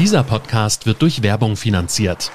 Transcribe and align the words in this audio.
Dieser 0.00 0.22
Podcast 0.22 0.86
wird 0.86 1.02
durch 1.02 1.22
Werbung 1.22 1.56
finanziert. 1.56 2.32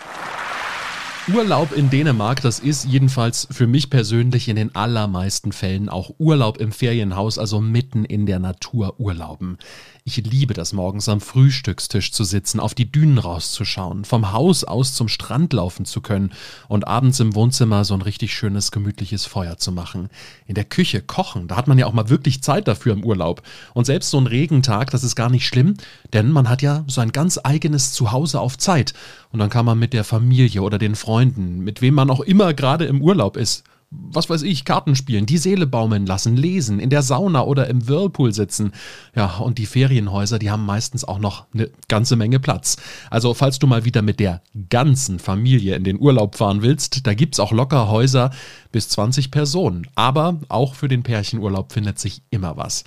Urlaub 1.33 1.71
in 1.71 1.89
Dänemark, 1.89 2.39
das 2.43 2.59
ist 2.59 2.85
jedenfalls 2.85 3.47
für 3.49 3.65
mich 3.65 3.89
persönlich 3.89 4.47
in 4.49 4.55
den 4.55 4.75
allermeisten 4.75 5.51
Fällen 5.51 5.89
auch 5.89 6.11
Urlaub 6.19 6.57
im 6.59 6.71
Ferienhaus, 6.71 7.39
also 7.39 7.61
mitten 7.61 8.05
in 8.05 8.27
der 8.27 8.37
Natur 8.37 8.99
urlauben. 8.99 9.57
Ich 10.07 10.17
liebe 10.17 10.53
das 10.53 10.71
morgens 10.71 11.09
am 11.09 11.19
Frühstückstisch 11.19 12.11
zu 12.11 12.23
sitzen, 12.25 12.59
auf 12.59 12.75
die 12.75 12.91
Dünen 12.91 13.17
rauszuschauen, 13.17 14.05
vom 14.05 14.33
Haus 14.33 14.63
aus 14.63 14.93
zum 14.93 15.07
Strand 15.07 15.51
laufen 15.51 15.83
zu 15.83 15.99
können 15.99 16.31
und 16.67 16.87
abends 16.87 17.19
im 17.19 17.33
Wohnzimmer 17.33 17.83
so 17.85 17.95
ein 17.95 18.03
richtig 18.03 18.31
schönes, 18.31 18.69
gemütliches 18.69 19.25
Feuer 19.25 19.57
zu 19.57 19.71
machen. 19.71 20.09
In 20.45 20.53
der 20.53 20.63
Küche 20.63 21.01
kochen, 21.01 21.47
da 21.47 21.55
hat 21.55 21.67
man 21.67 21.79
ja 21.79 21.87
auch 21.87 21.93
mal 21.93 22.07
wirklich 22.07 22.43
Zeit 22.43 22.67
dafür 22.67 22.93
im 22.93 23.03
Urlaub. 23.03 23.41
Und 23.73 23.85
selbst 23.85 24.11
so 24.11 24.19
ein 24.19 24.27
Regentag, 24.27 24.91
das 24.91 25.03
ist 25.03 25.15
gar 25.15 25.31
nicht 25.31 25.47
schlimm, 25.47 25.73
denn 26.13 26.29
man 26.29 26.49
hat 26.49 26.61
ja 26.61 26.83
so 26.85 27.01
ein 27.01 27.11
ganz 27.11 27.39
eigenes 27.43 27.91
Zuhause 27.91 28.39
auf 28.39 28.59
Zeit. 28.59 28.93
Und 29.31 29.39
dann 29.39 29.49
kann 29.49 29.65
man 29.65 29.79
mit 29.79 29.93
der 29.93 30.03
Familie 30.03 30.61
oder 30.61 30.77
den 30.77 30.93
Freunden, 30.93 31.61
mit 31.61 31.81
wem 31.81 31.95
man 31.95 32.11
auch 32.11 32.19
immer 32.19 32.53
gerade 32.53 32.85
im 32.85 33.01
Urlaub 33.01 33.37
ist, 33.37 33.63
was 33.91 34.29
weiß 34.29 34.41
ich, 34.43 34.65
Karten 34.65 34.95
spielen, 34.95 35.25
die 35.25 35.37
Seele 35.37 35.67
baumeln 35.67 36.05
lassen, 36.05 36.35
lesen, 36.35 36.79
in 36.79 36.89
der 36.89 37.01
Sauna 37.01 37.43
oder 37.43 37.67
im 37.67 37.87
Whirlpool 37.87 38.33
sitzen. 38.33 38.71
Ja, 39.15 39.37
und 39.37 39.57
die 39.57 39.65
Ferienhäuser, 39.65 40.39
die 40.39 40.51
haben 40.51 40.65
meistens 40.65 41.03
auch 41.03 41.19
noch 41.19 41.45
eine 41.53 41.69
ganze 41.87 42.15
Menge 42.15 42.39
Platz. 42.39 42.77
Also, 43.09 43.33
falls 43.33 43.59
du 43.59 43.67
mal 43.67 43.85
wieder 43.85 44.01
mit 44.01 44.19
der 44.19 44.41
ganzen 44.69 45.19
Familie 45.19 45.75
in 45.75 45.83
den 45.83 45.99
Urlaub 45.99 46.35
fahren 46.35 46.61
willst, 46.61 47.05
da 47.07 47.13
gibt's 47.13 47.39
auch 47.39 47.51
locker 47.51 47.87
Häuser 47.89 48.31
bis 48.71 48.89
20 48.89 49.31
Personen. 49.31 49.87
Aber 49.95 50.39
auch 50.49 50.75
für 50.75 50.87
den 50.87 51.03
Pärchenurlaub 51.03 51.71
findet 51.71 51.99
sich 51.99 52.21
immer 52.29 52.57
was. 52.57 52.83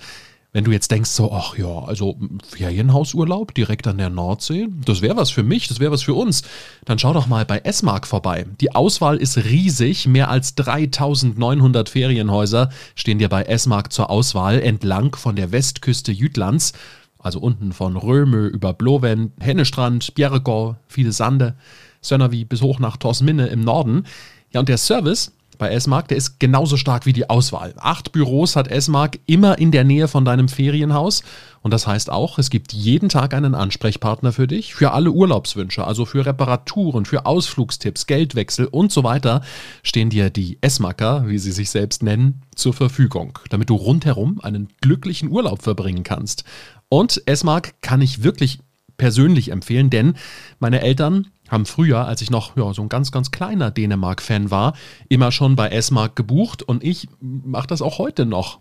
Wenn 0.51 0.63
du 0.63 0.71
jetzt 0.71 0.89
denkst, 0.89 1.11
so, 1.11 1.31
ach 1.31 1.57
ja, 1.59 1.83
also 1.83 2.17
Ferienhausurlaub 2.43 3.53
direkt 3.53 3.85
an 3.85 3.99
der 3.99 4.09
Nordsee, 4.09 4.67
das 4.83 5.03
wäre 5.03 5.15
was 5.15 5.29
für 5.29 5.43
mich, 5.43 5.67
das 5.67 5.79
wäre 5.79 5.91
was 5.91 6.01
für 6.01 6.15
uns, 6.15 6.41
dann 6.85 6.97
schau 6.97 7.13
doch 7.13 7.27
mal 7.27 7.45
bei 7.45 7.59
S-Mark 7.59 8.07
vorbei. 8.07 8.47
Die 8.59 8.73
Auswahl 8.73 9.17
ist 9.17 9.37
riesig, 9.37 10.07
mehr 10.07 10.31
als 10.31 10.55
3900 10.55 11.87
Ferienhäuser 11.89 12.69
stehen 12.95 13.19
dir 13.19 13.29
bei 13.29 13.43
S-Mark 13.43 13.93
zur 13.93 14.09
Auswahl 14.09 14.59
entlang 14.59 15.15
von 15.15 15.35
der 15.35 15.51
Westküste 15.51 16.11
Jütlands, 16.11 16.73
also 17.19 17.39
unten 17.39 17.71
von 17.71 17.95
Röme 17.95 18.47
über 18.47 18.73
Bloven, 18.73 19.33
Hennestrand, 19.39 20.15
Bjerregård, 20.15 20.77
viele 20.87 21.11
Sande, 21.11 21.57
Sönnervi 22.01 22.43
bis 22.45 22.63
hoch 22.63 22.79
nach 22.79 22.97
Torsminne 22.97 23.47
im 23.47 23.61
Norden. 23.61 24.05
Ja, 24.51 24.61
und 24.61 24.69
der 24.69 24.79
Service, 24.79 25.31
bei 25.59 25.69
S-Mark, 25.69 26.07
der 26.07 26.17
ist 26.17 26.39
genauso 26.39 26.77
stark 26.77 27.05
wie 27.05 27.13
die 27.13 27.29
Auswahl. 27.29 27.75
Acht 27.77 28.11
Büros 28.11 28.55
hat 28.55 28.69
S-Mark 28.69 29.19
immer 29.27 29.59
in 29.59 29.71
der 29.71 29.83
Nähe 29.83 30.07
von 30.07 30.25
deinem 30.25 30.47
Ferienhaus. 30.47 31.21
Und 31.61 31.71
das 31.71 31.85
heißt 31.85 32.09
auch, 32.09 32.39
es 32.39 32.49
gibt 32.49 32.71
jeden 32.73 33.09
Tag 33.09 33.33
einen 33.33 33.53
Ansprechpartner 33.53 34.31
für 34.31 34.47
dich, 34.47 34.73
für 34.73 34.91
alle 34.91 35.11
Urlaubswünsche, 35.11 35.85
also 35.85 36.05
für 36.05 36.25
Reparaturen, 36.25 37.05
für 37.05 37.25
Ausflugstipps, 37.25 38.07
Geldwechsel 38.07 38.65
und 38.67 38.91
so 38.91 39.03
weiter, 39.03 39.41
stehen 39.83 40.09
dir 40.09 40.29
die 40.29 40.57
S-Marker, 40.61 41.27
wie 41.27 41.37
sie 41.37 41.51
sich 41.51 41.69
selbst 41.69 42.01
nennen, 42.01 42.41
zur 42.55 42.73
Verfügung, 42.73 43.37
damit 43.49 43.69
du 43.69 43.75
rundherum 43.75 44.39
einen 44.41 44.69
glücklichen 44.81 45.29
Urlaub 45.29 45.61
verbringen 45.61 46.03
kannst. 46.03 46.45
Und 46.87 47.21
S-Mark 47.25 47.81
kann 47.81 48.01
ich 48.01 48.23
wirklich 48.23 48.59
persönlich 48.97 49.51
empfehlen, 49.51 49.89
denn 49.89 50.13
meine 50.59 50.81
Eltern 50.81 51.27
haben 51.49 51.65
früher, 51.65 52.05
als 52.05 52.21
ich 52.21 52.29
noch 52.29 52.55
ja, 52.55 52.73
so 52.73 52.81
ein 52.81 52.89
ganz, 52.89 53.11
ganz 53.11 53.31
kleiner 53.31 53.71
Dänemark-Fan 53.71 54.51
war, 54.51 54.73
immer 55.07 55.31
schon 55.31 55.55
bei 55.55 55.69
S-Mark 55.69 56.15
gebucht 56.15 56.63
und 56.63 56.83
ich 56.83 57.07
mache 57.19 57.67
das 57.67 57.81
auch 57.81 57.97
heute 57.97 58.25
noch. 58.25 58.59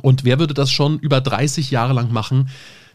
Und 0.00 0.24
wer 0.24 0.38
würde 0.38 0.54
das 0.54 0.70
schon 0.70 0.98
über 0.98 1.20
30 1.20 1.70
Jahre 1.70 1.92
lang 1.92 2.12
machen, 2.12 2.48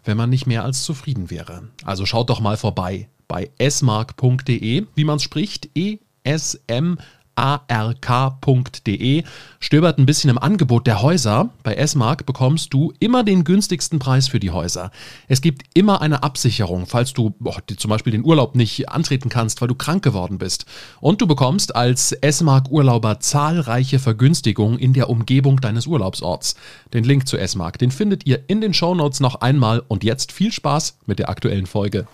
wenn 0.04 0.18
man 0.18 0.30
nicht 0.30 0.48
mehr 0.48 0.64
als 0.64 0.84
zufrieden 0.84 1.30
wäre? 1.30 1.70
Also 1.84 2.06
schaut 2.06 2.30
doch 2.30 2.40
mal 2.40 2.58
vorbei 2.58 3.10
bei 3.28 3.52
smark.de, 3.62 4.86
wie 4.96 5.04
man 5.04 5.18
es 5.18 5.24
spricht, 5.24 5.70
E-S-M-A-R-K 5.76 7.17
ark.de. 7.38 9.24
Stöbert 9.60 9.98
ein 9.98 10.06
bisschen 10.06 10.30
im 10.30 10.38
Angebot 10.38 10.88
der 10.88 11.02
Häuser. 11.02 11.50
Bei 11.64 11.76
S-Mark 11.76 12.26
bekommst 12.26 12.74
du 12.74 12.94
immer 13.00 13.24
den 13.24 13.44
günstigsten 13.44 14.00
Preis 14.00 14.28
für 14.28 14.40
die 14.40 14.52
Häuser. 14.52 14.92
Es 15.28 15.42
gibt 15.42 15.64
immer 15.74 16.02
eine 16.02 16.24
Absicherung, 16.24 16.86
falls 16.88 17.14
du 17.14 17.36
oh, 17.44 17.56
zum 17.78 17.90
Beispiel 17.90 18.12
den 18.12 18.26
Urlaub 18.26 18.56
nicht 18.56 18.90
antreten 18.90 19.30
kannst, 19.30 19.62
weil 19.62 19.68
du 19.68 19.76
krank 19.76 20.04
geworden 20.04 20.38
bist. 20.38 20.66
Und 21.00 21.22
du 21.22 21.28
bekommst 21.28 21.76
als 21.76 22.12
S-Mark-Urlauber 22.12 23.20
zahlreiche 23.20 24.00
Vergünstigungen 24.00 24.80
in 24.80 24.94
der 24.94 25.10
Umgebung 25.10 25.62
deines 25.62 25.88
Urlaubsorts. 25.88 26.56
Den 26.94 27.04
Link 27.04 27.28
zu 27.28 27.38
S-Mark, 27.38 27.78
den 27.78 27.92
findet 27.92 28.26
ihr 28.26 28.44
in 28.48 28.62
den 28.62 28.74
Shownotes 28.74 29.20
noch 29.20 29.42
einmal. 29.42 29.84
Und 29.88 30.04
jetzt 30.04 30.32
viel 30.32 30.52
Spaß 30.52 30.98
mit 31.06 31.20
der 31.20 31.30
aktuellen 31.30 31.68
Folge. 31.68 32.08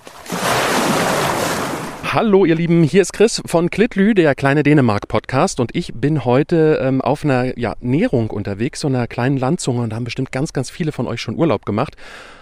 Hallo 2.13 2.45
ihr 2.45 2.53
Lieben, 2.53 2.83
hier 2.83 3.01
ist 3.01 3.11
Chris 3.11 3.41
von 3.43 3.71
Klitlü, 3.71 4.13
der 4.13 4.35
kleine 4.35 4.61
Dänemark-Podcast 4.61 5.59
und 5.59 5.75
ich 5.75 5.95
bin 5.95 6.25
heute 6.25 6.79
ähm, 6.79 7.01
auf 7.01 7.23
einer 7.23 7.57
ja, 7.57 7.73
Nährung 7.79 8.29
unterwegs, 8.29 8.81
so 8.81 8.87
einer 8.87 9.07
kleinen 9.07 9.37
Landzunge 9.37 9.81
und 9.81 9.89
da 9.89 9.95
haben 9.95 10.03
bestimmt 10.03 10.31
ganz, 10.31 10.53
ganz 10.53 10.69
viele 10.69 10.91
von 10.91 11.07
euch 11.07 11.21
schon 11.21 11.35
Urlaub 11.35 11.65
gemacht. 11.65 11.95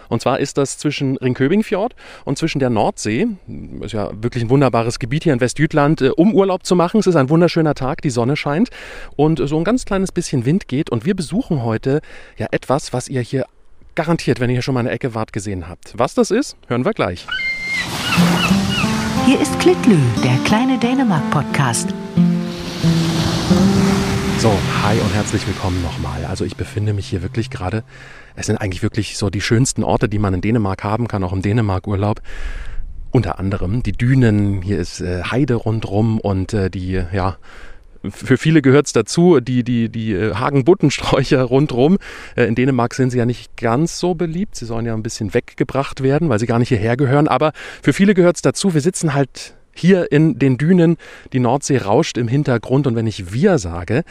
Und 0.10 0.22
zwar 0.22 0.42
ist 0.42 0.58
das 0.58 0.78
zwischen 0.78 1.16
Ringköbingfjord 1.16 1.96
und 2.26 2.38
zwischen 2.38 2.60
der 2.60 2.70
Nordsee. 2.70 3.28
Ist 3.80 3.94
ja 3.94 4.12
wirklich 4.22 4.44
ein 4.44 4.50
wunderbares 4.50 5.00
Gebiet 5.00 5.24
hier 5.24 5.32
in 5.32 5.40
Westjütland, 5.40 6.02
äh, 6.02 6.10
um 6.10 6.36
Urlaub 6.36 6.66
zu 6.66 6.76
machen. 6.76 7.00
Es 7.00 7.08
ist 7.08 7.16
ein 7.16 7.30
wunderschöner 7.30 7.74
Tag, 7.74 8.02
die 8.02 8.10
Sonne 8.10 8.36
scheint 8.36 8.72
und 9.16 9.40
so 9.40 9.58
ein 9.58 9.64
ganz 9.64 9.86
kleines 9.86 10.12
bisschen 10.12 10.44
Wind 10.44 10.68
geht. 10.68 10.90
Und 10.90 11.06
wir 11.06 11.16
besuchen 11.16 11.64
heute 11.64 12.02
ja 12.38 12.48
etwas, 12.52 12.92
was 12.92 13.08
ihr 13.08 13.22
hier 13.22 13.46
garantiert, 13.96 14.42
wenn 14.42 14.50
ihr 14.50 14.56
hier 14.56 14.64
schon 14.64 14.74
mal 14.74 14.82
eine 14.82 14.92
Ecke 14.92 15.16
wart, 15.16 15.32
gesehen 15.32 15.70
habt. 15.70 15.94
Was 15.96 16.14
das 16.14 16.30
ist, 16.30 16.58
hören 16.68 16.84
wir 16.84 16.92
gleich. 16.92 17.26
Hier 19.32 19.40
ist 19.40 19.58
Klitlü, 19.62 19.96
der 20.26 20.36
kleine 20.44 20.78
Dänemark-Podcast. 20.78 21.88
So, 24.40 24.52
hi 24.84 25.00
und 25.00 25.14
herzlich 25.14 25.48
willkommen 25.48 25.82
nochmal. 25.82 26.26
Also 26.26 26.44
ich 26.44 26.58
befinde 26.58 26.92
mich 26.92 27.08
hier 27.08 27.22
wirklich 27.22 27.50
gerade, 27.50 27.86
es 28.36 28.48
sind 28.48 28.58
eigentlich 28.58 28.84
wirklich 28.84 29.18
so 29.18 29.30
die 29.30 29.40
schönsten 29.40 29.86
Orte, 29.86 30.10
die 30.10 30.20
man 30.20 30.34
in 30.34 30.42
Dänemark 30.42 30.84
haben 30.84 31.08
kann, 31.08 31.24
auch 31.24 31.32
im 31.32 31.42
Dänemark-Urlaub. 31.42 32.22
Unter 33.12 33.40
anderem 33.40 33.84
die 33.84 33.94
Dünen, 33.94 34.62
hier 34.62 34.80
ist 34.80 35.00
äh, 35.00 35.24
Heide 35.24 35.56
rundrum 35.56 36.20
und 36.20 36.54
äh, 36.54 36.70
die, 36.70 37.02
ja, 37.14 37.38
für 38.10 38.38
viele 38.38 38.62
gehört 38.62 38.88
es 38.88 38.94
dazu, 38.94 39.40
die, 39.40 39.64
die, 39.64 39.90
die 39.90 40.14
äh, 40.14 40.34
Hagenbuttensträucher 40.34 41.44
rundrum. 41.44 41.98
Äh, 42.36 42.46
in 42.46 42.56
Dänemark 42.56 42.94
sind 42.94 43.12
sie 43.12 43.18
ja 43.18 43.26
nicht 43.26 43.58
ganz 43.58 44.00
so 44.00 44.16
beliebt. 44.16 44.56
Sie 44.56 44.66
sollen 44.66 44.86
ja 44.86 44.94
ein 44.94 45.04
bisschen 45.04 45.34
weggebracht 45.34 46.02
werden, 46.02 46.30
weil 46.30 46.40
sie 46.40 46.48
gar 46.48 46.60
nicht 46.60 46.70
hierher 46.70 46.98
gehören. 46.98 47.28
Aber 47.28 47.52
für 47.82 47.94
viele 47.94 48.14
gehört 48.14 48.38
es 48.38 48.42
dazu. 48.42 48.74
Wir 48.74 48.82
sitzen 48.82 49.14
halt 49.14 49.56
hier 49.74 50.12
in 50.12 50.40
den 50.40 50.58
Dünen. 50.58 50.98
Die 51.34 51.40
Nordsee 51.40 51.78
rauscht 51.78 52.18
im 52.18 52.28
Hintergrund. 52.28 52.88
Und 52.88 52.96
wenn 52.96 53.08
ich 53.08 53.34
wir 53.34 53.60
sage, 53.60 54.04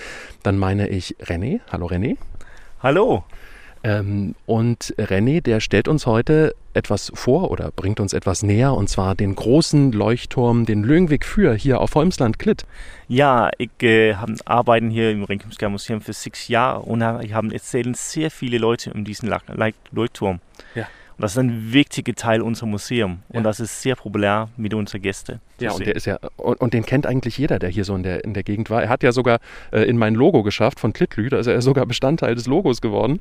dann 0.43 0.57
meine 0.59 0.89
ich 0.89 1.17
René. 1.19 1.61
Hallo 1.71 1.87
René. 1.87 2.17
Hallo. 2.83 3.25
Ähm, 3.83 4.35
und 4.47 4.95
René, 4.99 5.41
der 5.41 5.61
stellt 5.61 5.89
uns 5.89 6.07
heute 6.07 6.55
etwas 6.75 7.11
vor 7.15 7.51
oder 7.51 7.71
bringt 7.75 7.99
uns 7.99 8.13
etwas 8.13 8.43
näher, 8.43 8.75
und 8.75 8.89
zwar 8.89 9.15
den 9.15 9.35
großen 9.35 9.93
Leuchtturm, 9.93 10.67
den 10.67 10.85
Löngweg 10.85 11.25
für 11.25 11.55
hier 11.55 11.81
auf 11.81 11.95
Holmsland 11.95 12.39
Klit. 12.39 12.65
Ja, 13.09 13.51
ich 13.59 13.71
äh, 13.83 14.15
arbeite 14.45 14.87
hier 14.89 15.11
im 15.11 15.25
Ringkumskær 15.25 15.71
Museum 15.71 16.01
für 16.01 16.13
sechs 16.13 16.49
Jahre 16.49 16.81
und 16.81 17.03
ich 17.23 17.33
habe 17.33 17.53
erzählen 17.53 17.95
sehr 17.95 18.31
viele 18.31 18.59
Leute 18.59 18.93
um 18.93 19.05
diesen 19.05 19.33
Leuchtturm. 19.93 20.41
Ja. 20.75 20.87
Und 21.17 21.25
das 21.25 21.33
ist 21.33 21.39
ein 21.39 21.73
wichtiger 21.73 22.15
Teil 22.15 22.41
unseres 22.41 22.71
Museums 22.71 23.19
ja. 23.31 23.39
und 23.39 23.45
das 23.45 23.61
ist 23.61 23.83
sehr 23.83 23.97
populär 23.97 24.49
mit 24.57 24.73
unseren 24.75 25.03
Gästen. 25.03 25.41
Ja, 25.59 25.73
und 25.73 25.85
der 25.85 25.97
ist 25.97 26.07
ja 26.07 26.19
und, 26.37 26.61
und, 26.61 26.73
den 26.73 26.87
kennt 26.87 27.07
eigentlich 27.07 27.37
jeder, 27.37 27.59
der 27.59 27.69
hier 27.69 27.85
so 27.85 27.95
in 27.95 28.03
der 28.03 28.25
in 28.25 28.33
der 28.33 28.43
Gegend 28.43 28.71
war. 28.71 28.83
Er 28.83 28.89
hat 28.89 29.03
ja 29.03 29.13
sogar 29.13 29.39
äh, 29.73 29.83
in 29.83 29.99
mein 29.99 30.15
Logo 30.15 30.43
geschafft 30.43 30.81
von 30.81 30.93
Klitlü, 30.93 31.29
da 31.29 31.39
ist 31.39 31.47
er 31.47 31.61
sogar 31.61 31.85
Bestandteil 31.85 32.35
des 32.35 32.47
Logos 32.47 32.81
geworden. 32.81 33.21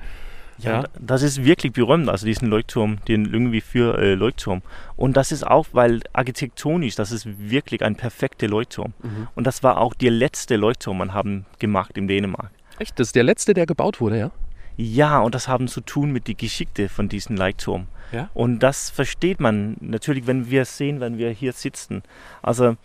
Ja, 0.63 0.83
das 0.99 1.21
ist 1.21 1.43
wirklich 1.43 1.73
berühmt, 1.73 2.09
also 2.09 2.25
diesen 2.25 2.49
Leuchtturm, 2.49 2.97
den 3.07 3.31
irgendwie 3.31 3.61
für 3.61 3.97
äh, 3.97 4.13
Leuchtturm. 4.15 4.61
Und 4.95 5.15
das 5.15 5.31
ist 5.31 5.45
auch, 5.45 5.67
weil 5.71 6.01
architektonisch, 6.13 6.95
das 6.95 7.11
ist 7.11 7.27
wirklich 7.39 7.81
ein 7.83 7.95
perfekter 7.95 8.47
Leuchtturm. 8.47 8.93
Mhm. 9.01 9.27
Und 9.35 9.47
das 9.47 9.63
war 9.63 9.77
auch 9.77 9.93
der 9.93 10.11
letzte 10.11 10.55
Leuchtturm, 10.57 10.97
man 10.97 11.13
haben 11.13 11.45
gemacht 11.59 11.97
in 11.97 12.07
Dänemark. 12.07 12.51
Echt? 12.79 12.99
Das 12.99 13.07
ist 13.07 13.15
der 13.15 13.23
letzte, 13.23 13.53
der 13.53 13.65
gebaut 13.65 14.01
wurde, 14.01 14.19
ja? 14.19 14.31
Ja, 14.77 15.19
und 15.19 15.35
das 15.35 15.49
haben 15.49 15.67
zu 15.67 15.81
tun 15.81 16.11
mit 16.11 16.29
der 16.29 16.35
Geschichte 16.35 16.87
von 16.87 17.09
diesem 17.09 17.35
Leuchtturm. 17.35 17.87
Ja? 18.13 18.29
Und 18.33 18.59
das 18.59 18.89
versteht 18.89 19.41
man 19.41 19.75
natürlich, 19.81 20.25
wenn 20.25 20.49
wir 20.49 20.63
sehen, 20.63 21.01
wenn 21.01 21.17
wir 21.17 21.31
hier 21.31 21.51
sitzen. 21.51 22.01
Also 22.41 22.77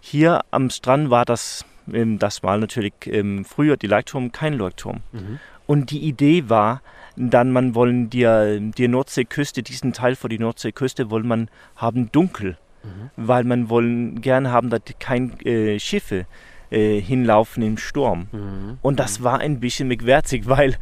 hier 0.00 0.40
am 0.50 0.70
Strand 0.70 1.10
war 1.10 1.26
das, 1.26 1.66
ähm, 1.92 2.18
das 2.18 2.42
war 2.42 2.56
natürlich 2.56 2.94
ähm, 3.04 3.44
früher 3.44 3.76
die 3.76 3.86
Leuchtturm 3.86 4.32
kein 4.32 4.54
Leuchtturm. 4.54 5.00
Mhm. 5.12 5.38
Und 5.66 5.90
die 5.90 6.00
Idee 6.00 6.48
war, 6.48 6.80
dann 7.16 7.52
man 7.52 7.74
wollen 7.74 8.10
die, 8.10 8.72
die 8.76 8.88
Nordseeküste, 8.88 9.62
diesen 9.62 9.92
Teil 9.92 10.16
von 10.16 10.30
der 10.30 10.40
Nordseeküste 10.40 11.10
wollen 11.10 11.26
man 11.26 11.48
haben 11.76 12.10
dunkel, 12.12 12.56
mhm. 12.82 13.10
weil 13.16 13.44
man 13.44 13.68
wollen 13.68 14.20
gerne 14.20 14.50
haben, 14.50 14.70
dass 14.70 14.82
keine 14.98 15.32
äh, 15.44 15.78
Schiffe 15.78 16.26
äh, 16.72 17.00
hinlaufen 17.00 17.62
im 17.62 17.76
Sturm. 17.76 18.28
Mhm. 18.32 18.78
Und 18.82 18.98
das 18.98 19.22
war 19.22 19.38
ein 19.38 19.60
bisschen 19.60 19.88
merkwürdig, 19.88 20.02
weil 20.48 20.76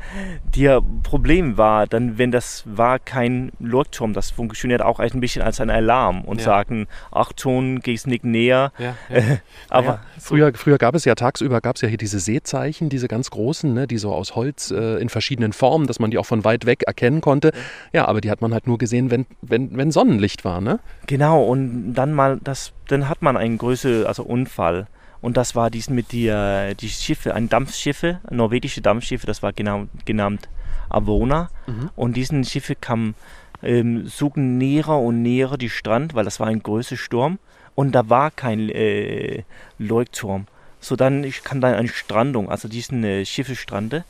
der 0.54 0.80
Problem 1.02 1.56
war, 1.56 1.86
dann, 1.86 2.16
wenn 2.16 2.30
das 2.30 2.62
war 2.66 2.98
kein 2.98 3.52
Leuchtturm, 3.58 4.12
das 4.12 4.30
funktioniert 4.30 4.82
auch 4.82 5.00
ein 5.00 5.20
bisschen 5.20 5.42
als 5.42 5.60
ein 5.60 5.70
Alarm 5.70 6.22
und 6.22 6.38
ja. 6.38 6.44
sagen, 6.44 6.86
Achtung, 7.10 7.80
gehst 7.80 8.06
nicht 8.06 8.24
näher. 8.24 8.72
Ja, 8.78 8.96
ja. 9.08 9.38
aber 9.68 10.00
früher, 10.18 10.52
früher 10.54 10.78
gab 10.78 10.94
es 10.94 11.04
ja 11.04 11.14
tagsüber 11.14 11.60
gab 11.60 11.76
es 11.76 11.82
ja 11.82 11.88
hier 11.88 11.98
diese 11.98 12.20
Seezeichen, 12.20 12.88
diese 12.88 13.08
ganz 13.08 13.30
großen, 13.30 13.72
ne, 13.72 13.86
die 13.86 13.98
so 13.98 14.12
aus 14.12 14.36
Holz 14.36 14.70
äh, 14.70 15.00
in 15.00 15.08
verschiedenen 15.08 15.52
Formen, 15.52 15.86
dass 15.86 15.98
man 15.98 16.10
die 16.10 16.18
auch 16.18 16.26
von 16.26 16.44
weit 16.44 16.66
weg 16.66 16.84
erkennen 16.84 17.20
konnte. 17.20 17.52
Ja, 17.92 18.06
aber 18.06 18.20
die 18.20 18.30
hat 18.30 18.40
man 18.40 18.52
halt 18.52 18.66
nur 18.66 18.78
gesehen, 18.78 19.10
wenn, 19.10 19.26
wenn, 19.42 19.76
wenn 19.76 19.90
Sonnenlicht 19.90 20.44
war, 20.44 20.60
ne? 20.60 20.78
Genau, 21.06 21.42
und 21.42 21.94
dann 21.94 22.12
mal 22.12 22.38
das, 22.42 22.72
dann 22.88 23.08
hat 23.08 23.22
man 23.22 23.36
einen 23.36 23.58
größeren 23.58 24.06
also 24.06 24.22
Unfall. 24.22 24.86
Und 25.20 25.36
das 25.36 25.54
war 25.54 25.70
dies 25.70 25.90
mit 25.90 26.12
die, 26.12 26.32
die 26.80 26.88
Schiffe, 26.88 27.34
ein 27.34 27.48
Dampfschiffe, 27.48 28.20
norwegische 28.30 28.80
Dampfschiffe, 28.80 29.26
das 29.26 29.42
war 29.42 29.52
genau, 29.52 29.86
genannt 30.04 30.48
Avona. 30.88 31.50
Mhm. 31.66 31.90
Und 31.94 32.16
diesen 32.16 32.44
Schiffe 32.44 32.74
kamen, 32.74 33.14
ähm, 33.62 34.06
suchen 34.06 34.58
näher 34.58 34.88
und 34.88 35.22
näher 35.22 35.56
die 35.56 35.68
Strand, 35.68 36.14
weil 36.14 36.24
das 36.24 36.40
war 36.40 36.46
ein 36.46 36.62
größer 36.62 36.96
Sturm. 36.96 37.38
Und 37.74 37.92
da 37.92 38.08
war 38.08 38.30
kein 38.30 38.68
äh, 38.68 39.44
Leuchtturm. 39.78 40.46
So 40.80 40.96
dann 40.96 41.24
ich 41.24 41.44
kann 41.44 41.60
dann 41.60 41.74
eine 41.74 41.88
Strandung, 41.88 42.50
also 42.50 42.68
diesen 42.68 43.04
äh, 43.04 43.24
Schiffe 43.24 43.56
strande. 43.56 44.04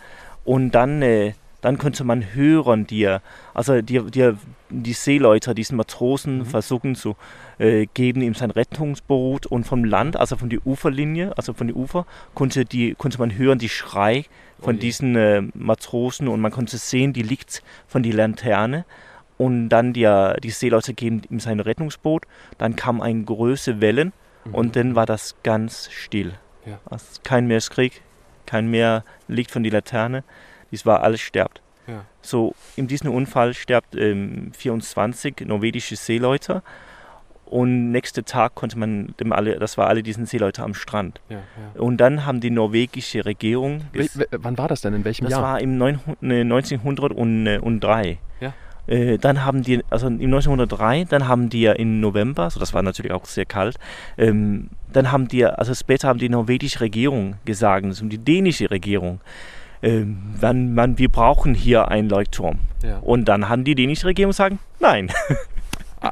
Und 0.45 0.73
dann 0.73 1.03
äh, 1.03 1.35
dann 1.61 1.79
könnte 1.79 2.05
man 2.05 2.35
hören, 2.35 2.87
die, 2.87 3.17
also 3.55 3.83
die, 3.83 4.01
die, 4.11 4.33
die 4.71 4.93
Seeleute, 4.93 5.55
diesen 5.55 5.77
Matrosen 5.77 6.39
mhm. 6.39 6.47
versuchen 6.47 6.95
zu 6.95 7.17
äh, 7.59 7.87
geben 7.93 8.23
ihm 8.23 8.35
sein 8.35 8.51
Rettungsboot 8.51 9.47
und 9.47 9.65
vom 9.65 9.85
Land, 9.85 10.17
also 10.17 10.37
von 10.37 10.49
der 10.49 10.67
Uferlinie, 10.67 11.37
also 11.37 11.53
von 11.53 11.67
den 11.67 11.77
Ufer, 11.77 12.07
konnte, 12.35 12.65
die, 12.65 12.95
konnte 12.95 13.19
man 13.19 13.37
hören 13.37 13.59
die 13.59 13.69
Schrei 13.69 14.25
von 14.61 14.77
oh 14.77 14.79
diesen 14.79 15.17
äh, 15.17 15.43
Matrosen 15.55 16.29
und 16.29 16.41
man 16.41 16.53
konnte 16.53 16.79
sehen, 16.79 17.13
die 17.13 17.23
liegt 17.23 17.63
von 17.87 18.03
der 18.03 18.15
Laterne 18.15 18.85
und 19.39 19.69
dann 19.71 19.93
die, 19.93 20.09
die 20.43 20.51
Seeleute 20.51 20.95
geben 20.95 21.23
ihm 21.31 21.41
sein 21.41 21.61
Rettungsboot, 21.61 22.25
dann 22.59 22.77
kam 22.77 23.01
eine 23.01 23.23
große 23.23 23.81
Wellen 23.81 24.13
mhm. 24.45 24.55
und 24.55 24.77
dann 24.77 24.95
war 24.95 25.07
das 25.07 25.35
ganz 25.43 25.91
still. 25.91 26.35
Ja. 26.67 26.79
Also 26.85 27.07
kein 27.23 27.47
Meereskrieg, 27.47 28.03
kein 28.47 28.69
mehr 28.69 29.03
Licht 29.29 29.51
von 29.51 29.63
der 29.63 29.73
Laterne 29.73 30.25
das 30.71 30.87
war 30.87 31.03
alles 31.03 31.21
sterbt. 31.21 31.61
Ja. 31.87 32.05
So, 32.23 32.55
in 32.77 32.87
diesem 32.87 33.13
Unfall 33.13 33.55
sterbt 33.55 33.97
ähm, 33.97 34.53
24 34.57 35.47
norwegische 35.47 35.97
Seeleute 35.97 36.63
und 37.51 37.91
nächsten 37.91 38.25
Tag 38.25 38.55
konnte 38.55 38.79
man 38.79 39.13
dem 39.19 39.33
alle, 39.33 39.59
das 39.59 39.77
war 39.77 39.89
alle 39.89 40.05
diesen 40.05 40.25
Seeleute 40.25 40.63
am 40.63 40.73
Strand. 40.73 41.21
Ja, 41.29 41.39
ja. 41.39 41.81
Und 41.81 41.97
dann 41.97 42.25
haben 42.25 42.41
die 42.41 42.51
norwegische 42.51 43.25
Regierung. 43.25 43.83
Wel, 43.93 44.09
wann 44.31 44.57
war 44.57 44.69
das 44.69 44.83
denn? 44.83 44.95
In 44.95 45.05
welchem 45.05 45.25
das 45.25 45.33
Jahr? 45.33 45.41
Das 45.41 45.51
war 45.51 45.61
im 45.61 45.83
1903. 45.83 48.19
Ja. 48.41 48.55
Äh, 48.87 49.19
dann 49.19 49.45
haben 49.45 49.63
die, 49.63 49.83
also 49.91 50.07
im 50.07 50.21
1903, 50.21 51.05
dann 51.05 51.27
haben 51.27 51.51
die 51.51 51.63
ja 51.63 51.73
im 51.73 51.99
November, 52.01 52.45
also 52.45 52.61
das 52.61 52.73
war 52.73 52.83
natürlich 52.83 53.13
auch 53.13 53.25
sehr 53.25 53.47
kalt, 53.47 53.79
ähm, 54.17 54.71
dann 54.93 55.11
haben 55.13 55.29
die, 55.29 55.45
also 55.45 55.75
später 55.75 56.09
haben 56.09 56.19
die 56.19 56.29
norwegische 56.29 56.81
Regierung 56.81 57.37
gesagt, 57.45 57.85
also 57.85 58.05
die 58.07 58.19
dänische 58.19 58.71
Regierung, 58.71 59.21
äh, 59.83 60.05
man, 60.41 60.75
man, 60.75 60.99
wir 60.99 61.09
brauchen 61.09 61.55
hier 61.55 61.89
einen 61.89 62.09
Leuchtturm. 62.09 62.59
Ja. 62.83 62.99
Und 62.99 63.27
dann 63.27 63.49
haben 63.49 63.65
die 63.65 63.75
dänische 63.75 64.07
Regierung 64.07 64.33
sagen, 64.33 64.59
nein. 64.79 65.11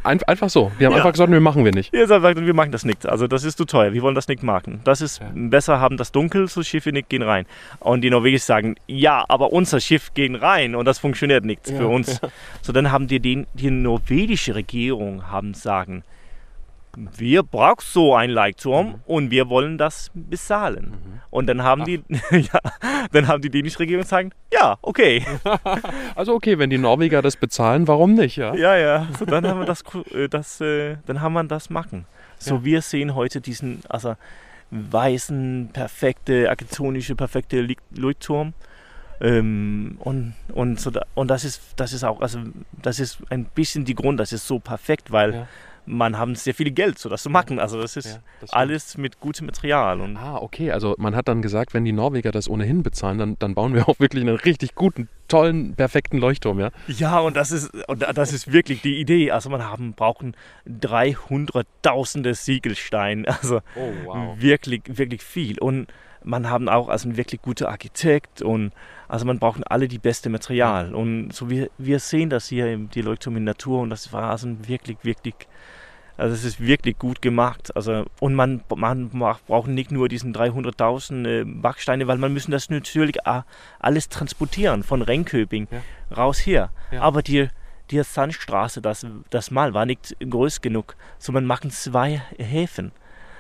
Ein, 0.03 0.23
einfach 0.25 0.51
so. 0.51 0.71
Die 0.79 0.85
haben 0.85 0.93
ja. 0.93 0.99
einfach 0.99 1.13
gesagt, 1.13 1.33
wir 1.33 1.41
machen 1.41 1.65
wir 1.65 1.73
nicht. 1.73 1.95
Ja, 1.95 2.03
gesagt, 2.03 2.23
wir 2.23 2.55
machen 2.55 2.73
das 2.73 2.85
nicht. 2.85 3.07
Also 3.07 3.27
das 3.27 3.43
ist 3.45 3.57
zu 3.57 3.65
teuer. 3.65 3.95
Wir 3.95 4.03
wollen 4.03 4.15
das 4.15 4.29
nicht 4.29 4.43
machen. 4.43 4.81
Das 4.85 5.01
ist 5.01 5.21
ja. 5.21 5.31
besser 5.35 5.81
haben 5.81 5.97
das 5.97 6.13
dunkel, 6.13 6.47
so 6.47 6.63
Schiffe 6.63 6.93
nicht 6.93 7.09
gehen 7.09 7.23
rein. 7.23 7.47
Und 7.81 8.03
die 8.03 8.11
Norweger 8.11 8.39
sagen, 8.39 8.75
ja, 8.87 9.25
aber 9.29 9.51
unser 9.51 9.81
Schiff 9.81 10.13
gehen 10.13 10.35
rein 10.35 10.75
und 10.75 10.85
das 10.85 10.99
funktioniert 10.99 11.45
nicht 11.45 11.67
für 11.67 11.89
uns. 11.89 12.21
So 12.61 12.73
dann 12.73 12.93
haben 12.93 13.07
die, 13.07 13.21
die, 13.21 13.47
die 13.55 13.71
norwegische 13.71 14.55
Regierung 14.55 15.31
haben 15.31 15.55
sagen, 15.55 16.03
wir 17.17 17.43
brauchen 17.43 17.81
so 17.81 18.15
einen 18.15 18.33
Leuchtturm 18.33 18.87
mhm. 18.87 18.95
und 19.07 19.31
wir 19.31 19.49
wollen 19.49 19.79
das 19.79 20.11
bezahlen. 20.15 20.91
Mhm. 20.91 21.21
Und 21.31 21.47
dann 21.47 21.63
haben 21.63 21.83
Ach. 21.83 21.87
die, 21.87 22.03
ja, 22.31 22.61
dann 23.13 23.29
haben 23.29 23.43
die 23.43 23.51
dänische 23.51 23.79
Regierung 23.79 24.03
gesagt, 24.03 24.33
ja, 24.53 24.79
okay. 24.83 25.25
also 26.15 26.35
okay, 26.35 26.59
wenn 26.59 26.71
die 26.71 26.79
Norweger 26.79 27.23
das 27.23 27.37
bezahlen, 27.37 27.87
warum 27.87 28.15
nicht, 28.15 28.37
ja? 28.37 28.55
Ja, 28.55 28.77
ja. 28.77 29.07
So 29.19 29.25
dann 29.25 29.47
haben 29.47 29.61
wir 29.61 29.67
das, 29.67 29.85
äh, 30.13 30.29
das 30.29 30.61
äh, 30.61 30.97
dann 31.07 31.21
haben 31.21 31.35
wir 31.35 31.45
das 31.45 31.71
machen. 31.71 32.07
So 32.39 32.57
ja. 32.57 32.65
wir 32.65 32.83
sehen 32.83 33.15
heute 33.15 33.41
diesen, 33.41 33.83
also 33.89 34.17
weißen, 34.71 35.71
perfekte, 35.73 36.49
architektonische, 36.51 37.15
perfekte 37.15 37.67
Leuchtturm. 37.95 38.55
Ähm, 39.21 39.97
und, 40.01 40.35
und, 40.53 40.81
so 40.81 40.91
da, 40.91 41.05
und 41.15 41.29
das 41.29 41.45
ist 41.45 41.61
das 41.75 41.93
ist 41.93 42.05
auch 42.05 42.21
also 42.21 42.39
das 42.81 43.01
ist 43.01 43.19
ein 43.31 43.47
bisschen 43.47 43.85
die 43.85 43.97
Grund 43.97 44.21
das 44.21 44.33
ist 44.33 44.47
so 44.47 44.61
perfekt 44.61 45.11
weil 45.11 45.35
ja 45.35 45.49
man 45.89 46.19
haben 46.19 46.35
sehr 46.35 46.55
viel 46.55 46.71
Geld, 46.71 46.99
so 46.99 47.09
das 47.09 47.23
zu 47.23 47.31
machen. 47.31 47.59
Also 47.59 47.81
das 47.81 47.97
ist 47.97 48.07
ja, 48.07 48.19
das 48.41 48.53
alles 48.53 48.99
mit 48.99 49.21
gutem 49.21 49.47
Material. 49.47 50.01
Und 50.01 50.17
ah, 50.17 50.37
okay. 50.37 50.71
Also 50.71 50.95
man 50.99 51.17
hat 51.17 51.29
dann 51.29 51.43
gesagt, 51.43 51.75
wenn 51.75 51.85
die 51.85 51.93
Norweger 51.93 52.31
das 52.31 52.49
ohnehin 52.49 52.83
bezahlen, 52.83 53.19
dann, 53.19 53.37
dann 53.39 53.55
bauen 53.55 53.75
wir 53.75 53.89
auch 53.89 53.99
wirklich 53.99 54.23
einen 54.23 54.37
richtig 54.37 54.75
guten, 54.75 55.09
tollen, 55.29 55.75
perfekten 55.75 56.19
Leuchtturm, 56.19 56.61
ja? 56.61 56.71
Ja, 56.87 57.19
und 57.19 57.37
das 57.37 57.51
ist, 57.51 57.71
und 57.89 58.03
das 58.03 58.33
ist 58.33 58.53
wirklich 58.53 58.83
die 58.83 59.01
Idee. 59.01 59.31
Also 59.31 59.51
man 59.51 59.65
haben, 59.65 59.95
brauchen 59.95 60.37
300.000 60.69 62.35
Siegelsteine. 62.35 63.27
Also 63.39 63.61
oh, 63.77 63.93
wow. 64.05 64.41
wirklich, 64.41 64.83
wirklich 64.87 65.23
viel. 65.23 65.61
Und 65.61 65.87
man 66.25 66.51
haben 66.51 66.69
auch 66.69 66.89
also 66.89 67.09
einen 67.09 67.17
wirklich 67.17 67.41
guten 67.41 67.65
Architekt 67.65 68.43
und 68.43 68.73
also 69.07 69.25
man 69.25 69.39
braucht 69.39 69.71
alle 69.71 69.89
die 69.89 69.99
beste 69.99 70.29
Material. 70.29 70.95
Und 70.95 71.33
so 71.33 71.49
wir, 71.49 71.71
wir 71.79 72.01
sehen 72.01 72.31
das 72.31 72.49
hier, 72.49 72.77
die 72.77 73.01
Leuchtturm 73.01 73.37
in 73.37 73.45
Natur 73.45 73.81
und 73.81 73.91
das 73.91 74.13
war 74.13 74.31
also 74.31 74.49
wirklich, 74.67 74.99
wirklich 75.03 75.35
also 76.19 76.35
es 76.35 76.45
ist 76.45 76.61
wirklich 76.61 76.99
gut 76.99 77.23
gemacht. 77.23 77.75
Also, 77.77 78.05
und 78.21 78.35
man, 78.35 78.63
man 78.75 79.09
braucht 79.09 79.69
nicht 79.69 79.93
nur 79.93 80.09
diesen 80.09 80.35
300.000 80.35 81.27
äh, 81.27 81.45
Backsteine, 81.45 82.09
weil 82.09 82.19
man 82.19 82.33
müssen 82.33 82.51
das 82.51 82.69
natürlich 82.71 83.17
alles 83.79 84.09
transportieren 84.09 84.83
von 84.83 85.03
Renköping 85.03 85.69
ja. 85.71 86.17
raus 86.17 86.39
hier. 86.39 86.71
Ja. 86.91 87.03
Aber 87.03 87.23
die, 87.23 87.49
die 87.91 88.03
Sandstraße, 88.03 88.83
das, 88.83 89.07
das 89.31 89.51
Mal 89.53 89.75
war 89.75 89.87
nicht 89.87 90.17
groß 90.19 90.61
genug. 90.61 90.97
So 91.19 91.33
man 91.33 91.47
machen 91.47 91.71
zwei 91.71 92.21
Häfen. 92.37 92.91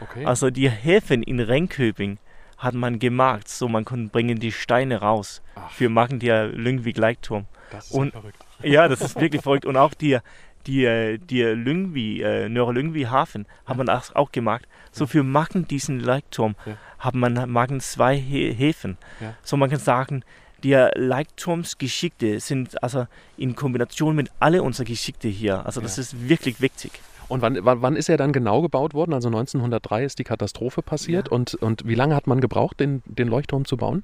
Okay. 0.00 0.24
Also 0.24 0.50
die 0.50 0.70
Häfen 0.70 1.24
in 1.24 1.40
Renköping 1.40 2.18
hat 2.58 2.74
man 2.74 3.00
gemacht, 3.00 3.48
so 3.48 3.68
man 3.68 3.84
konnte 3.84 4.10
bringen 4.10 4.38
die 4.38 4.52
Steine 4.52 5.00
raus. 5.00 5.42
Ach. 5.56 5.70
für 5.70 5.88
machen 5.88 6.20
die 6.20 6.30
Lyngvik 6.30 6.96
Gleichturm. 6.96 7.46
Das 7.70 7.86
ist 7.86 7.92
und, 7.92 8.12
verrückt. 8.12 8.44
Ja, 8.62 8.88
das 8.88 9.00
ist 9.00 9.20
wirklich 9.20 9.42
verrückt. 9.42 9.66
Und 9.66 9.76
auch 9.76 9.94
die, 9.94 10.18
die, 10.68 11.18
die 11.18 11.42
Lyngvi, 11.42 12.22
äh, 12.22 12.48
Nörre-Lyngvi 12.48 13.04
Hafen 13.04 13.46
ja. 13.48 13.70
haben 13.70 13.86
wir 13.86 14.02
auch 14.14 14.30
gemacht. 14.30 14.68
So 14.92 15.06
für 15.06 15.22
machen 15.22 15.66
diesen 15.66 16.00
Leuchtturm 16.00 16.54
ja. 16.66 16.76
haben 16.98 17.20
man 17.20 17.50
machen 17.50 17.80
zwei 17.80 18.16
Häfen. 18.16 18.98
Ja. 19.20 19.34
So 19.42 19.56
man 19.56 19.70
kann 19.70 19.80
sagen, 19.80 20.22
die 20.62 20.74
Leuchtturmsgeschichte 20.94 22.40
sind 22.40 22.82
also 22.82 23.06
in 23.36 23.54
Kombination 23.54 24.14
mit 24.14 24.30
alle 24.40 24.62
unsere 24.62 24.84
Geschichte 24.84 25.28
hier. 25.28 25.64
Also 25.64 25.80
das 25.80 25.98
ist 25.98 26.28
wirklich 26.28 26.60
wichtig. 26.60 27.00
Und 27.28 27.42
wann, 27.42 27.58
wann, 27.62 27.94
ist 27.94 28.08
er 28.08 28.16
dann 28.16 28.32
genau 28.32 28.62
gebaut 28.62 28.94
worden? 28.94 29.12
Also 29.12 29.28
1903 29.28 30.04
ist 30.04 30.18
die 30.18 30.24
Katastrophe 30.24 30.82
passiert. 30.82 31.28
Und, 31.28 31.54
und 31.54 31.86
wie 31.86 31.94
lange 31.94 32.16
hat 32.16 32.26
man 32.26 32.40
gebraucht, 32.40 32.80
den, 32.80 33.02
den 33.04 33.28
Leuchtturm 33.28 33.66
zu 33.66 33.76
bauen? 33.76 34.02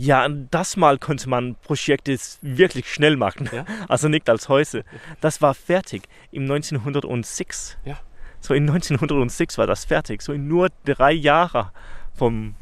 Ja, 0.00 0.28
das 0.28 0.76
Mal 0.76 0.96
konnte 0.98 1.28
man 1.28 1.56
Projekte 1.56 2.16
wirklich 2.40 2.92
schnell 2.92 3.16
machen. 3.16 3.50
Ja? 3.52 3.64
Also 3.88 4.08
nicht 4.08 4.30
als 4.30 4.48
heute. 4.48 4.84
Das 5.20 5.42
war 5.42 5.54
fertig 5.54 6.04
im 6.30 6.44
1906. 6.44 7.78
Ja. 7.84 7.98
So 8.38 8.54
in 8.54 8.70
1906 8.70 9.58
war 9.58 9.66
das 9.66 9.84
fertig. 9.84 10.22
So 10.22 10.32
in 10.32 10.46
nur 10.46 10.68
drei 10.84 11.10
Jahren 11.10 11.70
vom 12.14 12.54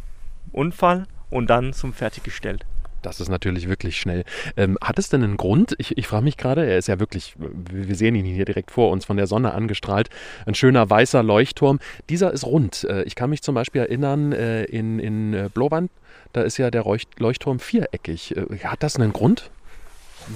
Unfall 0.53 1.07
und 1.29 1.51
dann 1.51 1.75
zum 1.75 1.93
Fertiggestellt. 1.93 2.65
Das 3.07 3.21
ist 3.21 3.29
natürlich 3.29 3.69
wirklich 3.69 4.01
schnell. 4.01 4.25
Ähm, 4.57 4.77
hat 4.83 4.99
es 4.99 5.09
denn 5.09 5.23
einen 5.23 5.37
Grund? 5.37 5.77
Ich, 5.79 5.97
ich 5.97 6.09
frage 6.09 6.25
mich 6.25 6.37
gerade, 6.37 6.67
er 6.67 6.77
ist 6.77 6.89
ja 6.89 6.99
wirklich, 6.99 7.37
wir 7.39 7.95
sehen 7.95 8.17
ihn 8.17 8.25
hier 8.25 8.45
direkt 8.45 8.73
vor 8.73 8.91
uns, 8.91 9.05
von 9.05 9.17
der 9.17 9.29
Sonne 9.29 9.55
angestrahlt. 9.55 10.11
Ein 10.45 10.57
schöner 10.57 10.91
weißer 10.91 11.23
Leuchtturm. 11.23 11.79
Dieser 12.09 12.33
ist 12.33 12.45
rund. 12.45 12.83
Äh, 12.83 13.05
ich 13.05 13.15
kann 13.15 13.31
mich 13.31 13.43
zum 13.43 13.55
Beispiel 13.55 13.83
erinnern, 13.83 14.33
äh, 14.33 14.65
in, 14.65 14.99
in 14.99 15.35
äh, 15.35 15.49
Blåvand, 15.55 15.93
da 16.33 16.43
ist 16.43 16.57
ja 16.57 16.73
der 16.73 16.85
Leuchtturm 17.19 17.61
viereckig. 17.61 18.35
Hat 18.65 18.83
das 18.83 18.97
einen 18.97 19.13
Grund? 19.13 19.51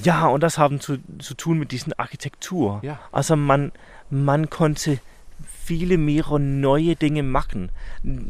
Ja, 0.05 0.29
und 0.29 0.45
das 0.45 0.57
haben 0.57 0.79
zu, 0.79 0.99
zu 1.19 1.35
tun 1.35 1.59
mit 1.59 1.73
dieser 1.73 1.99
Architektur. 1.99 2.79
Ja. 2.85 3.01
Also 3.11 3.35
man, 3.35 3.73
man 4.11 4.49
konnte 4.49 5.01
viele 5.65 5.99
mehrere 5.99 6.39
neue 6.39 6.95
Dinge 6.95 7.25
machen. 7.25 7.71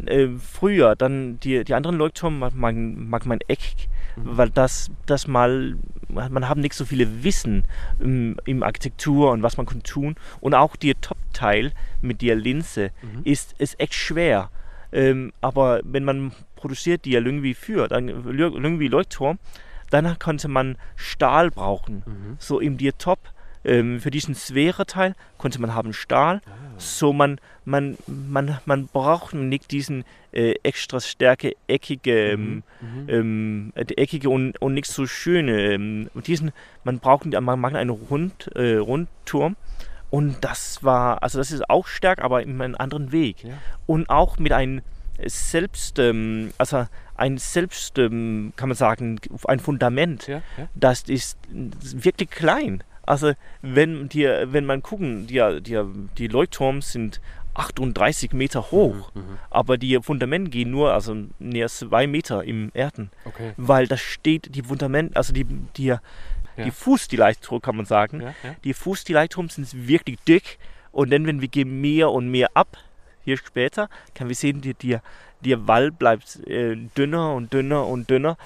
Äh, 0.06 0.28
früher, 0.38 0.97
dann 0.97 1.38
die, 1.40 1.62
die 1.62 1.75
anderen 1.75 1.97
Leuchttürme 1.97 2.38
mag 2.38 2.54
man, 2.54 3.09
mag 3.11 3.26
man 3.26 3.40
Eck 3.47 3.59
Mhm. 3.61 4.00
Weil 4.24 4.50
das, 4.50 4.90
das 5.06 5.26
mal, 5.26 5.76
man 6.08 6.48
hat 6.48 6.58
nicht 6.58 6.74
so 6.74 6.84
viele 6.84 7.24
Wissen 7.24 7.64
im, 7.98 8.36
im, 8.44 8.62
Architektur 8.62 9.30
und 9.30 9.42
was 9.42 9.56
man 9.56 9.66
kann 9.66 9.82
tun. 9.82 10.16
Und 10.40 10.54
auch 10.54 10.76
der 10.76 11.00
Top-Teil 11.00 11.72
mit 12.00 12.22
der 12.22 12.36
Linse 12.36 12.90
mhm. 13.02 13.22
ist, 13.24 13.54
ist 13.58 13.78
echt 13.80 13.94
schwer 13.94 14.50
Ähm, 14.92 15.32
aber 15.40 15.80
wenn 15.84 16.04
man 16.04 16.32
produziert 16.56 17.04
die 17.04 17.12
ja 17.12 17.20
irgendwie 17.20 17.54
für, 17.54 17.88
dann 17.88 18.08
irgendwie 18.08 18.88
Leuchtturm, 18.88 19.38
dann 19.90 20.18
konnte 20.18 20.48
man 20.48 20.76
Stahl 20.96 21.50
brauchen. 21.50 22.02
Mhm. 22.06 22.36
So 22.38 22.60
im 22.60 22.76
Diatop 22.76 23.18
ähm, 23.64 24.00
für 24.00 24.10
diesen 24.10 24.34
schweren 24.34 24.86
Teil 24.86 25.14
konnte 25.38 25.60
man 25.60 25.74
haben 25.74 25.92
Stahl. 25.92 26.40
Ah. 26.46 26.50
So 26.78 27.12
man, 27.12 27.40
man, 27.64 27.98
man, 28.06 28.58
man 28.64 28.86
braucht 28.86 29.34
nicht 29.34 29.70
diesen 29.70 30.04
äh, 30.32 30.54
extra 30.62 31.00
stärke, 31.00 31.54
eckige, 31.66 32.37
mhm. 32.37 32.62
Ähm, 32.80 33.04
mhm. 33.04 33.08
ähm, 33.08 33.72
eckige 33.96 34.30
und, 34.30 34.60
und 34.60 34.75
nicht 34.75 34.87
so 34.87 35.06
schöne. 35.06 35.72
Ähm, 35.72 36.10
diesen, 36.26 36.52
man 36.84 36.99
braucht, 36.99 37.26
man 37.26 37.60
mag 37.60 37.75
einen 37.75 37.90
Rund, 37.90 38.50
äh, 38.54 38.76
Rundturm. 38.76 39.56
Und 40.10 40.38
das 40.40 40.82
war, 40.82 41.22
also 41.22 41.38
das 41.38 41.52
ist 41.52 41.70
auch 41.70 41.87
stark, 41.87 42.20
aber 42.22 42.42
in 42.42 42.60
einem 42.60 42.75
anderen 42.76 43.12
Weg. 43.12 43.44
Ja. 43.44 43.54
Und 43.87 44.10
auch 44.10 44.38
mit 44.38 44.52
einem 44.52 44.82
selbst, 45.26 45.99
ähm, 45.99 46.52
also 46.58 46.87
ein 47.16 47.38
selbst, 47.38 47.99
ähm, 47.99 48.52
kann 48.56 48.68
man 48.68 48.76
sagen, 48.76 49.20
ein 49.46 49.60
Fundament, 49.60 50.26
ja, 50.26 50.42
ja. 50.56 50.68
das 50.75 51.02
ist 51.02 51.38
wirklich 51.50 52.30
klein. 52.30 52.82
Also 53.02 53.32
wenn, 53.60 54.08
die, 54.08 54.25
wenn 54.25 54.64
man 54.64 54.82
gucken, 54.82 55.26
die, 55.26 55.60
die, 55.60 55.80
die 56.16 56.28
Leuchtturm 56.28 56.80
sind 56.80 57.20
38 57.61 58.33
Meter 58.33 58.71
hoch, 58.71 59.12
mhm, 59.14 59.21
mhm, 59.21 59.38
aber 59.50 59.79
die 59.79 59.99
Fundamente 60.02 60.50
gehen 60.50 60.71
nur 60.71 60.93
also 60.93 61.17
näher 61.38 61.69
zwei 61.69 62.07
Meter 62.07 62.45
im 62.45 62.71
Erden, 62.75 63.11
okay. 63.25 63.52
weil 63.57 63.87
das 63.87 64.00
steht 64.00 64.55
die 64.55 64.62
Fundament, 64.62 65.17
also 65.17 65.33
die, 65.33 65.45
die, 65.45 65.85
ja. 65.85 66.00
die 66.57 66.71
Fuß, 66.71 67.09
die 67.09 67.17
Leuchtturm 67.17 67.61
kann 67.61 67.76
man 67.76 67.87
sagen, 67.87 68.21
ja, 68.21 68.35
ja. 68.43 68.57
die 68.64 68.75
Fuß, 68.75 69.05
die 69.05 69.12
Leuchtturm 69.12 69.49
sind 69.49 69.88
wirklich 69.88 70.19
dick 70.26 70.59
und 70.93 71.11
dann, 71.12 71.26
wenn 71.26 71.40
wir 71.40 71.49
gehen 71.49 71.81
mehr 71.81 72.11
und 72.11 72.31
mehr 72.31 72.50
ab, 72.55 72.79
hier 73.25 73.37
später, 73.37 73.88
kann 74.14 74.29
wir 74.29 74.35
sehen, 74.35 74.61
die, 74.61 74.75
die, 74.75 74.97
der 75.40 75.69
Wall 75.69 75.90
bleibt 75.90 76.47
äh, 76.47 76.76
dünner 76.97 77.35
und 77.35 77.52
dünner 77.52 77.87
und 77.87 78.11
dünner 78.11 78.37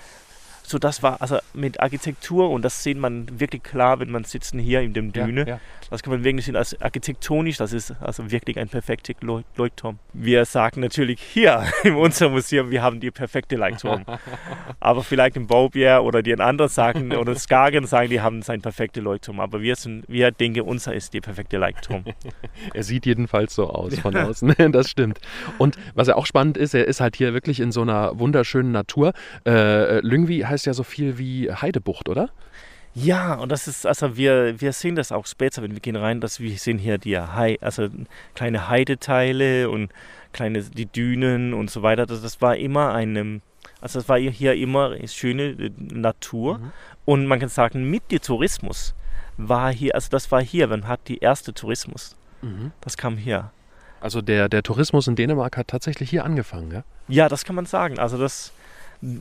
so 0.67 0.79
das 0.79 1.03
war 1.03 1.21
also 1.21 1.39
mit 1.53 1.81
Architektur 1.81 2.51
und 2.51 2.63
das 2.63 2.83
sieht 2.83 2.97
man 2.97 3.39
wirklich 3.39 3.63
klar, 3.63 4.01
wenn 4.01 4.11
man 4.11 4.25
sitzen 4.25 4.59
hier 4.59 4.81
in 4.81 4.95
dem 4.95 5.13
Düne. 5.13 5.43
Ja, 5.43 5.47
ja. 5.47 5.61
Das 5.91 6.03
kann 6.03 6.13
man 6.13 6.25
wirklich 6.25 6.47
sehen 6.47 6.57
als 6.57 6.81
architektonisch, 6.81 7.59
das 7.59 7.73
ist 7.73 7.95
also 8.01 8.31
wirklich 8.31 8.59
ein 8.59 8.69
perfekter 8.69 9.13
Leuchtturm. 9.21 9.99
Wir 10.15 10.45
sagen 10.47 10.81
natürlich 10.81 11.21
hier 11.21 11.65
in 11.85 11.95
unserem 11.95 12.33
Museum, 12.33 12.71
wir 12.71 12.83
haben 12.83 12.99
die 12.99 13.11
perfekte 13.11 13.57
Leuchtturm. 13.57 14.05
Aber 14.81 15.03
vielleicht 15.03 15.37
im 15.37 15.47
Baubier 15.47 16.03
oder 16.03 16.23
die 16.23 16.35
anderen 16.41 16.71
sagen 16.71 17.13
oder 17.13 17.35
Skagen 17.37 17.87
sagen, 17.87 18.09
die 18.09 18.21
haben 18.21 18.41
seinen 18.43 18.63
perfekten 18.63 19.05
Leuchtturm. 19.05 19.41
Aber 19.41 19.61
wir 19.61 19.77
sind, 19.77 20.05
wir 20.09 20.31
denken, 20.31 20.63
unser 20.63 20.95
ist 20.95 21.13
der 21.13 21.21
perfekte 21.21 21.59
Leuchtturm. 21.59 22.05
er 22.73 22.83
sieht 22.83 23.05
jedenfalls 23.05 23.55
so 23.55 23.69
aus 23.69 23.99
von 23.99 24.17
außen. 24.17 24.55
das 24.73 24.91
stimmt. 24.91 25.21
Und 25.59 25.77
was 25.95 26.09
ja 26.09 26.17
auch 26.17 26.27
spannend 26.27 26.57
ist, 26.57 26.75
er 26.75 26.87
ist 26.87 27.01
halt 27.01 27.17
hier 27.17 27.35
wirklich 27.35 27.61
in 27.61 27.71
so 27.71 27.83
einer 27.83 28.19
wunderschönen 28.19 28.73
Natur. 28.73 29.13
Äh, 29.47 30.01
Lyngvi 30.01 30.41
heißt 30.41 30.54
ja 30.65 30.75
so 30.75 30.85
viel 30.85 31.19
wie 31.19 31.51
Heidebucht, 31.53 32.09
oder? 32.09 32.31
Ja, 32.95 33.35
und 33.35 33.51
das 33.51 33.67
ist, 33.67 33.87
also 33.87 34.17
wir, 34.17 34.61
wir 34.61 34.73
sehen 34.73 34.95
das 34.95 35.11
auch 35.11 35.27
später, 35.27 35.63
wenn 35.63 35.73
wir 35.73 35.81
gehen 35.81 35.97
rein, 35.97 36.21
dass 36.21 36.39
wir 36.39 36.57
sehen 36.57 36.79
hier 36.79 36.97
die 36.97 37.19
Hei, 37.19 37.59
also 37.61 37.89
kleine 38.35 38.69
Heideteile 38.69 39.69
und 39.69 39.91
kleine, 40.33 40.63
die 40.63 40.87
Dünen 40.87 41.55
und 41.55 41.71
so 41.71 41.83
weiter. 41.83 42.07
Das, 42.07 42.23
das 42.23 42.41
war 42.41 42.57
immer 42.57 42.95
eine, 42.95 43.41
also 43.81 43.99
das 43.99 44.09
war 44.09 44.19
hier 44.19 44.55
immer 44.55 44.95
schöne 45.09 45.43
äh, 45.43 45.71
Natur. 45.77 46.59
Mhm. 46.59 46.73
Und 47.05 47.27
man 47.27 47.41
kann 47.41 47.49
sagen, 47.49 47.91
mit 47.91 48.13
dem 48.13 48.21
Tourismus 48.21 48.95
war 49.37 49.73
hier, 49.73 49.95
also 49.97 50.09
das 50.11 50.31
war 50.31 50.41
hier, 50.41 50.69
man 50.69 50.87
hat 50.87 51.01
die 51.09 51.19
erste 51.19 51.53
Tourismus. 51.53 52.15
Mhm. 52.43 52.71
Das 52.81 52.97
kam 52.97 53.17
hier. 53.17 53.51
Also 54.01 54.23
der, 54.23 54.49
der 54.49 54.63
Tourismus 54.63 55.09
in 55.09 55.17
Dänemark 55.17 55.57
hat 55.57 55.69
tatsächlich 55.69 56.11
hier 56.11 56.25
angefangen, 56.25 56.71
ja? 56.71 56.85
Ja, 57.09 57.29
das 57.29 57.45
kann 57.45 57.57
man 57.57 57.67
sagen. 57.67 57.99
Also 57.99 58.19
das, 58.19 58.53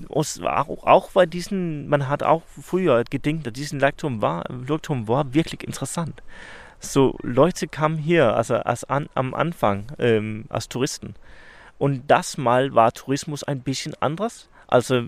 auch, 0.09 0.83
auch 0.85 1.11
bei 1.11 1.25
diesen, 1.25 1.87
man 1.87 2.07
hat 2.07 2.23
auch 2.23 2.43
früher 2.61 3.03
gedacht, 3.03 3.55
diesen 3.55 3.79
Leuchtturm 3.79 4.21
war, 4.21 4.43
Leuchtturm 4.49 5.07
war 5.07 5.33
wirklich 5.33 5.63
interessant. 5.63 6.21
So 6.79 7.17
Leute 7.21 7.67
kamen 7.67 7.97
hier, 7.97 8.35
also 8.35 8.55
als 8.55 8.83
an, 8.83 9.07
am 9.15 9.33
Anfang 9.33 9.85
ähm, 9.99 10.45
als 10.49 10.67
Touristen. 10.67 11.15
Und 11.77 12.03
das 12.07 12.37
Mal 12.37 12.75
war 12.75 12.91
Tourismus 12.91 13.43
ein 13.43 13.61
bisschen 13.61 13.93
anders. 13.99 14.49
Also 14.67 15.03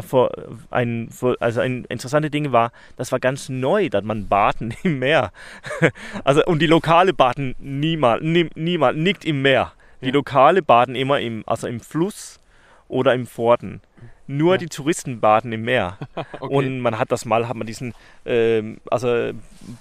vor 0.00 0.30
ein, 0.70 1.08
also 1.40 1.60
ein 1.60 1.84
interessante 1.86 2.30
Ding 2.30 2.52
war, 2.52 2.70
das 2.96 3.12
war 3.12 3.20
ganz 3.20 3.48
neu, 3.48 3.88
dass 3.88 4.04
man 4.04 4.28
baden 4.28 4.74
im 4.82 4.98
Meer. 4.98 5.32
Also 6.24 6.44
und 6.44 6.60
die 6.60 6.66
lokale 6.66 7.12
baden 7.12 7.54
niemals, 7.58 8.22
nie, 8.22 8.50
niemals, 8.54 8.96
nicht 8.96 9.24
im 9.24 9.42
Meer. 9.42 9.72
Die 10.02 10.06
ja. 10.06 10.12
lokale 10.12 10.62
baden 10.62 10.94
immer 10.94 11.20
im, 11.20 11.44
also 11.46 11.66
im 11.66 11.80
Fluss 11.80 12.40
oder 12.88 13.14
im 13.14 13.26
Forden. 13.26 13.80
Nur 14.28 14.54
ja. 14.54 14.58
die 14.58 14.66
Touristen 14.66 15.20
baden 15.20 15.52
im 15.52 15.62
Meer. 15.62 15.98
okay. 16.40 16.54
Und 16.54 16.80
man 16.80 16.98
hat 16.98 17.12
das 17.12 17.24
mal, 17.24 17.48
hat 17.48 17.56
man 17.56 17.66
diesen, 17.66 17.94
ähm, 18.24 18.78
also 18.90 19.30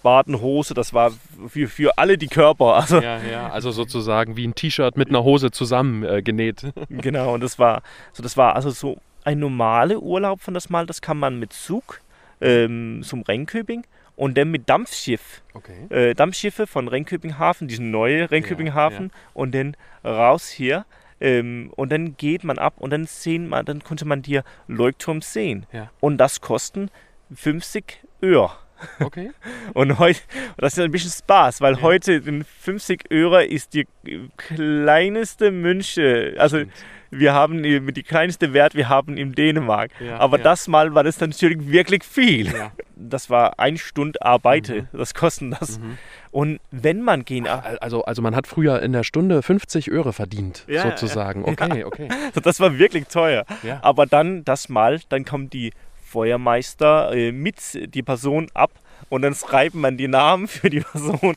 Badenhose, 0.03 0.73
das 0.73 0.93
war 0.93 1.11
für, 1.47 1.67
für 1.67 1.97
alle 1.97 2.17
die 2.17 2.27
Körper. 2.27 2.75
Also, 2.75 3.01
ja, 3.01 3.19
ja, 3.23 3.49
also 3.49 3.71
sozusagen 3.71 4.37
wie 4.37 4.47
ein 4.47 4.53
T-Shirt 4.53 4.97
mit 4.97 5.09
einer 5.09 5.23
Hose 5.23 5.49
zusammen 5.49 6.03
äh, 6.03 6.21
genäht. 6.21 6.61
genau, 6.89 7.33
und 7.33 7.41
das 7.41 7.57
war, 7.57 7.81
so 8.13 8.21
das 8.21 8.37
war 8.37 8.55
also 8.55 8.69
so 8.69 8.97
ein 9.23 9.39
normaler 9.39 10.01
Urlaub 10.01 10.41
von 10.41 10.53
das 10.53 10.69
Mal, 10.69 10.85
das 10.85 11.01
kann 11.01 11.17
man 11.17 11.39
mit 11.39 11.51
Zug 11.51 12.01
ähm, 12.39 13.01
zum 13.03 13.23
Renköping 13.23 13.83
und 14.15 14.37
dann 14.37 14.51
mit 14.51 14.69
Dampfschiff. 14.69 15.41
Okay. 15.53 15.87
Äh, 15.89 16.13
Dampfschiffe 16.13 16.67
von 16.67 16.87
Renköping 16.87 17.39
Hafen, 17.39 17.67
diesen 17.67 17.91
neuen 17.91 18.27
Renköping 18.27 18.73
Hafen 18.73 19.07
ja, 19.07 19.11
ja. 19.13 19.31
und 19.33 19.55
dann 19.55 19.75
raus 20.03 20.49
hier 20.49 20.85
ähm, 21.25 21.71
und 21.75 21.91
dann 21.91 22.15
geht 22.17 22.43
man 22.43 22.59
ab 22.59 22.75
und 22.77 22.91
dann 22.91 23.07
sehen 23.07 23.47
man, 23.47 23.65
dann 23.65 23.83
konnte 23.83 24.05
man 24.05 24.21
dir 24.21 24.43
Leuchtturm 24.67 25.21
sehen. 25.21 25.65
Ja. 25.73 25.89
Und 25.99 26.19
das 26.19 26.39
kosten 26.39 26.91
50 27.33 28.03
Öre. 28.21 28.51
Okay. 28.99 29.31
Und 29.73 29.99
heute, 29.99 30.19
das 30.57 30.73
ist 30.73 30.83
ein 30.83 30.91
bisschen 30.91 31.09
Spaß, 31.09 31.61
weil 31.61 31.75
ja. 31.75 31.81
heute 31.81 32.13
in 32.13 32.43
50 32.43 33.05
Euro 33.09 33.39
ist 33.39 33.73
die 33.73 33.87
kleinste 34.35 35.49
Münche, 35.49 36.35
also 36.37 36.57
Stimmt 36.57 36.73
wir 37.19 37.33
haben 37.33 37.63
die 37.63 38.03
kleinste 38.03 38.53
Wert, 38.53 38.75
wir 38.75 38.89
haben 38.89 39.17
in 39.17 39.33
Dänemark. 39.33 39.91
Ja, 39.99 40.17
Aber 40.17 40.37
ja. 40.37 40.43
das 40.43 40.67
Mal 40.67 40.93
war 40.93 41.03
das 41.03 41.19
natürlich 41.19 41.69
wirklich 41.69 42.03
viel. 42.03 42.47
Ja. 42.47 42.71
Das 42.97 43.29
war 43.29 43.59
eine 43.59 43.77
Stunde 43.77 44.21
Arbeit, 44.21 44.69
mhm. 44.69 44.87
das 44.93 45.13
kosten 45.13 45.51
das. 45.51 45.79
Mhm. 45.79 45.97
Und 46.31 46.59
wenn 46.71 47.01
man 47.01 47.25
gehen. 47.25 47.45
Also, 47.45 48.05
also 48.05 48.21
man 48.21 48.37
hat 48.37 48.47
früher 48.47 48.81
in 48.81 48.93
der 48.93 49.03
Stunde 49.03 49.41
50 49.41 49.91
Euro 49.91 50.13
verdient, 50.13 50.65
sozusagen. 50.65 51.43
Okay, 51.43 51.83
okay. 51.83 52.07
Das 52.41 52.61
war 52.61 52.77
wirklich 52.77 53.07
teuer. 53.07 53.43
Aber 53.81 54.05
dann 54.05 54.45
das 54.45 54.69
Mal, 54.69 55.01
dann 55.09 55.25
kommt 55.25 55.51
die 55.51 55.73
Feuermeister 56.05 57.11
äh, 57.13 57.33
mit 57.33 57.57
die 57.93 58.01
Person 58.01 58.47
ab 58.53 58.71
und 59.09 59.21
dann 59.21 59.35
schreibt 59.35 59.75
man 59.75 59.97
die 59.97 60.07
Namen 60.07 60.47
für 60.47 60.69
die 60.69 60.79
Person. 60.91 61.35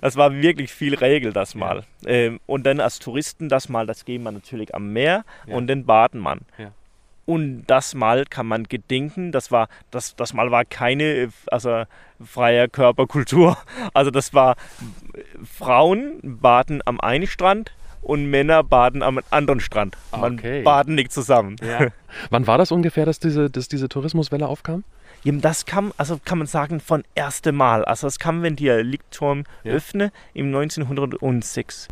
Das 0.00 0.16
war 0.16 0.32
wirklich 0.32 0.72
viel 0.72 0.94
Regel 0.94 1.32
das 1.32 1.54
mal. 1.54 1.84
Ja. 2.02 2.10
Ähm, 2.10 2.40
und 2.46 2.64
dann 2.64 2.80
als 2.80 2.98
Touristen 2.98 3.48
das 3.48 3.68
mal, 3.68 3.86
das 3.86 4.04
gehen 4.04 4.22
man 4.22 4.34
natürlich 4.34 4.74
am 4.74 4.92
Meer 4.92 5.24
ja. 5.46 5.54
und 5.54 5.66
dann 5.66 5.84
baden 5.84 6.20
man. 6.20 6.40
Ja. 6.58 6.72
Und 7.24 7.64
das 7.66 7.94
Mal 7.94 8.24
kann 8.24 8.46
man 8.46 8.64
gedenken, 8.64 9.30
das 9.30 9.52
war, 9.52 9.68
das, 9.90 10.16
das 10.16 10.34
Mal 10.34 10.50
war 10.50 10.64
keine 10.64 11.30
also, 11.46 11.84
freie 12.24 12.68
Körperkultur. 12.68 13.56
Also 13.94 14.10
das 14.10 14.34
war, 14.34 14.56
Frauen 15.44 16.18
baden 16.22 16.82
am 16.84 17.00
einen 17.00 17.26
Strand 17.26 17.72
und 18.02 18.26
Männer 18.26 18.64
baden 18.64 19.02
am 19.02 19.20
anderen 19.30 19.60
Strand. 19.60 19.96
Man 20.10 20.34
okay. 20.34 20.62
baden 20.62 20.94
nicht 20.94 21.12
zusammen. 21.12 21.56
Wann 22.30 22.46
war 22.46 22.58
das 22.58 22.72
ungefähr, 22.72 23.06
dass 23.06 23.18
diese, 23.20 23.50
dass 23.50 23.68
diese 23.68 23.88
Tourismuswelle 23.88 24.48
aufkam? 24.48 24.84
Das 25.24 25.66
kam, 25.66 25.92
also 25.96 26.18
kann 26.24 26.38
man 26.38 26.46
sagen, 26.46 26.80
von 26.80 27.04
erste 27.14 27.52
Mal. 27.52 27.84
Also 27.84 28.06
es 28.06 28.18
kam, 28.18 28.42
wenn 28.42 28.56
der 28.56 28.82
Lichtturm 28.82 29.44
ja. 29.64 29.72
öffne 29.72 30.12
im 30.34 30.46
1906. 30.46 31.88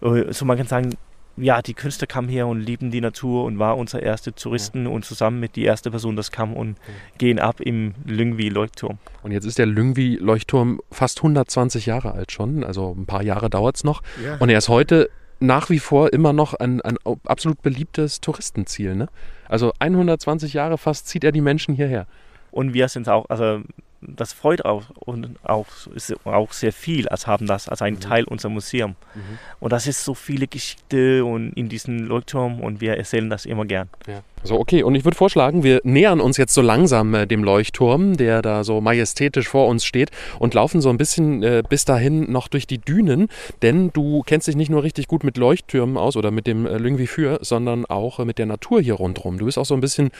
Äh, 0.00 0.32
so 0.32 0.44
man 0.44 0.56
kann 0.56 0.66
sagen, 0.66 0.96
ja, 1.36 1.62
die 1.62 1.74
Künstler 1.74 2.06
kamen 2.06 2.28
her 2.28 2.46
und 2.46 2.60
lieben 2.60 2.90
die 2.90 3.00
Natur 3.00 3.44
und 3.44 3.58
war 3.58 3.76
unser 3.76 4.02
erste 4.02 4.34
Touristen 4.34 4.84
ja. 4.84 4.90
und 4.90 5.04
zusammen 5.04 5.40
mit 5.40 5.56
die 5.56 5.64
erste 5.64 5.90
Person, 5.90 6.14
das 6.14 6.30
kam 6.30 6.54
und 6.54 6.76
ja. 6.76 6.94
gehen 7.18 7.38
ab 7.38 7.60
im 7.60 7.94
Lyngvi-Leuchtturm. 8.06 8.98
Und 9.22 9.32
jetzt 9.32 9.46
ist 9.46 9.58
der 9.58 9.66
Lyngvi-Leuchtturm 9.66 10.80
fast 10.90 11.18
120 11.18 11.86
Jahre 11.86 12.12
alt 12.12 12.32
schon, 12.32 12.64
also 12.64 12.94
ein 12.96 13.06
paar 13.06 13.22
Jahre 13.22 13.48
dauert 13.48 13.76
es 13.76 13.84
noch. 13.84 14.02
Ja. 14.22 14.36
Und 14.38 14.50
er 14.50 14.58
ist 14.58 14.68
heute 14.68 15.10
nach 15.40 15.70
wie 15.70 15.78
vor 15.78 16.12
immer 16.12 16.32
noch 16.32 16.54
ein, 16.54 16.80
ein 16.82 16.96
absolut 17.24 17.62
beliebtes 17.62 18.20
Touristenziel. 18.20 18.94
Ne? 18.94 19.08
Also 19.48 19.72
120 19.78 20.52
Jahre 20.52 20.78
fast 20.78 21.08
zieht 21.08 21.24
er 21.24 21.32
die 21.32 21.40
Menschen 21.40 21.74
hierher. 21.74 22.06
Und 22.52 22.74
wir 22.74 22.88
sind 22.88 23.08
auch, 23.08 23.28
also 23.28 23.62
das 24.02 24.32
freut 24.32 24.64
auch, 24.64 24.82
und 24.98 25.36
auch, 25.44 25.66
ist 25.94 26.14
auch 26.26 26.52
sehr 26.52 26.72
viel, 26.72 27.08
als 27.08 27.26
haben 27.26 27.46
das 27.46 27.68
als 27.68 27.82
ein 27.82 27.94
mhm. 27.94 28.00
Teil 28.00 28.24
unserer 28.24 28.50
Museum. 28.50 28.96
Mhm. 29.14 29.38
Und 29.60 29.72
das 29.72 29.86
ist 29.86 30.04
so 30.04 30.14
viele 30.14 30.46
Geschichte 30.46 31.24
und 31.24 31.52
in 31.52 31.68
diesem 31.68 32.06
Leuchtturm 32.06 32.60
und 32.60 32.80
wir 32.80 32.96
erzählen 32.96 33.30
das 33.30 33.46
immer 33.46 33.64
gern. 33.64 33.88
Ja. 34.06 34.22
So, 34.44 34.58
okay. 34.58 34.82
Und 34.82 34.96
ich 34.96 35.04
würde 35.04 35.16
vorschlagen, 35.16 35.62
wir 35.62 35.80
nähern 35.84 36.20
uns 36.20 36.36
jetzt 36.36 36.52
so 36.52 36.62
langsam 36.62 37.14
äh, 37.14 37.26
dem 37.26 37.44
Leuchtturm, 37.44 38.16
der 38.16 38.42
da 38.42 38.64
so 38.64 38.80
majestätisch 38.80 39.48
vor 39.48 39.68
uns 39.68 39.84
steht 39.84 40.10
und 40.40 40.54
laufen 40.54 40.80
so 40.80 40.90
ein 40.90 40.98
bisschen 40.98 41.44
äh, 41.44 41.62
bis 41.66 41.84
dahin 41.84 42.30
noch 42.30 42.48
durch 42.48 42.66
die 42.66 42.78
Dünen, 42.78 43.28
denn 43.62 43.92
du 43.92 44.22
kennst 44.26 44.48
dich 44.48 44.56
nicht 44.56 44.70
nur 44.70 44.82
richtig 44.82 45.06
gut 45.06 45.22
mit 45.22 45.36
Leuchttürmen 45.36 45.96
aus 45.96 46.16
oder 46.16 46.32
mit 46.32 46.48
dem 46.48 46.66
äh, 46.66 46.76
Lüngwi 46.76 47.06
für, 47.06 47.38
sondern 47.42 47.86
auch 47.86 48.18
äh, 48.18 48.24
mit 48.24 48.38
der 48.38 48.46
Natur 48.46 48.80
hier 48.80 48.94
rundherum. 48.94 49.38
Du 49.38 49.44
bist 49.44 49.58
auch 49.58 49.66
so 49.66 49.74
ein 49.74 49.80
bisschen 49.80 50.10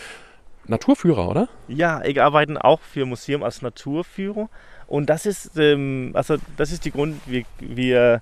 Naturführer, 0.66 1.28
oder? 1.28 1.48
Ja, 1.68 2.02
ich 2.04 2.20
arbeite 2.20 2.62
auch 2.64 2.80
für 2.80 3.04
Museum 3.06 3.42
als 3.42 3.62
Naturführer. 3.62 4.48
Und 4.86 5.08
das 5.08 5.26
ist, 5.26 5.56
ähm, 5.56 6.10
also 6.14 6.36
das 6.56 6.70
ist 6.70 6.84
die 6.84 6.90
Grund, 6.90 7.20
wir, 7.26 7.44
wir, 7.60 8.20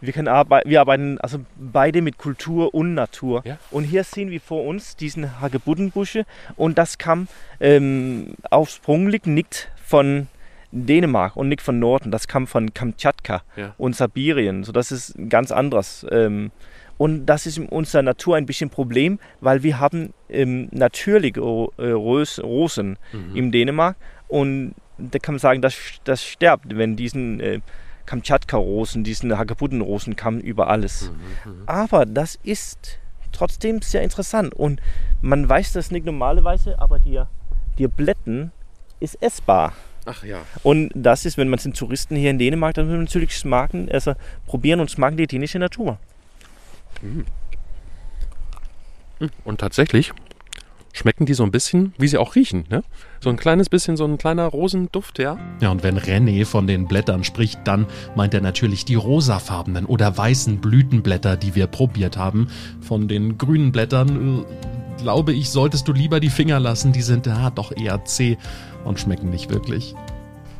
wir, 0.00 0.12
können 0.12 0.28
arbeit 0.28 0.64
wir 0.66 0.80
arbeiten 0.80 1.18
also 1.18 1.38
beide 1.56 2.02
mit 2.02 2.18
Kultur 2.18 2.74
und 2.74 2.94
Natur. 2.94 3.42
Ja. 3.44 3.58
Und 3.70 3.84
hier 3.84 4.04
sehen 4.04 4.30
wir 4.30 4.40
vor 4.40 4.64
uns 4.64 4.96
diesen 4.96 5.40
Hagebuttenbusche 5.40 6.24
und 6.56 6.76
das 6.76 6.98
kam 6.98 7.28
ähm, 7.60 8.34
aufsprunglich 8.50 9.26
nicht 9.26 9.70
von 9.84 10.26
Dänemark 10.70 11.36
und 11.36 11.48
nicht 11.48 11.62
von 11.62 11.78
Norden, 11.78 12.10
das 12.10 12.28
kam 12.28 12.46
von 12.46 12.74
Kamtschatka 12.74 13.42
ja. 13.56 13.74
und 13.78 13.96
Sibirien. 13.96 14.64
So, 14.64 14.72
das 14.72 14.92
ist 14.92 15.14
ganz 15.28 15.50
anderes. 15.50 16.06
Ähm, 16.10 16.50
und 16.98 17.26
das 17.26 17.46
ist 17.46 17.56
in 17.56 17.66
unserer 17.66 18.02
Natur 18.02 18.36
ein 18.36 18.44
bisschen 18.44 18.68
ein 18.68 18.72
Problem, 18.72 19.18
weil 19.40 19.62
wir 19.62 19.80
haben 19.80 20.12
ähm, 20.28 20.68
natürliche 20.72 21.40
äh, 21.40 21.90
Rosen 21.92 22.98
mhm. 23.12 23.36
in 23.36 23.52
Dänemark 23.52 23.96
und 24.26 24.74
da 24.98 25.18
kann 25.20 25.36
man 25.36 25.40
sagen, 25.40 25.62
das, 25.62 25.76
das 26.04 26.24
stirbt, 26.24 26.76
wenn 26.76 26.96
diesen 26.96 27.40
äh, 27.40 27.60
Kamtschatka-Rosen, 28.06 29.04
diesen 29.04 29.36
Hagebutten-Rosen 29.38 30.16
kamen 30.16 30.40
über 30.40 30.68
alles. 30.68 31.12
Mhm, 31.44 31.52
mhm, 31.52 31.62
aber 31.66 32.04
das 32.04 32.38
ist 32.42 32.98
trotzdem 33.32 33.80
sehr 33.80 34.02
interessant 34.02 34.54
und 34.54 34.80
man 35.20 35.48
weiß 35.48 35.72
das 35.72 35.90
nicht 35.90 36.04
normalerweise, 36.04 36.78
aber 36.80 36.98
die, 36.98 37.22
die 37.78 37.86
Blätter 37.86 38.50
ist 38.98 39.22
essbar. 39.22 39.72
Ach 40.04 40.24
ja. 40.24 40.38
Und 40.62 40.90
das 40.94 41.26
ist, 41.26 41.36
wenn 41.36 41.48
man 41.48 41.58
sind 41.58 41.76
Touristen 41.76 42.16
hier 42.16 42.30
in 42.30 42.38
Dänemark, 42.38 42.74
dann 42.74 42.86
müssen 42.86 42.98
wir 42.98 43.04
natürlich 43.04 43.36
smaken, 43.36 43.88
also 43.92 44.14
probieren 44.46 44.80
und 44.80 44.90
smaken 44.90 45.18
die 45.18 45.26
dänische 45.26 45.58
Natur. 45.58 45.98
Und 49.44 49.60
tatsächlich 49.60 50.12
schmecken 50.92 51.26
die 51.26 51.34
so 51.34 51.44
ein 51.44 51.50
bisschen, 51.50 51.94
wie 51.98 52.08
sie 52.08 52.18
auch 52.18 52.34
riechen. 52.34 52.64
Ne? 52.68 52.82
So 53.20 53.30
ein 53.30 53.36
kleines 53.36 53.68
bisschen, 53.68 53.96
so 53.96 54.04
ein 54.04 54.18
kleiner 54.18 54.46
Rosenduft, 54.46 55.18
ja. 55.18 55.38
Ja, 55.60 55.70
und 55.70 55.82
wenn 55.82 55.98
René 55.98 56.44
von 56.44 56.66
den 56.66 56.86
Blättern 56.86 57.24
spricht, 57.24 57.60
dann 57.64 57.86
meint 58.16 58.34
er 58.34 58.40
natürlich 58.40 58.84
die 58.84 58.96
rosafarbenen 58.96 59.86
oder 59.86 60.16
weißen 60.16 60.58
Blütenblätter, 60.58 61.36
die 61.36 61.54
wir 61.54 61.66
probiert 61.66 62.16
haben. 62.16 62.48
Von 62.80 63.08
den 63.08 63.38
grünen 63.38 63.70
Blättern, 63.70 64.40
äh, 64.40 65.02
glaube 65.02 65.32
ich, 65.32 65.50
solltest 65.50 65.86
du 65.86 65.92
lieber 65.92 66.20
die 66.20 66.30
Finger 66.30 66.58
lassen. 66.58 66.92
Die 66.92 67.02
sind 67.02 67.26
ja 67.26 67.50
doch 67.50 67.72
eher 67.76 68.04
zäh 68.04 68.36
und 68.84 68.98
schmecken 68.98 69.30
nicht 69.30 69.50
wirklich. 69.50 69.94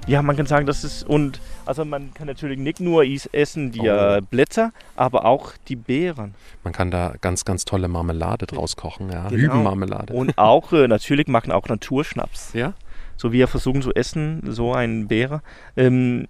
Ja, 0.06 0.22
man 0.22 0.36
kann 0.36 0.46
sagen, 0.46 0.66
das 0.66 0.84
ist 0.84 1.02
und 1.02 1.40
also 1.68 1.84
man 1.84 2.14
kann 2.14 2.26
natürlich 2.26 2.58
nicht 2.58 2.80
nur 2.80 3.04
essen 3.04 3.70
die 3.72 3.88
oh. 3.88 4.20
Blätter, 4.30 4.72
aber 4.96 5.26
auch 5.26 5.52
die 5.68 5.76
Beeren. 5.76 6.34
Man 6.64 6.72
kann 6.72 6.90
da 6.90 7.14
ganz, 7.20 7.44
ganz 7.44 7.66
tolle 7.66 7.88
Marmelade 7.88 8.46
draus 8.46 8.76
kochen, 8.76 9.12
ja. 9.12 9.28
Genau. 9.28 9.54
Hübenmarmelade. 9.54 10.14
Und 10.14 10.38
auch 10.38 10.72
äh, 10.72 10.88
natürlich 10.88 11.26
machen 11.28 11.52
auch 11.52 11.68
Naturschnaps. 11.68 12.54
Ja. 12.54 12.72
So 13.16 13.32
wie 13.32 13.38
wir 13.38 13.48
versuchen 13.48 13.82
zu 13.82 13.92
essen, 13.92 14.42
so 14.46 14.72
ein 14.72 15.08
Beere. 15.08 15.42
Ähm, 15.76 16.26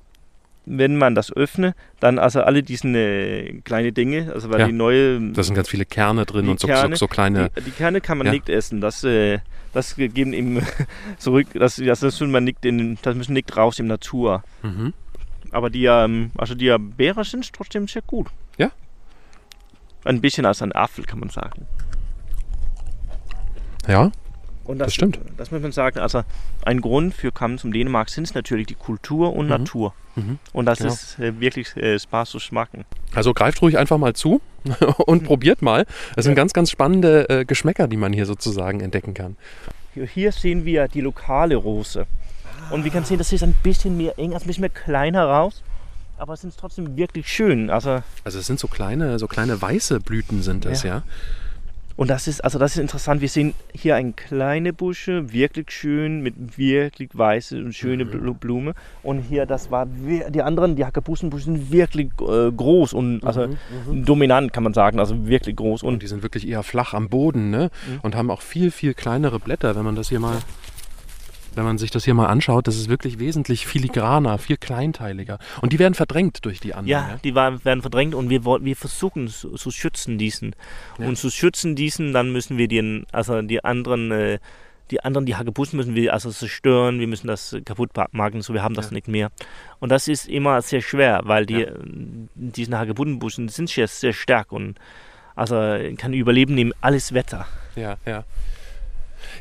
wenn 0.66 0.97
man 0.97 1.14
das 1.14 1.33
öffnet, 1.33 1.76
dann 2.00 2.18
also 2.18 2.42
alle 2.42 2.62
diese 2.64 2.88
äh, 2.88 3.61
kleine 3.62 3.92
Dinge, 3.92 4.33
also 4.35 4.50
weil 4.50 4.61
ja. 4.61 4.66
die 4.66 4.73
neue. 4.73 5.21
Da 5.33 5.42
sind 5.45 5.54
ganz 5.54 5.68
viele 5.68 5.87
Kerne 5.87 6.26
drin 6.26 6.49
und 6.49 6.59
so, 6.59 6.66
Kerne, 6.66 6.97
so, 6.97 7.07
so, 7.07 7.09
kleine. 7.09 7.50
Die, 7.57 7.62
die, 7.62 7.71
Kerne 7.71 8.00
kann 8.00 8.18
man 8.18 8.26
ja. 8.26 8.33
nicht 8.33 8.49
essen. 8.49 8.80
Das, 8.80 9.04
äh, 9.04 9.38
das 9.73 9.95
geben 9.95 10.33
ihm 10.33 10.61
zurück. 11.18 11.47
Das, 11.54 11.76
das, 11.76 12.00
das, 12.00 12.21
man 12.21 12.45
nicht 12.45 12.64
in, 12.64 12.99
das 13.02 13.14
müssen 13.14 13.35
nicht 13.35 13.57
raus 13.57 13.78
in 13.78 13.87
Natur. 13.87 14.42
Mhm. 14.62 14.92
Aber 15.50 15.71
die, 15.71 15.87
ähm, 15.87 16.31
also 16.37 16.55
die 16.55 16.75
Beeren 16.78 17.25
sind 17.25 17.52
trotzdem 17.52 17.88
sehr 17.88 18.02
gut. 18.02 18.28
Ja. 18.57 18.71
Ein 20.05 20.21
bisschen 20.21 20.47
als 20.47 20.62
ein 20.62 20.73
Apfel, 20.73 21.05
kann 21.05 21.21
man 21.21 21.31
sagen. 21.31 21.67
Ja. 23.87 24.12
Und 24.64 24.78
das, 24.78 24.88
das 24.88 24.95
stimmt. 24.95 25.19
Das 25.38 25.50
muss 25.50 25.62
man 25.62 25.73
sagen. 25.73 25.99
Also 25.99 26.23
ein 26.62 26.83
Grund 26.83 27.14
für 27.14 27.33
Kommen 27.33 27.57
zum 27.57 27.73
Dänemark 27.73 28.11
sind 28.11 28.35
natürlich 28.35 28.67
die 28.67 28.75
Kultur 28.75 29.35
und 29.35 29.47
mhm. 29.47 29.50
Natur. 29.50 29.95
Mhm. 30.14 30.38
Und 30.52 30.67
das 30.67 30.78
genau. 30.78 30.93
ist 30.93 31.19
äh, 31.19 31.40
wirklich 31.40 31.75
äh, 31.76 31.99
Spaß 31.99 32.31
zu 32.31 32.38
schmacken. 32.38 32.85
Also 33.14 33.33
greift 33.33 33.62
ruhig 33.62 33.78
einfach 33.78 33.97
mal 33.97 34.14
zu 34.14 34.43
und 35.07 35.23
mhm. 35.23 35.26
probiert 35.26 35.62
mal. 35.62 35.87
Das 36.16 36.27
sind 36.27 36.35
ganz, 36.35 36.53
ganz 36.53 36.70
spannende 36.70 37.29
äh, 37.31 37.44
Geschmäcker, 37.46 37.88
die 37.88 37.96
man 37.96 38.12
hier 38.12 38.27
sozusagen 38.27 38.81
entdecken 38.81 39.14
kann. 39.14 39.37
Hier 39.94 40.33
sehen 40.33 40.66
wir 40.66 40.87
die 40.87 41.01
lokale 41.01 41.57
Rose. 41.57 42.07
Und 42.70 42.85
wir 42.85 42.90
können 42.90 43.04
sehen, 43.04 43.18
das 43.18 43.33
ist 43.33 43.42
ein 43.42 43.54
bisschen 43.62 43.96
mehr 43.96 44.18
eng, 44.18 44.35
also 44.35 44.44
ein 44.44 44.48
bisschen 44.48 44.62
mehr 44.62 44.70
kleiner 44.70 45.24
raus. 45.24 45.62
Aber 46.18 46.35
es 46.35 46.40
sind 46.40 46.54
trotzdem 46.57 46.96
wirklich 46.96 47.28
schön. 47.28 47.70
Also, 47.70 48.02
also 48.24 48.38
es 48.38 48.46
sind 48.46 48.59
so 48.59 48.66
kleine, 48.66 49.18
so 49.18 49.28
kleine 49.28 49.61
weiße 49.61 50.00
Blüten 50.00 50.42
sind 50.42 50.64
das, 50.64 50.83
ja. 50.83 50.96
ja? 50.96 51.02
Und 51.98 52.11
das 52.11 52.28
ist, 52.28 52.44
also 52.44 52.61
das 52.61 52.76
ist 52.76 52.78
interessant. 52.78 53.20
Wir 53.20 53.28
sehen 53.28 53.54
hier 53.74 53.96
eine 53.96 54.12
kleine 54.12 54.72
Busche, 54.72 55.33
wirklich 55.33 55.72
schön, 55.72 56.22
mit 56.22 56.57
wirklich 56.57 57.11
weiße 57.12 57.57
und 57.57 57.74
schöne 57.74 58.04
mhm. 58.04 58.35
Blume. 58.35 58.74
Und 59.02 59.18
hier, 59.22 59.46
das 59.46 59.72
war, 59.72 59.87
die 59.87 60.42
anderen, 60.42 60.76
die 60.76 60.85
Hackebussenbusche 60.85 61.46
sind 61.46 61.72
wirklich 61.72 62.11
äh, 62.20 62.52
groß 62.52 62.92
und 62.92 63.24
also 63.24 63.48
mhm, 63.48 63.57
mhm. 63.88 64.04
dominant, 64.04 64.52
kann 64.52 64.62
man 64.62 64.74
sagen. 64.74 65.00
Also 65.00 65.26
wirklich 65.26 65.57
groß. 65.57 65.83
Und, 65.83 65.94
und, 65.94 66.02
die 66.04 66.07
sind 66.07 66.22
wirklich 66.22 66.46
eher 66.46 66.62
flach 66.62 66.94
am 66.94 67.09
Boden, 67.09 67.50
ne? 67.50 67.70
Mhm. 67.88 68.00
Und 68.02 68.14
haben 68.14 68.31
auch 68.31 68.42
viel, 68.42 68.70
viel 68.70 68.94
kleinere 68.94 69.40
Blätter, 69.40 69.74
wenn 69.74 69.85
man 69.85 69.96
das 69.96 70.09
hier 70.09 70.20
mal 70.20 70.38
wenn 71.59 71.64
man 71.64 71.77
sich 71.77 71.90
das 71.90 72.05
hier 72.05 72.14
mal 72.14 72.27
anschaut, 72.27 72.68
das 72.68 72.77
ist 72.77 72.88
wirklich 72.88 73.18
wesentlich 73.18 73.66
filigraner, 73.66 74.38
viel 74.38 74.57
kleinteiliger. 74.57 75.38
Und 75.61 75.73
die 75.73 75.79
werden 75.79 75.94
verdrängt 75.94 76.44
durch 76.44 76.61
die 76.61 76.73
anderen. 76.73 76.88
Ja, 76.88 77.09
ja? 77.11 77.21
die 77.23 77.35
werden 77.35 77.83
verdrängt 77.83 78.14
und 78.14 78.31
wir, 78.31 78.44
wir 78.44 78.77
versuchen 78.77 79.29
zu, 79.29 79.51
zu 79.55 79.71
schützen 79.73 80.18
diesen. 80.18 80.55
Ja. 80.99 81.09
Und 81.09 81.18
zu 81.18 81.31
schützen 81.31 81.75
diesen, 81.75 82.12
dann 82.12 82.33
müssen 82.33 82.59
wir 82.59 82.68
den, 82.68 83.07
also 83.11 83.42
die 83.42 83.64
anderen, 83.64 84.12
äh, 84.12 84.38
die 84.92 85.03
anderen, 85.03 85.27
die 85.27 85.35
Hagebussen 85.35 85.77
müssen 85.77 85.94
wir 85.97 86.14
also 86.14 86.31
zerstören, 86.31 87.01
wir 87.01 87.09
müssen 87.09 87.27
das 87.27 87.57
kaputt 87.64 87.90
machen, 88.12 88.40
so 88.40 88.55
wir 88.55 88.62
haben 88.62 88.75
das 88.75 88.87
ja. 88.87 88.94
nicht 88.94 89.09
mehr. 89.09 89.31
Und 89.81 89.90
das 89.90 90.07
ist 90.07 90.29
immer 90.29 90.62
sehr 90.62 90.81
schwer, 90.81 91.23
weil 91.25 91.44
die, 91.44 91.61
ja. 91.61 91.73
diesen 92.35 92.79
Hagebuttenbussen 92.79 93.49
sind 93.49 93.68
sehr, 93.68 93.88
sehr 93.88 94.12
stark 94.12 94.53
und 94.53 94.79
also 95.35 95.55
kann 95.97 96.14
überleben 96.14 96.57
in 96.57 96.73
alles 96.81 97.12
Wetter. 97.14 97.47
Ja, 97.77 97.97
ja. 98.07 98.25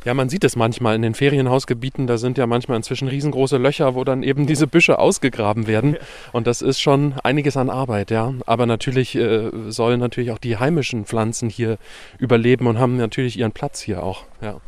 Ja, 0.06 0.14
man 0.14 0.30
sieht 0.30 0.44
es 0.44 0.56
manchmal 0.56 0.96
in 0.96 1.02
den 1.02 1.14
Ferienhausgebieten, 1.14 2.08
da 2.08 2.18
sind 2.18 2.38
ja 2.38 2.48
manchmal 2.48 2.78
inzwischen 2.78 3.08
riesengroße 3.08 3.58
Löcher, 3.58 3.96
wo 3.96 4.04
dann 4.04 4.24
eben 4.24 4.48
diese 4.48 4.68
Büsche 4.68 5.00
ausgegraben 5.00 5.68
werden. 5.68 5.98
Und 6.32 6.48
das 6.48 6.62
ist 6.62 6.80
schon 6.80 7.16
einiges 7.24 7.58
an 7.58 7.70
Arbeit, 7.70 8.12
ja. 8.12 8.34
Aber 8.46 8.66
natürlich 8.66 9.16
äh, 9.16 9.50
sollen 9.70 10.00
natürlich 10.00 10.32
auch 10.32 10.38
die 10.38 10.58
heimischen 10.58 11.06
Pflanzen 11.06 11.50
hier 11.50 11.78
überleben 12.20 12.68
und 12.68 12.80
haben 12.80 12.98
natürlich 12.98 13.38
ihren 13.38 13.52
Platz 13.52 13.82
hier 13.82 14.04
auch, 14.04 14.24
ja. 14.42 14.60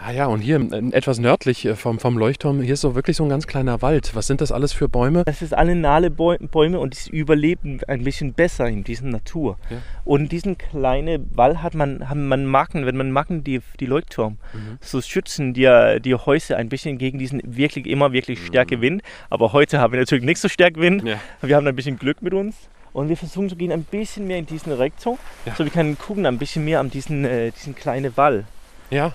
Ah 0.00 0.12
ja, 0.12 0.26
und 0.26 0.40
hier 0.40 0.60
äh, 0.72 0.92
etwas 0.92 1.18
nördlich 1.18 1.64
äh, 1.64 1.74
vom, 1.74 1.98
vom 1.98 2.16
Leuchtturm, 2.16 2.60
hier 2.60 2.74
ist 2.74 2.82
so 2.82 2.94
wirklich 2.94 3.16
so 3.16 3.24
ein 3.24 3.28
ganz 3.28 3.48
kleiner 3.48 3.82
Wald. 3.82 4.14
Was 4.14 4.28
sind 4.28 4.40
das 4.40 4.52
alles 4.52 4.72
für 4.72 4.88
Bäume? 4.88 5.24
Das 5.24 5.42
ist 5.42 5.52
alle 5.52 5.74
nahe 5.74 6.08
Bäume 6.08 6.78
und 6.78 7.06
die 7.06 7.16
überleben 7.16 7.80
ein 7.88 8.04
bisschen 8.04 8.32
besser 8.32 8.68
in 8.68 8.84
dieser 8.84 9.06
Natur. 9.06 9.58
Ja. 9.70 9.78
Und 10.04 10.30
diesen 10.30 10.56
kleinen 10.56 11.28
Wald 11.36 11.64
hat 11.64 11.74
man, 11.74 12.08
hat 12.08 12.16
man 12.16 12.46
Macken, 12.46 12.86
wenn 12.86 12.96
man 12.96 13.10
Macken 13.10 13.42
die, 13.42 13.60
die 13.80 13.86
Leuchtturm, 13.86 14.38
mhm. 14.52 14.78
so 14.80 15.00
schützen 15.00 15.52
die, 15.52 15.98
die 16.00 16.14
Häuser 16.14 16.56
ein 16.56 16.68
bisschen 16.68 16.98
gegen 16.98 17.18
diesen 17.18 17.42
wirklich 17.44 17.86
immer 17.86 18.12
wirklich 18.12 18.46
starken 18.46 18.78
mhm. 18.78 18.82
Wind. 18.82 19.02
Aber 19.30 19.52
heute 19.52 19.80
haben 19.80 19.92
wir 19.92 19.98
natürlich 19.98 20.24
nicht 20.24 20.38
so 20.38 20.48
stark 20.48 20.76
Wind. 20.76 21.02
Ja. 21.02 21.18
Wir 21.42 21.56
haben 21.56 21.66
ein 21.66 21.74
bisschen 21.74 21.98
Glück 21.98 22.22
mit 22.22 22.34
uns. 22.34 22.54
Und 22.92 23.08
wir 23.08 23.16
versuchen 23.16 23.48
zu 23.48 23.56
gehen 23.56 23.72
ein 23.72 23.82
bisschen 23.82 24.28
mehr 24.28 24.38
in 24.38 24.46
diesen 24.46 24.72
Richtung. 24.72 25.18
Ja. 25.44 25.56
So 25.56 25.64
wir 25.64 25.72
können 25.72 25.98
gucken 25.98 26.24
ein 26.24 26.38
bisschen 26.38 26.64
mehr 26.64 26.78
an 26.78 26.88
diesen, 26.88 27.24
äh, 27.24 27.50
diesen 27.50 27.74
kleinen 27.74 28.16
Wall. 28.16 28.44
Ja, 28.90 29.12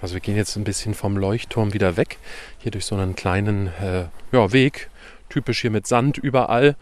also 0.00 0.14
wir 0.14 0.20
gehen 0.20 0.36
jetzt 0.36 0.56
ein 0.56 0.64
bisschen 0.64 0.94
vom 0.94 1.16
Leuchtturm 1.16 1.72
wieder 1.74 1.96
weg, 1.96 2.18
hier 2.58 2.70
durch 2.70 2.84
so 2.84 2.94
einen 2.94 3.16
kleinen 3.16 3.68
äh, 3.82 4.04
ja, 4.32 4.52
Weg, 4.52 4.90
typisch 5.28 5.60
hier 5.60 5.70
mit 5.70 5.86
Sand 5.86 6.18
überall. 6.18 6.76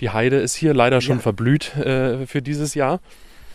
Die 0.00 0.10
Heide 0.10 0.36
ist 0.36 0.54
hier 0.54 0.72
leider 0.72 1.00
schon 1.00 1.16
ja. 1.16 1.22
verblüht 1.22 1.76
äh, 1.76 2.26
für 2.26 2.42
dieses 2.42 2.74
Jahr. 2.74 3.00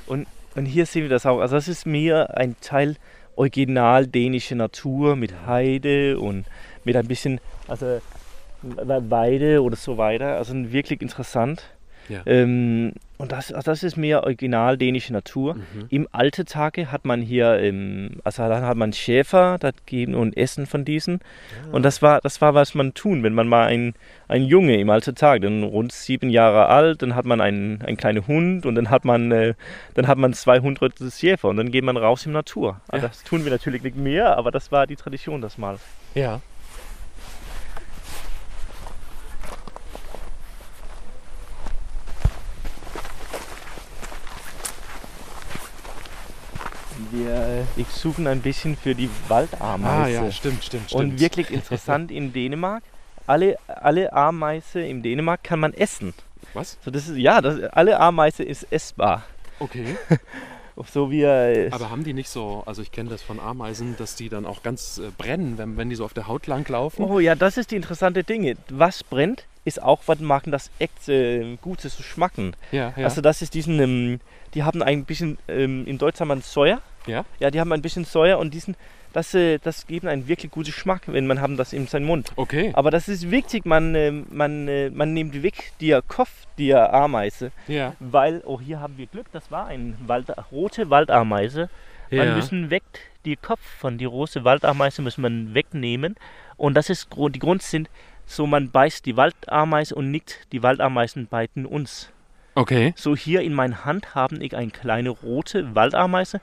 Und, 0.06 0.28
und 0.56 0.66
hier 0.66 0.86
sehen 0.86 1.04
wir 1.04 1.10
das 1.10 1.26
auch. 1.26 1.40
Also 1.40 1.56
das 1.56 1.68
ist 1.68 1.86
mir 1.86 2.38
ein 2.38 2.56
Teil 2.62 2.98
original 3.36 4.08
dänische 4.08 4.56
Natur 4.56 5.16
mit 5.16 5.34
Heide 5.46 6.20
und 6.20 6.46
mit 6.84 6.96
ein 6.96 7.08
bisschen 7.08 7.40
also 7.68 8.00
Weide 8.62 9.62
oder 9.64 9.76
so 9.76 9.98
weiter. 9.98 10.38
Also 10.38 10.54
wirklich 10.72 11.02
interessant. 11.02 11.64
Ja. 12.10 12.22
Ähm, 12.26 12.94
und 13.18 13.32
das, 13.32 13.52
also 13.54 13.72
das 13.72 13.84
ist 13.84 13.96
mehr 13.96 14.24
original 14.24 14.78
dänische 14.78 15.14
Natur. 15.14 15.56
Mhm. 15.56 15.86
Im 15.90 16.08
alten 16.12 16.46
Tage 16.46 16.92
hat 16.92 17.06
man 17.06 17.22
hier, 17.22 17.60
ähm, 17.60 18.18
also 18.24 18.44
dann 18.48 18.64
hat 18.64 18.76
man 18.76 18.92
Schäfer, 18.92 19.58
das 19.60 19.74
geben 19.86 20.16
und 20.16 20.36
Essen 20.36 20.66
von 20.66 20.84
diesen. 20.84 21.20
Ja. 21.66 21.72
Und 21.72 21.84
das 21.84 22.02
war, 22.02 22.20
das 22.22 22.42
war, 22.42 22.54
was 22.54 22.76
man 22.76 22.94
tun, 22.94 23.24
wenn 23.24 23.34
man 23.34 23.48
mal 23.48 23.68
ein, 23.68 23.94
ein 24.28 24.44
Junge 24.44 24.80
im 24.80 24.90
alten 24.90 25.16
Tag, 25.16 25.42
dann 25.42 25.64
rund 25.64 25.94
sieben 25.94 26.30
Jahre 26.30 26.68
alt, 26.68 27.02
dann 27.02 27.16
hat 27.16 27.26
man 27.26 27.40
einen, 27.40 27.82
einen 27.84 27.98
kleinen 27.98 28.28
Hund 28.28 28.66
und 28.66 28.76
dann 28.76 28.90
hat 28.90 29.06
man, 29.06 29.32
äh, 29.32 29.54
dann 29.94 30.08
hat 30.08 30.18
man 30.18 30.34
200 30.34 30.94
Schäfer 31.14 31.48
und 31.48 31.58
dann 31.58 31.72
geht 31.72 31.86
man 31.86 31.96
raus 31.96 32.26
in 32.26 32.32
die 32.32 32.36
Natur. 32.36 32.82
Also 32.90 33.06
ja. 33.06 33.10
Das 33.10 33.24
tun 33.24 33.46
wir 33.46 33.52
natürlich 33.52 33.84
nicht 33.84 33.96
mehr, 33.96 34.38
aber 34.38 34.52
das 34.52 34.72
war 34.72 34.88
die 34.88 34.98
Tradition 34.98 35.42
das 35.42 35.58
mal. 35.58 35.78
Ja. 36.16 36.42
Wir 47.16 47.68
ich 47.76 47.88
suchen 47.88 48.28
ein 48.28 48.42
bisschen 48.42 48.76
für 48.76 48.96
die 48.96 49.10
Waldameise. 49.28 49.90
Ah 49.90 50.08
ja, 50.08 50.32
stimmt, 50.32 50.64
stimmt, 50.64 50.90
stimmt. 50.90 51.04
Und 51.04 51.20
wirklich 51.20 51.52
interessant 51.52 52.12
in 52.12 52.34
Dänemark, 52.34 52.84
alle, 53.28 53.58
alle 53.68 54.14
Ameise 54.14 54.82
in 54.82 55.02
Dänemark 55.02 55.44
kann 55.44 55.60
man 55.60 55.74
essen. 55.74 56.14
Was? 56.54 56.78
So, 56.84 56.92
das 56.92 57.10
ist, 57.10 57.18
ja, 57.18 57.42
das, 57.42 57.62
alle 57.74 58.00
Ameise 58.00 58.44
ist 58.44 58.72
essbar. 58.72 59.24
Okay. 59.60 59.96
so 60.92 61.10
wie 61.10 61.24
äh, 61.24 61.72
Aber 61.72 61.90
haben 61.90 62.04
die 62.04 62.14
nicht 62.14 62.30
so, 62.30 62.64
also 62.66 62.82
ich 62.82 62.92
kenne 62.92 63.10
das 63.10 63.22
von 63.22 63.40
Ameisen, 63.40 63.96
dass 63.98 64.16
die 64.16 64.30
dann 64.30 64.46
auch 64.46 64.64
ganz 64.64 64.98
äh, 64.98 65.10
brennen, 65.18 65.58
wenn, 65.58 65.78
wenn 65.78 65.90
die 65.90 65.96
so 65.96 66.06
auf 66.06 66.14
der 66.14 66.28
Haut 66.28 66.48
lang 66.48 66.68
laufen? 66.68 67.04
Oh 67.04 67.20
ja, 67.20 67.36
das 67.36 67.58
ist 67.58 67.72
die 67.72 67.76
interessante 67.76 68.24
Dinge. 68.24 68.56
Was 68.70 69.04
brennt, 69.04 69.46
ist 69.64 69.82
auch, 69.82 70.02
was 70.06 70.20
machen 70.20 70.52
das 70.52 70.70
echt 70.80 71.10
äh, 71.10 71.58
Gutes 71.62 71.96
zu 71.96 72.04
schmacken. 72.04 72.56
Ja, 72.72 72.94
ja. 72.96 73.06
Also 73.06 73.22
das 73.22 73.42
ist 73.42 73.54
diesen, 73.54 73.80
ähm, 73.80 74.20
die 74.54 74.64
haben 74.64 74.84
ein 74.84 75.06
bisschen, 75.06 75.38
ähm, 75.48 75.86
in 75.88 75.98
Deutsch 75.98 76.20
haben 76.20 76.30
wir 76.30 76.42
Säuer. 76.42 76.82
Ja? 77.08 77.26
Ja, 77.40 77.52
die 77.52 77.60
haben 77.60 77.72
ein 77.72 77.82
bisschen 77.82 78.06
Säuer 78.06 78.40
und 78.40 78.54
diesen, 78.54 78.76
das, 79.14 79.34
äh, 79.34 79.60
das 79.60 79.88
geben 79.88 80.08
einen 80.08 80.28
wirklich 80.28 80.52
guten 80.52 80.68
Geschmack, 80.68 81.04
wenn 81.08 81.28
man 81.28 81.40
haben 81.40 81.58
das 81.58 81.74
in 81.74 81.88
seinem 81.88 82.06
Mund. 82.06 82.32
Okay. 82.36 82.72
Aber 82.74 82.92
das 82.92 83.08
ist 83.08 83.32
wichtig, 83.32 83.66
man, 83.66 83.96
äh, 83.96 84.12
man, 84.12 84.68
äh, 84.68 84.90
man 84.90 85.14
nimmt 85.14 85.42
weg 85.42 85.72
die 85.80 85.98
Kopf 86.08 86.32
der 86.58 86.94
Ameise. 86.94 87.52
Ja. 87.68 87.94
Weil, 88.00 88.42
oh, 88.46 88.60
hier 88.60 88.80
haben 88.80 88.98
wir 88.98 89.08
Glück, 89.08 89.28
das 89.32 89.52
war 89.52 89.68
eine 89.68 89.96
Wald, 90.06 90.28
rote 90.52 90.90
Waldameise. 90.90 91.70
Man 92.12 92.28
ja. 92.28 92.36
müssen 92.36 92.70
weg, 92.70 92.84
die 93.26 93.36
Kopf 93.36 93.62
von 93.62 93.98
die 93.98 94.06
rote 94.06 94.44
Waldameise 94.44 95.02
müssen 95.02 95.22
man 95.22 95.54
wegnehmen. 95.54 96.16
Und 96.58 96.76
das 96.76 96.90
ist 96.90 97.10
die 97.14 97.40
Grund 97.40 97.64
sind, 97.64 97.90
so 98.26 98.48
man 98.48 98.70
beißt 98.70 99.06
die 99.06 99.18
Waldameise 99.18 99.96
und 99.96 100.12
nicht 100.12 100.48
die 100.52 100.64
Waldameisen 100.64 101.28
beiten 101.28 101.66
uns. 101.66 102.12
Okay. 102.56 102.94
So 102.96 103.16
hier 103.16 103.42
in 103.42 103.54
meiner 103.54 103.84
Hand 103.84 104.16
haben 104.16 104.42
ich 104.42 104.56
eine 104.56 104.72
kleine 104.72 105.10
rote 105.10 105.76
Waldameise. 105.76 106.40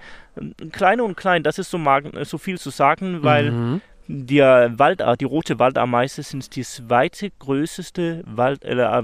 Kleine 0.70 1.04
und 1.04 1.16
klein, 1.16 1.42
das 1.42 1.58
ist 1.58 1.70
so, 1.70 1.80
so 2.22 2.38
viel 2.38 2.58
zu 2.58 2.70
sagen, 2.70 3.22
weil 3.22 3.50
mhm 3.50 3.80
die, 4.12 4.40
Wald, 4.40 5.02
die 5.20 5.24
rote 5.24 5.58
Waldameise 5.58 6.22
sind 6.22 6.54
die 6.54 6.62
zweite 6.62 7.30
größte, 7.38 8.22
Wald, 8.26 8.64
äh, 8.64 9.02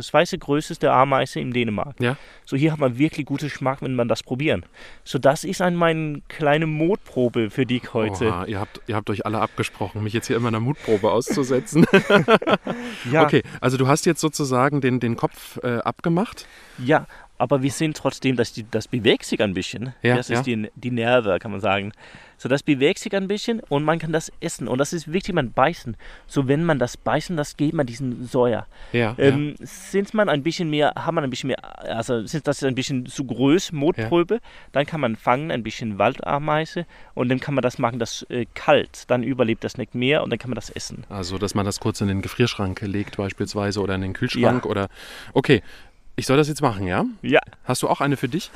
zweite 0.00 0.38
größte 0.38 0.90
Ameise 0.90 1.40
in 1.40 1.52
Dänemark. 1.52 1.94
Ja. 2.00 2.16
So 2.44 2.56
hier 2.56 2.72
hat 2.72 2.80
man 2.80 2.98
wirklich 2.98 3.26
guten 3.26 3.46
Geschmack, 3.46 3.82
wenn 3.82 3.94
man 3.94 4.08
das 4.08 4.22
probieren. 4.22 4.64
So 5.04 5.18
das 5.18 5.44
ist 5.44 5.62
ein 5.62 5.76
meine 5.76 6.22
kleine 6.28 6.66
Mutprobe 6.66 7.50
für 7.50 7.66
dich 7.66 7.94
heute. 7.94 8.28
Oha, 8.28 8.44
ihr 8.46 8.58
habt, 8.58 8.80
ihr 8.86 8.96
habt 8.96 9.08
euch 9.10 9.24
alle 9.24 9.38
abgesprochen, 9.40 10.02
mich 10.02 10.12
jetzt 10.12 10.26
hier 10.26 10.36
immer 10.36 10.48
einer 10.48 10.60
Mutprobe 10.60 11.10
auszusetzen. 11.10 11.86
ja. 13.12 13.22
Okay, 13.22 13.42
also 13.60 13.76
du 13.76 13.86
hast 13.86 14.06
jetzt 14.06 14.20
sozusagen 14.20 14.80
den, 14.80 14.98
den 14.98 15.16
Kopf 15.16 15.58
äh, 15.62 15.78
abgemacht. 15.78 16.46
Ja, 16.78 17.06
aber 17.38 17.62
wir 17.62 17.70
sehen 17.70 17.94
trotzdem, 17.94 18.36
dass 18.36 18.52
die, 18.52 18.66
das 18.68 18.88
bewegt 18.88 19.24
sich 19.24 19.40
ein 19.40 19.54
bisschen. 19.54 19.94
Ja, 20.02 20.16
das 20.16 20.28
ist 20.28 20.46
ja. 20.46 20.56
die, 20.56 20.70
die 20.74 20.90
Nerve, 20.90 21.38
kann 21.38 21.52
man 21.52 21.60
sagen. 21.60 21.92
So, 22.40 22.48
das 22.48 22.62
bewegt 22.62 23.00
sich 23.00 23.14
ein 23.16 23.26
bisschen 23.26 23.60
und 23.68 23.84
man 23.84 23.98
kann 23.98 24.12
das 24.12 24.30
essen. 24.40 24.68
Und 24.68 24.78
das 24.78 24.92
ist 24.92 25.12
wichtig, 25.12 25.34
man 25.34 25.52
beißen. 25.52 25.96
So, 26.28 26.46
wenn 26.46 26.64
man 26.64 26.78
das 26.78 26.96
beißen, 26.96 27.36
das 27.36 27.56
geht 27.56 27.74
man 27.74 27.84
diesen 27.84 28.26
Säuer. 28.26 28.66
Ja, 28.92 29.16
ähm, 29.18 29.56
ja. 29.58 29.66
Sind 29.66 30.14
man 30.14 30.28
ein 30.28 30.44
bisschen 30.44 30.70
mehr, 30.70 30.92
haben 30.96 31.16
man 31.16 31.24
ein 31.24 31.30
bisschen 31.30 31.48
mehr, 31.48 31.58
also 31.82 32.24
sind 32.26 32.46
das 32.46 32.62
ein 32.62 32.76
bisschen 32.76 33.06
zu 33.06 33.24
groß, 33.24 33.72
Motprobe, 33.72 34.34
ja. 34.34 34.40
dann 34.70 34.86
kann 34.86 35.00
man 35.00 35.16
fangen, 35.16 35.50
ein 35.50 35.64
bisschen 35.64 35.98
Waldameise 35.98 36.86
und 37.14 37.28
dann 37.28 37.40
kann 37.40 37.54
man 37.54 37.62
das 37.62 37.78
machen, 37.78 37.98
das 37.98 38.24
äh, 38.30 38.46
kalt. 38.54 39.10
Dann 39.10 39.24
überlebt 39.24 39.64
das 39.64 39.76
nicht 39.76 39.96
mehr 39.96 40.22
und 40.22 40.30
dann 40.30 40.38
kann 40.38 40.50
man 40.50 40.56
das 40.56 40.70
essen. 40.70 41.04
Also, 41.08 41.38
dass 41.38 41.56
man 41.56 41.66
das 41.66 41.80
kurz 41.80 42.00
in 42.00 42.06
den 42.06 42.22
Gefrierschrank 42.22 42.80
legt 42.82 43.16
beispielsweise 43.16 43.80
oder 43.80 43.96
in 43.96 44.02
den 44.02 44.12
Kühlschrank 44.12 44.64
oder, 44.64 44.88
okay, 45.32 45.62
ich 46.18 46.26
soll 46.26 46.36
das 46.36 46.48
jetzt 46.48 46.62
machen, 46.62 46.88
ja? 46.88 47.04
Ja. 47.22 47.38
Hast 47.62 47.84
du 47.84 47.88
auch 47.88 48.00
eine 48.00 48.16
für 48.16 48.28
dich? 48.28 48.50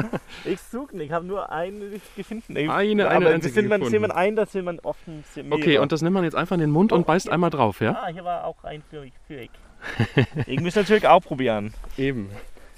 ich 0.44 0.60
suche 0.60 0.96
nicht, 0.96 1.06
ich 1.06 1.12
habe 1.12 1.24
nur 1.24 1.52
eine 1.52 2.00
gefunden. 2.16 2.56
Eine, 2.56 2.74
eine 2.74 3.08
Aber 3.08 3.30
einzige 3.30 3.62
man, 3.68 3.80
gefunden. 3.80 4.00
man 4.02 4.10
ein, 4.10 4.34
das 4.34 4.52
will 4.52 4.64
man 4.64 4.80
offen 4.80 5.22
Okay, 5.50 5.78
und 5.78 5.92
das 5.92 6.02
nimmt 6.02 6.14
man 6.14 6.24
jetzt 6.24 6.34
einfach 6.34 6.54
in 6.54 6.60
den 6.60 6.72
Mund 6.72 6.92
oh, 6.92 6.96
und 6.96 7.06
beißt 7.06 7.26
hier, 7.26 7.32
einmal 7.32 7.50
drauf, 7.50 7.80
ja? 7.80 7.92
Ah, 8.02 8.08
hier 8.08 8.24
war 8.24 8.44
auch 8.44 8.64
ein 8.64 8.82
für, 8.90 9.06
für 9.28 9.42
ich. 9.42 9.50
ich 10.48 10.60
muss 10.60 10.74
natürlich 10.74 11.06
auch 11.06 11.20
probieren. 11.20 11.72
Eben. 11.96 12.30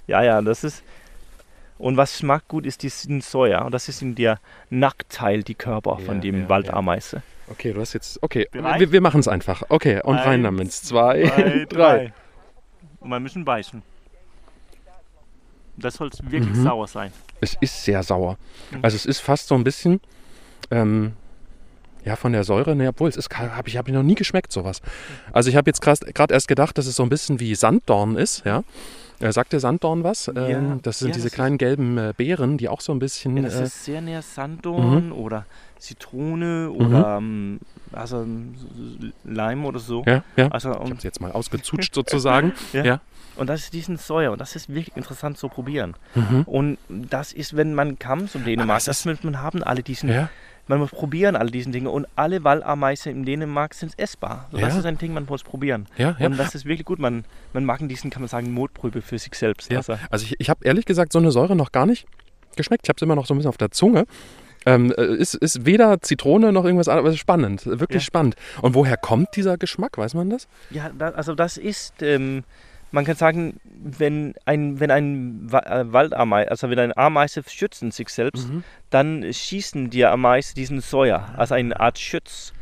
Ja, 0.07 0.22
ja, 0.22 0.42
das 0.42 0.64
ist... 0.64 0.85
Und 1.79 1.96
was 1.96 2.18
schmeckt 2.18 2.49
gut, 2.49 2.66
ist 2.66 2.83
die 2.83 2.90
Soja. 2.90 3.62
Und 3.64 3.72
das 3.72 3.88
ist 3.88 4.03
in 4.03 4.14
der 4.14 4.38
Nackteil, 4.68 5.44
die 5.44 5.55
Körper 5.55 5.99
von 5.99 6.20
dem 6.20 6.42
ja, 6.42 6.49
Waldameise. 6.51 7.16
Ja. 7.16 7.53
Okay, 7.53 7.72
du 7.72 7.81
hast 7.81 7.94
jetzt... 7.94 8.22
Okay, 8.22 8.49
Bereit? 8.53 8.81
wir, 8.81 8.92
wir 8.92 9.01
machen 9.01 9.20
es 9.20 9.29
einfach. 9.29 9.62
Okay, 9.70 10.03
und 10.03 10.16
Eins, 10.16 10.27
rein 10.27 10.42
damit. 10.42 10.72
Zwei, 10.72 11.25
zwei 11.25 11.42
drei. 11.42 11.64
drei. 11.68 12.12
Und 13.01 13.09
wir 13.09 13.20
müssen 13.20 13.44
beißen. 13.44 13.83
Das 15.77 15.95
soll 15.95 16.11
wirklich 16.23 16.55
mhm. 16.55 16.62
sauer 16.62 16.87
sein. 16.87 17.12
Es 17.41 17.57
ist 17.61 17.85
sehr 17.85 18.03
sauer. 18.03 18.39
Mhm. 18.71 18.79
Also 18.83 18.97
es 18.97 19.07
ist 19.07 19.21
fast 19.21 19.49
so 19.49 19.55
ein 19.55 19.65
bisschen, 19.65 20.01
ähm, 20.71 21.12
ja, 22.05 22.17
von 22.17 22.33
der 22.33 22.45
Säure, 22.45 22.77
ne, 22.77 22.89
obwohl 22.89 23.09
es 23.09 23.17
ist, 23.17 23.29
habe 23.37 23.69
ich, 23.69 23.77
hab 23.77 23.89
ich 23.89 23.95
noch 23.95 24.03
nie 24.03 24.15
geschmeckt, 24.15 24.53
sowas. 24.53 24.81
Also 25.33 25.51
ich 25.51 25.57
habe 25.57 25.69
jetzt 25.69 25.81
gerade 25.81 26.33
erst 26.33 26.49
gedacht, 26.49 26.79
dass 26.79 26.87
es 26.87 26.97
so 26.97 27.03
ein 27.03 27.09
bisschen 27.09 27.41
wie 27.41 27.55
Sanddorn 27.55 28.17
ist, 28.17 28.45
ja. 28.45 28.62
Äh, 29.19 29.33
sagt 29.33 29.53
der 29.53 29.61
Sanddorn 29.61 30.05
was? 30.05 30.27
Ja, 30.27 30.47
ähm, 30.47 30.81
das 30.83 30.99
sind 30.99 31.09
ja, 31.09 31.15
diese 31.15 31.29
das 31.29 31.35
kleinen 31.35 31.57
gelben 31.57 31.97
äh, 31.97 32.12
Beeren, 32.17 32.59
die 32.59 32.69
auch 32.69 32.83
so 32.83 32.93
ein 32.93 32.99
bisschen. 32.99 33.37
Ja, 33.37 33.45
das 33.45 33.55
äh, 33.55 33.65
ist 33.65 33.85
sehr 33.85 34.01
näher 34.03 34.23
Sanddorn 34.23 35.07
mhm. 35.07 35.12
oder 35.12 35.47
Zitrone 35.79 36.71
mhm. 36.71 36.87
oder 36.87 37.21
mhm. 37.21 37.61
also 37.93 38.27
Leim 39.25 39.65
oder 39.65 39.79
so. 39.79 40.05
Ja, 40.07 40.23
ja. 40.37 40.49
Also, 40.49 40.71
ich 40.71 40.77
habe 40.77 40.95
es 40.97 41.03
jetzt 41.03 41.21
mal 41.21 41.33
ausgezutscht 41.33 41.95
sozusagen. 41.95 42.53
ja. 42.73 42.85
ja. 42.85 43.01
Und 43.37 43.49
das 43.49 43.61
ist 43.61 43.72
diesen 43.72 43.96
Säuer 43.96 44.33
und 44.33 44.40
das 44.40 44.57
ist 44.57 44.68
wirklich 44.68 44.96
interessant 44.96 45.38
zu 45.38 45.49
probieren. 45.49 45.94
Mhm. 46.14 46.42
Und 46.42 46.79
das 46.88 47.33
ist, 47.33 47.57
wenn 47.57 47.75
man 47.75 47.99
kam 47.99 48.29
zum 48.29 48.44
Dänemark, 48.44 48.85
das, 48.85 49.03
das 49.03 49.22
man 49.22 49.42
haben 49.42 49.62
alle 49.62 49.83
diesen, 49.83 50.11
ja. 50.11 50.29
man 50.68 50.79
muss 50.79 50.90
probieren 50.90 51.37
alle 51.37 51.51
diesen 51.51 51.72
Dinge 51.72 51.90
und 51.90 52.07
alle 52.16 52.44
Wallameisen 52.44 53.12
im 53.12 53.25
Dänemark 53.25 53.75
sind 53.75 53.99
essbar. 53.99 54.46
Also 54.46 54.59
ja. 54.59 54.66
Das 54.66 54.77
ist 54.77 54.87
ein 54.87 54.99
Ding, 54.99 55.12
man 55.12 55.27
muss 55.27 55.42
probieren. 55.42 55.87
Ja, 55.96 56.16
ja. 56.18 56.27
Und 56.27 56.38
das 56.38 56.55
ist 56.55 56.64
wirklich 56.64 56.87
gut. 56.87 56.99
Man, 56.99 57.25
man 57.53 57.64
mag 57.64 57.81
diesen, 57.83 58.11
kann 58.11 58.22
man 58.22 58.29
sagen, 58.29 58.53
Mutprobe 58.53 59.03
für 59.03 59.18
sich 59.18 59.35
selbst. 59.35 59.70
Ja. 59.70 59.79
Also, 59.79 59.99
also 60.11 60.25
ich, 60.25 60.37
ich 60.38 60.51
habe 60.51 60.64
ehrlich 60.64 60.87
gesagt 60.87 61.12
so 61.12 61.18
eine 61.18 61.31
Säure 61.31 61.57
noch 61.57 61.72
gar 61.72 61.87
nicht 61.87 62.07
geschmeckt. 62.57 62.87
Ich 62.87 62.88
habe 62.88 62.96
es 62.96 63.03
immer 63.03 63.14
noch 63.16 63.27
so 63.27 63.35
ein 63.35 63.37
bisschen 63.37 63.51
auf 63.51 63.59
der 63.59 63.70
Zunge. 63.70 64.07
Ähm, 64.64 64.92
äh, 64.99 65.14
ist, 65.14 65.35
ist 65.35 65.64
weder 65.64 66.01
Zitrone 66.01 66.53
noch 66.53 66.64
irgendwas 66.64 66.88
anderes. 66.88 67.16
Spannend, 67.16 67.64
wirklich 67.66 68.03
ja. 68.03 68.07
spannend. 68.07 68.35
Und 68.62 68.75
woher 68.75 68.96
kommt 68.96 69.37
dieser 69.37 69.57
Geschmack? 69.57 69.96
Weiß 69.96 70.14
man 70.14 70.29
das? 70.29 70.49
Ja, 70.70 70.90
da, 70.99 71.11
also 71.11 71.37
das 71.37 71.57
ist, 71.57 72.03
ähm, 72.03 72.42
man 72.90 73.05
kann 73.05 73.16
sagen, 73.16 73.61
wenn 73.64 74.35
ein, 74.44 74.81
wenn 74.81 74.90
ein 74.90 75.49
äh, 75.53 75.92
Waldameise, 75.92 76.51
also 76.51 76.70
wenn 76.70 76.79
eine 76.79 76.96
Ameise 76.96 77.42
schützen 77.46 77.90
sich 77.90 78.09
selbst, 78.09 78.49
mhm. 78.49 78.64
dann 78.90 79.33
schießen 79.33 79.90
die 79.90 80.05
Ameise 80.05 80.55
diesen 80.55 80.81
Säuer, 80.81 81.35
also 81.37 81.55
eine 81.55 81.79
Art 81.79 81.99
Schütz. 81.99 82.53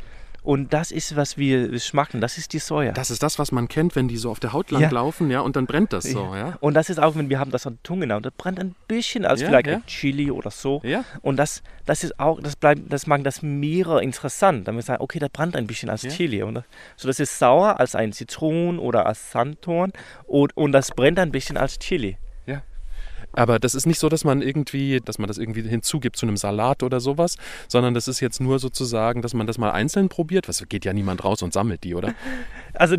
Und 0.45 0.73
das 0.73 0.91
ist, 0.91 1.15
was 1.15 1.37
wir 1.37 1.77
schmacken. 1.79 2.21
Das 2.21 2.37
ist 2.37 2.53
die 2.53 2.59
Soja. 2.59 2.91
Das 2.91 3.09
ist 3.09 3.23
das, 3.23 3.39
was 3.39 3.51
man 3.51 3.67
kennt, 3.67 3.95
wenn 3.95 4.07
die 4.07 4.17
so 4.17 4.29
auf 4.29 4.39
der 4.39 4.53
Haut 4.53 4.69
lang 4.69 4.83
ja. 4.83 4.89
laufen, 4.91 5.31
ja, 5.31 5.41
und 5.41 5.55
dann 5.55 5.65
brennt 5.65 5.91
das 5.91 6.03
so, 6.03 6.35
ja. 6.35 6.37
ja. 6.37 6.57
Und 6.59 6.75
das 6.75 6.91
ist 6.91 6.99
auch, 6.99 7.15
wenn 7.15 7.29
wir 7.29 7.39
haben 7.39 7.49
das 7.49 7.65
an 7.65 7.73
der 7.73 7.83
Zunge, 7.83 8.15
und 8.15 8.23
das 8.23 8.33
brennt 8.37 8.59
ein 8.59 8.75
bisschen, 8.87 9.25
als 9.25 9.41
ja, 9.41 9.47
vielleicht. 9.47 9.87
Chili 9.87 10.29
oder 10.29 10.51
so. 10.51 10.81
Ja. 10.83 11.03
Und 11.23 11.37
das, 11.37 11.63
das 11.87 12.03
ist 12.03 12.19
auch, 12.19 12.39
das 12.39 12.55
bleibt, 12.55 12.93
das 12.93 13.07
macht 13.07 13.25
das 13.25 13.41
Meere 13.41 14.03
interessant. 14.03 14.67
Dann 14.67 14.75
wir 14.75 14.83
sagen, 14.83 15.01
okay, 15.01 15.17
das 15.17 15.29
brennt 15.29 15.55
ein 15.55 15.65
bisschen 15.65 15.89
als 15.89 16.03
Chili. 16.03 16.43
Und 16.43 16.53
das, 16.53 16.63
so 16.95 17.07
das 17.07 17.19
ist 17.19 17.39
sauer 17.39 17.79
als 17.79 17.95
ein 17.95 18.13
Zitron 18.13 18.77
oder 18.77 19.07
als 19.07 19.31
Sandtorn 19.31 19.93
und, 20.27 20.55
und 20.55 20.73
das 20.73 20.91
brennt 20.91 21.17
ein 21.17 21.31
bisschen 21.31 21.57
als 21.57 21.79
Chili. 21.79 22.17
Aber 23.35 23.59
das 23.59 23.75
ist 23.75 23.85
nicht 23.85 23.99
so, 23.99 24.09
dass 24.09 24.23
man 24.23 24.41
irgendwie, 24.41 25.01
dass 25.03 25.17
man 25.19 25.27
das 25.27 25.37
irgendwie 25.37 25.67
hinzugibt 25.67 26.17
zu 26.17 26.25
einem 26.25 26.37
Salat 26.37 26.83
oder 26.83 26.99
sowas, 26.99 27.37
sondern 27.67 27.93
das 27.93 28.07
ist 28.07 28.19
jetzt 28.19 28.41
nur 28.41 28.59
sozusagen, 28.59 29.21
dass 29.21 29.33
man 29.33 29.47
das 29.47 29.57
mal 29.57 29.71
einzeln 29.71 30.09
probiert. 30.09 30.47
Was 30.47 30.67
geht 30.67 30.85
ja 30.85 30.93
niemand 30.93 31.23
raus 31.23 31.41
und 31.41 31.53
sammelt 31.53 31.83
die, 31.83 31.95
oder? 31.95 32.13
Also 32.77 32.97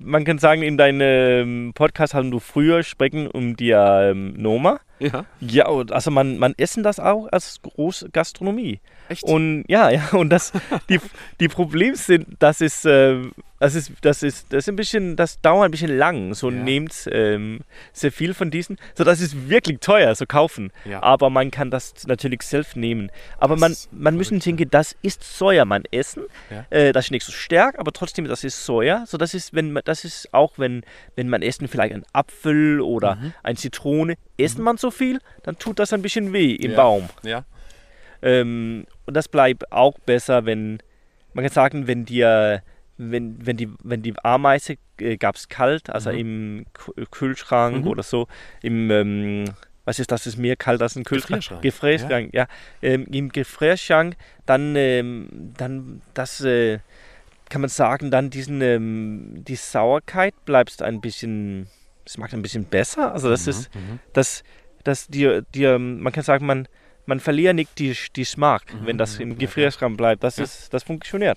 man 0.00 0.24
kann 0.24 0.38
sagen, 0.38 0.62
in 0.62 0.76
deinem 0.76 1.72
Podcast 1.74 2.14
haben 2.14 2.30
du 2.30 2.40
früher 2.40 2.82
sprechen 2.82 3.28
um 3.28 3.56
die 3.56 3.70
ähm, 3.70 4.34
Noma. 4.36 4.80
Ja. 4.98 5.24
Ja, 5.40 5.66
also 5.66 6.10
man, 6.10 6.38
man 6.38 6.54
essen 6.56 6.82
das 6.82 7.00
auch 7.00 7.28
als 7.30 7.60
Großgastronomie. 7.62 8.80
Echt? 9.08 9.22
Und 9.24 9.64
ja, 9.68 9.90
ja, 9.90 10.08
und 10.12 10.30
das, 10.30 10.52
die, 10.88 11.00
die 11.40 11.48
Probleme 11.48 11.96
sind, 11.96 12.36
dass 12.40 12.60
es, 12.60 12.84
äh, 12.84 13.20
das 13.62 13.74
ist, 13.76 13.92
das 14.00 14.22
ist, 14.24 14.52
das 14.52 14.64
ist 14.64 14.68
ein 14.68 14.74
bisschen, 14.76 15.14
das 15.14 15.40
dauert 15.40 15.66
ein 15.66 15.70
bisschen 15.70 15.96
lang. 15.96 16.34
So 16.34 16.50
Ja. 16.50 16.56
nehmt 16.62 17.08
ähm, 17.12 17.60
sehr 17.92 18.10
viel 18.10 18.34
von 18.34 18.50
diesen. 18.50 18.76
So, 18.96 19.04
das 19.04 19.20
ist 19.20 19.48
wirklich 19.48 19.78
teuer, 19.78 20.14
so 20.16 20.26
kaufen. 20.26 20.72
Ja. 20.84 21.00
Aber 21.02 21.30
man 21.30 21.50
kann 21.52 21.70
das 21.70 21.94
natürlich 22.08 22.42
selbst 22.42 22.76
nehmen. 22.76 23.10
Aber 23.38 23.56
man, 23.56 23.70
Das 23.70 23.82
ist 23.84 23.92
man 23.92 24.16
müssen 24.16 24.40
denken, 24.40 24.68
das 24.68 24.96
ist 25.02 25.22
Soja, 25.38 25.64
man 25.64 25.84
essen. 25.92 26.24
Ja. 26.50 26.66
Äh, 26.70 26.92
das 26.92 27.04
ist 27.06 27.10
nicht 27.12 27.24
so 27.24 27.30
stark, 27.30 27.78
aber 27.78 27.92
trotzdem, 27.92 28.24
das 28.26 28.42
ist 28.42 28.66
Soja. 28.66 29.04
So, 29.06 29.16
das 29.16 29.32
ist, 29.32 29.54
wenn 29.54 29.70
man, 29.72 29.82
das 29.84 30.04
ist 30.04 30.34
auch, 30.34 30.54
wenn, 30.58 30.82
wenn 31.14 31.28
man 31.28 31.40
essen 31.42 31.68
vielleicht 31.68 31.94
einen 31.94 32.04
Apfel 32.12 32.80
oder 32.80 33.14
Mhm. 33.14 33.32
eine 33.44 33.56
Zitrone, 33.56 34.14
essen 34.38 34.64
man 34.64 34.76
so 34.76 34.90
viel, 34.90 35.20
dann 35.44 35.56
tut 35.58 35.78
das 35.78 35.92
ein 35.92 36.02
bisschen 36.02 36.32
weh 36.32 36.52
im. 36.52 36.74
Baum. 36.74 37.08
Ja. 37.22 37.44
Ähm, 38.22 38.86
und 39.06 39.14
das 39.16 39.28
bleibt 39.28 39.70
auch 39.72 39.98
besser, 40.00 40.46
wenn, 40.46 40.78
man 41.34 41.44
kann 41.44 41.52
sagen, 41.52 41.86
wenn 41.86 42.04
dir, 42.04 42.62
wenn, 43.10 43.44
wenn 43.46 43.56
die, 43.56 43.68
wenn 43.82 44.02
die 44.02 44.14
Ameise 44.22 44.76
äh, 44.98 45.16
gab 45.16 45.36
es 45.36 45.48
kalt, 45.48 45.90
also 45.90 46.10
Mhm. 46.10 46.16
im 46.18 46.66
Kühlschrank 47.10 47.84
Mhm. 47.84 47.88
oder 47.88 48.02
so, 48.02 48.26
im, 48.62 48.90
ähm, 48.90 49.44
was 49.84 49.98
ist 49.98 50.12
das, 50.12 50.26
ist 50.26 50.36
mehr 50.36 50.56
kalt 50.56 50.80
als 50.80 50.94
ein 50.96 51.04
Kühlschrank? 51.04 51.42
Gefrierschrank. 51.42 51.62
Gefrierschrank, 51.62 52.34
ja. 52.34 52.46
Ähm, 52.82 53.06
Im 53.10 53.30
Gefrierschrank, 53.30 54.14
dann, 54.46 54.76
ähm, 54.76 55.28
dann 55.56 56.02
das, 56.14 56.40
äh, 56.42 56.78
kann 57.48 57.60
man 57.60 57.68
sagen, 57.70 58.10
dann 58.10 58.30
diesen, 58.30 58.60
ähm, 58.62 59.42
die 59.46 59.56
Sauerkeit 59.56 60.34
bleibt 60.44 60.80
ein 60.82 61.00
bisschen, 61.00 61.66
es 62.06 62.16
macht 62.16 62.32
ein 62.32 62.42
bisschen 62.42 62.64
besser, 62.64 63.12
also 63.12 63.28
das 63.28 63.46
ist, 63.46 63.74
Mhm. 63.74 63.98
dass, 64.12 64.42
dass 64.84 65.06
dir, 65.08 65.42
dir, 65.54 65.78
man 65.78 66.12
kann 66.12 66.22
sagen, 66.24 66.46
man, 66.46 66.66
man 67.04 67.18
verliert 67.20 67.56
nicht 67.56 67.78
die, 67.78 67.96
die 68.14 68.20
Geschmack, 68.22 68.62
wenn 68.84 68.96
das 68.96 69.16
mhm, 69.18 69.22
im 69.22 69.30
ja, 69.32 69.36
Gefrierschrank 69.38 69.96
bleibt. 69.96 70.22
Das, 70.22 70.36
Ja. 70.38 70.44
ist, 70.44 70.72
das 70.72 70.84
funktioniert. 70.84 71.36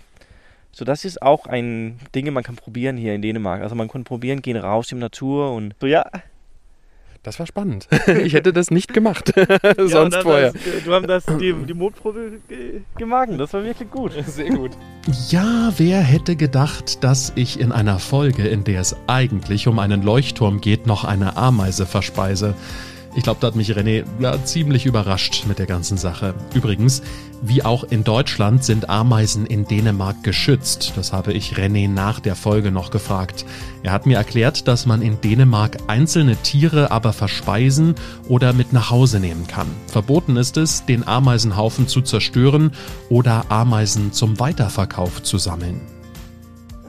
So, 0.78 0.84
das 0.84 1.06
ist 1.06 1.22
auch 1.22 1.46
ein 1.48 2.00
Ding, 2.14 2.32
man 2.34 2.44
kann 2.44 2.58
probieren 2.58 2.98
hier 2.98 3.16
in 3.16 3.22
Dänemark. 3.22 3.62
Also 3.62 3.76
man 3.76 3.88
kann 3.88 4.04
probieren, 4.04 4.42
gehen 4.42 4.58
raus 4.58 4.92
in 4.92 4.98
die 4.98 5.04
Natur 5.04 5.54
und 5.54 5.74
so, 5.80 5.88
ja. 5.88 6.04
Das 7.24 7.40
war 7.40 7.48
spannend. 7.48 7.88
Ich 8.26 8.34
hätte 8.34 8.52
das 8.52 8.72
nicht 8.72 8.94
gemacht. 8.94 9.32
Sonst 9.78 9.94
ja, 9.94 10.10
das, 10.10 10.24
vorher. 10.24 10.52
Das, 10.52 10.62
du 10.84 10.94
hast 10.94 11.08
das, 11.08 11.26
die, 11.40 11.54
die 11.54 11.74
Mutprobe 11.74 12.40
ge- 12.50 12.82
gemacht. 12.98 13.30
Das 13.38 13.54
war 13.54 13.64
wirklich 13.64 13.90
gut. 13.90 14.12
Sehr 14.28 14.50
gut. 14.50 14.72
Ja, 15.30 15.72
wer 15.78 16.02
hätte 16.02 16.36
gedacht, 16.36 17.06
dass 17.06 17.32
ich 17.36 17.58
in 17.58 17.72
einer 17.72 18.00
Folge, 18.00 18.46
in 18.46 18.66
der 18.66 18.82
es 18.82 18.98
eigentlich 19.08 19.70
um 19.70 19.80
einen 19.80 20.04
Leuchtturm 20.04 20.60
geht, 20.60 20.88
noch 20.88 21.06
eine 21.06 21.38
Ameise 21.38 21.86
verspeise? 21.86 22.54
Ich 23.16 23.24
glaube, 23.24 23.40
da 23.40 23.48
hat 23.48 23.56
mich 23.56 23.72
René 23.72 24.04
ja, 24.20 24.44
ziemlich 24.44 24.86
überrascht 24.86 25.46
mit 25.48 25.58
der 25.58 25.66
ganzen 25.66 25.98
Sache. 25.98 26.34
Übrigens, 26.54 27.02
wie 27.42 27.64
auch 27.64 27.86
in 27.86 28.04
Deutschland 28.04 28.66
sind 28.66 28.90
Ameisen 28.90 29.46
in 29.46 29.66
Dänemark 29.66 30.22
geschützt. 30.22 30.92
Das 30.98 31.14
habe 31.14 31.32
ich 31.32 31.54
René 31.54 31.88
nach 31.88 32.20
der 32.20 32.36
Folge 32.36 32.72
noch 32.72 32.92
gefragt. 32.92 33.46
Er 33.84 33.94
hat 33.94 34.06
mir 34.06 34.18
erklärt, 34.18 34.68
dass 34.68 34.86
man 34.86 35.02
in 35.02 35.22
Dänemark 35.22 35.78
einzelne 35.88 36.36
Tiere 36.36 36.92
aber 36.92 37.14
verspeisen 37.14 37.96
oder 38.28 38.52
mit 38.52 38.74
nach 38.74 38.90
Hause 38.90 39.22
nehmen 39.22 39.48
kann. 39.48 39.68
Verboten 39.88 40.36
ist 40.36 40.58
es, 40.58 40.86
den 40.86 41.08
Ameisenhaufen 41.08 41.88
zu 41.88 42.02
zerstören 42.02 42.72
oder 43.10 43.46
Ameisen 43.50 44.12
zum 44.12 44.42
Weiterverkauf 44.42 45.24
zu 45.24 45.38
sammeln. 45.38 45.80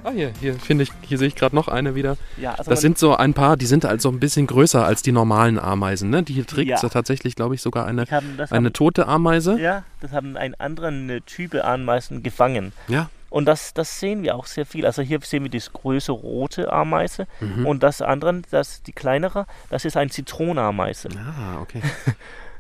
Ah, 0.07 0.13
hier, 0.13 0.33
hier 0.41 0.55
finde 0.55 0.85
ich, 0.85 0.93
hier 1.03 1.19
sehe 1.19 1.27
ich 1.27 1.35
gerade 1.35 1.55
noch 1.57 1.67
eine 1.67 1.97
wieder. 1.97 2.17
Ja, 2.37 2.55
also 2.55 2.71
Das 2.71 2.81
sind 2.81 2.97
so 2.97 3.17
ein 3.17 3.35
paar, 3.35 3.57
die 3.57 3.67
sind 3.67 3.85
also 3.85 4.09
ein 4.09 4.21
bisschen 4.21 4.47
größer 4.47 4.85
als 4.87 5.03
die 5.03 5.11
normalen 5.11 5.59
Ameisen. 5.59 6.11
Ne? 6.11 6.23
Die 6.23 6.33
hier 6.33 6.47
trägt 6.47 6.71
Ja. 6.71 6.77
tatsächlich, 6.89 7.35
glaube 7.35 7.57
ich, 7.57 7.61
sogar 7.63 7.87
eine, 7.87 8.03
haben, 8.11 8.39
eine 8.39 8.51
haben, 8.69 8.73
tote 8.73 9.09
Ameise. 9.09 9.59
ja, 9.61 9.83
das 10.01 10.13
haben 10.13 10.37
einen 10.37 10.55
anderen 10.55 11.21
Typ 11.27 11.57
Ameisen 11.57 12.23
gefangen. 12.23 12.73
Ja. 12.87 13.11
Und 13.31 13.47
das, 13.47 13.75
das 13.75 13.99
sehen 13.99 14.23
wir 14.23 14.37
auch 14.37 14.47
sehr 14.47 14.65
viel. 14.65 14.87
Also 14.87 15.03
hier 15.03 15.19
sehen 15.25 15.43
wir 15.43 15.51
das 15.51 15.73
große 15.73 16.13
rote 16.13 16.73
Ameise 16.73 17.27
Mhm. 17.41 17.67
und 17.67 17.83
das 17.83 18.01
andere, 18.01 18.43
das 18.53 18.85
die 18.85 18.93
kleinere, 18.93 19.47
das 19.71 19.85
ist 19.85 19.97
ein 19.97 20.09
Zitronenameise. 20.11 21.09
Ah, 21.19 21.61
okay. 21.61 21.83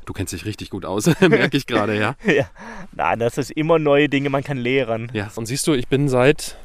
Du 0.04 0.12
kennst 0.12 0.32
dich 0.32 0.44
richtig 0.44 0.70
gut 0.70 0.84
aus, 0.84 1.06
merke 1.20 1.56
ich 1.56 1.66
gerade, 1.66 1.98
ja. 1.98 2.14
ja. 2.24 2.44
Nein, 2.92 3.18
das 3.18 3.38
ist 3.38 3.50
immer 3.50 3.80
neue 3.80 4.08
Dinge, 4.08 4.30
man 4.30 4.44
kann 4.44 4.56
lehren. 4.56 5.10
Ja, 5.12 5.30
und 5.34 5.46
siehst 5.46 5.66
du, 5.66 5.72
ich 5.74 5.88
bin 5.88 6.08
seit, 6.08 6.56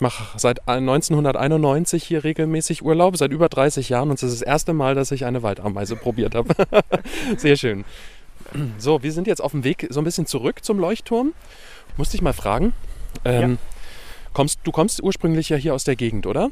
ich 0.00 0.02
mache 0.02 0.38
seit 0.38 0.66
1991 0.66 2.04
hier 2.04 2.24
regelmäßig 2.24 2.82
Urlaub, 2.82 3.18
seit 3.18 3.32
über 3.32 3.50
30 3.50 3.90
Jahren 3.90 4.08
und 4.08 4.14
es 4.14 4.22
ist 4.22 4.40
das 4.40 4.46
erste 4.46 4.72
Mal, 4.72 4.94
dass 4.94 5.10
ich 5.10 5.26
eine 5.26 5.42
Waldameise 5.42 5.94
probiert 5.94 6.34
habe. 6.34 6.54
Sehr 7.36 7.56
schön. 7.56 7.84
So, 8.78 9.02
wir 9.02 9.12
sind 9.12 9.26
jetzt 9.26 9.42
auf 9.42 9.50
dem 9.50 9.62
Weg 9.62 9.86
so 9.90 10.00
ein 10.00 10.04
bisschen 10.04 10.24
zurück 10.24 10.64
zum 10.64 10.78
Leuchtturm. 10.78 11.34
Musste 11.98 12.16
ich 12.16 12.22
mal 12.22 12.32
fragen. 12.32 12.72
Ähm, 13.26 13.58
kommst, 14.32 14.60
du 14.64 14.72
kommst 14.72 15.02
ursprünglich 15.02 15.50
ja 15.50 15.58
hier 15.58 15.74
aus 15.74 15.84
der 15.84 15.96
Gegend, 15.96 16.26
oder? 16.26 16.50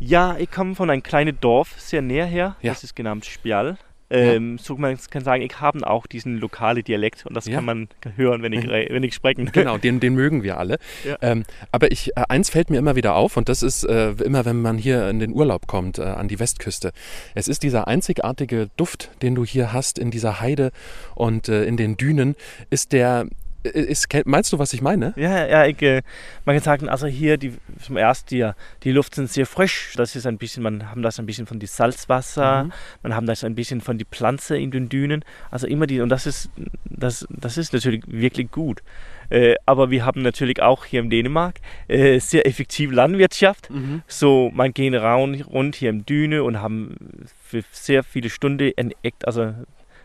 Ja, 0.00 0.36
ich 0.36 0.50
komme 0.50 0.74
von 0.74 0.90
einem 0.90 1.04
kleinen 1.04 1.38
Dorf 1.40 1.76
sehr 1.78 2.02
näher 2.02 2.26
her. 2.26 2.56
Ja. 2.62 2.72
Das 2.72 2.82
ist 2.82 2.96
genannt 2.96 3.26
Spial. 3.26 3.78
Ähm, 4.12 4.58
So 4.58 4.76
man 4.76 4.96
kann 5.10 5.24
sagen, 5.24 5.42
ich 5.42 5.60
habe 5.60 5.86
auch 5.86 6.06
diesen 6.06 6.38
lokalen 6.38 6.84
Dialekt 6.84 7.24
und 7.26 7.34
das 7.34 7.46
Ja. 7.46 7.56
kann 7.56 7.64
man 7.64 7.88
hören, 8.16 8.42
wenn 8.42 8.52
ich, 8.52 8.68
re- 8.68 8.86
wenn 8.90 9.02
ich 9.02 9.14
spreche. 9.14 9.44
Genau, 9.44 9.78
den, 9.78 10.00
den 10.00 10.14
mögen 10.14 10.42
wir 10.42 10.58
alle. 10.58 10.78
Ja. 11.04 11.16
Ähm, 11.22 11.44
aber 11.70 11.90
ich, 11.90 12.10
äh, 12.16 12.22
eins 12.28 12.50
fällt 12.50 12.70
mir 12.70 12.78
immer 12.78 12.96
wieder 12.96 13.14
auf 13.14 13.36
und 13.36 13.48
das 13.48 13.62
ist 13.62 13.84
äh, 13.84 14.10
immer, 14.24 14.44
wenn 14.44 14.60
man 14.60 14.76
hier 14.78 15.08
in 15.08 15.18
den 15.18 15.32
Urlaub 15.32 15.66
kommt, 15.66 15.98
äh, 15.98 16.02
an 16.02 16.28
die 16.28 16.38
Westküste. 16.38 16.92
Es 17.34 17.48
ist 17.48 17.62
dieser 17.62 17.88
einzigartige 17.88 18.68
Duft, 18.76 19.10
den 19.22 19.34
du 19.34 19.44
hier 19.44 19.72
hast 19.72 19.98
in 19.98 20.10
dieser 20.10 20.40
Heide 20.40 20.72
und 21.14 21.48
äh, 21.48 21.64
in 21.64 21.76
den 21.76 21.96
Dünen, 21.96 22.34
ist 22.70 22.92
der, 22.92 23.26
ist, 23.64 24.10
kenn- 24.10 24.22
meinst 24.26 24.52
du, 24.52 24.58
was 24.58 24.72
ich 24.72 24.82
meine? 24.82 25.12
Ja, 25.16 25.46
ja, 25.46 25.66
ich, 25.66 25.80
äh, 25.82 26.02
man 26.44 26.56
kann 26.56 26.62
sagen, 26.64 26.88
also 26.88 27.06
hier 27.06 27.36
die, 27.36 27.54
zum 27.80 27.96
ersten, 27.96 28.28
die, 28.28 28.50
die 28.82 28.92
Luft 28.92 29.14
sind 29.14 29.30
sehr 29.30 29.46
frisch. 29.46 29.94
Das 29.96 30.16
ist 30.16 30.26
ein 30.26 30.38
bisschen, 30.38 30.62
man 30.62 30.90
haben 30.90 31.02
das 31.02 31.18
ein 31.18 31.26
bisschen 31.26 31.46
von 31.46 31.58
die 31.58 31.66
Salzwasser, 31.66 32.64
Mhm. 32.64 32.72
man 33.02 33.14
haben 33.14 33.26
das 33.26 33.44
ein 33.44 33.54
bisschen 33.54 33.80
von 33.80 33.98
die 33.98 34.04
Pflanze 34.04 34.56
in 34.58 34.70
den 34.70 34.88
Dünen. 34.88 35.24
Also 35.50 35.66
immer 35.66 35.86
die, 35.86 36.00
und 36.00 36.08
das 36.08 36.26
ist, 36.26 36.50
das, 36.84 37.26
das 37.30 37.58
ist 37.58 37.72
natürlich 37.72 38.02
wirklich 38.06 38.50
gut. 38.50 38.82
Äh, 39.30 39.54
aber 39.64 39.90
wir 39.90 40.04
haben 40.04 40.20
natürlich 40.22 40.60
auch 40.60 40.84
hier 40.84 41.00
in 41.00 41.08
Dänemark 41.08 41.60
äh, 41.88 42.18
sehr 42.18 42.46
effektive 42.46 42.94
Landwirtschaft. 42.94 43.70
Mhm. 43.70 44.02
So, 44.06 44.50
man 44.52 44.74
geht 44.74 44.92
raun, 44.94 45.40
rund 45.40 45.76
hier 45.76 45.88
im 45.90 46.04
Düne 46.04 46.42
und 46.42 46.60
haben 46.60 46.96
für 47.42 47.62
sehr 47.70 48.02
viele 48.02 48.28
Stunden 48.28 48.72
ein 48.76 48.92
echt, 49.02 49.26
also 49.26 49.54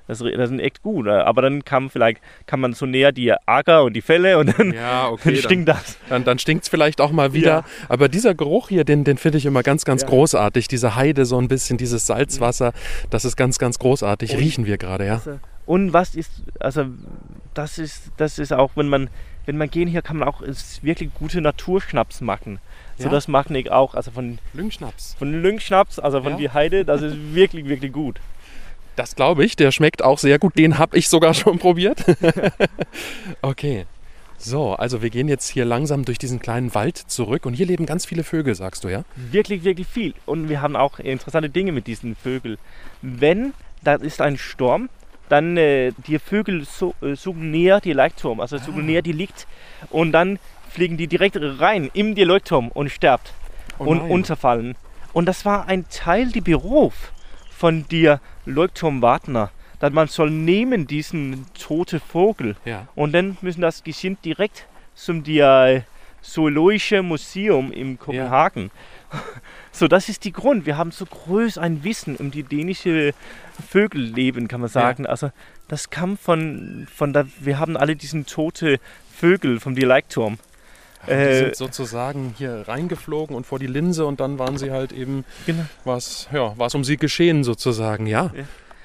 das, 0.07 0.19
das 0.19 0.51
ist 0.51 0.59
echt 0.59 0.81
gut. 0.81 1.07
Aber 1.07 1.41
dann 1.41 1.63
kam 1.65 1.89
vielleicht, 1.89 2.21
kann 2.45 2.59
man 2.59 2.73
so 2.73 2.85
näher 2.85 3.11
die 3.11 3.33
Acker 3.45 3.83
und 3.83 3.93
die 3.93 4.01
Fälle 4.01 4.37
und 4.39 4.57
dann, 4.57 4.71
Ja, 4.73 5.03
dann 5.05 5.13
okay. 5.13 5.35
stinkt 5.37 5.69
das. 5.69 5.97
Dann, 6.09 6.23
dann 6.23 6.39
stinkt 6.39 6.63
es 6.63 6.69
vielleicht 6.69 7.01
auch 7.01 7.11
mal 7.11 7.33
wieder. 7.33 7.47
Ja. 7.49 7.65
Aber 7.89 8.07
dieser 8.09 8.33
Geruch 8.35 8.69
hier, 8.69 8.83
den, 8.83 9.03
den 9.03 9.17
finde 9.17 9.37
ich 9.37 9.45
immer 9.45 9.63
ganz, 9.63 9.85
ganz 9.85 10.03
Ja. 10.03 10.07
großartig. 10.09 10.67
Diese 10.67 10.95
Heide, 10.95 11.25
so 11.25 11.37
ein 11.39 11.47
bisschen, 11.47 11.77
dieses 11.77 12.07
Salzwasser, 12.07 12.73
das 13.09 13.25
ist 13.25 13.35
ganz, 13.35 13.59
ganz 13.59 13.79
großartig. 13.79 14.31
Und- 14.33 14.39
Riechen 14.39 14.65
wir 14.65 14.77
gerade, 14.77 15.05
ja. 15.05 15.21
Und 15.65 15.91
was 15.91 16.15
ist, 16.15 16.31
also 16.59 16.85
das 17.53 17.77
ist, 17.77 18.11
das 18.15 18.39
ist 18.39 18.53
auch, 18.53 18.71
wenn 18.75 18.87
man, 18.87 19.09
wenn 19.45 19.57
man 19.57 19.69
gehen 19.69 19.87
hier, 19.89 20.01
kann 20.01 20.15
man 20.17 20.27
auch 20.29 20.41
ist 20.41 20.81
wirklich 20.83 21.09
gute 21.13 21.41
Naturschnaps 21.41 22.21
machen. 22.21 22.59
So 22.97 23.05
Ja. 23.05 23.09
das 23.11 23.27
mache 23.27 23.55
ich 23.57 23.69
auch, 23.69 23.93
also 23.93 24.11
von, 24.11 24.39
Lüngschnaps. 24.53 25.15
von 25.19 25.41
Lüngschnaps, 25.41 25.99
also 25.99 26.21
von 26.23 26.33
Ja. 26.33 26.37
die 26.37 26.49
Heide, 26.51 26.85
das 26.85 27.01
ist 27.01 27.15
wirklich, 27.33 27.67
wirklich 27.67 27.91
gut. 27.91 28.19
Das 28.97 29.15
glaube 29.15 29.45
ich, 29.45 29.55
der 29.55 29.71
schmeckt 29.71 30.03
auch 30.03 30.17
sehr 30.17 30.39
gut. 30.39 30.57
Den 30.57 30.79
habe 30.79 30.97
ich 30.97 31.07
sogar 31.07 31.35
schon 31.35 31.59
probiert. 31.59 32.03
okay. 33.43 33.85
So, 34.39 34.73
also 34.73 35.03
wir 35.03 35.11
gehen 35.11 35.27
jetzt 35.27 35.49
hier 35.49 35.65
langsam 35.65 36.03
durch 36.03 36.17
diesen 36.17 36.39
kleinen 36.39 36.73
Wald 36.73 36.97
zurück 36.97 37.45
und 37.45 37.53
hier 37.53 37.67
leben 37.67 37.85
ganz 37.85 38.07
viele 38.07 38.23
Vögel, 38.23 38.55
sagst 38.55 38.83
du, 38.83 38.87
ja? 38.87 39.03
Wirklich, 39.15 39.63
wirklich 39.63 39.87
viel. 39.87 40.15
Und 40.25 40.49
wir 40.49 40.61
haben 40.61 40.75
auch 40.75 40.97
interessante 40.97 41.49
Dinge 41.49 41.71
mit 41.71 41.85
diesen 41.85 42.15
Vögeln. 42.15 42.57
Wenn 43.03 43.53
da 43.83 43.95
ist 43.95 44.19
ein 44.19 44.37
Sturm, 44.37 44.89
dann 45.29 45.57
äh, 45.57 45.91
die 46.07 46.17
Vögel 46.17 46.65
so, 46.65 46.95
äh, 47.01 47.15
suchen 47.15 47.51
näher 47.51 47.79
die 47.81 47.93
Leuchtturm, 47.93 48.39
also 48.39 48.57
suchen 48.57 48.87
näher 48.87 49.03
die 49.03 49.11
Licht 49.11 49.45
und 49.91 50.11
dann 50.11 50.39
fliegen 50.71 50.97
die 50.97 51.07
direkt 51.07 51.37
rein 51.39 51.91
in 51.93 52.15
die 52.15 52.23
Leuchtturm 52.23 52.69
und 52.69 52.89
sterbt 52.89 53.33
und 53.77 53.99
nein. 53.99 54.11
unterfallen. 54.11 54.75
Und 55.13 55.27
das 55.27 55.45
war 55.45 55.67
ein 55.67 55.87
Teil 55.89 56.31
der 56.31 56.41
Beruf 56.41 57.11
von 57.57 57.85
der 57.89 58.19
Leuchtturmwartner, 58.45 59.49
dass 59.79 59.91
man 59.91 60.07
soll 60.07 60.29
nehmen 60.29 60.85
diesen 60.85 61.45
toten 61.59 61.99
Vogel 61.99 62.55
Ja. 62.65 62.87
und 62.95 63.13
dann 63.13 63.37
müssen 63.41 63.61
das 63.61 63.83
Geschwind 63.83 64.23
direkt 64.23 64.67
zum 64.93 65.23
der 65.23 65.83
Zoologische 66.21 67.01
Museum 67.03 67.71
in 67.71 67.97
Kopenhagen. 67.97 68.71
So, 69.71 69.87
das 69.87 70.09
ist 70.09 70.25
die 70.25 70.31
Grund. 70.33 70.65
Wir 70.65 70.75
haben 70.75 70.89
so 70.91 71.05
groß 71.05 71.59
ein 71.59 71.83
Wissen 71.83 72.15
um 72.15 72.31
die 72.31 72.41
dänische 72.41 73.13
Vögelleben, 73.69 74.47
kann 74.47 74.59
man 74.59 74.69
sagen. 74.69 75.05
Also 75.05 75.31
das 75.67 75.91
kam 75.91 76.17
von, 76.17 76.87
von 76.93 77.13
da, 77.13 77.25
wir 77.39 77.59
haben 77.59 77.77
alle 77.77 77.95
diesen 77.95 78.25
tote 78.25 78.79
Vögel 79.15 79.59
vom 79.59 79.75
Dialektturm. 79.75 80.39
Die 81.07 81.11
Äh, 81.13 81.39
sind 81.39 81.55
sozusagen 81.55 82.33
hier 82.37 82.67
reingeflogen 82.67 83.35
und 83.35 83.45
vor 83.45 83.59
die 83.59 83.67
Linse 83.67 84.05
und 84.05 84.19
dann 84.19 84.39
waren 84.39 84.57
sie 84.57 84.71
halt 84.71 84.91
eben, 84.91 85.23
Genau. 85.45 85.63
was, 85.85 86.27
ja, 86.31 86.53
was 86.57 86.75
um 86.75 86.83
sie 86.83 86.97
geschehen 86.97 87.43
sozusagen, 87.43 88.05
ja. 88.07 88.31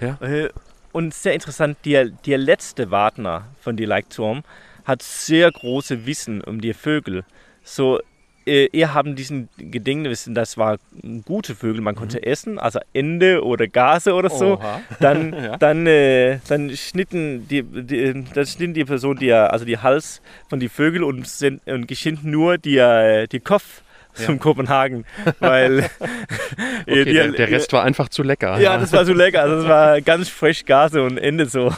Äh, 0.00 0.48
Und 0.92 1.14
sehr 1.14 1.32
interessant, 1.34 1.78
der, 1.84 2.06
der 2.06 2.36
letzte 2.38 2.90
Wartner 2.90 3.46
von 3.60 3.76
Dialektturm 3.76 4.42
hat 4.84 5.02
sehr 5.02 5.50
große 5.50 6.04
Wissen 6.06 6.42
um 6.42 6.60
die 6.60 6.74
Vögel. 6.74 7.24
So, 7.64 8.00
äh, 8.46 8.68
eher 8.72 8.94
haben 8.94 9.14
diesen 9.16 9.48
Gedächtnis, 9.56 10.28
das 10.32 10.56
war 10.56 10.78
gute 11.24 11.54
Vögel, 11.54 11.80
man 11.80 11.94
konnte 11.94 12.18
mhm. 12.18 12.24
essen, 12.24 12.58
also 12.58 12.80
Ende 12.92 13.44
oder 13.44 13.68
Gase 13.68 14.14
oder 14.14 14.30
so. 14.30 14.60
Dann, 15.00 15.32
ja. 15.42 15.56
dann, 15.56 15.86
äh, 15.86 16.38
dann 16.48 16.70
schnitten 16.76 17.46
die, 17.48 17.62
die, 17.62 18.24
dann 18.34 18.46
schnitten 18.46 18.74
die 18.74 18.84
Person 18.84 19.16
die, 19.16 19.32
also 19.32 19.64
die 19.64 19.78
Hals 19.78 20.20
von 20.48 20.60
die 20.60 20.68
Vögel 20.68 21.02
und, 21.02 21.26
sind, 21.26 21.66
und 21.66 21.88
geschnitten 21.88 22.30
nur 22.30 22.58
die, 22.58 22.78
äh, 22.78 23.26
die 23.26 23.40
Kopf 23.40 23.82
ja. 24.18 24.26
zum 24.26 24.38
Kopenhagen, 24.38 25.04
weil 25.40 25.90
okay, 26.86 27.04
die, 27.04 27.12
der, 27.12 27.28
der, 27.28 27.50
Rest 27.50 27.72
war 27.72 27.82
einfach 27.82 28.08
zu 28.08 28.22
lecker. 28.22 28.60
Ja, 28.60 28.76
das 28.76 28.92
war 28.92 29.04
zu 29.04 29.14
lecker. 29.14 29.42
Also 29.42 29.56
das 29.56 29.68
war 29.68 30.00
ganz 30.00 30.28
frisch 30.28 30.64
Gase 30.64 31.02
und 31.02 31.18
Ende 31.18 31.46
so. 31.46 31.72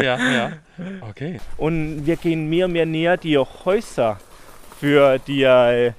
ja, 0.00 0.18
ja. 0.18 0.52
Okay. 1.08 1.40
Und 1.56 2.06
wir 2.06 2.16
gehen 2.16 2.48
mehr 2.48 2.66
und 2.66 2.72
mehr 2.72 2.86
näher 2.86 3.16
die 3.16 3.38
Häuser 3.38 4.18
für 4.78 5.18
die, 5.18 5.42
äh, 5.42 5.92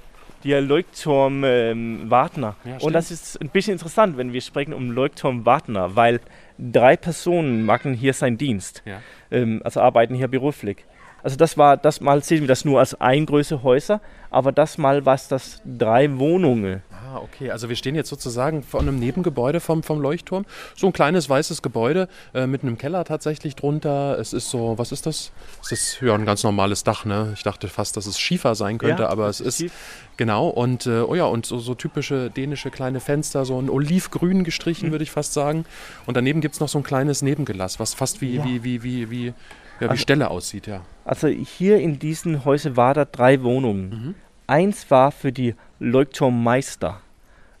die 0.44 0.52
Leuchtturm 0.54 1.42
ähm, 1.44 2.04
Wartner. 2.08 2.56
Ja, 2.64 2.78
und 2.80 2.92
das 2.92 3.10
ist 3.10 3.40
ein 3.40 3.48
bisschen 3.48 3.72
interessant, 3.74 4.16
wenn 4.16 4.32
wir 4.32 4.40
sprechen 4.40 4.72
um 4.72 4.90
Leuchtturm 4.90 5.44
Wartner, 5.44 5.96
weil 5.96 6.20
drei 6.58 6.96
Personen 6.96 7.64
machen 7.64 7.94
hier 7.94 8.14
seinen 8.14 8.38
Dienst, 8.38 8.82
ja. 8.84 9.00
ähm, 9.30 9.60
also 9.64 9.80
arbeiten 9.80 10.14
hier 10.14 10.28
beruflich. 10.28 10.84
Also 11.22 11.36
das 11.36 11.58
war, 11.58 11.76
das 11.76 12.00
mal 12.00 12.22
sehen 12.22 12.42
wir 12.42 12.48
das 12.48 12.64
nur 12.64 12.78
als 12.78 13.00
ein 13.00 13.26
größere 13.26 13.62
Häuser, 13.62 14.00
aber 14.30 14.52
das 14.52 14.78
mal 14.78 15.04
war 15.04 15.18
das 15.28 15.60
drei 15.64 16.16
Wohnungen. 16.18 16.82
Ah, 17.10 17.18
okay. 17.18 17.50
Also 17.50 17.68
wir 17.68 17.76
stehen 17.76 17.94
jetzt 17.94 18.10
sozusagen 18.10 18.62
vor 18.62 18.80
einem 18.80 18.98
Nebengebäude 18.98 19.60
vom, 19.60 19.82
vom 19.82 20.00
Leuchtturm. 20.00 20.44
So 20.76 20.88
ein 20.88 20.92
kleines 20.92 21.28
weißes 21.28 21.62
Gebäude 21.62 22.08
äh, 22.34 22.46
mit 22.46 22.62
einem 22.62 22.76
Keller 22.76 23.04
tatsächlich 23.04 23.56
drunter. 23.56 24.18
Es 24.18 24.32
ist 24.32 24.50
so, 24.50 24.76
was 24.76 24.92
ist 24.92 25.06
das? 25.06 25.32
Es 25.62 25.72
ist 25.72 26.00
ja 26.02 26.14
ein 26.14 26.26
ganz 26.26 26.44
normales 26.44 26.84
Dach, 26.84 27.04
ne? 27.04 27.32
Ich 27.34 27.42
dachte 27.42 27.68
fast, 27.68 27.96
dass 27.96 28.06
es 28.06 28.18
Schiefer 28.18 28.54
sein 28.54 28.78
könnte, 28.78 29.04
ja, 29.04 29.08
aber 29.08 29.28
es 29.28 29.40
ist, 29.40 29.60
ist 29.60 29.74
genau. 30.16 30.48
Und 30.48 30.86
äh, 30.86 31.00
oh 31.00 31.14
ja, 31.14 31.24
und 31.24 31.46
so, 31.46 31.58
so, 31.58 31.74
typische 31.74 32.30
dänische 32.30 32.70
kleine 32.70 33.00
Fenster, 33.00 33.44
so 33.46 33.58
ein 33.58 33.70
Olivgrün 33.70 34.44
gestrichen, 34.44 34.88
mhm. 34.88 34.92
würde 34.92 35.04
ich 35.04 35.10
fast 35.10 35.32
sagen. 35.32 35.64
Und 36.04 36.16
daneben 36.16 36.40
gibt 36.40 36.54
es 36.54 36.60
noch 36.60 36.68
so 36.68 36.78
ein 36.78 36.84
kleines 36.84 37.22
Nebengelass, 37.22 37.80
was 37.80 37.94
fast 37.94 38.20
wie, 38.20 38.36
ja. 38.36 38.44
wie, 38.44 38.64
wie, 38.64 38.82
wie, 38.82 39.10
wie, 39.10 39.26
ja, 39.26 39.34
wie 39.80 39.84
also, 39.86 40.02
Stelle 40.02 40.30
aussieht, 40.30 40.66
ja. 40.66 40.82
Also 41.04 41.28
hier 41.28 41.78
in 41.78 41.98
diesen 41.98 42.44
Häusern 42.44 42.76
waren 42.76 42.94
da 42.94 43.04
drei 43.06 43.42
Wohnungen. 43.42 43.88
Mhm. 43.88 44.14
Eins 44.48 44.90
war 44.90 45.12
für 45.12 45.30
die 45.30 45.54
Leuchtturmmeister. 45.78 47.02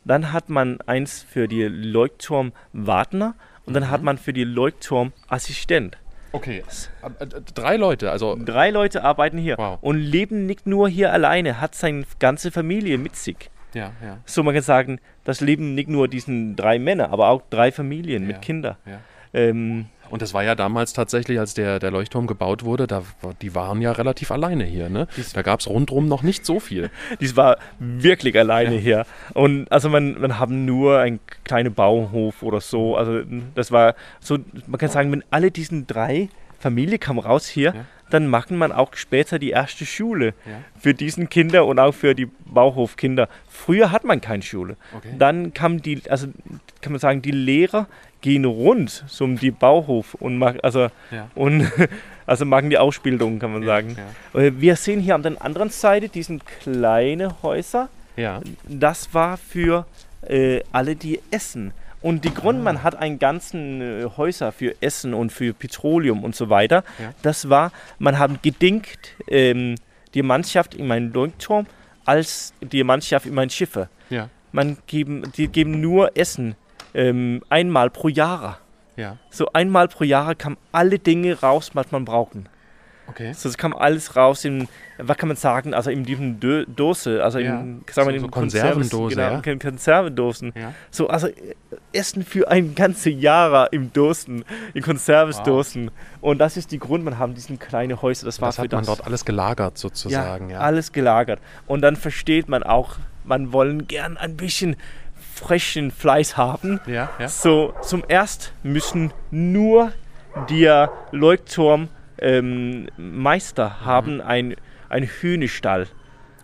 Dann 0.04 0.32
hat 0.32 0.48
man 0.48 0.80
eins 0.86 1.22
für 1.22 1.46
die 1.46 1.64
Leuchtturmwartner 1.64 3.34
und 3.66 3.74
dann 3.74 3.84
mhm. 3.84 3.90
hat 3.90 4.02
man 4.02 4.16
für 4.16 4.32
die 4.32 4.44
Leuchtturmassistent. 4.44 5.98
Okay, 6.32 6.62
äh, 7.02 7.24
äh, 7.24 7.28
drei 7.54 7.76
Leute, 7.76 8.10
also. 8.10 8.38
Drei 8.42 8.70
Leute 8.70 9.04
arbeiten 9.04 9.36
hier 9.36 9.58
wow. 9.58 9.78
und 9.82 9.98
leben 9.98 10.46
nicht 10.46 10.66
nur 10.66 10.88
hier 10.88 11.12
alleine, 11.12 11.60
hat 11.60 11.74
seine 11.74 12.04
ganze 12.18 12.50
Familie 12.50 12.96
mit 12.96 13.16
sich. 13.16 13.50
Ja, 13.74 13.92
ja. 14.02 14.18
So 14.24 14.42
man 14.42 14.54
kann 14.54 14.62
sagen, 14.62 14.98
das 15.24 15.42
leben 15.42 15.74
nicht 15.74 15.90
nur 15.90 16.08
diesen 16.08 16.56
drei 16.56 16.78
Männer, 16.78 17.10
aber 17.10 17.28
auch 17.28 17.42
drei 17.50 17.70
Familien 17.70 18.22
ja, 18.22 18.28
mit 18.28 18.40
Kindern. 18.40 18.76
Ja. 18.86 19.00
Ähm, 19.34 19.86
und 20.10 20.22
das 20.22 20.32
war 20.34 20.42
ja 20.42 20.54
damals 20.54 20.92
tatsächlich, 20.92 21.38
als 21.38 21.54
der, 21.54 21.78
der 21.78 21.90
Leuchtturm 21.90 22.26
gebaut 22.26 22.64
wurde, 22.64 22.86
da, 22.86 23.02
die 23.42 23.54
waren 23.54 23.82
ja 23.82 23.92
relativ 23.92 24.30
alleine 24.30 24.64
hier. 24.64 24.88
Ne? 24.88 25.06
Da 25.34 25.42
gab 25.42 25.60
es 25.60 25.68
rundherum 25.68 26.08
noch 26.08 26.22
nicht 26.22 26.46
so 26.46 26.60
viel. 26.60 26.90
Dies 27.20 27.36
war 27.36 27.58
wirklich 27.78 28.38
alleine 28.38 28.76
ja. 28.76 28.80
hier. 28.80 29.06
Und 29.34 29.70
also 29.70 29.88
man, 29.88 30.20
man 30.20 30.38
haben 30.38 30.64
nur 30.64 30.98
einen 30.98 31.20
kleinen 31.44 31.74
Bauhof 31.74 32.42
oder 32.42 32.60
so. 32.60 32.96
Also 32.96 33.22
das 33.54 33.70
war 33.70 33.94
so, 34.20 34.38
man 34.66 34.78
kann 34.78 34.88
sagen, 34.88 35.12
wenn 35.12 35.24
alle 35.30 35.50
diesen 35.50 35.86
drei 35.86 36.28
Familien 36.58 36.98
kamen 36.98 37.20
raus 37.20 37.46
hier, 37.46 37.74
ja. 37.74 37.84
Dann 38.10 38.26
machen 38.26 38.56
man 38.56 38.72
auch 38.72 38.94
später 38.94 39.38
die 39.38 39.50
erste 39.50 39.86
Schule 39.86 40.34
ja. 40.46 40.62
für 40.78 40.94
diesen 40.94 41.28
Kinder 41.28 41.66
und 41.66 41.78
auch 41.78 41.92
für 41.92 42.14
die 42.14 42.26
Bauhofkinder. 42.46 43.28
Früher 43.48 43.90
hat 43.90 44.04
man 44.04 44.20
keine 44.20 44.42
Schule. 44.42 44.76
Okay. 44.96 45.14
Dann 45.18 45.52
kam 45.54 45.82
die, 45.82 46.02
also 46.08 46.28
kann 46.80 46.92
man 46.92 47.00
sagen, 47.00 47.22
die 47.22 47.30
Lehrer 47.30 47.86
gehen 48.20 48.44
rund 48.44 49.04
zum 49.06 49.38
die 49.38 49.50
Bauhof 49.50 50.14
und 50.14 50.38
machen, 50.38 50.60
also, 50.62 50.88
ja. 51.10 51.30
und, 51.34 51.70
also 52.26 52.44
machen 52.44 52.70
die 52.70 52.78
Ausbildung, 52.78 53.38
kann 53.38 53.52
man 53.52 53.62
ja, 53.62 53.68
sagen. 53.68 53.96
Äh, 54.34 54.52
wir 54.56 54.76
sehen 54.76 55.00
hier 55.00 55.14
an 55.14 55.22
der 55.22 55.40
anderen 55.40 55.70
Seite 55.70 56.08
diesen 56.08 56.42
kleinen 56.62 57.42
Häuser. 57.42 57.88
Ja. 58.16 58.40
Das 58.68 59.14
war 59.14 59.36
für 59.36 59.86
äh, 60.26 60.60
alle, 60.72 60.96
die 60.96 61.20
essen. 61.30 61.72
Und 62.00 62.24
die 62.24 62.32
Grund, 62.32 62.62
man 62.62 62.82
hat 62.82 62.94
einen 62.94 63.18
ganzen 63.18 63.80
äh, 63.80 64.08
Häuser 64.16 64.52
für 64.52 64.74
Essen 64.80 65.14
und 65.14 65.32
für 65.32 65.52
Petroleum 65.52 66.22
und 66.22 66.36
so 66.36 66.48
weiter. 66.48 66.84
Das 67.22 67.48
war, 67.48 67.72
man 67.98 68.18
hat 68.18 68.42
gedingt 68.42 68.88
ähm, 69.26 69.74
die 70.14 70.22
Mannschaft 70.22 70.74
in 70.74 70.86
meinen 70.86 71.12
Leuchtturm 71.12 71.66
als 72.04 72.54
die 72.60 72.84
Mannschaft 72.84 73.26
in 73.26 73.34
meinen 73.34 73.50
Schiffe. 73.50 73.88
Man 74.52 74.78
geben, 74.86 75.30
die 75.36 75.48
geben 75.48 75.80
nur 75.80 76.16
Essen 76.16 76.56
ähm, 76.94 77.42
einmal 77.50 77.90
pro 77.90 78.08
Jahr. 78.08 78.60
Ja. 78.96 79.18
So 79.30 79.52
einmal 79.52 79.88
pro 79.88 80.04
Jahr 80.04 80.34
kam 80.34 80.56
alle 80.72 80.98
Dinge 80.98 81.38
raus, 81.40 81.70
was 81.74 81.92
man 81.92 82.04
brauchen. 82.04 82.48
Okay. 83.08 83.32
So, 83.32 83.48
es 83.48 83.56
kam 83.56 83.74
alles 83.74 84.16
raus 84.16 84.44
in, 84.44 84.68
was 84.98 85.16
kann 85.16 85.28
man 85.28 85.36
sagen, 85.36 85.74
also 85.74 85.90
in 85.90 86.04
diesem 86.04 86.40
Dö 86.40 86.64
Dose, 86.66 87.22
also 87.24 87.38
ja. 87.38 87.60
in, 87.60 87.84
sagen 87.90 88.08
wir, 88.08 88.20
so, 88.20 88.26
so 88.26 88.30
Konservendose, 88.30 89.16
genau, 89.16 89.40
ja. 89.42 89.56
Konservendosen. 89.56 90.52
Ja. 90.54 90.74
So, 90.90 91.08
also 91.08 91.28
Essen 91.92 92.24
für 92.24 92.50
ein 92.50 92.74
ganzes 92.74 93.14
Jahr 93.20 93.72
im 93.72 93.92
Dosen, 93.92 94.44
in 94.74 94.82
Konservesdosen. 94.82 95.86
Wow. 95.86 95.92
Und 96.20 96.38
das 96.38 96.56
ist 96.56 96.70
die 96.70 96.78
Grund, 96.78 97.04
man 97.04 97.18
haben 97.18 97.34
diesen 97.34 97.58
kleinen 97.58 98.00
Häuser, 98.02 98.26
das 98.26 98.40
war 98.40 98.48
das 98.48 98.58
hat 98.58 98.72
man 98.72 98.84
dort 98.84 99.06
alles 99.06 99.24
gelagert 99.24 99.78
sozusagen. 99.78 100.50
Ja, 100.50 100.60
alles 100.60 100.92
gelagert. 100.92 101.40
Und 101.66 101.80
dann 101.80 101.96
versteht 101.96 102.48
man 102.48 102.62
auch, 102.62 102.96
man 103.24 103.52
wollen 103.52 103.86
gern 103.86 104.16
ein 104.16 104.36
bisschen 104.36 104.76
frischen 105.34 105.90
Fleisch 105.90 106.34
haben. 106.34 106.80
Ja, 106.86 107.10
ja. 107.18 107.28
So 107.28 107.72
zum 107.82 108.02
erst 108.06 108.52
müssen 108.62 109.12
nur 109.30 109.92
der 110.50 110.90
Leuchtturmmeister 111.10 111.97
ähm, 112.20 112.88
mhm. 112.96 113.84
haben 113.84 114.20
ein, 114.20 114.56
ein 114.88 115.04
Hühnerstall. 115.04 115.86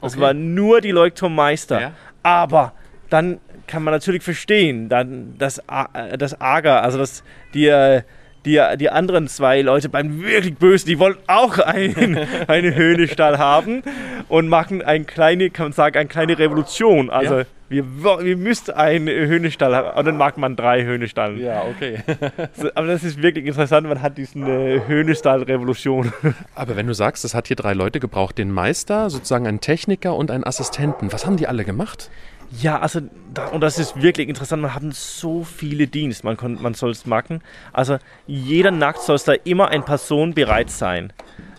Das 0.00 0.14
okay. 0.14 0.22
war 0.22 0.34
nur 0.34 0.80
die 0.80 0.90
Leuchtturmmeister. 0.90 1.80
Ja. 1.80 1.92
Aber 2.22 2.72
dann 3.10 3.38
kann 3.66 3.82
man 3.82 3.92
natürlich 3.92 4.22
verstehen, 4.22 4.88
dann 4.88 5.36
das, 5.38 5.58
äh, 5.58 6.18
das 6.18 6.40
Ager, 6.40 6.82
also 6.82 6.98
das, 6.98 7.22
die, 7.54 7.66
äh, 7.66 8.02
die, 8.44 8.62
die 8.78 8.90
anderen 8.90 9.28
zwei 9.28 9.62
Leute 9.62 9.88
beim 9.88 10.22
wirklich 10.22 10.56
Bösen, 10.56 10.86
die 10.86 10.98
wollen 10.98 11.16
auch 11.26 11.58
ein, 11.58 12.18
einen 12.46 12.74
Höhnestall 12.74 13.38
haben 13.38 13.82
und 14.28 14.48
machen 14.48 14.82
eine 14.82 15.04
kleine, 15.04 15.50
kann 15.50 15.66
man 15.66 15.72
sagen, 15.72 15.96
eine 15.96 16.08
kleine 16.08 16.38
Revolution. 16.38 17.10
Also 17.10 17.38
ja. 17.38 17.44
wir, 17.68 17.84
wir 18.22 18.36
müssten 18.36 18.72
einen 18.72 19.08
Höhnestall 19.08 19.74
haben 19.74 19.98
und 19.98 20.04
dann 20.04 20.16
mag 20.16 20.36
man 20.36 20.56
drei 20.56 20.84
Höhnestallen. 20.84 21.40
Ja, 21.40 21.64
okay. 21.64 22.00
so, 22.54 22.68
aber 22.74 22.86
das 22.86 23.02
ist 23.02 23.22
wirklich 23.22 23.46
interessant, 23.46 23.88
man 23.88 24.02
hat 24.02 24.18
diese 24.18 24.38
äh, 24.38 24.80
Höhnestall-Revolution. 24.86 26.12
Aber 26.54 26.76
wenn 26.76 26.86
du 26.86 26.94
sagst, 26.94 27.24
es 27.24 27.34
hat 27.34 27.48
hier 27.48 27.56
drei 27.56 27.72
Leute 27.72 28.00
gebraucht, 28.00 28.38
den 28.38 28.50
Meister, 28.50 29.10
sozusagen 29.10 29.46
einen 29.46 29.60
Techniker 29.60 30.14
und 30.14 30.30
einen 30.30 30.44
Assistenten, 30.44 31.12
was 31.12 31.26
haben 31.26 31.36
die 31.36 31.46
alle 31.46 31.64
gemacht? 31.64 32.10
Ja, 32.50 32.80
also, 32.80 33.00
und 33.52 33.60
das 33.60 33.78
ist 33.78 34.00
wirklich 34.00 34.28
interessant, 34.28 34.62
man 34.62 34.74
hat 34.74 34.82
so 34.92 35.44
viele 35.44 35.86
Dienste, 35.86 36.26
man, 36.26 36.36
man 36.60 36.74
soll 36.74 36.90
es 36.90 37.06
machen. 37.06 37.42
Also, 37.72 37.98
jeder 38.26 38.70
Nacht 38.70 39.00
soll 39.00 39.16
es 39.16 39.24
da 39.24 39.32
immer 39.32 39.68
eine 39.68 39.82
Person 39.82 40.34
bereit 40.34 40.70
sein. 40.70 41.12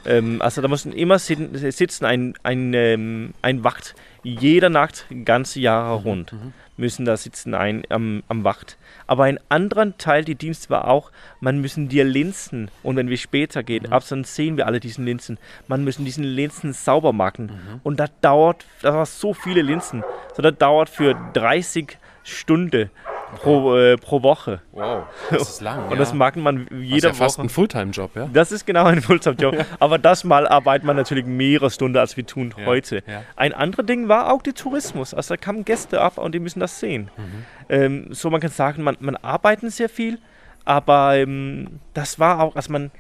Ähm, 0.06 0.42
also, 0.42 0.62
da 0.62 0.68
muss 0.68 0.86
immer 0.86 1.20
sitzen 1.20 2.06
ein, 2.06 2.34
ein, 2.44 2.74
ähm, 2.74 3.34
ein 3.42 3.64
Wacht, 3.64 3.96
jeder 4.24 4.70
Nacht, 4.70 5.06
ganze 5.26 5.60
Jahre 5.60 6.00
mhm, 6.00 6.06
rund. 6.06 6.34
Mhm 6.34 6.54
müssen 6.78 7.06
da 7.06 7.18
sitzen 7.18 7.54
ein, 7.54 7.84
am, 7.90 8.24
am 8.28 8.44
Wacht. 8.44 8.78
Aber 9.08 9.24
ein 9.24 9.40
anderer 9.50 9.98
Teil 9.98 10.24
der 10.24 10.36
Dienst 10.36 10.70
war 10.70 10.88
auch, 10.88 11.12
man 11.40 11.60
müssen 11.60 11.90
dir 11.90 12.04
Linsen 12.04 12.70
und 12.84 12.96
wenn 12.96 13.10
wir 13.10 13.18
später 13.18 13.64
gehen, 13.64 13.86
mhm. 13.88 13.94
abends 13.94 14.36
sehen 14.36 14.58
wir 14.58 14.68
alle 14.68 14.80
diesen 14.80 15.06
Linsen, 15.06 15.38
man 15.68 15.84
müssen 15.84 16.06
diesen 16.06 16.24
Linsen 16.24 16.74
sauber 16.74 17.14
machen. 17.14 17.46
Mhm. 17.46 17.80
Und 17.84 18.00
das 18.00 18.12
dauert, 18.22 18.66
das 18.82 18.94
war 18.94 19.06
so 19.06 19.34
viele 19.34 19.62
Linsen, 19.62 20.04
so 20.36 20.42
das 20.42 20.58
dauert 20.58 20.90
für 20.90 21.16
30 21.34 21.98
Stunden 22.24 22.90
pro, 23.36 23.78
äh, 23.78 23.98
pro 23.98 24.24
Woche. 24.24 24.62
Wow, 24.72 25.04
das 25.30 25.50
ist 25.50 25.62
lang. 25.62 25.84
Und 25.86 25.92
ja. 25.92 25.98
das 25.98 26.14
mag 26.14 26.36
man 26.36 26.68
jede 26.72 26.80
das 26.80 26.98
ist 26.98 27.04
ja 27.04 27.14
fast 27.14 27.38
Woche. 27.38 27.46
ein 27.46 27.50
Fulltime-Job, 27.50 28.16
ja? 28.16 28.30
Das 28.32 28.52
ist 28.52 28.66
genau 28.66 28.86
ein 28.86 29.02
Fulltime-Job. 29.02 29.66
Aber 29.80 29.98
das 29.98 30.24
mal 30.24 30.48
arbeitet 30.48 30.86
man 30.86 30.96
natürlich 30.96 31.26
mehrere 31.26 31.70
Stunden, 31.70 31.98
als 31.98 32.18
wir 32.18 32.26
tun 32.26 32.54
ja, 32.58 32.66
heute. 32.66 33.04
Ein 33.36 33.54
anderes 33.54 33.86
Ding 33.86 34.08
war 34.08 34.32
auch 34.34 34.42
der 34.42 34.54
Tourismus. 34.54 35.14
Also 35.14 35.36
da 35.36 35.38
kamen 35.38 35.66
Gäste 35.66 36.02
ab 36.02 36.18
und 36.18 36.34
die 36.34 36.40
müssen 36.40 36.60
das 36.60 36.80
sehen. 36.80 37.10
Mhm. 37.16 37.46
Ähm, 37.70 38.08
so 38.12 38.30
man 38.30 38.42
kann 38.42 38.52
sagen, 38.52 38.84
man, 38.84 38.98
man 39.00 39.16
arbeitet 39.16 39.72
sehr 39.72 39.90
viel, 39.90 40.20
aber 40.64 41.16
ähm, 41.16 41.80
das 41.94 42.20
war 42.20 42.42
auch, 42.42 42.56
also 42.56 42.72
man, 42.72 42.92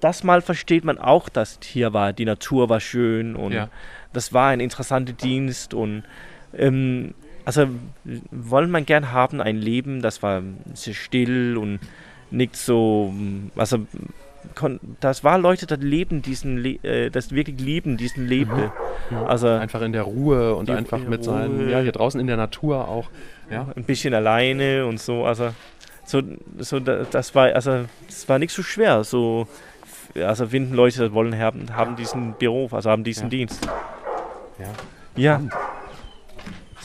das 0.00 0.24
mal 0.24 0.42
versteht 0.42 0.84
man 0.84 0.98
auch, 0.98 1.28
dass 1.28 1.58
hier 1.62 1.92
war, 1.92 2.12
die 2.12 2.24
Natur 2.24 2.68
war 2.68 2.80
schön 2.80 3.36
und 3.36 3.68
das 4.12 4.32
war 4.32 4.48
ein 4.48 4.60
interessanter 4.60 5.12
Dienst 5.12 5.74
und 5.74 6.02
ähm, 6.54 7.14
also 7.44 7.66
wollen 8.30 8.70
man 8.70 8.86
gern 8.86 9.12
haben 9.12 9.40
ein 9.40 9.56
Leben, 9.56 10.02
das 10.02 10.22
war 10.22 10.42
sehr 10.74 10.94
still 10.94 11.56
und 11.56 11.80
nicht 12.30 12.56
so, 12.56 13.12
also 13.56 13.86
das 15.00 15.22
war 15.24 15.38
Leute, 15.38 15.66
das 15.66 15.78
leben 15.80 16.22
diesen, 16.22 16.64
äh, 16.82 17.10
das 17.10 17.32
wirklich 17.32 17.60
lieben 17.60 17.96
diesen 17.96 18.26
Lebte. 18.26 18.72
Mhm. 19.10 19.16
Also 19.16 19.48
einfach 19.48 19.82
in 19.82 19.92
der 19.92 20.02
Ruhe 20.02 20.54
und 20.54 20.68
einfach 20.70 20.98
mit 20.98 21.24
seinen, 21.24 21.68
ja, 21.68 21.80
hier 21.80 21.92
draußen 21.92 22.20
in 22.20 22.26
der 22.26 22.36
Natur 22.36 22.88
auch. 22.88 23.08
Ja. 23.50 23.68
Ein 23.76 23.84
bisschen 23.84 24.14
alleine 24.14 24.86
und 24.86 24.98
so. 24.98 25.24
Also 25.24 25.50
so, 26.04 26.22
so 26.58 26.80
das 26.80 27.34
war, 27.34 27.54
also 27.54 27.84
das 28.06 28.28
war 28.28 28.38
nicht 28.38 28.52
so 28.52 28.62
schwer. 28.62 29.04
So, 29.04 29.46
also 30.14 30.46
finden 30.46 30.74
Leute, 30.74 30.98
das 31.00 31.12
wollen 31.12 31.38
haben, 31.38 31.74
haben 31.74 31.96
diesen 31.96 32.34
Beruf, 32.38 32.74
also 32.74 32.90
haben 32.90 33.04
diesen 33.04 33.24
ja. 33.24 33.28
Dienst. 33.28 33.68
Ja. 34.58 34.66
Ja. 35.14 35.40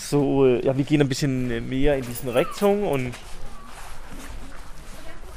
So, 0.10 0.46
ja, 0.46 0.78
wir 0.78 0.86
gehen 0.86 1.02
ein 1.02 1.10
bisschen 1.10 1.68
mehr 1.68 1.98
in 1.98 2.04
diesen 2.04 2.30
Richtung 2.30 2.88
und 2.88 3.08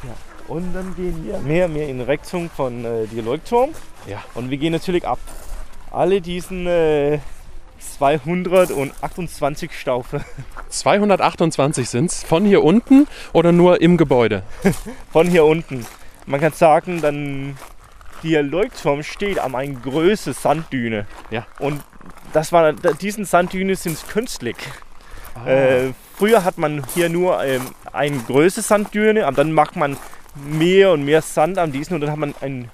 ja. 0.04 0.14
Und 0.46 0.72
dann 0.72 0.94
gehen 0.94 1.24
wir 1.24 1.40
mehr, 1.40 1.66
mehr 1.66 1.88
in 1.88 2.00
Richtung 2.00 2.48
von 2.50 2.84
äh, 2.84 3.08
die 3.08 3.20
Leuchtturm. 3.20 3.70
Ja. 4.06 4.22
Und 4.34 4.48
wir 4.48 4.58
gehen 4.58 4.72
natürlich 4.72 5.04
ab. 5.04 5.18
Alle 5.90 6.20
diesen 6.20 6.68
äh, 6.68 7.18
228 7.80 9.72
Staufe. 9.72 10.24
228 10.68 11.88
sind 11.88 12.12
es. 12.12 12.22
Von 12.22 12.44
hier 12.44 12.62
unten 12.62 13.08
oder 13.32 13.50
nur 13.50 13.80
im 13.80 13.96
Gebäude? 13.96 14.44
von 15.10 15.26
hier 15.26 15.46
unten. 15.46 15.84
Man 16.26 16.40
kann 16.40 16.52
sagen, 16.52 17.00
dann 17.00 17.56
der 18.22 18.44
Leuchtturm 18.44 19.02
steht 19.02 19.40
an 19.40 19.56
einer 19.56 19.80
größeren 19.80 20.34
Sanddüne. 20.34 21.06
Ja. 21.32 21.48
Und 21.58 21.82
das 22.32 22.52
war, 22.52 22.72
diesen 22.72 23.24
Sanddüne 23.24 23.76
sind 23.76 24.08
künstlich. 24.08 24.56
Ah. 25.34 25.48
Äh, 25.48 25.92
früher 26.16 26.44
hat 26.44 26.58
man 26.58 26.84
hier 26.94 27.08
nur 27.08 27.42
ähm, 27.44 27.62
eine 27.92 28.18
größere 28.18 28.62
Sanddüne, 28.62 29.26
aber 29.26 29.36
dann 29.36 29.52
macht 29.52 29.76
man 29.76 29.96
mehr 30.34 30.92
und 30.92 31.04
mehr 31.04 31.22
Sand 31.22 31.58
an 31.58 31.72
diesen 31.72 31.94
und 31.94 32.00
dann 32.02 32.10
hat 32.10 32.18
man 32.18 32.34
eine 32.40 32.68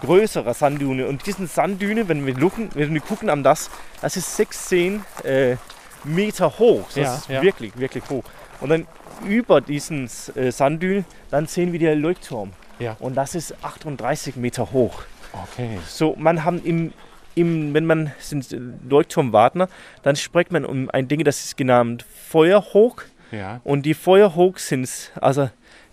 größere 0.00 0.54
Sanddüne. 0.54 1.06
Und 1.06 1.26
diesen 1.26 1.46
Sanddüne, 1.46 2.08
wenn 2.08 2.26
wir, 2.26 2.34
gucken, 2.34 2.70
wenn 2.74 2.92
wir 2.92 3.00
gucken 3.00 3.30
an 3.30 3.42
das, 3.42 3.70
das 4.00 4.16
ist 4.16 4.36
16 4.36 5.04
äh, 5.24 5.56
Meter 6.04 6.58
hoch. 6.58 6.84
Das 6.88 6.96
ja, 6.96 7.14
ist 7.14 7.28
ja. 7.28 7.42
wirklich, 7.42 7.76
wirklich 7.78 8.04
hoch. 8.08 8.24
Und 8.60 8.70
dann 8.70 8.86
über 9.26 9.60
diesen 9.60 10.08
äh, 10.34 10.50
Sanddüne, 10.50 11.04
dann 11.30 11.46
sehen 11.46 11.72
wir 11.72 11.78
den 11.78 12.00
Leuchtturm. 12.00 12.52
Ja. 12.78 12.96
Und 13.00 13.16
das 13.16 13.34
ist 13.34 13.54
38 13.62 14.36
Meter 14.36 14.70
hoch. 14.72 15.02
Okay. 15.32 15.78
So, 15.86 16.14
man 16.16 16.44
haben 16.44 16.62
im, 16.64 16.92
im 17.38 17.74
wenn 17.74 17.86
man 17.86 18.12
sind 18.18 18.54
Leuchtturmwartner, 18.88 19.68
dann 20.02 20.16
spricht 20.16 20.52
man 20.52 20.64
um 20.64 20.90
ein 20.90 21.08
Ding, 21.08 21.24
das 21.24 21.44
ist 21.44 21.56
genannt 21.56 22.04
Feuerhoch. 22.28 23.02
Ja. 23.30 23.60
Und 23.64 23.84
die 23.84 23.94
Feuerhoch 23.94 24.58
sind 24.58 25.12
also 25.20 25.50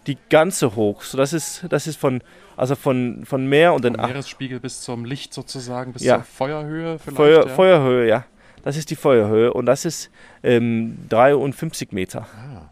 die 0.08 0.18
ganze 0.30 0.76
hoch. 0.76 1.02
So, 1.02 1.18
das 1.18 1.34
ist, 1.34 1.66
das 1.70 1.88
ist 1.88 1.98
von, 1.98 2.22
also 2.56 2.76
von, 2.76 3.26
von 3.26 3.48
Meer 3.48 3.74
und 3.74 3.84
dann. 3.86 3.94
Meeresspiegel 3.94 4.60
bis 4.60 4.82
zum 4.82 5.06
Licht 5.06 5.34
sozusagen, 5.34 5.94
bis 5.94 6.04
ja. 6.04 6.18
zur 6.18 6.24
Feuerhöhe 6.24 7.00
vielleicht. 7.00 7.18
Feuer, 7.18 7.48
ja. 7.48 7.54
Feuerhöhe, 7.54 8.08
ja. 8.08 8.26
Das 8.64 8.78
ist 8.78 8.90
die 8.90 8.96
Feuerhöhe 8.96 9.54
und 9.54 9.68
das 9.68 9.86
ist 9.86 10.10
ähm, 10.44 10.98
53 11.10 11.92
Meter. 11.92 12.28
Ah. 12.36 12.70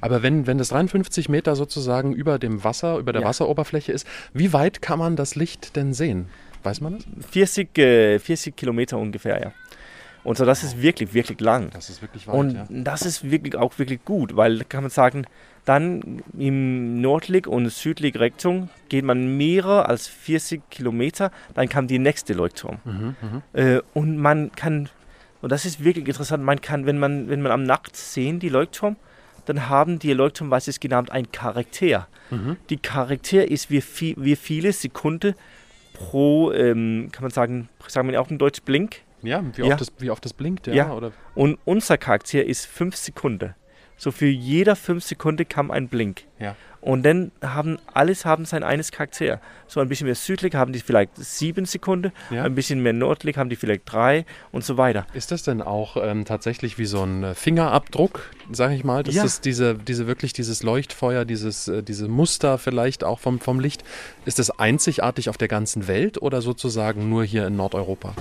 Aber 0.00 0.22
wenn, 0.22 0.46
wenn 0.46 0.58
das 0.58 0.68
53 0.68 1.28
Meter 1.28 1.56
sozusagen 1.56 2.12
über 2.12 2.38
dem 2.38 2.64
Wasser, 2.64 2.98
über 2.98 3.12
der 3.12 3.22
ja. 3.22 3.28
Wasseroberfläche 3.28 3.92
ist, 3.92 4.06
wie 4.32 4.52
weit 4.52 4.82
kann 4.82 4.98
man 4.98 5.16
das 5.16 5.34
Licht 5.34 5.76
denn 5.76 5.94
sehen? 5.94 6.28
Weiß 6.62 6.80
man 6.80 6.94
das? 6.94 7.06
40, 7.30 7.78
äh, 7.78 8.18
40 8.18 8.56
Kilometer 8.56 8.98
ungefähr, 8.98 9.40
ja. 9.40 9.52
Und 10.24 10.38
so, 10.38 10.44
das 10.44 10.62
ist 10.62 10.80
wirklich, 10.80 11.14
wirklich 11.14 11.40
lang. 11.40 11.70
Das 11.70 11.90
ist 11.90 12.00
wirklich 12.00 12.28
weit, 12.28 12.34
Und 12.34 12.54
ja. 12.54 12.66
das 12.70 13.02
ist 13.02 13.28
wirklich 13.28 13.56
auch 13.56 13.78
wirklich 13.78 14.04
gut, 14.04 14.36
weil 14.36 14.64
kann 14.64 14.84
man 14.84 14.90
sagen, 14.90 15.26
dann 15.64 16.22
im 16.36 17.00
nördlich 17.00 17.46
und 17.46 17.68
südlich 17.70 18.18
Richtung 18.18 18.68
geht 18.88 19.04
man 19.04 19.36
mehrere 19.36 19.88
als 19.88 20.06
40 20.08 20.70
Kilometer, 20.70 21.30
dann 21.54 21.68
kam 21.68 21.86
die 21.86 21.98
nächste 21.98 22.34
Leuchtturm. 22.34 22.78
Mhm, 22.84 23.16
mhm, 23.20 23.42
äh, 23.52 23.80
und 23.94 24.16
man 24.16 24.52
kann, 24.52 24.88
und 25.40 25.50
das 25.52 25.64
ist 25.64 25.84
wirklich 25.84 26.06
interessant, 26.06 26.44
man 26.44 26.60
kann, 26.60 26.86
wenn 26.86 26.98
man, 26.98 27.28
wenn 27.28 27.42
man 27.42 27.52
am 27.52 27.64
Nacht 27.64 27.96
sehen, 27.96 28.38
die 28.38 28.48
Leuchtturm, 28.48 28.96
dann 29.46 29.68
haben 29.68 29.98
die 29.98 30.12
Leuchtturm, 30.12 30.50
was 30.50 30.68
ist 30.68 30.80
genannt, 30.80 31.10
ein 31.10 31.32
Charakter. 31.32 32.06
Mhm. 32.30 32.56
Die 32.70 32.76
Charakter 32.76 33.48
ist 33.48 33.70
wie, 33.70 33.80
viel, 33.80 34.14
wie 34.18 34.36
viele 34.36 34.72
Sekunden 34.72 35.34
pro, 36.10 36.52
ähm, 36.52 37.08
kann 37.12 37.22
man 37.22 37.30
sagen, 37.30 37.68
sagen 37.86 38.10
wir 38.10 38.20
auch 38.20 38.30
in 38.30 38.38
Deutsch, 38.38 38.62
Blink. 38.62 39.02
Ja, 39.22 39.42
wie 39.54 39.62
oft, 39.62 39.70
ja. 39.70 39.76
Das, 39.76 39.92
wie 39.98 40.10
oft 40.10 40.24
das 40.24 40.32
blinkt, 40.32 40.66
ja. 40.66 40.74
ja. 40.74 40.92
Oder? 40.92 41.12
Und 41.34 41.58
unser 41.64 41.96
Charakter 41.96 42.44
ist 42.44 42.66
fünf 42.66 42.96
Sekunden. 42.96 43.54
So 44.02 44.10
für 44.10 44.26
jeder 44.26 44.74
fünf 44.74 45.04
Sekunden 45.04 45.48
kam 45.48 45.70
ein 45.70 45.86
Blink. 45.86 46.22
Ja. 46.40 46.56
Und 46.80 47.04
dann 47.04 47.30
haben 47.40 47.78
alles 47.94 48.24
haben 48.24 48.46
sein 48.46 48.64
eines 48.64 48.90
Charakter. 48.90 49.40
So 49.68 49.78
ein 49.78 49.88
bisschen 49.88 50.06
mehr 50.06 50.16
südlich 50.16 50.56
haben 50.56 50.72
die 50.72 50.80
vielleicht 50.80 51.16
sieben 51.18 51.66
Sekunden, 51.66 52.10
ja. 52.28 52.42
ein 52.42 52.56
bisschen 52.56 52.82
mehr 52.82 52.94
nördlich 52.94 53.38
haben 53.38 53.48
die 53.48 53.54
vielleicht 53.54 53.82
drei 53.86 54.26
und 54.50 54.64
so 54.64 54.76
weiter. 54.76 55.06
Ist 55.14 55.30
das 55.30 55.44
denn 55.44 55.62
auch 55.62 55.96
ähm, 55.96 56.24
tatsächlich 56.24 56.78
wie 56.78 56.84
so 56.86 57.04
ein 57.04 57.36
Fingerabdruck, 57.36 58.28
sage 58.50 58.74
ich 58.74 58.82
mal, 58.82 59.04
dass 59.04 59.14
ja. 59.14 59.22
das 59.22 59.40
diese, 59.40 59.76
diese 59.76 60.08
wirklich 60.08 60.32
dieses 60.32 60.64
Leuchtfeuer, 60.64 61.24
dieses 61.24 61.68
äh, 61.68 61.84
diese 61.84 62.08
Muster 62.08 62.58
vielleicht 62.58 63.04
auch 63.04 63.20
vom, 63.20 63.38
vom 63.38 63.60
Licht, 63.60 63.84
ist 64.24 64.40
das 64.40 64.50
einzigartig 64.50 65.28
auf 65.28 65.38
der 65.38 65.46
ganzen 65.46 65.86
Welt 65.86 66.20
oder 66.20 66.42
sozusagen 66.42 67.08
nur 67.08 67.22
hier 67.22 67.46
in 67.46 67.54
Nordeuropa? 67.54 68.16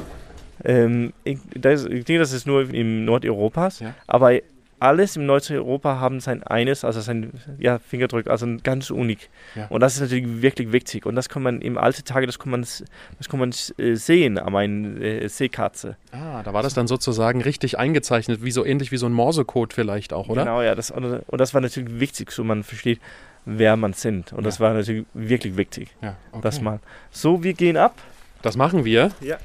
Ähm, 0.63 1.13
ich, 1.23 1.39
das, 1.55 1.85
ich, 1.85 2.05
denke, 2.05 2.19
das 2.19 2.33
ist 2.33 2.45
nur 2.45 2.71
im 2.71 3.03
Nordeuropas, 3.03 3.79
ja. 3.79 3.95
aber 4.05 4.41
alles 4.81 5.15
im 5.15 5.27
Nordeuropa 5.27 5.99
haben 5.99 6.19
sein 6.19 6.41
eines, 6.41 6.83
also 6.83 7.01
sein 7.01 7.31
ja, 7.59 7.77
Fingerdruck, 7.77 8.27
also 8.27 8.47
ganz 8.63 8.89
unik. 8.89 9.29
Ja. 9.55 9.67
Und 9.67 9.79
das 9.81 9.93
ist 9.93 10.01
natürlich 10.01 10.41
wirklich 10.41 10.71
wichtig. 10.71 11.05
Und 11.05 11.15
das 11.15 11.29
kann 11.29 11.43
man 11.43 11.61
im 11.61 11.77
alten 11.77 12.03
Tage, 12.03 12.25
das 12.25 12.39
kann 12.39 12.49
man, 12.49 12.61
das 12.61 13.29
kann 13.29 13.39
man 13.39 13.51
äh, 13.77 13.93
sehen 13.93 14.39
an 14.39 14.51
meiner 14.51 14.99
äh, 14.99 15.27
Seekatze. 15.29 15.97
Ah, 16.11 16.41
da 16.41 16.53
war 16.53 16.63
das 16.63 16.73
dann 16.73 16.87
sozusagen 16.87 17.41
richtig 17.41 17.77
eingezeichnet, 17.77 18.43
wie 18.43 18.49
so 18.49 18.65
ähnlich 18.65 18.91
wie 18.91 18.97
so 18.97 19.05
ein 19.05 19.13
Morsecode 19.13 19.71
vielleicht 19.71 20.13
auch, 20.13 20.29
oder? 20.29 20.45
Genau, 20.45 20.63
ja. 20.63 20.73
Das, 20.73 20.89
und 20.89 21.23
das 21.29 21.53
war 21.53 21.61
natürlich 21.61 21.99
wichtig, 21.99 22.31
so 22.31 22.43
man 22.43 22.63
versteht, 22.63 22.99
wer 23.45 23.77
man 23.77 23.93
sind. 23.93 24.33
Und 24.33 24.39
ja. 24.39 24.45
das 24.45 24.59
war 24.59 24.73
natürlich 24.73 25.05
wirklich 25.13 25.57
wichtig. 25.57 25.89
Ja, 26.01 26.15
okay. 26.31 26.41
Das 26.41 26.59
mal. 26.59 26.79
So, 27.11 27.43
wir 27.43 27.53
gehen 27.53 27.77
ab. 27.77 27.95
Das 28.41 28.57
machen 28.57 28.83
wir. 28.83 29.11
Ja. 29.21 29.37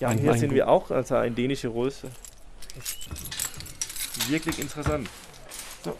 Ja, 0.00 0.08
ein, 0.08 0.18
hier 0.18 0.32
ein 0.32 0.38
sind 0.38 0.54
wir 0.54 0.68
auch, 0.68 0.90
also 0.90 1.14
ein 1.16 1.34
dänische 1.34 1.68
Röse. 1.68 2.08
Wirklich 4.28 4.58
interessant. 4.58 5.08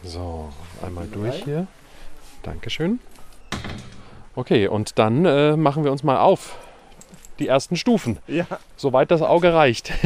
So, 0.03 0.53
einmal 0.85 1.07
durch 1.09 1.45
hier. 1.45 1.67
Dankeschön. 2.43 2.99
Okay, 4.35 4.67
und 4.67 4.99
dann 4.99 5.27
äh, 5.27 5.57
machen 5.57 5.85
wir 5.85 5.93
uns 5.93 6.03
mal 6.03 6.19
auf. 6.19 6.59
Die 7.39 7.49
ersten 7.49 7.77
Stufen. 7.77 8.19
Ja. 8.27 8.47
Soweit 8.77 9.11
das 9.11 9.23
Auge 9.23 9.53
reicht. 9.53 9.93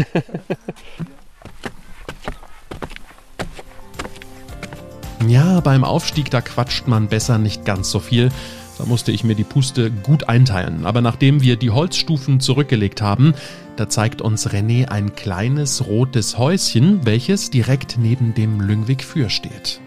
ja, 5.26 5.60
beim 5.60 5.84
Aufstieg, 5.84 6.30
da 6.30 6.40
quatscht 6.40 6.88
man 6.88 7.08
besser 7.08 7.38
nicht 7.38 7.64
ganz 7.64 7.90
so 7.90 8.00
viel. 8.00 8.30
Da 8.78 8.84
musste 8.84 9.12
ich 9.12 9.24
mir 9.24 9.34
die 9.34 9.44
Puste 9.44 9.90
gut 9.90 10.28
einteilen. 10.28 10.86
Aber 10.86 11.00
nachdem 11.00 11.42
wir 11.42 11.56
die 11.56 11.70
Holzstufen 11.70 12.40
zurückgelegt 12.40 13.02
haben, 13.02 13.34
da 13.76 13.88
zeigt 13.88 14.22
uns 14.22 14.48
René 14.50 14.88
ein 14.88 15.14
kleines 15.14 15.86
rotes 15.86 16.38
Häuschen, 16.38 17.04
welches 17.04 17.50
direkt 17.50 17.98
neben 17.98 18.34
dem 18.34 18.60
Lüngwig 18.60 19.04
Für 19.04 19.28
steht. 19.28 19.80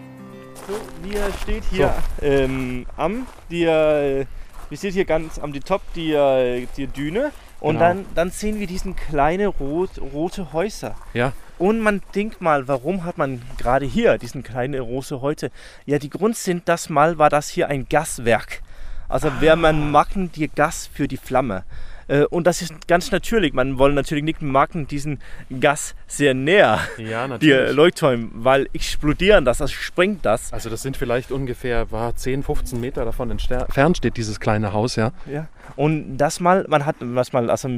So, 0.66 1.08
wir 1.08 1.22
steht 1.42 1.64
hier 1.70 1.94
so. 2.20 2.26
ähm, 2.26 2.86
am, 2.96 3.26
die, 3.50 3.66
wir 3.66 4.26
steht 4.72 4.94
hier 4.94 5.04
ganz 5.04 5.38
am 5.38 5.52
die 5.52 5.60
Top 5.60 5.82
die, 5.94 6.66
die 6.76 6.86
Düne 6.86 7.32
und 7.58 7.74
genau. 7.74 7.88
dann, 7.88 8.06
dann 8.14 8.30
sehen 8.30 8.60
wir 8.60 8.66
diesen 8.66 8.94
kleinen 8.96 9.48
rot, 9.48 9.90
rote 10.12 10.52
Häuser. 10.52 10.94
Ja. 11.12 11.32
Und 11.58 11.80
man 11.80 12.00
denkt 12.14 12.40
mal, 12.40 12.68
warum 12.68 13.04
hat 13.04 13.18
man 13.18 13.42
gerade 13.58 13.84
hier 13.84 14.16
diesen 14.16 14.42
kleinen 14.42 14.80
rote 14.80 15.20
Häuser? 15.20 15.48
Ja, 15.84 15.98
die 15.98 16.08
Grund 16.08 16.36
sind, 16.36 16.68
das 16.68 16.88
mal 16.88 17.18
war 17.18 17.28
das 17.28 17.50
hier 17.50 17.68
ein 17.68 17.86
Gaswerk. 17.88 18.62
Also 19.08 19.28
ah. 19.28 19.40
wäre 19.40 19.56
man 19.56 19.90
machen 19.90 20.30
die 20.32 20.48
Gas 20.48 20.88
für 20.92 21.08
die 21.08 21.18
Flamme. 21.18 21.64
Äh, 22.10 22.24
und 22.24 22.46
das 22.46 22.60
ist 22.60 22.88
ganz 22.88 23.12
natürlich. 23.12 23.52
Man 23.52 23.78
will 23.78 23.92
natürlich 23.92 24.24
nicht 24.24 24.42
machen 24.42 24.88
diesen 24.88 25.20
Gas 25.60 25.94
sehr 26.08 26.34
näher, 26.34 26.80
ja, 26.98 27.28
die 27.38 27.52
Leuchtturm, 27.52 28.30
weil 28.34 28.68
explodieren 28.72 29.44
das, 29.44 29.60
also 29.60 29.72
springt 29.72 30.26
das. 30.26 30.52
Also 30.52 30.68
das 30.68 30.82
sind 30.82 30.96
vielleicht 30.96 31.30
ungefähr 31.30 31.92
war 31.92 32.16
10, 32.16 32.42
15 32.42 32.80
Meter 32.80 33.04
davon 33.04 33.30
entfernt 33.30 33.96
steht 33.96 34.16
dieses 34.16 34.40
kleine 34.40 34.72
Haus, 34.72 34.96
ja. 34.96 35.12
Ja. 35.30 35.48
Und 35.76 36.16
das 36.16 36.40
mal, 36.40 36.66
man 36.68 36.84
hat 36.84 36.96
was 36.98 37.32
mal 37.32 37.48
also 37.48 37.68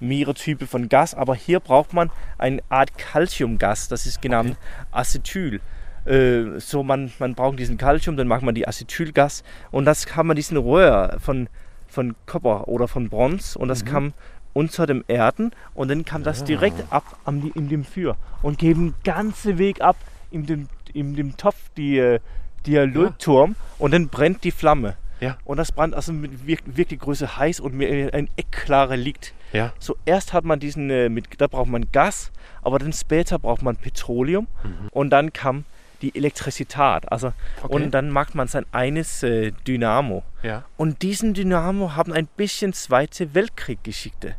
mehrere 0.00 0.34
Typen 0.34 0.66
von 0.66 0.88
Gas, 0.88 1.14
aber 1.14 1.34
hier 1.34 1.60
braucht 1.60 1.92
man 1.92 2.10
eine 2.38 2.62
Art 2.70 2.96
Calciumgas, 2.96 3.88
das 3.88 4.06
ist 4.06 4.22
genannt 4.22 4.56
okay. 4.56 4.86
Acetyl. 4.92 5.60
Äh, 6.04 6.58
so 6.58 6.82
man, 6.82 7.12
man 7.18 7.34
braucht 7.34 7.58
diesen 7.58 7.76
Calcium, 7.76 8.16
dann 8.16 8.26
macht 8.26 8.42
man 8.42 8.54
die 8.54 8.66
Acetylgas 8.66 9.44
und 9.70 9.84
das 9.84 10.06
kann 10.06 10.26
man 10.26 10.34
diesen 10.34 10.56
Röhr 10.56 11.16
von, 11.20 11.48
von 11.92 12.14
Kupfer 12.26 12.68
oder 12.68 12.88
von 12.88 13.08
Bronze 13.08 13.58
und 13.58 13.68
das 13.68 13.84
mhm. 13.84 13.88
kam 13.88 14.12
unter 14.54 14.86
dem 14.86 15.04
Erden 15.08 15.52
und 15.74 15.88
dann 15.88 16.04
kam 16.04 16.22
das 16.24 16.44
direkt 16.44 16.92
ab 16.92 17.04
am, 17.24 17.50
in 17.54 17.68
dem 17.68 17.84
Feuer 17.84 18.16
und 18.42 18.58
geben 18.58 18.94
ganze 19.04 19.58
Weg 19.58 19.80
ab 19.80 19.96
in 20.30 20.46
dem, 20.46 20.68
in 20.92 21.16
dem 21.16 21.36
Topf 21.36 21.56
die, 21.76 22.18
der 22.66 22.86
Leuchtturm 22.86 23.50
ja. 23.52 23.56
und 23.78 23.92
dann 23.92 24.08
brennt 24.08 24.44
die 24.44 24.50
Flamme. 24.50 24.96
Ja. 25.20 25.38
Und 25.44 25.56
das 25.56 25.70
brannt 25.70 25.94
also 25.94 26.12
mit 26.12 26.46
wirklich 26.46 26.98
Größe 26.98 27.36
heiß 27.36 27.60
und 27.60 27.74
mit 27.74 28.12
ein 28.12 28.28
eckklarer 28.36 28.96
Licht. 28.96 29.32
Ja. 29.52 29.72
So 29.78 29.96
erst 30.04 30.32
hat 30.32 30.44
man 30.44 30.58
diesen, 30.58 30.90
äh, 30.90 31.08
mit, 31.08 31.40
da 31.40 31.46
braucht 31.46 31.68
man 31.68 31.86
Gas, 31.92 32.32
aber 32.62 32.78
dann 32.78 32.92
später 32.92 33.38
braucht 33.38 33.62
man 33.62 33.76
Petroleum 33.76 34.48
mhm. 34.64 34.88
und 34.90 35.10
dann 35.10 35.32
kam 35.32 35.64
die 36.02 36.14
Elektrizität. 36.14 37.10
Also, 37.10 37.32
okay. 37.62 37.74
Und 37.74 37.92
dann 37.92 38.10
macht 38.10 38.34
man 38.34 38.48
sein 38.48 38.66
eines 38.72 39.22
äh, 39.22 39.52
Dynamo. 39.66 40.24
Ja. 40.42 40.64
Und 40.76 41.02
diesen 41.02 41.34
Dynamo 41.34 41.94
haben 41.94 42.12
ein 42.12 42.26
bisschen 42.36 42.72
Zweite 42.72 43.34
Weltkrieg-Geschichte. 43.34 44.34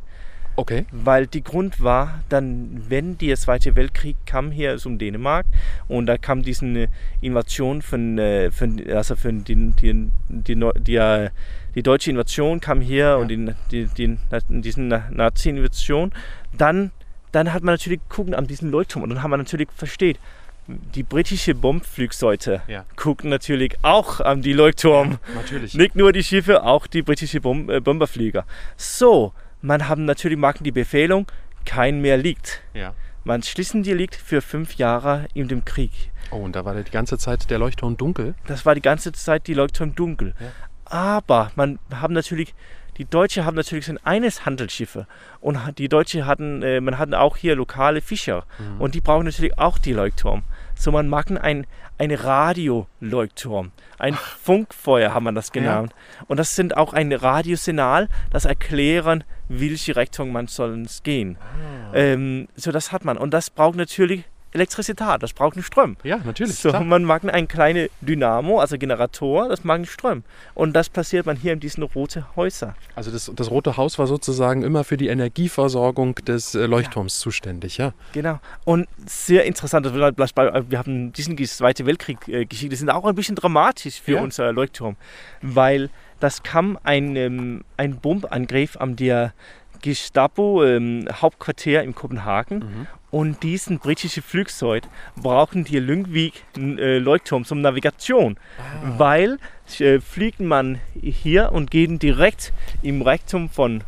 Okay. 0.55 0.85
Weil 0.91 1.25
die 1.25 1.43
Grund 1.43 1.81
war, 1.81 2.19
dann, 2.29 2.83
wenn 2.87 3.17
der 3.17 3.37
Zweite 3.37 3.75
Weltkrieg 3.75 4.15
kam 4.25 4.51
hier 4.51 4.77
um 4.85 4.99
Dänemark 4.99 5.47
und 5.87 6.05
da 6.05 6.17
kam 6.17 6.43
diese 6.43 6.65
äh, 6.65 6.87
Invasion 7.21 7.81
von, 7.81 8.19
äh, 8.19 8.51
von 8.51 8.79
also 8.91 9.15
von 9.15 9.43
die, 9.43 9.71
die, 9.71 10.11
die, 10.29 10.71
die, 10.77 10.95
äh, 10.95 11.29
die 11.73 11.81
deutsche 11.81 12.11
Invasion 12.11 12.59
kam 12.59 12.81
hier 12.81 13.05
ja. 13.05 13.15
und 13.15 13.29
die, 13.29 13.51
die, 13.71 13.85
die, 13.87 14.17
diese 14.49 14.81
Nazi-Invasion, 14.81 16.11
dann, 16.55 16.91
dann 17.31 17.51
hat 17.51 17.63
man 17.63 17.73
natürlich 17.73 18.01
gucken 18.07 18.35
an 18.35 18.45
diesen 18.45 18.69
Leuchtturm 18.69 19.01
und 19.01 19.09
dann 19.09 19.23
haben 19.23 19.31
wir 19.31 19.37
natürlich 19.37 19.69
versteht, 19.75 20.19
die 20.67 21.03
britische 21.03 21.55
Bombflugseite 21.55 22.61
ja. 22.67 22.85
gucken 22.95 23.29
natürlich 23.29 23.77
auch 23.81 24.19
an 24.19 24.41
die 24.41 24.53
Leuchtturm. 24.53 25.11
Ja, 25.11 25.41
natürlich. 25.41 25.73
Nicht 25.73 25.95
nur 25.95 26.13
die 26.13 26.23
Schiffe, 26.23 26.63
auch 26.63 26.87
die 26.87 27.01
britische 27.01 27.41
Bom 27.41 27.69
äh, 27.69 27.79
Bomberflieger. 27.79 28.45
So, 28.77 29.33
man 29.61 29.87
haben 29.89 30.05
natürlich 30.05 30.37
machen 30.37 30.63
die 30.63 30.71
Befehlung, 30.71 31.27
kein 31.65 32.01
mehr 32.01 32.17
liegt. 32.17 32.61
Ja. 32.73 32.93
Man 33.23 33.43
schließen 33.43 33.83
die 33.83 33.93
liegt 33.93 34.15
für 34.15 34.41
fünf 34.41 34.75
Jahre 34.75 35.27
in 35.33 35.47
dem 35.47 35.63
Krieg. 35.65 36.11
Oh, 36.31 36.37
und 36.37 36.55
da 36.55 36.65
war 36.65 36.75
die 36.75 36.91
ganze 36.91 37.17
Zeit 37.17 37.49
der 37.49 37.59
Leuchtturm 37.59 37.95
dunkel? 37.97 38.35
Das 38.47 38.65
war 38.65 38.75
die 38.75 38.81
ganze 38.81 39.11
Zeit 39.11 39.47
die 39.47 39.53
Leuchtturm 39.53 39.95
dunkel. 39.95 40.33
Ja. 40.39 40.47
Aber 40.85 41.51
man 41.55 41.79
haben 41.91 42.13
natürlich 42.13 42.53
die 42.97 43.05
Deutschen 43.05 43.45
haben 43.45 43.55
natürlich 43.55 43.85
sind 43.85 43.99
eines 44.05 44.45
Handelsschiffe 44.45 45.07
und 45.39 45.57
die 45.77 45.89
Deutschen 45.89 46.25
hatten, 46.27 46.61
äh, 46.61 46.79
man 46.79 46.97
hatten 46.99 47.13
auch 47.13 47.37
hier 47.37 47.55
lokale 47.55 48.01
Fischer 48.01 48.45
mhm. 48.59 48.81
und 48.81 48.95
die 48.95 49.01
brauchen 49.01 49.25
natürlich 49.25 49.57
auch 49.57 49.79
die 49.79 49.93
Leuchtturm. 49.93 50.43
So 50.83 50.91
man 50.91 51.07
machen 51.07 51.37
ein, 51.37 51.65
ein 51.97 52.11
Radioleuchtturm, 52.11 53.71
ein 53.99 54.15
Funkfeuer 54.15 55.13
haben 55.13 55.23
wir 55.23 55.31
das 55.31 55.53
genannt. 55.53 55.93
Ja. 55.95 56.25
Und 56.27 56.35
das 56.35 56.57
sind 56.57 56.75
auch 56.75 56.91
ein 56.91 57.13
Radiosignal, 57.13 58.09
das 58.31 58.43
erklären, 58.43 59.23
welche 59.47 59.95
Richtung 59.95 60.33
man 60.33 60.47
soll 60.47 60.83
gehen. 61.03 61.37
Ah. 61.39 61.95
Ähm, 61.95 62.49
so 62.57 62.73
das 62.73 62.91
hat 62.91 63.05
man 63.05 63.17
und 63.17 63.33
das 63.33 63.49
braucht 63.49 63.77
natürlich 63.77 64.25
Elektrizität, 64.53 65.21
das 65.21 65.33
braucht 65.33 65.55
einen 65.55 65.63
Strom. 65.63 65.97
Ja, 66.03 66.17
natürlich. 66.23 66.55
So, 66.55 66.71
man 66.71 67.03
mag 67.03 67.23
einen 67.25 67.47
kleinen 67.47 67.89
Dynamo, 68.01 68.59
also 68.59 68.77
Generator, 68.77 69.49
das 69.49 69.63
mag 69.63 69.75
einen 69.75 69.85
Strom. 69.85 70.23
Und 70.53 70.73
das 70.73 70.89
passiert 70.89 71.25
man 71.25 71.35
hier 71.35 71.53
in 71.53 71.59
diesen 71.59 71.83
roten 71.83 72.25
Häusern. 72.35 72.75
Also 72.95 73.11
das, 73.11 73.31
das 73.35 73.49
Rote 73.49 73.77
Haus 73.77 73.97
war 73.99 74.07
sozusagen 74.07 74.63
immer 74.63 74.83
für 74.83 74.97
die 74.97 75.07
Energieversorgung 75.07 76.15
des 76.15 76.55
äh, 76.55 76.65
Leuchtturms 76.65 77.19
ja. 77.19 77.23
zuständig, 77.23 77.77
ja? 77.77 77.93
Genau. 78.13 78.39
Und 78.65 78.87
sehr 79.05 79.45
interessant, 79.45 79.85
wir 79.93 80.77
haben 80.77 81.13
diesen 81.13 81.37
Zweite 81.43 81.85
Weltkrieg-Geschichte, 81.85 82.69
die 82.69 82.75
sind 82.75 82.89
auch 82.89 83.05
ein 83.05 83.15
bisschen 83.15 83.35
dramatisch 83.35 84.01
für 84.01 84.13
ja. 84.13 84.21
unser 84.21 84.53
Leuchtturm, 84.53 84.95
weil 85.41 85.89
das 86.19 86.41
kam 86.43 86.79
ein, 86.83 87.15
ähm, 87.15 87.63
ein 87.75 87.97
Bombangriff 87.97 88.77
am 88.79 88.95
der 88.95 89.33
Gestapo 89.81 90.63
ähm, 90.63 91.07
Hauptquartier 91.11 91.83
in 91.83 91.93
Kopenhagen 91.93 92.59
mhm. 92.59 92.87
Und 93.13 93.43
diesen 93.43 93.77
britischen 93.77 94.23
Flugzeug 94.23 94.85
brauchen 95.15 95.65
die 95.65 95.77
Lyngvik 95.77 96.33
äh, 96.57 96.97
Leuchtturm 96.97 97.45
zum 97.45 97.61
Navigation, 97.61 98.37
ah. 98.57 98.95
weil 98.97 99.37
äh, 99.77 99.99
fliegt 99.99 100.39
man 100.39 100.79
hier 100.99 101.51
und 101.51 101.69
geht 101.69 102.01
direkt 102.01 102.53
im 102.81 103.03
Rektum 103.03 103.49
von, 103.49 103.83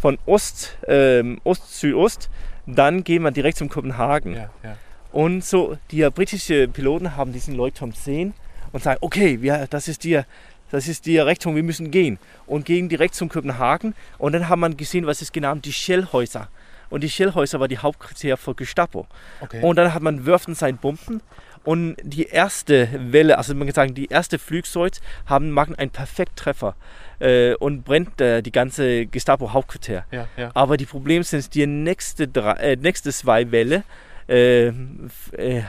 von 0.00 0.16
Ost, 0.24 0.78
ähm, 0.88 1.42
Ost, 1.44 1.78
Südost, 1.78 2.30
dann 2.64 3.04
geht 3.04 3.20
man 3.20 3.34
direkt 3.34 3.58
zum 3.58 3.68
Kopenhagen. 3.68 4.32
Ja, 4.32 4.50
ja. 4.62 4.78
Und 5.12 5.44
so, 5.44 5.76
die 5.90 6.08
britischen 6.08 6.72
Piloten 6.72 7.16
haben 7.16 7.34
diesen 7.34 7.56
Leuchtturm 7.56 7.90
gesehen 7.90 8.32
und 8.72 8.82
sagen, 8.82 8.96
okay, 9.02 9.42
wir, 9.42 9.66
das 9.68 9.88
ist 9.88 10.04
die 10.04 10.22
das 10.70 10.88
ist 10.88 11.06
die 11.06 11.18
Richtung, 11.18 11.54
wir 11.54 11.62
müssen 11.62 11.92
gehen. 11.92 12.18
Und 12.46 12.64
gehen 12.64 12.88
direkt 12.88 13.14
zum 13.14 13.28
Kopenhagen. 13.28 13.94
Und 14.18 14.32
dann 14.32 14.48
hat 14.48 14.58
man 14.58 14.76
gesehen, 14.76 15.06
was 15.06 15.22
ist 15.22 15.32
genau 15.32 15.54
die 15.54 15.72
Shellhäuser. 15.72 16.48
Und 16.90 17.02
die 17.02 17.10
Shellhäuser 17.10 17.60
war 17.60 17.68
die 17.68 17.78
Hauptquartier 17.78 18.36
für 18.36 18.54
Gestapo. 18.54 19.06
Okay. 19.40 19.60
Und 19.62 19.76
dann 19.76 19.92
hat 19.94 20.02
man 20.02 20.26
Würfen 20.26 20.54
seine 20.54 20.76
Bomben. 20.76 21.20
Und 21.64 21.96
die 22.02 22.24
erste 22.24 22.88
Welle, 23.10 23.38
also 23.38 23.54
man 23.54 23.66
kann 23.66 23.74
sagen, 23.74 23.94
die 23.94 24.06
erste 24.06 24.38
Flugzeug 24.38 24.92
haben, 25.26 25.50
machen 25.50 25.74
einen 25.76 25.90
Perfekttreffer 25.90 26.76
äh, 27.20 27.54
und 27.54 27.84
brennt 27.84 28.20
äh, 28.20 28.42
die 28.42 28.52
ganze 28.52 29.06
Gestapo-Hauptquartier. 29.06 30.04
Ja, 30.10 30.28
ja. 30.36 30.50
Aber 30.52 30.76
die 30.76 30.84
Probleme 30.84 31.24
sind, 31.24 31.54
die 31.54 31.66
nächste, 31.66 32.28
drei, 32.28 32.52
äh, 32.52 32.76
nächste 32.76 33.12
zwei 33.12 33.50
Welle 33.50 33.82
äh, 34.28 34.68
äh, 34.68 35.62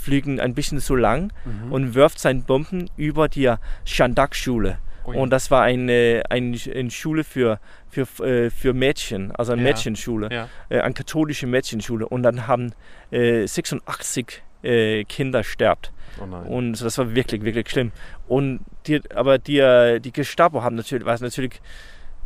fliegen 0.00 0.40
ein 0.40 0.54
bisschen 0.54 0.80
zu 0.80 0.96
lang 0.96 1.32
mhm. 1.44 1.72
und 1.72 1.94
wirft 1.94 2.18
seine 2.18 2.40
Bomben 2.40 2.90
über 2.96 3.28
die 3.28 3.52
Shandak-Schule. 3.84 4.78
Und 5.16 5.30
das 5.30 5.50
war 5.50 5.62
eine, 5.62 6.22
eine, 6.28 6.56
eine 6.74 6.90
Schule 6.90 7.24
für, 7.24 7.60
für, 7.88 8.02
äh, 8.24 8.50
für 8.50 8.72
Mädchen, 8.72 9.32
also 9.32 9.52
eine 9.52 9.62
ja. 9.62 9.68
Mädchenschule, 9.68 10.28
ja. 10.30 10.48
Äh, 10.68 10.80
eine 10.80 10.94
katholische 10.94 11.46
Mädchenschule. 11.46 12.08
Und 12.08 12.22
dann 12.22 12.46
haben 12.46 12.72
äh, 13.10 13.46
86 13.46 14.42
äh, 14.62 15.04
Kinder 15.04 15.44
sterbt. 15.44 15.92
Oh 16.20 16.24
und 16.24 16.80
das 16.80 16.98
war 16.98 17.14
wirklich, 17.14 17.42
wirklich 17.42 17.70
schlimm. 17.70 17.92
Und 18.26 18.60
die, 18.86 19.00
aber 19.14 19.38
die, 19.38 20.00
die 20.00 20.12
Gestapo 20.12 20.62
haben 20.62 20.76
natürlich, 20.76 21.04
was 21.04 21.20
natürlich, 21.20 21.60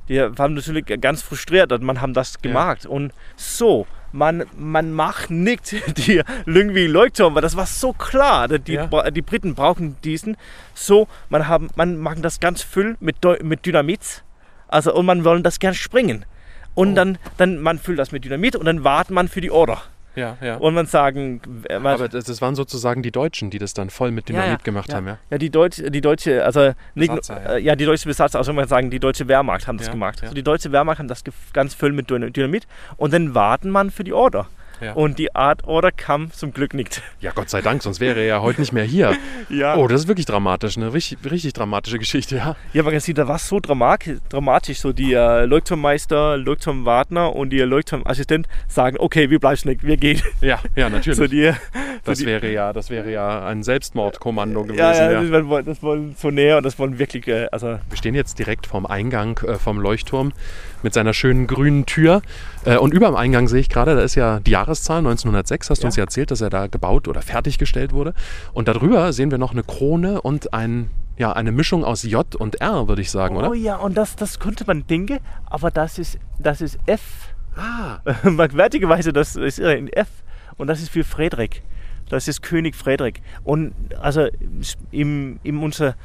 die 0.08 0.18
waren 0.18 0.54
natürlich 0.54 0.86
ganz 1.00 1.22
frustriert, 1.22 1.70
dass 1.70 1.80
man 1.80 2.00
haben 2.00 2.14
das 2.14 2.40
gemacht. 2.40 2.84
Ja. 2.84 2.90
Und 2.90 3.12
so, 3.36 3.86
man, 4.12 4.44
man 4.56 4.92
macht 4.92 5.30
nicht 5.30 5.74
die 6.06 6.22
irgendwie 6.46 6.86
Leuchtturm, 6.86 7.34
weil 7.34 7.42
das 7.42 7.56
war 7.56 7.66
so 7.66 7.92
klar. 7.92 8.48
Die, 8.48 8.74
ja. 8.74 9.10
die 9.10 9.22
Briten 9.22 9.54
brauchen 9.54 9.96
diesen. 10.04 10.36
So, 10.74 11.08
man, 11.28 11.48
haben, 11.48 11.70
man 11.76 11.98
macht 11.98 12.24
das 12.24 12.40
ganz 12.40 12.62
voll 12.62 12.96
mit, 13.00 13.16
mit 13.42 13.66
Dynamit. 13.66 14.22
Also, 14.68 14.94
und 14.94 15.06
man 15.06 15.24
wollen 15.24 15.42
das 15.42 15.58
gern 15.58 15.74
springen. 15.74 16.24
Und 16.74 16.92
oh. 16.92 16.94
dann, 16.94 17.18
dann 17.36 17.58
man 17.58 17.78
füllt 17.78 17.98
das 17.98 18.12
mit 18.12 18.24
Dynamit 18.24 18.56
und 18.56 18.66
dann 18.66 18.84
wartet 18.84 19.10
man 19.10 19.28
für 19.28 19.40
die 19.40 19.50
Order. 19.50 19.82
Ja, 20.14 20.36
ja. 20.42 20.56
Und 20.56 20.74
man 20.74 20.86
sagen. 20.86 21.40
Man 21.68 21.86
Aber 21.86 22.08
das, 22.08 22.42
waren 22.42 22.54
sozusagen 22.54 23.02
die 23.02 23.10
Deutschen, 23.10 23.50
die 23.50 23.58
das 23.58 23.74
dann 23.74 23.90
voll 23.90 24.10
mit 24.10 24.28
Dynamit 24.28 24.46
ja, 24.46 24.52
ja, 24.52 24.58
gemacht 24.62 24.90
ja. 24.90 24.96
haben, 24.96 25.06
ja? 25.06 25.18
Ja, 25.30 25.38
die, 25.38 25.50
Deutsch, 25.50 25.82
die 25.84 26.00
deutsche, 26.00 26.44
also 26.44 26.72
Besatzer, 26.94 27.52
ja. 27.52 27.56
ja. 27.56 27.76
die 27.76 27.84
deutsche 27.84 28.08
Besatzer, 28.08 28.38
also 28.38 28.52
man 28.52 28.68
sagen, 28.68 28.90
die 28.90 29.00
deutsche 29.00 29.28
Wehrmacht 29.28 29.66
haben 29.66 29.78
das 29.78 29.90
gemacht. 29.90 30.22
Also 30.22 30.34
die 30.34 30.42
deutsche 30.42 30.72
Wehrmacht 30.72 30.98
haben 30.98 31.08
das 31.08 31.24
ganz 31.52 31.74
voll 31.74 31.92
mit 31.92 32.10
Dynamit 32.10 32.66
und 32.96 33.12
dann 33.12 33.34
warten 33.34 33.70
man 33.70 33.90
für 33.90 34.04
die 34.04 34.12
Order. 34.12 34.48
Ja. 34.82 34.94
Und 34.94 35.18
die 35.18 35.34
Art 35.34 35.64
Order 35.64 35.92
kam 35.92 36.32
zum 36.32 36.52
Glück 36.52 36.74
nicht. 36.74 37.02
Ja, 37.20 37.30
Gott 37.32 37.48
sei 37.48 37.62
Dank, 37.62 37.82
sonst 37.82 38.00
wäre 38.00 38.20
er 38.20 38.26
ja 38.26 38.42
heute 38.42 38.60
nicht 38.60 38.72
mehr 38.72 38.84
hier. 38.84 39.16
ja. 39.48 39.76
Oh, 39.76 39.86
das 39.86 40.02
ist 40.02 40.08
wirklich 40.08 40.26
dramatisch, 40.26 40.76
eine 40.76 40.92
richtig, 40.92 41.18
richtig 41.30 41.52
dramatische 41.52 41.98
Geschichte, 41.98 42.36
ja. 42.36 42.56
Ja, 42.72 42.82
aber 42.82 42.92
da 42.92 43.28
war 43.28 43.36
es 43.36 43.48
so 43.48 43.60
dramatisch, 43.60 44.80
so 44.80 44.92
die 44.92 45.12
äh, 45.12 45.44
Leuchtturmmeister, 45.44 46.36
Leuchtturmwartner 46.36 47.34
und 47.34 47.50
die 47.50 47.60
Leuchtturmassistent 47.60 48.48
sagen, 48.66 48.96
okay, 48.98 49.30
wir 49.30 49.38
bleiben 49.38 49.52
nicht, 49.64 49.84
wir 49.84 49.96
gehen. 49.96 50.20
Ja, 50.40 50.58
ja, 50.74 50.88
natürlich. 50.90 51.18
so 51.18 51.26
die, 51.26 51.52
das, 52.04 52.18
so 52.18 52.26
wäre 52.26 52.50
ja, 52.50 52.72
das 52.72 52.90
wäre 52.90 53.12
ja 53.12 53.46
ein 53.46 53.62
Selbstmordkommando 53.62 54.62
gewesen. 54.64 54.78
Ja, 54.78 55.12
ja, 55.12 55.22
ja. 55.22 55.62
das 55.62 55.82
wollen 55.82 56.16
so 56.18 56.30
näher 56.30 56.56
und 56.56 56.64
das 56.64 56.78
wollen 56.78 56.98
wirklich, 56.98 57.28
äh, 57.28 57.46
also... 57.52 57.78
Wir 57.88 57.96
stehen 57.96 58.14
jetzt 58.14 58.38
direkt 58.38 58.66
vorm 58.66 58.86
Eingang 58.86 59.38
äh, 59.46 59.54
vom 59.54 59.78
Leuchtturm 59.78 60.32
mit 60.82 60.94
seiner 60.94 61.14
schönen 61.14 61.46
grünen 61.46 61.86
Tür. 61.86 62.22
Äh, 62.64 62.76
und 62.76 62.94
über 62.94 63.06
dem 63.06 63.16
Eingang 63.16 63.48
sehe 63.48 63.60
ich 63.60 63.68
gerade, 63.68 63.94
da 63.94 64.02
ist 64.02 64.14
ja 64.14 64.40
die 64.40 64.52
Jahreszahl 64.72 64.98
1906, 64.98 65.70
hast 65.70 65.78
du 65.80 65.84
ja. 65.84 65.88
uns 65.88 65.96
ja 65.96 66.04
erzählt, 66.04 66.30
dass 66.30 66.40
er 66.40 66.48
da 66.48 66.66
gebaut 66.66 67.06
oder 67.08 67.20
fertiggestellt 67.20 67.92
wurde. 67.92 68.14
Und 68.54 68.68
darüber 68.68 69.12
sehen 69.12 69.30
wir 69.30 69.38
noch 69.38 69.52
eine 69.52 69.62
Krone 69.62 70.22
und 70.22 70.54
ein, 70.54 70.88
ja, 71.18 71.32
eine 71.32 71.52
Mischung 71.52 71.84
aus 71.84 72.02
J 72.04 72.34
und 72.36 72.60
R, 72.60 72.88
würde 72.88 73.02
ich 73.02 73.10
sagen, 73.10 73.36
oh, 73.36 73.40
oder? 73.40 73.50
Oh 73.50 73.54
ja, 73.54 73.76
und 73.76 73.96
das, 73.96 74.16
das 74.16 74.38
könnte 74.38 74.64
man 74.66 74.86
denken, 74.86 75.18
aber 75.44 75.70
das 75.70 75.98
ist, 75.98 76.18
das 76.38 76.62
ist 76.62 76.78
F. 76.86 77.34
Ah. 77.54 77.98
Merkwürdigerweise, 78.28 79.12
das 79.12 79.36
ist 79.36 79.58
in 79.58 79.88
F. 79.88 80.08
Und 80.56 80.68
das 80.68 80.80
ist 80.80 80.90
für 80.90 81.04
Friedrich. 81.04 81.62
Das 82.08 82.28
ist 82.28 82.42
König 82.42 82.74
Friedrich. 82.74 83.22
Und 83.44 83.74
also 84.00 84.28
im, 84.90 85.38
im 85.42 85.62
unser 85.62 85.96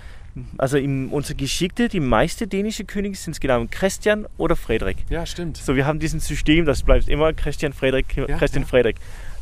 also 0.57 0.77
in 0.77 1.09
unserer 1.09 1.35
Geschichte, 1.35 1.87
die 1.87 1.99
meisten 1.99 2.49
dänischen 2.49 2.87
Könige 2.87 3.15
sind 3.15 3.39
genau 3.39 3.65
Christian 3.69 4.25
oder 4.37 4.55
Friedrich. 4.55 4.97
Ja, 5.09 5.25
stimmt. 5.25 5.57
So, 5.57 5.75
wir 5.75 5.85
haben 5.85 5.99
diesen 5.99 6.19
System, 6.19 6.65
das 6.65 6.83
bleibt 6.83 7.07
immer 7.07 7.33
Christian, 7.33 7.73
Friedrich, 7.73 8.05
ja, 8.15 8.25
Christian, 8.37 8.63
ja. 8.63 8.67
Friedrich. 8.67 8.95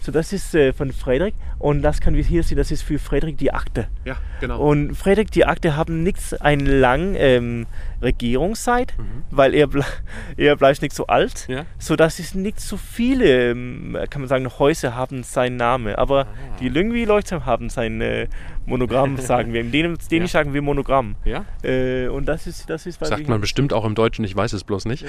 So, 0.05 0.11
das 0.11 0.31
ist 0.33 0.53
äh, 0.53 0.71
von 0.71 0.91
Frederik 0.91 1.33
und 1.57 1.81
das 1.81 1.99
können 1.99 2.15
wir 2.15 2.23
hier 2.23 2.43
sehen, 2.43 2.57
das 2.57 2.69
ist 2.69 2.83
für 2.83 2.99
Frederik 2.99 3.39
die 3.39 3.51
Akte. 3.51 3.87
Ja, 4.03 4.17
genau. 4.39 4.59
Und 4.61 4.93
Frederik 4.95 5.31
die 5.31 5.45
Akte 5.45 5.75
haben 5.75 6.03
nichts 6.03 6.31
eine 6.35 6.63
lange 6.79 7.17
ähm, 7.17 7.65
Regierungszeit, 8.03 8.93
Mhm. 8.99 9.23
weil 9.31 9.55
er, 9.55 9.65
ble 9.67 9.83
er 10.37 10.55
bleibt 10.57 10.83
nicht 10.83 10.93
so 10.93 11.07
alt. 11.07 11.47
Ja. 11.47 11.65
So 11.79 11.95
dass 11.95 12.19
es 12.19 12.35
nicht 12.35 12.59
so 12.59 12.77
viele, 12.77 13.49
ähm, 13.51 13.97
kann 14.11 14.21
man 14.21 14.29
sagen, 14.29 14.47
Häuser 14.59 14.95
haben 14.95 15.23
seinen 15.23 15.57
Namen. 15.57 15.95
Aber 15.95 16.25
Ah. 16.27 16.57
die 16.59 16.69
Lüngwi-Leute 16.69 17.45
haben 17.47 17.69
sein 17.69 17.99
äh, 18.01 18.27
Monogramm, 18.67 19.17
sagen 19.31 19.53
wir. 19.53 19.61
Im 19.61 19.71
Dänisch, 19.71 20.07
Dänisch 20.11 20.31
sagen 20.33 20.53
wir 20.53 20.61
Monogramm. 20.61 21.15
ja? 21.25 21.45
Äh, 21.63 22.09
und 22.09 22.25
das 22.27 22.45
ist, 22.45 22.69
das 22.69 22.85
ist, 22.85 23.03
Sagt 23.03 23.27
man 23.27 23.41
bestimmt 23.41 23.73
auch 23.73 23.85
im 23.85 23.95
Deutschen, 23.95 24.23
ich 24.23 24.35
weiß 24.35 24.53
es 24.53 24.63
bloß 24.63 24.85
nicht. 24.85 25.03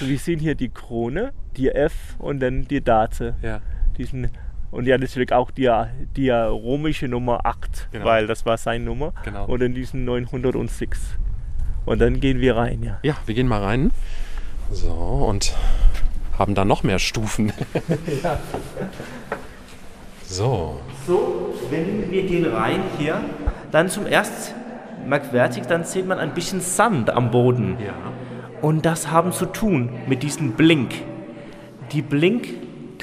wir 0.00 0.18
sehen 0.18 0.38
hier 0.38 0.54
die 0.54 0.68
Krone, 0.68 1.32
die 1.56 1.70
F 1.70 1.94
und 2.18 2.40
dann 2.40 2.68
die 2.68 2.82
Date. 2.82 3.34
ja. 3.42 3.60
Diesen, 3.98 4.30
und 4.70 4.86
ja, 4.86 4.96
natürlich 4.96 5.32
auch 5.32 5.50
die, 5.50 5.70
die 6.16 6.30
römische 6.30 7.08
Nummer 7.08 7.40
8, 7.44 7.88
Genau. 7.92 8.04
weil 8.04 8.26
das 8.26 8.46
war 8.46 8.56
seine 8.56 8.84
Nummer. 8.84 9.12
Genau. 9.24 9.46
Und 9.46 9.60
dann 9.60 9.74
diesen 9.74 10.04
906. 10.04 11.16
Und 11.84 12.00
dann 12.00 12.20
gehen 12.20 12.40
wir 12.40 12.56
rein, 12.56 12.82
ja. 12.82 12.98
Ja, 13.02 13.16
wir 13.26 13.34
gehen 13.34 13.48
mal 13.48 13.62
rein. 13.62 13.90
So, 14.70 14.90
und 14.92 15.54
haben 16.38 16.54
da 16.54 16.64
noch 16.64 16.82
mehr 16.82 16.98
Stufen. 16.98 17.52
So, 20.24 20.78
So, 21.06 21.54
wenn 21.70 22.10
wir 22.10 22.22
gehen 22.26 22.44
rein 22.52 22.80
hier, 22.98 23.18
dann 23.70 23.88
zum 23.88 24.06
ersten 24.06 24.54
merkwürdig, 25.08 25.62
dann 25.66 25.84
sieht 25.84 26.06
man 26.06 26.18
ein 26.18 26.34
bisschen 26.34 26.60
Sand 26.60 27.08
am 27.10 27.30
Boden. 27.30 27.78
ja. 27.80 27.94
Und 28.60 28.84
das 28.84 29.10
haben 29.10 29.32
zu 29.32 29.46
tun 29.46 29.90
mit 30.06 30.22
diesem 30.22 30.52
Blink. 30.52 30.92
Die 31.92 32.02
Blink 32.02 32.48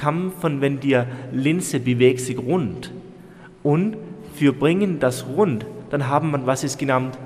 von, 0.00 0.60
wenn 0.60 0.80
die 0.80 0.98
Linse 1.32 1.80
bewegt 1.80 2.20
sich 2.20 2.38
rund. 2.38 2.92
Und 3.62 3.96
wir 4.38 4.52
bringen 4.52 5.00
das 5.00 5.26
rund, 5.26 5.66
dann 5.90 6.08
haben 6.08 6.30
wir, 6.30 6.46
was 6.46 6.64
ist 6.64 6.78
genannt, 6.78 7.18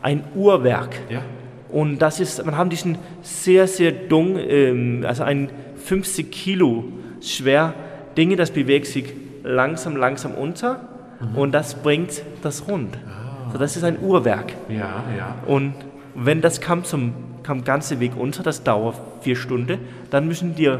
ein 0.00 0.24
Uhrwerk. 0.34 0.94
Ja. 1.08 1.22
Und 1.68 2.00
das 2.00 2.20
ist, 2.20 2.44
man 2.44 2.56
haben 2.56 2.70
diesen 2.70 2.98
sehr, 3.22 3.66
sehr 3.66 3.92
dung, 3.92 4.36
ähm, 4.38 5.04
also 5.06 5.22
ein 5.22 5.50
50 5.76 6.30
Kilo 6.30 6.84
schwer 7.20 7.74
Dinge, 8.16 8.36
das 8.36 8.50
bewegt 8.50 8.86
sich 8.86 9.06
langsam, 9.42 9.96
langsam 9.96 10.32
unter 10.34 10.88
und 11.34 11.52
das 11.52 11.74
bringt 11.74 12.22
das 12.42 12.68
rund. 12.68 12.98
So, 13.52 13.58
das 13.58 13.76
ist 13.76 13.84
ein 13.84 13.98
Uhrwerk. 14.00 14.52
Ja, 14.68 15.04
ja. 15.16 15.36
Und 15.46 15.74
wenn 16.14 16.40
das 16.40 16.60
kam 16.60 16.84
zum 16.84 17.14
kam 17.42 17.64
ganze 17.64 18.00
Weg 18.00 18.12
unter, 18.16 18.42
das 18.42 18.62
dauert 18.62 18.96
vier 19.20 19.36
Stunden, 19.36 19.78
dann 20.10 20.26
müssen 20.26 20.54
die 20.54 20.72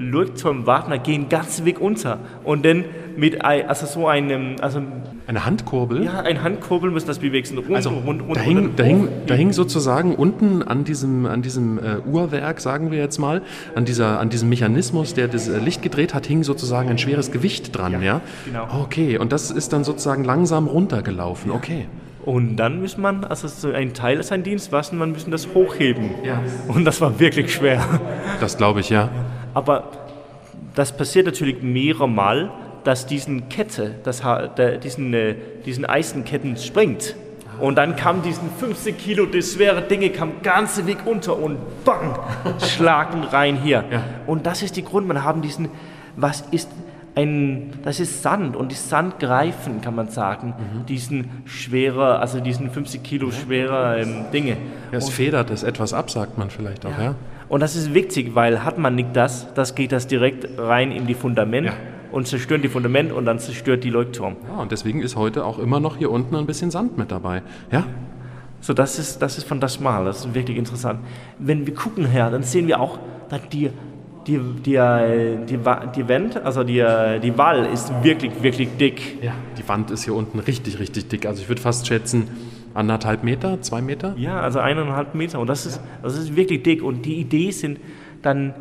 Leute 0.00 0.32
zum 0.32 0.66
Wartner 0.66 0.98
gehen 0.98 1.28
ganze 1.28 1.66
Weg 1.66 1.78
unter 1.78 2.20
und 2.42 2.64
dann 2.64 2.86
mit 3.18 3.44
ein, 3.44 3.68
also 3.68 3.84
so 3.84 4.08
einem 4.08 4.56
also 4.62 4.80
Eine 5.26 5.44
Handkurbel? 5.44 6.02
ja 6.02 6.20
ein 6.20 6.42
Handkurbel 6.42 6.90
muss 6.90 7.04
das 7.04 7.18
bewegen 7.18 7.58
rund 7.58 7.76
Also 7.76 7.90
rund 7.90 8.22
rund 8.22 8.34
da 8.34 8.40
hing, 8.40 8.70
da, 8.76 8.82
hing, 8.82 9.08
da 9.26 9.34
hing 9.34 9.52
sozusagen 9.52 10.14
unten 10.14 10.62
an 10.62 10.84
diesem, 10.84 11.26
an 11.26 11.42
diesem 11.42 11.78
äh, 11.78 11.98
Uhrwerk, 12.10 12.62
sagen 12.62 12.90
wir 12.90 12.98
jetzt 12.98 13.18
mal, 13.18 13.42
an, 13.74 13.84
dieser, 13.84 14.18
an 14.18 14.30
diesem 14.30 14.48
Mechanismus, 14.48 15.12
der 15.12 15.28
das 15.28 15.48
äh, 15.48 15.58
Licht 15.58 15.82
gedreht 15.82 16.14
hat, 16.14 16.26
hing 16.26 16.44
sozusagen 16.44 16.88
ein 16.88 16.98
schweres 16.98 17.30
Gewicht 17.30 17.76
dran, 17.76 18.02
ja? 18.02 18.22
genau. 18.46 18.68
Okay, 18.82 19.18
und 19.18 19.32
das 19.32 19.50
ist 19.50 19.74
dann 19.74 19.84
sozusagen 19.84 20.24
langsam 20.24 20.66
runtergelaufen, 20.66 21.50
okay. 21.50 21.88
Und 22.24 22.56
dann 22.56 22.80
muss 22.80 22.98
man, 22.98 23.24
also 23.24 23.48
so 23.48 23.70
ein 23.72 23.94
Teil 23.94 24.22
seines 24.22 24.44
Dienstes, 24.44 24.72
was 24.72 24.92
man 24.92 25.12
müssen 25.12 25.30
das 25.30 25.48
hochheben. 25.54 26.10
Ja. 26.22 26.42
Und 26.68 26.84
das 26.84 27.00
war 27.00 27.18
wirklich 27.18 27.52
schwer. 27.52 27.82
Das 28.40 28.58
glaube 28.58 28.80
ich, 28.80 28.90
ja. 28.90 29.08
Aber 29.54 29.90
das 30.74 30.96
passiert 30.96 31.26
natürlich 31.26 31.62
mehrere 31.62 32.08
Mal, 32.08 32.50
dass 32.84 33.06
diesen 33.06 33.48
Kette, 33.48 33.96
das, 34.04 34.22
der, 34.56 34.78
diesen, 34.78 35.12
äh, 35.12 35.34
diesen 35.64 35.84
Eisenketten 35.84 36.56
springt. 36.56 37.14
Und 37.60 37.76
dann 37.76 37.94
kam 37.94 38.22
diesen 38.22 38.50
50 38.58 38.96
Kilo, 38.96 39.26
das 39.26 39.52
schwere 39.52 39.82
Dinge, 39.82 40.10
kam 40.10 40.40
ganze 40.42 40.86
Weg 40.86 40.98
unter 41.04 41.38
und 41.38 41.58
bang, 41.84 42.18
schlagen 42.58 43.22
rein 43.24 43.60
hier. 43.62 43.84
Ja. 43.90 44.02
Und 44.26 44.46
das 44.46 44.62
ist 44.62 44.76
die 44.76 44.84
Grund, 44.84 45.06
man 45.06 45.22
haben 45.22 45.42
diesen, 45.42 45.68
was 46.16 46.42
ist 46.52 46.70
ein, 47.14 47.72
das 47.82 47.98
ist 48.00 48.22
Sand 48.22 48.56
und 48.56 48.70
die 48.70 48.76
Sandgreifen, 48.76 49.80
kann 49.80 49.94
man 49.94 50.08
sagen, 50.08 50.54
diesen 50.88 51.28
schwerer, 51.44 52.20
also 52.20 52.40
diesen 52.40 52.70
50 52.70 53.02
Kilo 53.02 53.30
schwerer 53.30 53.98
ähm, 53.98 54.24
Dinge. 54.32 54.56
Ja, 54.92 54.98
es 54.98 55.08
federt 55.10 55.50
es 55.50 55.62
etwas 55.62 55.92
ab, 55.92 56.10
sagt 56.10 56.38
man 56.38 56.50
vielleicht 56.50 56.86
auch, 56.86 56.98
ja. 56.98 57.14
Und 57.48 57.60
das 57.60 57.74
ist 57.74 57.94
wichtig, 57.94 58.34
weil 58.36 58.62
hat 58.64 58.78
man 58.78 58.94
nicht 58.94 59.08
das, 59.14 59.52
das 59.54 59.74
geht 59.74 59.90
das 59.90 60.06
direkt 60.06 60.46
rein 60.56 60.92
in 60.92 61.06
die 61.08 61.14
Fundament 61.14 61.66
Ja. 61.66 61.72
und 62.12 62.28
zerstört 62.28 62.62
die 62.62 62.68
Fundament 62.68 63.10
und 63.12 63.24
dann 63.24 63.40
zerstört 63.40 63.82
die 63.82 63.90
Leuchtturm. 63.90 64.36
Ja, 64.48 64.62
und 64.62 64.70
deswegen 64.70 65.02
ist 65.02 65.16
heute 65.16 65.44
auch 65.44 65.58
immer 65.58 65.80
noch 65.80 65.96
hier 65.96 66.12
unten 66.12 66.36
ein 66.36 66.46
bisschen 66.46 66.70
Sand 66.70 66.96
mit 66.96 67.10
dabei. 67.10 67.42
Ja, 67.72 67.84
So, 68.60 68.72
das 68.72 68.98
ist, 69.00 69.20
das 69.20 69.36
ist 69.38 69.48
von 69.48 69.58
das 69.58 69.80
Mal, 69.80 70.04
das 70.04 70.26
ist 70.26 70.34
wirklich 70.34 70.56
interessant. 70.58 71.00
Wenn 71.38 71.66
wir 71.66 71.74
gucken 71.74 72.04
her, 72.04 72.30
dann 72.30 72.44
sehen 72.44 72.68
wir 72.68 72.78
auch, 72.78 72.98
dass 73.30 73.40
die, 73.48 73.70
die, 74.26 74.38
die, 74.38 74.74
äh, 74.74 75.36
die, 75.46 75.58
die 75.96 76.08
Wand, 76.08 76.36
also 76.44 76.62
die, 76.64 76.78
äh, 76.78 77.18
die 77.20 77.36
Wall 77.38 77.66
ist 77.66 77.92
wirklich, 78.02 78.32
wirklich 78.42 78.68
dick. 78.78 79.22
ja. 79.22 79.32
Die 79.58 79.66
Wand 79.68 79.90
ist 79.90 80.04
hier 80.04 80.14
unten 80.14 80.38
richtig, 80.38 80.78
richtig 80.78 81.08
dick. 81.08 81.26
Also 81.26 81.42
ich 81.42 81.48
würde 81.48 81.60
fast 81.62 81.86
schätzen, 81.86 82.28
anderthalb 82.74 83.24
Meter, 83.24 83.60
zwei 83.62 83.80
Meter. 83.82 84.14
Ja, 84.16 84.40
also 84.40 84.58
eineinhalb 84.60 85.14
Meter 85.14 85.40
und 85.40 85.48
das 85.48 85.66
ist, 85.66 85.80
das 86.02 86.16
ist 86.18 86.36
wirklich 86.36 86.62
dick. 86.62 86.82
Und 86.82 87.04
die 87.04 87.16
Idee 87.16 87.50
sind 87.50 87.78
dann, 88.22 88.54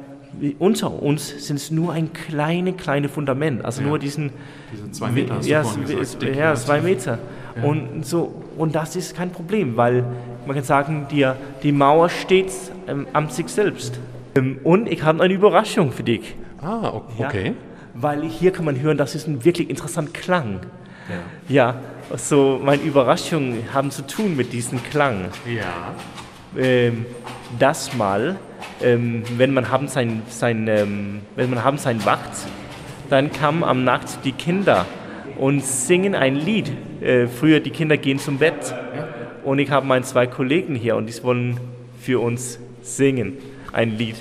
unter 0.59 1.01
uns 1.01 1.45
sind 1.47 1.57
es 1.57 1.71
nur 1.71 1.91
ein 1.93 2.13
kleine, 2.13 2.73
kleine 2.73 3.09
Fundament, 3.09 3.65
also 3.65 3.81
nur 3.81 3.99
diesen 3.99 4.31
Diese 4.71 4.89
zwei 4.91 5.11
Meter 5.11 5.35
hast 5.35 5.45
du 5.47 5.51
ja, 5.51 5.61
es- 5.61 5.75
gesagt, 5.79 6.01
es- 6.01 6.17
dick, 6.17 6.35
ja, 6.35 6.41
ja. 6.45 6.55
zwei 6.55 6.81
Meter. 6.81 7.19
Und, 7.63 8.05
so, 8.05 8.33
und 8.57 8.73
das 8.75 8.95
ist 8.95 9.15
kein 9.17 9.31
Problem, 9.31 9.75
weil 9.75 10.05
man 10.45 10.55
kann 10.55 10.63
sagen, 10.63 11.07
die, 11.11 11.27
die 11.61 11.71
Mauer 11.73 12.07
steht 12.09 12.51
ähm, 12.87 13.05
am 13.11 13.29
sich 13.29 13.47
selbst. 13.49 13.99
Ähm, 14.39 14.59
und 14.63 14.87
ich 14.91 15.03
habe 15.03 15.21
eine 15.23 15.33
Überraschung 15.33 15.91
für 15.91 16.03
dich. 16.03 16.35
Ah, 16.61 16.89
o- 16.89 17.03
Ja? 17.17 17.27
okay. 17.27 17.53
Weil 17.93 18.23
hier 18.23 18.51
kann 18.51 18.65
man 18.65 18.79
hören, 18.79 18.97
das 18.97 19.15
ist 19.15 19.27
ein 19.27 19.43
wirklich 19.43 19.69
interessanter 19.69 20.11
Klang. 20.13 20.59
Ja, 21.47 21.75
so 22.15 22.61
meine 22.63 22.83
Überraschungen 22.83 23.63
haben 23.73 23.89
zu 23.89 24.05
tun 24.05 24.35
mit 24.37 24.53
diesem 24.53 24.81
Klang. 24.83 25.25
Ja. 25.47 25.95
Ähm, 26.55 27.05
das 27.57 27.95
mal, 27.95 28.35
ähm, 28.81 29.23
wenn 29.37 29.51
man 29.51 29.71
haben 29.71 29.87
sein, 29.87 30.21
sein 30.29 30.67
ähm, 30.67 31.21
wenn 31.35 31.49
man 31.49 31.63
haben 31.63 31.79
sein 31.79 32.05
Wacht, 32.05 32.29
dann 33.09 33.31
kamen 33.31 33.63
am 33.63 33.83
Nacht 33.83 34.19
die 34.23 34.33
Kinder 34.33 34.85
und 35.39 35.63
singen 35.65 36.13
ein 36.13 36.35
Lied. 36.35 36.71
Äh, 37.01 37.25
früher 37.25 37.59
die 37.59 37.71
Kinder 37.71 37.97
gehen 37.97 38.19
zum 38.19 38.37
Bett 38.37 38.75
und 39.43 39.57
ich 39.57 39.71
habe 39.71 39.87
meine 39.87 40.05
zwei 40.05 40.27
Kollegen 40.27 40.75
hier 40.75 40.95
und 40.95 41.07
die 41.09 41.23
wollen 41.23 41.59
für 41.99 42.19
uns 42.21 42.59
singen 42.83 43.37
ein 43.73 43.97
Lied. 43.97 44.15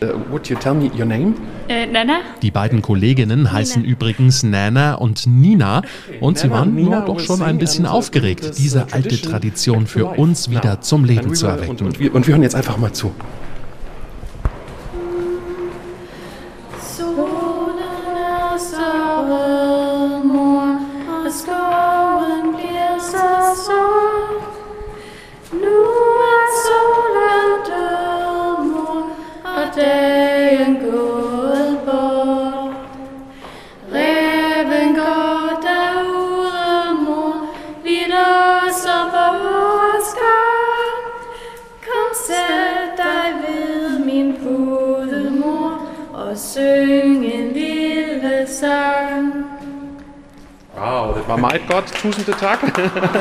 Uh, 0.00 0.16
would 0.30 0.48
you 0.48 0.56
tell 0.56 0.74
me 0.74 0.90
your 0.96 1.06
name? 1.06 1.34
Äh, 1.68 1.86
Nana? 1.86 2.20
Die 2.40 2.52
beiden 2.52 2.82
Kolleginnen 2.82 3.50
heißen 3.50 3.84
übrigens 3.84 4.44
Nana 4.44 4.94
und 4.94 5.26
Nina 5.26 5.82
und 6.20 6.38
sie 6.38 6.46
Nana, 6.46 6.60
waren 6.60 6.74
Nina 6.74 6.98
nur 6.98 7.06
doch 7.06 7.20
schon 7.20 7.42
ein 7.42 7.58
bisschen 7.58 7.84
aufgeregt, 7.84 8.58
diese 8.58 8.92
alte 8.92 9.20
tradition 9.20 9.88
für 9.88 10.06
uns 10.06 10.50
wieder 10.50 10.80
zum 10.82 11.04
Leben 11.04 11.34
zu 11.34 11.48
erwecken. 11.48 11.70
Und, 11.70 11.82
und, 11.82 11.98
wir, 11.98 12.14
und 12.14 12.28
wir 12.28 12.34
hören 12.34 12.44
jetzt 12.44 12.54
einfach 12.54 12.78
mal 12.78 12.92
zu. 12.92 13.12
War 51.28 51.36
meget 51.36 51.60
godt. 51.68 51.86
Tusinde 51.86 52.32
tak. 52.32 52.58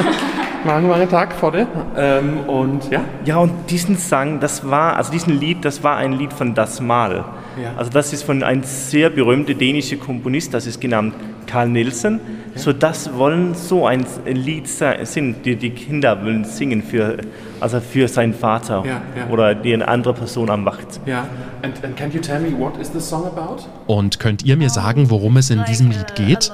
mange, 0.66 0.88
mange 0.88 1.08
tak 1.08 1.34
for 1.34 1.52
det. 1.52 1.68
Ähm, 1.98 2.40
und 2.48 2.90
ja, 2.90 3.02
Ja, 3.26 3.38
und 3.38 3.52
diesen 3.70 3.98
Sang, 3.98 4.40
das 4.40 4.70
war, 4.70 4.96
also 4.96 5.12
diesen 5.12 5.40
Lied, 5.40 5.64
das 5.66 5.84
war 5.84 5.98
ein 5.98 6.14
Lied 6.14 6.34
von 6.34 6.54
Das 6.56 6.80
Mal. 6.82 7.26
Ja. 7.62 7.72
Also 7.78 7.92
das 7.92 8.14
ist 8.14 8.24
von 8.24 8.44
einem 8.44 8.64
sehr 8.64 9.10
berühmten 9.10 9.58
dänischen 9.58 10.00
Komponist, 10.00 10.54
das 10.54 10.66
ist 10.68 10.80
genannt 10.80 11.14
Carl 11.48 11.70
Nielsen. 11.70 12.20
So 12.56 12.74
das 12.74 13.14
wollen 13.14 13.54
so 13.56 13.86
ein 13.86 14.06
Lied 14.26 14.68
singen, 14.68 15.36
die 15.44 15.56
die 15.56 15.70
Kinder 15.70 16.24
wollen 16.24 16.44
singen 16.44 16.82
für, 16.82 17.18
also 17.60 17.80
für 17.80 18.08
seinen 18.08 18.34
Vater 18.34 18.84
Ja, 18.86 19.02
ja. 19.16 19.28
oder 19.30 19.54
die 19.54 19.74
eine 19.74 19.88
andere 19.88 20.14
Person 20.14 20.50
am 20.50 20.64
Macht. 20.64 21.00
Ja. 21.06 21.26
And, 21.62 21.84
and 21.84 21.96
can 21.96 22.12
you 22.12 22.20
tell 22.20 22.40
me 22.40 22.52
what 22.58 22.78
is 22.80 22.92
the 22.94 23.00
song 23.00 23.26
about? 23.26 23.64
Und 23.88 24.20
könnt 24.20 24.44
ihr 24.44 24.58
mir 24.58 24.70
sagen, 24.70 25.10
worum 25.10 25.38
es 25.38 25.50
in 25.50 25.64
diesem 25.66 25.92
Lied 25.92 26.16
geht? 26.16 26.52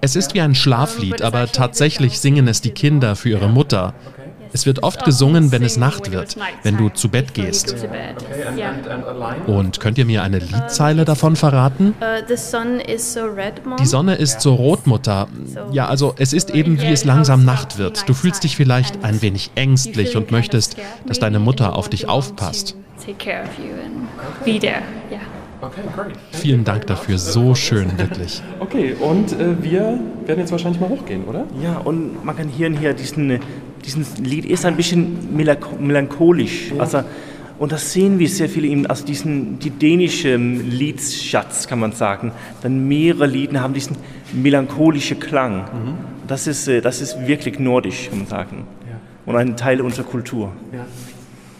Es 0.00 0.16
ist 0.16 0.34
wie 0.34 0.40
ein 0.40 0.54
Schlaflied, 0.54 1.22
aber 1.22 1.46
tatsächlich 1.46 2.20
singen 2.20 2.46
es 2.48 2.60
die 2.60 2.70
Kinder 2.70 3.16
für 3.16 3.30
ihre 3.30 3.48
Mutter. 3.48 3.94
Es 4.52 4.64
wird 4.64 4.82
oft 4.82 5.04
gesungen, 5.04 5.52
wenn 5.52 5.62
es 5.62 5.76
Nacht 5.76 6.10
wird, 6.12 6.36
wenn 6.62 6.76
du 6.76 6.88
zu 6.88 7.08
Bett 7.08 7.34
gehst. 7.34 7.74
Und 9.46 9.80
könnt 9.80 9.98
ihr 9.98 10.04
mir 10.04 10.22
eine 10.22 10.38
Liedzeile 10.38 11.04
davon 11.04 11.36
verraten? 11.36 11.94
Die 12.28 12.36
Sonne 13.86 14.14
ist 14.14 14.40
so 14.40 14.54
rot, 14.54 14.86
Mutter. 14.86 15.28
Ja, 15.72 15.88
also 15.88 16.14
es 16.16 16.32
ist 16.32 16.50
eben, 16.50 16.80
wie 16.80 16.92
es 16.92 17.04
langsam 17.04 17.44
Nacht 17.44 17.78
wird. 17.78 18.08
Du 18.08 18.14
fühlst 18.14 18.44
dich 18.44 18.56
vielleicht 18.56 19.04
ein 19.04 19.20
wenig 19.20 19.50
ängstlich 19.54 20.16
und 20.16 20.30
möchtest, 20.30 20.76
dass 21.06 21.18
deine 21.18 21.40
Mutter 21.40 21.76
auf 21.76 21.88
dich 21.88 22.08
aufpasst. 22.08 22.74
Take 23.04 23.18
care 23.18 23.42
of 23.42 23.58
you 23.58 23.74
and 23.84 24.44
be 24.44 24.58
there. 24.58 24.82
Yeah. 25.10 25.20
Okay, 25.60 25.80
great. 25.94 26.12
Vielen 26.32 26.64
Dank 26.64 26.86
dafür, 26.86 27.18
so 27.18 27.54
schön, 27.54 27.98
wirklich. 27.98 28.40
Okay, 28.60 28.94
und 29.00 29.32
äh, 29.32 29.60
wir 29.60 29.98
werden 30.26 30.38
jetzt 30.40 30.52
wahrscheinlich 30.52 30.80
mal 30.80 30.88
hochgehen, 30.88 31.24
oder? 31.24 31.46
Ja, 31.62 31.78
und 31.78 32.24
man 32.24 32.36
kann 32.36 32.48
hier, 32.48 32.70
hier 32.70 32.94
diesen, 32.94 33.40
diesen 33.84 34.06
Lied 34.24 34.44
ist 34.44 34.64
ein 34.64 34.76
bisschen 34.76 35.16
melanch- 35.36 35.78
melancholisch. 35.80 36.72
Also, 36.78 37.02
und 37.58 37.72
das 37.72 37.92
sehen 37.92 38.20
wir 38.20 38.28
sehr 38.28 38.48
viel 38.48 38.64
in 38.64 38.86
also 38.86 39.04
diesen 39.04 39.58
die 39.58 39.70
dänische 39.70 40.28
ähm, 40.28 40.68
Liedschatz, 40.70 41.66
kann 41.66 41.80
man 41.80 41.90
sagen. 41.90 42.30
Dann 42.62 42.86
mehrere 42.86 43.26
Lieder 43.26 43.60
haben 43.60 43.74
diesen 43.74 43.96
melancholischen 44.32 45.18
Klang. 45.18 45.64
Das, 46.28 46.46
ist, 46.46 46.68
äh, 46.68 46.80
das 46.80 47.00
ist 47.00 47.26
wirklich 47.26 47.58
nordisch, 47.58 48.10
kann 48.10 48.18
man 48.18 48.28
sagen. 48.28 48.64
Und 49.26 49.34
ein 49.36 49.56
Teil 49.56 49.80
unserer 49.80 50.04
Kultur. 50.06 50.52
Ja. 50.72 50.86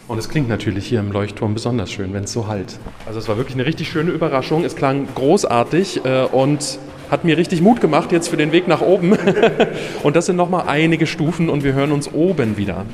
Und 0.09 0.17
es 0.17 0.27
klingt 0.27 0.49
natürlich 0.49 0.87
hier 0.87 1.01
im 1.01 1.11
Leuchtturm 1.11 1.53
besonders 1.53 1.91
schön, 1.91 2.13
wenn 2.13 2.23
es 2.23 2.33
so 2.33 2.47
halt. 2.47 2.79
Also 3.05 3.19
es 3.19 3.27
war 3.27 3.37
wirklich 3.37 3.55
eine 3.55 3.67
richtig 3.67 3.89
schöne 3.89 4.09
Überraschung. 4.09 4.65
Es 4.65 4.75
klang 4.75 5.07
großartig 5.13 6.03
äh, 6.03 6.23
und 6.23 6.79
hat 7.11 7.25
mir 7.25 7.37
richtig 7.37 7.61
Mut 7.61 7.79
gemacht 7.79 8.11
jetzt 8.11 8.27
für 8.27 8.35
den 8.35 8.51
Weg 8.51 8.67
nach 8.67 8.81
oben. 8.81 9.15
und 10.03 10.15
das 10.15 10.25
sind 10.25 10.35
nochmal 10.35 10.63
einige 10.67 11.05
Stufen 11.05 11.47
und 11.47 11.63
wir 11.63 11.73
hören 11.73 11.91
uns 11.91 12.11
oben 12.11 12.57
wieder. 12.57 12.87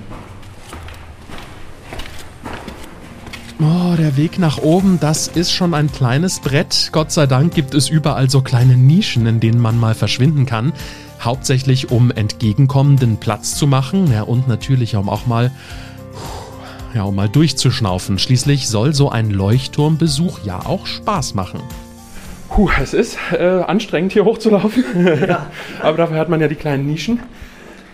Oh, 3.61 3.95
der 3.97 4.17
Weg 4.17 4.37
nach 4.37 4.57
oben, 4.57 4.99
das 4.99 5.29
ist 5.29 5.53
schon 5.53 5.73
ein 5.73 5.89
kleines 5.89 6.41
Brett. 6.41 6.89
Gott 6.91 7.13
sei 7.13 7.27
Dank 7.27 7.53
gibt 7.53 7.75
es 7.75 7.87
überall 7.87 8.29
so 8.29 8.41
kleine 8.41 8.75
Nischen, 8.75 9.25
in 9.25 9.39
denen 9.39 9.61
man 9.61 9.79
mal 9.79 9.95
verschwinden 9.95 10.45
kann. 10.45 10.73
Hauptsächlich, 11.21 11.91
um 11.91 12.11
entgegenkommenden 12.11 13.17
Platz 13.21 13.55
zu 13.55 13.67
machen. 13.67 14.11
Ja, 14.11 14.23
und 14.23 14.49
natürlich, 14.49 14.97
um 14.97 15.07
auch 15.07 15.27
mal, 15.27 15.51
ja, 16.95 17.03
um 17.03 17.15
mal 17.15 17.29
durchzuschnaufen. 17.29 18.17
Schließlich 18.17 18.67
soll 18.69 18.93
so 18.93 19.09
ein 19.09 19.29
Leuchtturmbesuch 19.29 20.39
ja 20.45 20.65
auch 20.65 20.85
Spaß 20.87 21.35
machen. 21.35 21.59
Puh, 22.49 22.69
es 22.81 22.93
ist 22.93 23.17
äh, 23.33 23.43
anstrengend 23.43 24.13
hier 24.13 24.23
hochzulaufen. 24.23 24.83
Aber 25.81 25.97
dafür 25.97 26.17
hat 26.17 26.29
man 26.29 26.39
ja 26.39 26.47
die 26.47 26.55
kleinen 26.55 26.85
Nischen. 26.87 27.19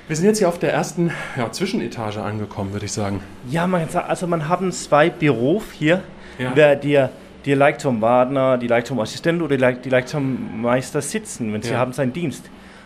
Wir 0.08 0.16
sind 0.16 0.26
jetzt 0.26 0.38
hier 0.38 0.49
auf 0.49 0.60
der 0.60 0.72
ersten 0.72 1.10
ja, 1.36 1.52
Zwischenetage 1.52 2.22
angekommen, 2.22 2.74
würde 2.74 2.86
ich 2.86 2.91
sagen. 2.91 3.22
Ja, 3.49 3.66
man 3.66 3.82
kann 3.82 3.89
sagen, 3.89 4.10
also 4.10 4.28
man 4.28 4.47
haben 4.47 4.72
zwei 4.72 5.10
Büros 5.10 5.64
hier, 5.74 6.04
Ja. 6.38 6.52
wer 6.54 6.76
der, 6.76 7.10
der 7.45 7.56
Leichtturmwartner, 7.56 8.58
die 8.60 8.68
Leichtturmassistent 8.68 9.41
oder 9.41 9.58
die 9.58 9.82
die 9.82 9.89
Leichtturmmeister 9.89 11.02
sitzen, 11.02 11.54
wenn 11.54 11.64
sie 11.64 11.72
Ja. 11.72 11.80
haben 11.80 11.93
seinen 11.93 12.14
Dienst. 12.14 12.43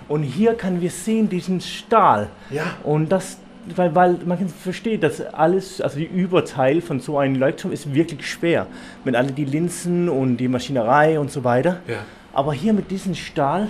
Und 0.07 0.23
hier 0.23 0.53
können 0.53 0.79
wir 0.81 0.91
sehen 0.91 1.27
diesen 1.27 1.59
Stahl. 1.61 2.29
Ja. 2.51 2.63
Und 2.83 3.09
das, 3.11 3.37
weil, 3.75 3.95
weil 3.95 4.17
man 4.25 4.37
kann 4.37 4.49
verstehen, 4.49 5.01
dass 5.01 5.21
alles, 5.21 5.81
also 5.81 5.97
die 5.97 6.05
Überteil 6.05 6.81
von 6.81 6.99
so 6.99 7.17
einem 7.17 7.35
Leuchtturm 7.35 7.71
ist 7.71 7.93
wirklich 7.93 8.29
schwer. 8.29 8.67
Mit 9.03 9.15
alle 9.15 9.31
die 9.31 9.45
Linsen 9.45 10.09
und 10.09 10.37
die 10.37 10.47
Maschinerei 10.47 11.19
und 11.19 11.31
so 11.31 11.43
weiter. 11.43 11.77
Ja. 11.87 11.97
Aber 12.33 12.53
hier 12.53 12.73
mit 12.73 12.91
diesem 12.91 13.15
Stahl, 13.15 13.69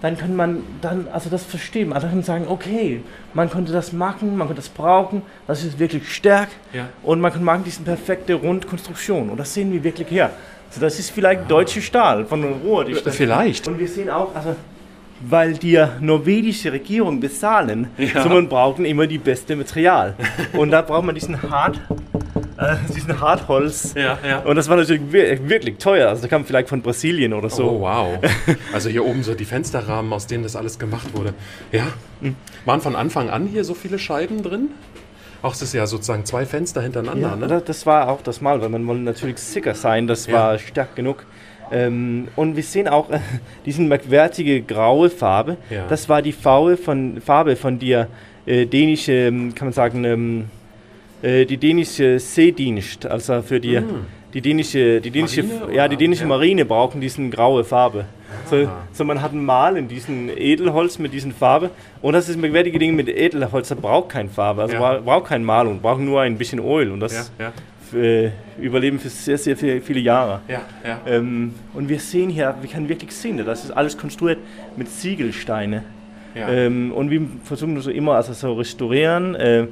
dann 0.00 0.16
kann 0.16 0.34
man 0.34 0.62
dann, 0.80 1.08
also 1.12 1.28
das 1.28 1.44
verstehen. 1.44 1.92
Also 1.92 2.06
kann 2.06 2.16
man 2.16 2.24
sagen, 2.24 2.46
okay, 2.48 3.02
man 3.34 3.50
konnte 3.50 3.72
das 3.72 3.92
machen, 3.92 4.36
man 4.36 4.46
konnte 4.46 4.62
das 4.62 4.70
brauchen, 4.70 5.22
das 5.46 5.62
ist 5.62 5.78
wirklich 5.78 6.10
stark. 6.12 6.48
Ja. 6.72 6.88
Und 7.02 7.20
man 7.20 7.32
kann 7.32 7.44
machen 7.44 7.62
diese 7.64 7.82
perfekte 7.82 8.34
Rundkonstruktion. 8.34 9.28
Und 9.28 9.38
das 9.38 9.52
sehen 9.52 9.70
wir 9.72 9.84
wirklich 9.84 10.08
hier. 10.08 10.30
Also 10.68 10.80
das 10.80 10.98
ist 10.98 11.10
vielleicht 11.10 11.50
deutsche 11.50 11.82
Stahl 11.82 12.24
von 12.24 12.42
Rohr. 12.64 12.84
Die 12.84 12.94
Stahl- 12.94 13.12
Vielleicht. 13.12 13.68
Und 13.68 13.78
wir 13.78 13.88
sehen 13.88 14.08
auch, 14.08 14.34
also 14.34 14.56
weil 15.20 15.54
die 15.54 15.82
norwegische 16.00 16.72
Regierung 16.72 17.20
bezahlen, 17.20 17.88
Ja. 17.98 18.22
so 18.22 18.28
man 18.28 18.48
brauchen 18.48 18.84
immer 18.84 19.06
die 19.06 19.18
beste 19.18 19.56
Material. 19.56 20.14
Und 20.52 20.70
da 20.70 20.82
braucht 20.82 21.04
man 21.04 21.14
diesen 21.14 21.40
Hart, 21.50 21.80
äh, 22.58 22.76
diesen 22.94 23.20
Hartholz. 23.20 23.94
Ja, 23.94 24.18
ja. 24.26 24.38
Und 24.40 24.56
das 24.56 24.68
war 24.68 24.76
natürlich 24.76 25.02
wir- 25.10 25.48
wirklich 25.48 25.78
teuer. 25.78 26.08
Also 26.08 26.22
da 26.22 26.28
kam 26.28 26.44
vielleicht 26.44 26.68
von 26.68 26.82
Brasilien 26.82 27.32
oder 27.32 27.50
so. 27.50 27.64
Oh, 27.70 27.80
wow. 27.80 28.18
Also 28.72 28.88
hier 28.88 29.04
oben 29.04 29.22
so 29.22 29.34
die 29.34 29.44
Fensterrahmen, 29.44 30.12
aus 30.12 30.26
denen 30.26 30.42
das 30.42 30.56
alles 30.56 30.78
gemacht 30.78 31.08
wurde. 31.14 31.34
Ja. 31.72 31.86
Waren 32.64 32.80
von 32.80 32.96
Anfang 32.96 33.30
an 33.30 33.46
hier 33.46 33.64
so 33.64 33.74
viele 33.74 33.98
Scheiben 33.98 34.42
drin? 34.42 34.68
Auch 35.42 35.54
es 35.54 35.62
ist 35.62 35.72
ja 35.72 35.86
sozusagen 35.86 36.26
zwei 36.26 36.44
Fenster 36.44 36.82
hintereinander, 36.82 37.28
Ja, 37.30 37.36
ne? 37.36 37.46
das, 37.46 37.64
das 37.64 37.86
war 37.86 38.08
auch 38.10 38.20
das 38.20 38.42
Mal, 38.42 38.60
weil 38.60 38.68
man 38.68 38.86
wollte 38.86 39.02
natürlich 39.02 39.38
sicher 39.38 39.74
sein, 39.74 40.06
das 40.06 40.26
Ja. 40.26 40.34
war 40.34 40.58
stark 40.58 40.94
genug. 40.96 41.24
Ähm, 41.72 42.28
und 42.36 42.56
wir 42.56 42.62
sehen 42.62 42.88
auch 42.88 43.10
äh, 43.10 43.20
diesen 43.66 43.88
merkwürdige 43.88 44.62
graue 44.62 45.08
Farbe. 45.10 45.56
Ja. 45.70 45.86
Das 45.88 46.08
war 46.08 46.22
die 46.22 46.32
Farbe 46.32 46.76
von, 46.76 47.20
Farbe 47.20 47.56
von 47.56 47.78
der 47.78 48.08
äh, 48.46 48.66
dänische, 48.66 49.12
ähm, 49.12 49.54
kann 49.54 49.68
man 49.68 49.72
sagen, 49.72 50.04
ähm, 50.04 50.44
äh, 51.22 51.44
die 51.46 51.56
dänische 51.58 52.18
Seedienst, 52.18 53.06
also 53.06 53.42
für 53.42 53.60
die, 53.60 53.78
die 54.34 54.40
dänische, 54.40 55.00
die 55.00 55.10
dänische. 55.10 55.42
Marine, 55.42 55.74
ja, 55.74 55.86
die 55.88 55.96
dänische 55.96 56.22
Ja. 56.22 56.28
Marine 56.28 56.64
brauchen 56.64 57.00
diesen 57.00 57.30
graue 57.30 57.62
Farbe. 57.64 58.06
So, 58.46 58.56
Ah. 58.56 58.84
so 58.92 59.04
man 59.04 59.20
hat 59.22 59.32
ein 59.32 59.44
Mal 59.44 59.76
in 59.76 59.86
diesen 59.88 60.28
Edelholz 60.36 60.98
mit 60.98 61.12
diesen 61.12 61.32
Farbe 61.32 61.70
und 62.00 62.12
das 62.14 62.28
ist 62.28 62.36
ein 62.36 62.40
merkwürdige 62.40 62.78
Ding 62.78 62.94
mit 62.96 63.08
Edelholz, 63.08 63.68
das 63.68 63.78
braucht 63.78 64.08
keine 64.10 64.28
Farbe, 64.28 64.62
also 64.62 64.74
Ja. 64.74 64.80
bra- 64.80 65.00
braucht 65.00 65.26
keine 65.26 65.44
Malung, 65.44 65.80
braucht 65.80 66.00
nur 66.00 66.20
ein 66.20 66.38
bisschen 66.38 66.58
Öl 66.60 66.90
und 66.92 67.00
ja, 67.00 67.06
das 67.08 67.32
ja, 67.38 67.52
äh, 67.94 68.30
überleben 68.60 68.98
für 68.98 69.08
sehr, 69.08 69.38
sehr 69.38 69.56
viele, 69.56 69.80
viele 69.80 70.00
Jahre. 70.00 70.40
ja, 70.48 70.62
ja. 70.84 71.00
Ähm, 71.06 71.54
und 71.74 71.88
wir 71.88 71.98
sehen 71.98 72.30
hier, 72.30 72.54
wir 72.60 72.70
können 72.70 72.88
wirklich 72.88 73.12
sehen, 73.12 73.42
das 73.44 73.64
ist 73.64 73.70
alles 73.70 73.96
konstruiert 73.96 74.38
mit 74.76 74.88
Ziegelsteine. 74.90 75.82
ja. 76.34 76.48
Ähm, 76.48 76.92
und 76.92 77.10
wir 77.10 77.22
versuchen 77.44 77.74
das 77.74 77.84
so 77.84 77.90
immer 77.90 78.14
also 78.14 78.32
so 78.32 78.52
restaurieren. 78.54 79.34
Äh, 79.34 79.66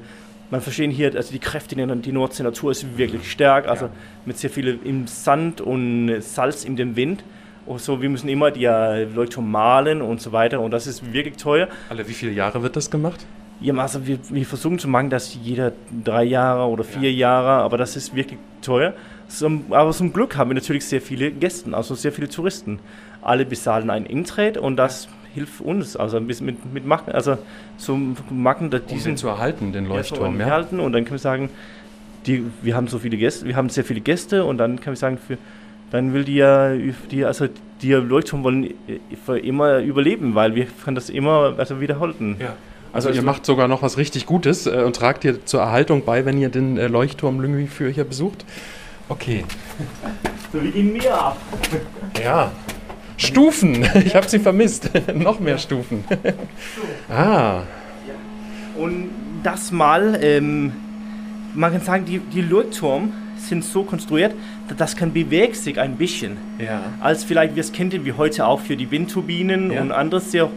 man 0.50 0.60
versteht 0.62 0.90
hier, 0.92 1.14
also 1.14 1.30
die 1.32 1.38
Kräfte, 1.38 1.78
in 1.80 2.02
die 2.02 2.12
Nordsee 2.12 2.42
Natur 2.42 2.70
ist 2.70 2.96
wirklich 2.96 3.30
stark, 3.30 3.68
also 3.68 3.86
Ja. 3.86 3.90
mit 4.24 4.38
sehr 4.38 4.48
viel 4.50 4.78
im 4.84 5.06
Sand 5.06 5.60
und 5.60 6.20
Salz 6.20 6.64
in 6.64 6.74
dem 6.76 6.96
Wind. 6.96 7.22
Und 7.66 7.82
so, 7.82 8.00
wir 8.00 8.08
müssen 8.08 8.30
immer 8.30 8.50
die 8.50 8.64
äh, 8.64 9.04
Leuchtturm 9.04 9.50
malen 9.50 10.00
und 10.00 10.22
so 10.22 10.32
weiter 10.32 10.58
und 10.60 10.70
das 10.70 10.86
ist 10.86 11.12
wirklich 11.12 11.36
teuer. 11.36 11.68
Alle 11.90 12.08
wie 12.08 12.14
viele 12.14 12.32
Jahre 12.32 12.62
wird 12.62 12.76
das 12.76 12.90
gemacht? 12.90 13.26
Ja, 13.60 13.74
also 13.74 14.06
wir, 14.06 14.18
wir 14.30 14.46
versuchen 14.46 14.78
zu 14.78 14.88
machen, 14.88 15.10
dass 15.10 15.34
jeder 15.34 15.72
drei 16.04 16.24
Jahre 16.24 16.68
oder 16.68 16.84
vier 16.84 17.12
Jahre, 17.12 17.62
aber 17.62 17.76
das 17.76 17.96
ist 17.96 18.14
wirklich 18.14 18.38
teuer. 18.62 18.94
Zum, 19.28 19.64
aber 19.70 19.90
zum 19.90 20.12
Glück 20.12 20.36
haben 20.36 20.50
wir 20.50 20.54
natürlich 20.54 20.86
sehr 20.86 21.00
viele 21.00 21.30
Gäste, 21.30 21.74
also 21.76 21.94
sehr 21.94 22.12
viele 22.12 22.28
Touristen. 22.28 22.78
Alle 23.20 23.44
bezahlen 23.44 23.90
einen 23.90 24.06
Eintritt 24.06 24.56
und 24.56 24.76
das 24.76 25.08
hilft 25.34 25.60
uns, 25.60 25.96
also 25.96 26.16
ein 26.16 26.26
bisschen 26.26 26.46
mit, 26.46 26.72
mit 26.72 26.86
machen, 26.86 27.12
also 27.12 27.36
zum 27.76 28.16
machen, 28.30 28.70
dass 28.70 28.82
Um 28.82 28.88
diesen 28.88 29.16
zu 29.16 29.28
erhalten, 29.28 29.72
den 29.72 29.86
Leuchtturm, 29.86 30.40
ja, 30.40 30.46
ja? 30.46 30.52
halten 30.52 30.80
und 30.80 30.92
dann 30.92 31.04
können 31.04 31.16
wir 31.16 31.18
sagen, 31.18 31.50
die, 32.26 32.44
wir 32.62 32.74
haben 32.74 32.88
so 32.88 32.98
viele 32.98 33.16
Gäste, 33.16 33.46
wir 33.46 33.56
haben 33.56 33.68
sehr 33.68 33.84
viele 33.84 34.00
Gäste 34.00 34.44
und 34.44 34.58
dann 34.58 34.80
können 34.80 34.94
wir 34.94 34.98
sagen, 34.98 35.18
für, 35.18 35.36
dann 35.90 36.12
will 36.12 36.24
die 36.24 36.36
ja, 36.36 36.74
die, 37.10 37.24
also 37.24 37.48
die 37.82 37.92
Leuchtturm 37.92 38.44
wollen 38.44 38.74
für 39.24 39.38
immer 39.38 39.78
überleben, 39.80 40.34
weil 40.34 40.54
wir 40.54 40.66
können 40.84 40.94
das 40.94 41.10
immer 41.10 41.54
also 41.58 41.80
wiederholen. 41.80 42.36
Ja. 42.38 42.54
Also 42.92 43.10
ihr 43.10 43.22
macht 43.22 43.44
sogar 43.44 43.68
noch 43.68 43.82
was 43.82 43.98
richtig 43.98 44.26
Gutes 44.26 44.66
äh, 44.66 44.82
und 44.84 44.96
tragt 44.96 45.22
hier 45.22 45.44
zur 45.44 45.60
Erhaltung 45.60 46.04
bei, 46.04 46.24
wenn 46.24 46.38
ihr 46.38 46.48
den 46.48 46.78
äh, 46.78 46.86
Leuchtturm 46.88 47.40
Lüngwi 47.40 47.66
für 47.66 47.88
hier 47.90 48.04
besucht. 48.04 48.44
Okay. 49.08 49.44
So, 50.52 50.62
wir 50.62 50.70
gehen 50.70 50.92
mehr 50.92 51.14
ab. 51.14 51.36
Ja. 52.22 52.50
Stufen. 53.16 53.86
Ich 54.04 54.14
habe 54.14 54.28
sie 54.28 54.38
vermisst. 54.38 54.90
noch 55.14 55.40
mehr 55.40 55.58
Stufen. 55.58 56.04
ah. 57.10 57.62
Und 58.76 59.10
das 59.42 59.72
mal, 59.72 60.18
ähm, 60.22 60.72
man 61.54 61.72
kann 61.72 61.80
sagen, 61.82 62.04
die, 62.04 62.18
die 62.18 62.42
Leuchtturm 62.42 63.12
sind 63.36 63.64
so 63.64 63.82
konstruiert, 63.82 64.34
dass 64.68 64.76
das 64.76 64.96
kann 64.96 65.12
bewegt 65.12 65.56
sich 65.56 65.78
ein 65.78 65.96
bisschen. 65.96 66.36
Ja. 66.58 66.82
Als 67.00 67.24
vielleicht 67.24 67.54
wir 67.56 67.60
es 67.60 67.72
kennen, 67.72 68.04
wie 68.04 68.12
heute 68.12 68.46
auch 68.46 68.60
für 68.60 68.76
die 68.76 68.90
Windturbinen 68.90 69.72
Ja. 69.72 69.80
und 69.80 69.92
anderes 69.92 70.30
sehr 70.30 70.50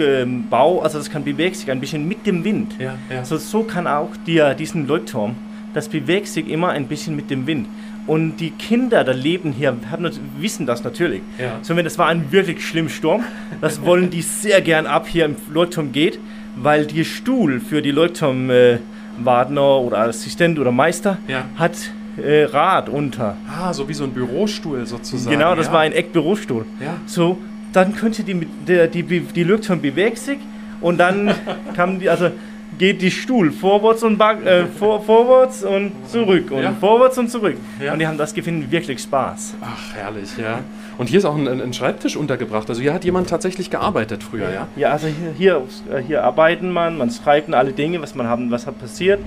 ähm, 0.00 0.44
Bau, 0.48 0.80
also 0.80 0.98
das 0.98 1.10
kann 1.10 1.24
bewegt 1.24 1.56
sich 1.56 1.70
ein 1.70 1.80
bisschen 1.80 2.06
mit 2.08 2.26
dem 2.26 2.44
Wind. 2.44 2.74
Ja, 2.78 2.94
ja. 3.10 3.24
So, 3.24 3.36
so 3.36 3.62
kann 3.62 3.86
auch 3.86 4.10
die, 4.26 4.42
diesen 4.58 4.86
Leuchtturm, 4.86 5.36
das 5.74 5.88
bewegt 5.88 6.28
sich 6.28 6.48
immer 6.48 6.70
ein 6.70 6.86
bisschen 6.86 7.14
mit 7.16 7.30
dem 7.30 7.46
Wind. 7.46 7.66
und 8.06 8.38
die 8.38 8.50
Kinder 8.50 9.04
da 9.04 9.12
leben 9.12 9.52
hier, 9.52 9.76
haben, 9.90 10.10
wissen 10.38 10.64
das 10.64 10.82
natürlich. 10.82 11.20
Ja. 11.38 11.58
So, 11.62 11.76
wenn 11.76 11.84
das 11.84 11.98
war 11.98 12.06
ein 12.08 12.32
wirklich 12.32 12.66
schlimmer 12.66 12.88
Sturm, 12.88 13.22
das 13.60 13.82
wollen 13.84 14.08
die 14.10 14.22
sehr 14.22 14.60
gern 14.62 14.86
ab 14.86 15.06
hier 15.06 15.26
im 15.26 15.36
Leuchtturm 15.52 15.92
geht, 15.92 16.18
weil 16.56 16.86
der 16.86 17.04
Stuhl 17.04 17.60
für 17.60 17.82
die 17.82 17.90
Leuchtturmwardner 17.90 19.78
oder 19.80 19.98
Assistent 19.98 20.58
oder 20.58 20.72
Meister 20.72 21.18
Ja. 21.28 21.44
hat 21.56 21.72
äh, 22.16 22.44
Rad 22.44 22.88
unter. 22.88 23.36
Ah, 23.48 23.72
so 23.72 23.88
wie 23.88 23.94
so 23.94 24.04
ein 24.04 24.10
Bürostuhl 24.12 24.86
sozusagen. 24.86 25.36
Genau, 25.36 25.54
das 25.54 25.66
ja. 25.66 25.72
war 25.72 25.80
ein 25.80 25.92
Eckbürostuhl. 25.92 26.64
Ja. 26.80 26.94
So, 27.06 27.38
dann 27.72 27.94
könnte 27.94 28.22
die, 28.22 28.34
die, 28.66 29.02
die, 29.02 29.20
die 29.20 29.44
Leuchtturm 29.44 29.80
bewegt 29.80 30.18
sich 30.18 30.38
und 30.80 30.98
dann 30.98 31.34
kam 31.76 31.98
die, 32.00 32.08
also 32.08 32.30
geht 32.78 33.00
die 33.02 33.10
Stuhl 33.10 33.50
vorwärts 33.50 34.02
und 34.02 34.18
back, 34.18 34.44
äh, 34.44 34.66
vor, 34.66 35.02
vorwärts 35.02 35.64
und 35.64 35.92
zurück 36.08 36.50
und 36.50 36.62
Ja. 36.62 36.72
vorwärts 36.78 37.18
und 37.18 37.30
zurück. 37.30 37.56
Ja. 37.82 37.92
Und 37.92 37.98
die 37.98 38.06
haben 38.06 38.18
das 38.18 38.34
gefunden 38.34 38.70
wirklich 38.70 39.00
Spaß. 39.00 39.54
Ach, 39.60 39.94
herrlich, 39.94 40.28
ja. 40.36 40.60
Und 40.98 41.08
hier 41.08 41.18
ist 41.18 41.24
auch 41.24 41.36
ein, 41.36 41.46
ein 41.48 41.72
Schreibtisch 41.72 42.16
untergebracht. 42.16 42.68
Also 42.68 42.82
hier 42.82 42.92
hat 42.92 43.04
jemand 43.04 43.28
tatsächlich 43.30 43.70
gearbeitet 43.70 44.22
früher, 44.22 44.50
ja? 44.52 44.66
Ja, 44.76 44.90
also 44.90 45.06
hier, 45.06 45.32
hier, 45.36 45.62
äh, 45.96 46.02
hier 46.02 46.24
arbeiten 46.24 46.70
man, 46.70 46.98
man 46.98 47.10
schreibt 47.10 47.52
alle 47.54 47.72
Dinge, 47.72 48.00
was 48.02 48.14
man 48.14 48.26
haben, 48.26 48.50
was 48.50 48.66
hat 48.66 48.78
passiert. 48.78 49.20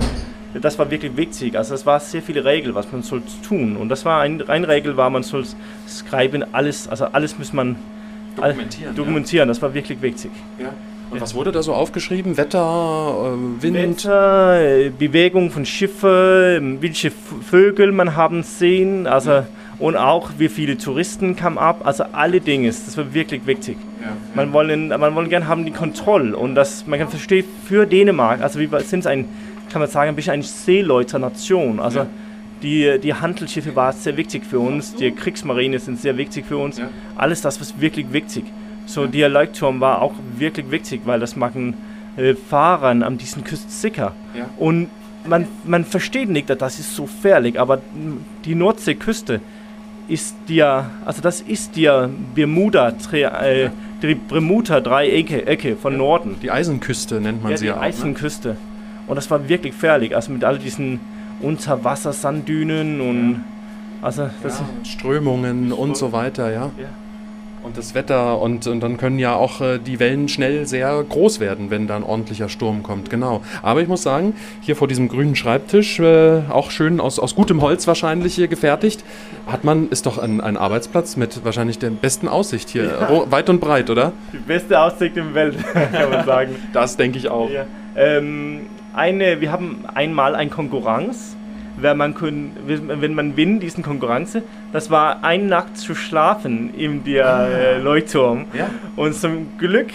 Das 0.62 0.78
war 0.78 0.92
wirklich 0.92 1.16
wichtig. 1.16 1.58
Also 1.58 1.74
es 1.74 1.86
war 1.86 2.00
sehr 2.00 2.22
viele 2.22 2.44
Regeln, 2.46 2.76
was 2.76 2.92
man 2.92 3.04
soll 3.04 3.22
tun. 3.48 3.78
Und 3.78 3.89
das 3.89 4.04
war 4.06 4.22
ein, 4.22 4.48
eine 4.50 4.68
Regel 4.68 4.98
war, 4.98 5.10
man 5.10 5.24
soll 5.24 5.46
schreiben, 6.10 6.44
alles, 6.52 6.88
also 6.89 7.06
alles 7.06 7.38
muss 7.39 7.54
man 7.54 7.78
Dokumentieren, 8.36 8.96
dokumentieren. 8.96 9.48
Das 9.48 9.62
war 9.62 9.74
wirklich 9.74 10.02
wichtig. 10.02 10.32
Ja. 10.60 10.70
Und 11.10 11.20
was 11.20 11.36
wurde 11.36 11.52
da 11.52 11.62
so 11.62 11.74
aufgeschrieben? 11.74 12.38
Wetter, 12.38 13.36
äh, 13.36 13.62
Wind? 13.64 14.06
Wetter, 14.06 14.62
äh, 14.62 14.90
Bewegung 14.90 15.52
von 15.52 15.66
Schiffen, 15.66 16.78
welche 16.82 17.10
F- 17.10 17.14
Vögel 17.50 17.92
man 17.92 18.16
haben 18.16 18.44
sehen, 18.44 19.08
also 19.08 19.44
und 19.80 19.98
auch 19.98 20.30
wie 20.38 20.48
viele 20.48 20.78
Touristen 20.78 21.36
kamen 21.36 21.58
ab, 21.58 21.82
also 21.84 22.06
alle 22.14 22.40
Dinge, 22.40 22.68
das 22.68 22.96
war 22.98 23.14
wirklich 23.14 23.46
wichtig. 23.46 23.78
Ja. 24.02 24.10
Man 24.36 24.54
wollen, 24.54 24.88
man 24.90 25.14
wollen 25.16 25.28
gerne 25.28 25.48
haben 25.48 25.66
die 25.66 25.72
Kontrolle 25.72 26.38
und 26.38 26.56
das 26.56 26.86
man 26.88 27.00
kann 27.00 27.10
verstehen 27.10 27.46
für 27.66 27.86
Dänemark, 27.86 28.42
also 28.42 28.60
wir 28.60 28.70
sind 28.82 29.06
ein, 29.08 29.26
kann 29.72 29.82
man 29.82 29.90
sagen, 29.90 30.10
ein 30.10 30.16
bisschen 30.16 30.34
eine 30.34 30.44
Seeleuternation, 30.44 31.80
also 31.80 32.00
Ja. 32.00 32.08
Die, 32.62 32.99
die 33.01 33.14
Handelsschiffe 33.14 33.76
waren 33.76 33.95
sehr 33.95 34.18
wichtig 34.18 34.45
für 34.45 34.59
uns, 34.59 34.95
die 34.95 35.12
Kriegsmarine 35.12 35.80
sind 35.80 35.99
sehr 35.99 36.18
wichtig 36.18 36.45
für 36.45 36.57
uns, 36.57 36.78
Ja. 36.78 36.89
alles 37.16 37.41
das 37.41 37.59
war 37.59 37.82
wirklich 37.82 38.12
wichtig. 38.14 38.45
So 38.86 39.07
der 39.07 39.30
Leuchtturm 39.30 39.80
war 39.80 40.01
auch 40.01 40.14
wirklich 40.38 40.70
wichtig, 40.72 41.01
weil 41.05 41.20
das 41.20 41.36
machen 41.36 41.76
äh, 42.18 42.34
Fahrern 42.36 43.03
an 43.03 43.18
diesen 43.18 43.43
Küsten 43.43 43.70
sicher. 43.70 44.14
Ja. 44.38 44.49
Und 44.57 44.89
man, 45.26 45.47
man 45.66 45.86
versteht 45.86 46.30
nicht, 46.30 46.49
dass 46.49 46.57
das 46.57 46.80
ist 46.80 46.95
so 46.95 47.03
gefährlich, 47.03 47.59
aber 47.59 47.80
die 48.45 48.55
Nordseeküste 48.55 49.39
ist 50.07 50.36
ja, 50.47 50.89
also 51.05 51.22
das 51.22 51.41
ist 51.41 51.78
ja 51.78 52.09
Bermuda, 52.36 52.93
äh, 53.14 53.70
die 54.01 54.16
Bermuda-Dreiecke 54.16 55.45
Ecke 55.45 55.76
von 55.76 55.95
Norden. 55.95 56.36
Die 56.41 56.51
Eisenküste 56.51 57.22
nennt 57.22 57.43
man 57.43 57.51
Ja, 57.51 57.57
sie 57.57 57.66
die 57.66 57.68
ja 57.70 57.76
auch. 57.76 57.82
Ne? 57.82 57.86
Eisenküste. 57.86 58.57
Und 59.07 59.16
das 59.16 59.30
war 59.30 59.47
wirklich 59.47 59.74
gefährlich, 59.74 60.16
also 60.16 60.32
mit 60.32 60.43
all 60.43 60.57
diesen 60.57 60.99
Unterwassersanddünen 61.42 63.02
und 63.02 63.44
also 64.02 64.30
das 64.44 64.60
Ja, 64.60 64.66
Strömungen 64.84 65.72
und 65.72 65.96
so 65.98 66.12
weiter, 66.12 66.52
ja. 66.52 66.72
Ja. 66.78 66.88
Und 67.64 67.78
das 67.78 67.94
Wetter 67.94 68.42
und, 68.42 68.66
und 68.66 68.80
dann 68.82 68.98
können 68.98 69.20
ja 69.20 69.36
auch 69.36 69.62
äh, 69.62 69.78
die 69.78 70.00
Wellen 70.00 70.28
schnell 70.28 70.66
sehr 70.66 71.04
groß 71.08 71.39
werden, 71.39 71.70
wenn 71.70 71.86
da 71.86 71.96
ein 71.96 72.02
ordentlicher 72.02 72.50
Sturm 72.50 72.82
kommt, 72.82 73.12
genau. 73.12 73.42
Aber 73.62 73.84
ich 73.84 73.88
muss 73.88 74.02
sagen, 74.02 74.34
hier 74.62 74.76
vor 74.76 74.88
diesem 74.88 75.08
grünen 75.10 75.36
Schreibtisch, 75.36 76.00
äh, 76.00 76.42
auch 76.50 76.72
schön 76.72 77.00
aus, 77.00 77.20
aus 77.20 77.36
gutem 77.36 77.62
Holz 77.62 77.86
wahrscheinlich 77.86 78.34
hier 78.34 78.48
gefertigt, 78.48 79.04
hat 79.46 79.64
man, 79.64 79.89
ist 79.89 80.08
doch 80.08 80.18
ein, 80.18 80.42
ein 80.42 80.58
Arbeitsplatz 80.58 81.18
mit 81.18 81.46
wahrscheinlich 81.46 81.78
der 81.78 81.92
besten 81.92 82.28
Aussicht 82.28 82.70
hier, 82.70 82.94
ro- 83.08 83.28
weit 83.30 83.48
und 83.48 83.60
breit, 83.62 83.92
oder? 83.92 84.14
die 84.34 84.38
beste 84.38 84.80
Aussicht 84.82 85.16
im 85.18 85.36
Welt, 85.36 85.56
kann 85.94 86.10
man 86.10 86.26
sagen. 86.26 86.56
Das 86.74 86.98
denke 86.98 87.20
ich 87.20 87.30
auch. 87.30 87.52
Ja. 87.52 87.66
Ähm, 87.96 88.62
eine, 88.94 89.42
wir 89.42 89.52
haben 89.52 89.86
einmal 89.94 90.36
eine 90.36 90.50
Konkurrenz, 90.50 91.36
wenn 91.78 91.98
man, 91.98 92.14
können, 92.14 92.56
wenn 92.66 93.14
man 93.14 93.38
winnt, 93.38 93.64
diesen 93.64 93.84
Konkurrenz, 93.84 94.38
das 94.72 94.89
war 94.89 95.24
eine 95.24 95.46
Nacht 95.46 95.78
zu 95.78 95.96
schlafen 95.96 96.74
in 96.76 97.04
der 97.04 97.26
äh, 97.26 97.78
Leuchtturm. 97.80 98.46
Ja. 98.54 98.70
Und 98.96 99.16
zum 99.16 99.58
Glück, 99.58 99.88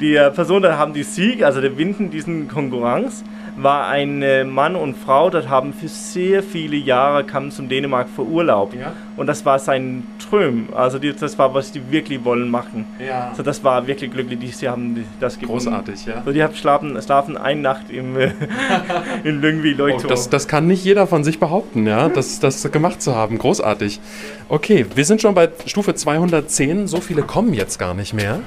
die 0.00 0.14
Person, 0.14 0.62
die 0.62 0.68
haben 0.68 0.92
die 0.92 1.02
Sieg, 1.02 1.42
also 1.42 1.60
der 1.60 1.76
Winden 1.76 2.10
diesen 2.10 2.48
Konkurrenz, 2.48 3.24
war 3.62 3.88
ein 3.88 4.22
äh, 4.22 4.44
Mann 4.44 4.76
und 4.76 4.96
Frau, 4.96 5.30
das 5.30 5.48
haben 5.48 5.72
für 5.72 5.88
sehr 5.88 6.42
viele 6.42 6.76
Jahre 6.76 7.24
kamen 7.24 7.50
zum 7.50 7.68
Dänemark 7.68 8.08
für 8.14 8.22
Urlaub. 8.22 8.74
Ja. 8.74 8.92
Und 9.16 9.26
das 9.26 9.44
war 9.44 9.58
sein 9.58 10.06
Träum, 10.30 10.68
also 10.74 10.98
die, 10.98 11.12
das 11.12 11.38
war, 11.38 11.52
was 11.54 11.72
die 11.72 11.90
wirklich 11.90 12.24
wollen 12.24 12.48
machen. 12.50 12.86
Ja. 13.04 13.28
Also 13.30 13.42
das 13.42 13.62
war 13.64 13.86
wirklich 13.86 14.10
glücklich, 14.10 14.38
die, 14.38 14.48
sie 14.48 14.68
haben 14.68 15.04
das 15.20 15.38
gefunden. 15.38 15.64
Großartig, 15.64 16.06
ja. 16.06 16.22
So, 16.24 16.32
die 16.32 16.42
haben 16.42 16.54
schlafen, 16.54 17.00
schlafen 17.02 17.36
eine 17.36 17.60
Nacht 17.60 17.90
im, 17.90 18.16
äh, 18.16 18.30
in 19.24 19.40
Lyngby 19.40 19.74
Oh, 19.74 19.78
Leuchtturm. 19.78 20.08
das, 20.08 20.28
das 20.28 20.48
kann 20.48 20.66
nicht 20.66 20.84
jeder 20.84 21.06
von 21.06 21.24
sich 21.24 21.40
behaupten, 21.40 21.86
ja, 21.86 22.08
das, 22.08 22.40
das 22.40 22.70
gemacht 22.70 23.02
zu 23.02 23.14
haben. 23.14 23.38
Großartig. 23.38 24.00
Okay, 24.48 24.86
wir 24.94 25.04
sind 25.04 25.20
schon 25.20 25.34
bei 25.34 25.48
Stufe 25.66 25.94
210. 25.94 26.86
So 26.86 27.00
viele 27.00 27.22
kommen 27.22 27.54
jetzt 27.54 27.78
gar 27.78 27.94
nicht 27.94 28.14
mehr. 28.14 28.40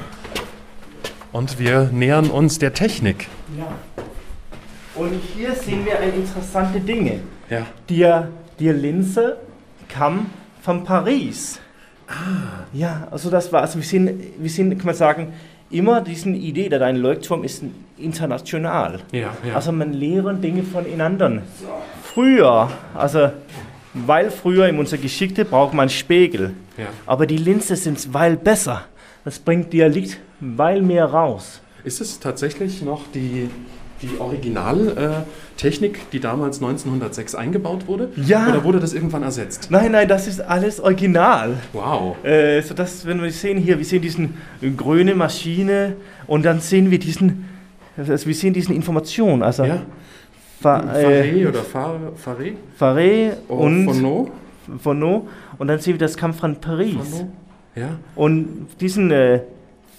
Und 1.32 1.60
wir 1.60 1.90
nähern 1.92 2.30
uns 2.30 2.60
der 2.60 2.74
Technik. 2.74 3.28
Und 4.96 5.14
hier 5.36 5.54
sehen 5.56 5.86
wir 5.86 6.00
ein 6.00 6.14
interessante 6.14 6.80
Dinge. 6.80 7.20
Ja. 7.50 7.66
Die, 7.90 8.08
die 8.60 8.70
Linse 8.70 9.38
kam 9.88 10.28
von 10.62 10.84
Paris. 10.84 11.60
Ah. 12.08 12.66
Ja, 12.74 13.08
also 13.10 13.30
das 13.30 13.52
war, 13.54 13.62
also 13.62 13.78
wir 13.78 13.86
sehen, 13.86 14.20
wir 14.38 14.50
sehen, 14.50 14.78
kann 14.78 14.86
man 14.86 14.96
sagen, 14.96 15.34
immer 15.70 16.02
diesen 16.02 16.36
Idee, 16.36 16.68
dass 16.70 16.82
ein 16.82 16.98
Leuchtturm 16.98 17.44
ist 17.44 17.64
international. 17.98 19.00
Ja, 19.12 19.36
ja. 19.48 19.56
Also 19.56 19.72
man 19.72 19.94
lernt 19.94 20.44
Dinge 20.44 20.64
voneinander. 20.64 21.42
Früher, 22.04 22.70
also 22.94 23.32
weil 23.94 24.32
früher 24.32 24.68
in 24.68 24.80
unserer 24.80 25.02
Geschichte 25.02 25.46
braucht 25.46 25.74
man 25.74 25.90
Spiegel. 25.90 26.54
ja. 26.78 26.88
Aber 27.06 27.26
die 27.26 27.38
Linse 27.38 27.76
sind 27.76 28.14
weil 28.14 28.38
besser. 28.38 28.86
Das 29.24 29.40
bringt 29.40 29.72
dir 29.72 29.88
Licht 29.88 30.20
weil 30.42 30.82
mehr 30.82 31.06
raus. 31.06 31.62
Ist 31.84 32.02
es 32.02 32.20
tatsächlich 32.20 32.82
noch 32.82 33.04
die, 33.14 33.50
die 34.02 34.20
Originaltechnik, 34.20 36.10
die 36.12 36.20
damals 36.20 36.58
1906 36.62 37.36
eingebaut 37.36 37.88
wurde? 37.88 38.10
Ja. 38.16 38.50
Oder 38.50 38.64
wurde 38.64 38.80
das 38.80 38.94
irgendwann 38.94 39.24
ersetzt? 39.24 39.68
Nein, 39.70 39.92
nein, 39.92 40.08
das 40.08 40.28
ist 40.28 40.40
alles 40.42 40.80
original. 40.80 41.58
Wow. 41.74 42.24
Äh, 42.24 42.62
so 42.62 42.74
das, 42.74 43.06
wenn 43.06 43.22
wir 43.22 43.32
sehen 43.32 43.58
hier, 43.58 43.78
wir 43.78 43.86
sehen 43.86 44.02
diesen 44.02 44.36
grüne 44.78 45.16
Maschine 45.16 45.94
und 46.28 46.44
dann 46.46 46.60
sehen 46.60 46.90
wir 46.92 47.00
diesen, 47.00 47.46
also 47.98 48.26
wir 48.26 48.36
sehen 48.36 48.54
diesen 48.54 48.76
Information, 48.76 49.44
also 49.44 49.64
Ja. 49.66 49.82
Fa, 50.62 50.80
Faré 50.80 51.24
äh, 51.42 51.46
oder 51.48 51.64
Fa- 51.64 51.98
Faré? 52.24 52.54
Faré 52.80 53.32
Oh, 53.48 53.56
und 53.56 53.86
Fono? 53.86 54.30
Fono 54.80 55.28
und 55.58 55.68
dann 55.68 55.80
sehen 55.80 55.94
wir, 55.94 56.00
das 56.00 56.16
kam 56.16 56.34
von 56.36 56.56
Paris. 56.62 56.94
Fono? 57.10 57.32
Ja. 57.76 57.90
Und 58.16 58.68
diesen 58.80 59.10
äh, 59.10 59.40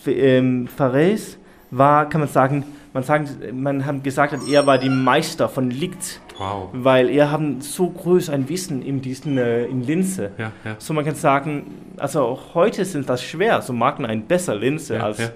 ähm, 0.07 0.69
Farés 0.79 1.37
war, 1.73 2.09
kann 2.09 2.21
man 2.21 2.29
sagen, 2.29 2.65
man, 2.95 3.03
sagen, 3.03 3.29
man 3.53 3.85
hat 3.87 4.05
gesagt, 4.05 4.37
er 4.51 4.67
war 4.67 4.79
die 4.79 4.89
Meister 4.91 5.49
von 5.49 5.71
Licht, 5.71 6.21
Wow. 6.39 6.71
weil 6.73 7.09
er 7.11 7.31
haben 7.31 7.61
so 7.61 7.89
groß 7.91 8.31
ein 8.31 8.49
Wissen 8.49 8.83
in 8.83 9.01
diesen 9.03 9.37
äh, 9.39 9.65
in 9.67 9.83
Linse. 9.83 10.31
Ja, 10.39 10.51
ja. 10.65 10.77
So 10.79 10.93
man 10.95 11.05
kann 11.05 11.15
sagen, 11.15 11.75
also 11.99 12.23
auch 12.23 12.55
heute 12.55 12.85
sind 12.85 13.09
das 13.09 13.23
schwer, 13.23 13.61
so 13.63 13.73
mag 13.73 13.99
man 14.01 14.11
ein 14.11 14.23
besser 14.23 14.55
Linse 14.55 14.95
Ja, 14.97 15.05
als 15.05 15.19
ja. 15.19 15.29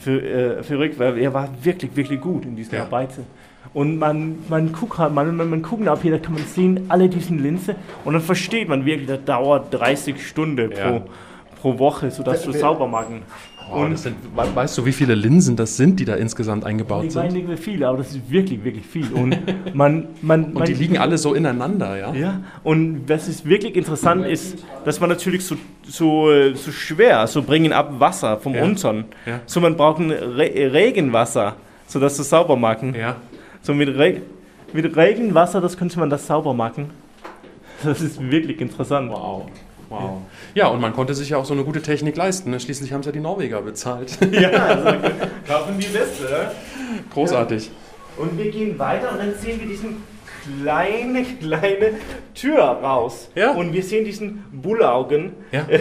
für, 0.00 0.20
äh, 0.22 0.62
für 0.62 0.78
Rick, 0.78 0.98
weil 0.98 1.18
er 1.18 1.32
war 1.32 1.48
wirklich, 1.62 1.96
wirklich 1.96 2.20
gut 2.20 2.44
in 2.44 2.56
diesen 2.56 2.74
Ja. 2.76 2.82
Arbeiten. 2.82 3.24
Und 3.72 3.98
man, 3.98 4.38
man 4.48 4.72
guckt 4.72 4.98
halt, 4.98 5.12
man, 5.14 5.34
man, 5.34 5.48
man 5.50 5.62
guckt 5.62 5.88
ab 5.88 5.98
hier, 6.02 6.12
da 6.12 6.18
kann 6.18 6.34
man 6.34 6.44
sehen, 6.44 6.84
alle 6.88 7.08
diesen 7.08 7.42
Linse 7.42 7.74
und 8.04 8.12
dann 8.12 8.22
versteht 8.22 8.68
man 8.68 8.84
wirklich, 8.84 9.08
das 9.08 9.24
dauert 9.24 9.72
30 9.74 10.24
Stunden 10.24 10.70
Ja. 10.70 10.90
pro, 10.90 11.02
pro 11.60 11.78
Woche, 11.78 12.10
so 12.10 12.22
dass 12.22 12.42
du 12.44 12.52
sauber 12.52 12.86
machen. 12.86 13.22
Oh, 13.72 13.84
das 13.90 14.02
sind, 14.04 14.16
we- 14.36 14.54
weißt 14.56 14.76
du, 14.78 14.84
wie 14.86 14.92
viele 14.92 15.14
Linsen 15.14 15.56
das 15.56 15.76
sind, 15.76 15.98
die 15.98 16.04
da 16.04 16.14
insgesamt 16.14 16.64
eingebaut 16.64 17.04
Ich 17.06 17.14
weiß 17.14 17.32
sind? 17.32 17.34
nicht 17.34 17.48
wie 17.48 17.56
viele, 17.56 17.88
aber 17.88 17.98
das 17.98 18.08
ist 18.10 18.30
wirklich, 18.30 18.62
wirklich 18.62 18.84
viel. 18.84 19.10
Und 19.12 19.36
man, 19.74 20.08
man, 20.22 20.52
Und 20.54 20.68
die 20.68 20.74
liegen 20.74 20.98
alle 20.98 21.18
so 21.18 21.34
ineinander, 21.34 21.96
ja? 21.98 22.12
Ja, 22.14 22.40
und 22.62 23.08
was 23.08 23.26
ist 23.28 23.44
wirklich 23.46 23.74
interessant 23.76 24.26
ist, 24.26 24.58
dass 24.84 25.00
man 25.00 25.08
natürlich 25.10 25.44
so, 25.44 25.56
so, 25.86 26.30
äh, 26.30 26.54
so 26.54 26.70
schwer, 26.72 27.26
so 27.26 27.42
bringen 27.42 27.72
ab 27.72 27.94
Wasser 27.98 28.36
vom 28.38 28.54
Ja. 28.54 28.62
Untern. 28.64 29.06
Ja. 29.26 29.40
So 29.46 29.60
man 29.60 29.76
braucht 29.76 29.98
ein 30.00 30.10
Re 30.10 30.50
Regenwasser, 30.72 31.56
so 31.86 31.98
dass 31.98 32.18
es 32.18 32.28
sauber 32.30 32.56
machen. 32.56 32.94
Ja. 32.94 33.16
So 33.62 33.72
mit, 33.74 33.88
Re 33.96 34.20
mit 34.72 34.94
Regenwasser, 34.96 35.60
das 35.60 35.76
könnte 35.76 35.98
man 35.98 36.10
das 36.10 36.26
sauber 36.26 36.52
machen. 36.54 36.90
Das 37.82 38.00
ist 38.00 38.20
wirklich 38.30 38.60
interessant. 38.60 39.10
Wow. 39.10 39.46
Wow. 40.02 40.20
Ja, 40.54 40.68
und 40.68 40.80
man 40.80 40.92
konnte 40.92 41.14
sich 41.14 41.30
ja 41.30 41.36
auch 41.38 41.44
so 41.44 41.54
eine 41.54 41.64
gute 41.64 41.82
Technik 41.82 42.16
leisten. 42.16 42.50
Ne? 42.50 42.60
Schließlich 42.60 42.92
haben 42.92 43.00
es 43.00 43.06
ja 43.06 43.12
die 43.12 43.20
Norweger 43.20 43.62
bezahlt. 43.62 44.18
Ja, 44.32 44.50
also 44.50 44.84
kaufen 45.46 45.78
die 45.78 45.86
Beste. 45.86 46.50
Großartig. 47.12 47.70
Und 48.16 48.36
wir 48.38 48.50
gehen 48.50 48.78
weiter 48.78 49.12
und 49.12 49.18
dann 49.18 49.34
sehen 49.34 49.60
wir 49.60 49.68
diesen 49.68 50.02
kleine, 50.62 51.24
kleine 51.24 51.92
Tür 52.34 52.60
raus. 52.62 53.30
Ja. 53.34 53.52
Und 53.52 53.72
wir 53.72 53.82
sehen 53.82 54.04
diesen 54.04 54.44
Bullaugen. 54.52 55.32
Ja. 55.52 55.66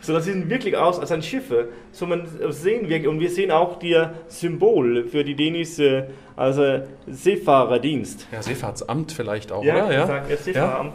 So, 0.00 0.12
das 0.12 0.26
sieht 0.26 0.50
wirklich 0.50 0.76
aus 0.76 1.00
als 1.00 1.10
ein 1.12 1.22
Schiffe. 1.22 1.68
So, 1.90 2.04
man 2.06 2.28
sehen 2.50 2.90
wir, 2.90 3.08
und 3.08 3.20
wir 3.20 3.30
sehen 3.30 3.50
auch 3.50 3.78
die 3.78 3.98
Symbol 4.28 5.08
für 5.08 5.24
die 5.24 5.34
dänische 5.34 6.08
also 6.36 6.80
Seefahrerdienst. 7.06 8.26
Ja, 8.30 8.42
Seefahrtsamt 8.42 9.12
vielleicht 9.12 9.50
auch, 9.50 9.64
Ja, 9.64 9.86
oder? 9.86 10.06
sagen 10.06 10.28
wir 10.28 10.36
Seefahreramt. 10.36 10.92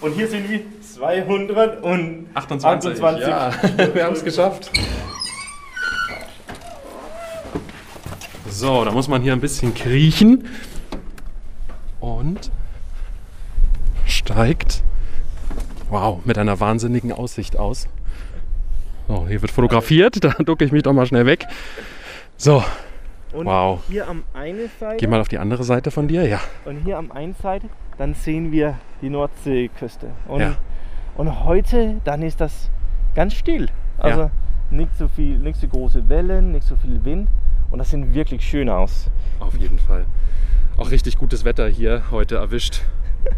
Und 0.00 0.12
hier 0.12 0.28
sind 0.28 0.48
wir 0.48 0.60
228. 0.94 2.26
28. 2.34 3.00
Ja, 3.20 3.50
wir 3.94 4.04
haben 4.04 4.14
es 4.14 4.24
geschafft. 4.24 4.70
So, 8.48 8.84
da 8.84 8.92
muss 8.92 9.08
man 9.08 9.20
hier 9.22 9.32
ein 9.32 9.40
bisschen 9.40 9.74
kriechen 9.74 10.46
und 11.98 12.52
steigt, 14.06 14.84
wow, 15.90 16.20
mit 16.24 16.38
einer 16.38 16.60
wahnsinnigen 16.60 17.10
Aussicht 17.12 17.56
aus. 17.58 17.88
So, 19.08 19.26
hier 19.26 19.42
wird 19.42 19.50
fotografiert, 19.50 20.22
da 20.24 20.30
ducke 20.44 20.64
ich 20.64 20.70
mich 20.70 20.84
doch 20.84 20.92
mal 20.92 21.06
schnell 21.06 21.26
weg. 21.26 21.46
So, 22.36 22.62
Und 23.32 23.46
Wow. 23.46 23.80
hier 23.88 24.06
am 24.06 24.22
einen 24.32 24.70
Seite 24.78 24.96
geh 24.98 25.08
mal 25.08 25.20
auf 25.20 25.28
die 25.28 25.38
andere 25.38 25.64
Seite 25.64 25.90
von 25.90 26.06
dir, 26.06 26.24
ja. 26.28 26.40
und 26.64 26.84
hier 26.84 26.98
am 26.98 27.10
einen 27.10 27.34
Seite, 27.34 27.68
dann 27.98 28.14
sehen 28.14 28.52
wir 28.52 28.78
die 29.02 29.10
Nordseeküste. 29.10 30.10
Und, 30.28 30.40
Ja. 30.40 30.54
Und 31.16 31.44
heute, 31.44 32.00
dann 32.04 32.22
ist 32.22 32.40
das 32.40 32.70
ganz 33.14 33.34
still. 33.34 33.68
Also 33.98 34.20
Ja. 34.22 34.30
nicht 34.70 34.96
so 34.98 35.08
viel, 35.08 35.38
nicht 35.38 35.58
so 35.60 35.68
große 35.68 36.08
Wellen, 36.08 36.52
nicht 36.52 36.66
so 36.66 36.76
viel 36.76 37.04
Wind. 37.04 37.28
Und 37.70 37.78
das 37.78 37.90
sieht 37.90 38.14
wirklich 38.14 38.44
schön 38.44 38.68
aus. 38.68 39.10
Auf 39.40 39.56
jeden 39.56 39.78
Fall. 39.78 40.04
Auch 40.76 40.90
richtig 40.90 41.16
gutes 41.18 41.44
Wetter 41.44 41.68
hier 41.68 42.02
heute 42.10 42.36
erwischt. 42.36 42.82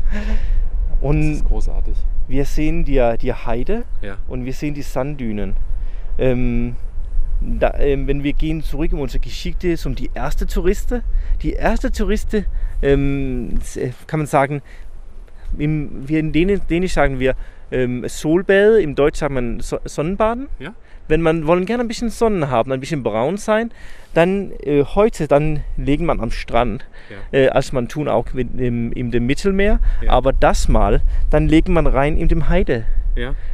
Das 0.99 1.11
Und 1.11 1.33
ist 1.33 1.45
großartig. 1.45 1.95
wir 2.27 2.47
sehen 2.47 2.85
die, 2.87 3.15
die 3.21 3.33
Heide 3.35 3.85
Ja. 4.01 4.17
und 4.29 4.47
wir 4.47 4.55
sehen 4.55 4.73
die 4.73 4.81
Sanddünen. 4.83 5.55
Ähm, 6.19 6.77
da, 7.43 7.75
ähm, 7.79 8.07
wenn 8.07 8.23
wir 8.23 8.33
gehen 8.33 8.63
zurück 8.63 8.93
in 8.93 8.99
unsere 8.99 9.21
Geschichte, 9.21 9.69
ist 9.69 9.85
um 9.85 9.95
die 9.95 10.11
erste 10.15 10.47
Touriste. 10.47 11.03
Die 11.43 11.53
erste 11.53 11.93
Touriste, 11.93 12.47
ähm, 12.81 13.59
äh, 13.75 13.91
kann 14.07 14.21
man 14.21 14.27
sagen, 14.27 14.63
im, 15.59 16.09
wir 16.09 16.19
in 16.19 16.33
Dänisch, 16.33 16.61
Dänisch 16.71 16.95
sagen 16.95 17.19
wir 17.21 17.35
ähm, 17.71 18.05
Solbäder, 18.07 18.79
im 18.81 18.95
Deutsch 18.95 19.19
sagt 19.19 19.33
man 19.33 19.61
so 19.61 19.79
Sonnenbaden. 19.85 20.49
Ja. 20.59 20.73
Wenn 21.09 21.23
man 21.23 21.47
wollen 21.47 21.67
gerne 21.67 21.85
ein 21.85 21.89
bisschen 21.89 22.11
Sonnen 22.11 22.51
haben, 22.51 22.73
ein 22.73 22.81
bisschen 22.81 23.05
braun 23.05 23.37
sein, 23.37 23.71
dann 24.13 24.51
äh, 24.65 24.83
heute 24.83 25.29
dann 25.29 25.61
legen 25.77 26.05
man 26.05 26.21
am 26.21 26.31
Strand, 26.33 26.85
Ja. 27.11 27.39
äh, 27.39 27.49
als 27.49 27.73
man 27.73 27.87
tun 27.89 28.09
auch 28.09 28.33
mit, 28.33 28.59
im, 28.59 28.91
in 28.93 29.13
dem 29.13 29.27
Mittelmeer. 29.27 29.79
Ja. 30.03 30.11
Aber 30.11 30.33
das 30.33 30.69
mal, 30.69 31.03
dann 31.31 31.47
legen 31.49 31.73
man 31.73 31.87
rein 31.87 32.17
in 32.17 32.27
dem 32.29 32.49
Heide 32.49 32.87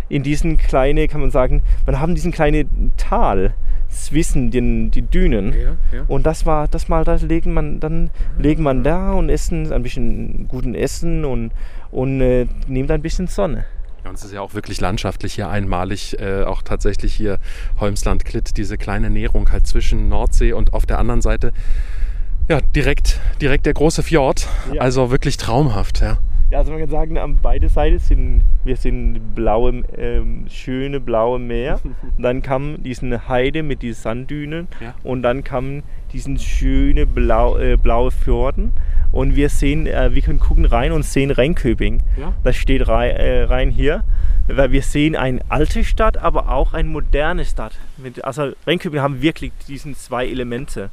in 0.08 0.22
diesen 0.22 0.56
kleine, 0.56 1.08
kann 1.08 1.20
man 1.20 1.30
sagen, 1.30 1.62
man 1.86 2.00
haben 2.00 2.14
diesen 2.14 2.32
kleinen 2.32 2.92
Tal 2.96 3.54
zwischen 3.88 4.50
den 4.50 4.90
die 4.90 5.02
Dünen. 5.02 5.52
Ja, 5.52 5.76
ja. 5.98 6.04
Und 6.08 6.24
das 6.26 6.46
war, 6.46 6.66
das 6.68 6.88
mal, 6.88 7.04
das 7.04 7.22
legen 7.22 7.52
man, 7.52 7.78
dann 7.78 8.10
legen 8.38 8.62
man 8.62 8.82
da 8.82 9.12
und 9.12 9.28
essen 9.28 9.70
ein 9.72 9.82
bisschen 9.82 10.48
guten 10.48 10.74
Essen 10.74 11.24
und, 11.24 11.52
und 11.90 12.20
äh, 12.22 12.46
nehmen 12.66 12.88
da 12.88 12.94
ein 12.94 13.02
bisschen 13.02 13.26
Sonne. 13.26 13.66
Ja, 14.04 14.10
und 14.10 14.16
es 14.16 14.24
ist 14.24 14.32
ja 14.32 14.40
auch 14.40 14.54
wirklich 14.54 14.80
landschaftlich 14.80 15.34
hier 15.34 15.48
einmalig, 15.48 16.18
äh, 16.20 16.42
auch 16.44 16.62
tatsächlich 16.62 17.14
hier 17.14 17.38
Holmsland, 17.78 18.24
Klitt, 18.24 18.56
diese 18.56 18.76
kleine 18.76 19.10
Näherung 19.10 19.50
halt 19.52 19.66
zwischen 19.66 20.08
Nordsee 20.08 20.52
und 20.52 20.72
auf 20.72 20.86
der 20.86 20.98
anderen 20.98 21.22
Seite, 21.22 21.52
ja, 22.48 22.60
direkt, 22.74 23.20
direkt 23.40 23.66
der 23.66 23.74
große 23.74 24.02
Fjord. 24.02 24.48
Ja. 24.72 24.80
Also 24.82 25.10
wirklich 25.10 25.36
traumhaft, 25.36 26.00
ja. 26.00 26.18
Ja, 26.50 26.58
also 26.58 26.70
man 26.72 26.80
kann 26.80 26.90
sagen, 26.90 27.16
an 27.16 27.38
beide 27.40 27.70
Seiten 27.70 27.98
sind 27.98 28.42
wir 28.64 28.76
sind 28.76 29.34
blaue, 29.34 29.84
ähm, 29.96 30.44
schöne 30.50 31.00
blaue 31.00 31.38
Meer. 31.38 31.80
dann 32.18 32.42
kam 32.42 32.82
diesen 32.82 33.26
Heide 33.28 33.62
mit 33.62 33.80
diesen 33.80 34.02
Sanddünen 34.02 34.68
Ja. 34.80 34.94
und 35.02 35.22
dann 35.22 35.44
kam 35.44 35.82
diesen 36.12 36.38
schöne 36.38 37.06
blau, 37.06 37.56
äh, 37.56 37.76
blaue 37.76 38.10
Fjorden 38.10 38.72
und 39.12 39.36
wir 39.36 39.48
sehen, 39.48 39.86
äh, 39.86 40.14
wir 40.14 40.22
können 40.22 40.40
gucken 40.40 40.64
rein 40.64 40.92
und 40.92 41.04
sehen 41.04 41.30
Rheinköping. 41.30 42.02
Ja. 42.18 42.32
Das 42.42 42.56
steht 42.56 42.88
rein, 42.88 43.14
äh, 43.16 43.44
rein 43.44 43.70
hier, 43.70 44.04
weil 44.48 44.72
wir 44.72 44.82
sehen 44.82 45.14
eine 45.14 45.40
alte 45.48 45.84
Stadt, 45.84 46.16
aber 46.16 46.50
auch 46.50 46.72
eine 46.72 46.88
moderne 46.88 47.44
Stadt. 47.44 47.74
Mit, 47.98 48.24
also 48.24 48.52
Rheinköping 48.66 49.00
haben 49.00 49.22
wirklich 49.22 49.52
diesen 49.68 49.94
zwei 49.94 50.26
Elemente. 50.26 50.90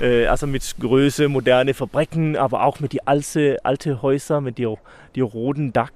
Äh, 0.00 0.26
also 0.26 0.46
mit 0.46 0.74
Größe, 0.78 1.28
moderne 1.28 1.74
Fabriken, 1.74 2.36
aber 2.36 2.64
auch 2.64 2.80
mit 2.80 2.92
die 2.92 3.06
alte, 3.06 3.58
alte 3.64 4.02
Häuser, 4.02 4.40
mit 4.40 4.58
die, 4.58 4.72
die 5.14 5.20
roten 5.20 5.72
Dach. 5.72 5.92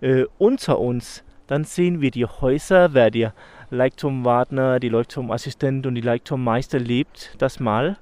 Äh, 0.00 0.24
unter 0.38 0.78
uns, 0.78 1.22
dann 1.46 1.64
sehen 1.64 2.00
wir 2.00 2.10
die 2.10 2.26
Häuser, 2.26 2.94
wer 2.94 3.10
der 3.10 3.34
Leuchtturmwartner, 3.70 4.80
die 4.80 4.88
Leuchtturmassistent 4.88 5.86
und 5.86 5.94
die 5.94 6.00
Leuchtturmmeister 6.00 6.78
lebt, 6.78 7.34
das 7.38 7.58
mal. 7.58 7.96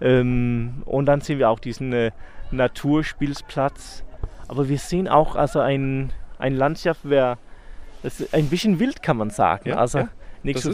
Ähm, 0.00 0.82
und 0.84 1.06
dann 1.06 1.20
sehen 1.20 1.38
wir 1.38 1.50
auch 1.50 1.58
diesen 1.58 1.92
äh, 1.92 2.10
Naturspielplatz. 2.50 4.04
Aber 4.48 4.68
wir 4.68 4.78
sehen 4.78 5.08
auch 5.08 5.36
also 5.36 5.60
ein, 5.60 6.12
ein 6.38 6.54
Landschaft, 6.54 7.00
wer, 7.04 7.38
ein 8.32 8.48
bisschen 8.48 8.78
wild 8.78 9.02
kann 9.02 9.16
man 9.16 9.30
sagen. 9.30 9.70
Ja, 9.70 9.76
also 9.76 9.98
ja, 9.98 10.08
nicht 10.42 10.60
so 10.60 10.72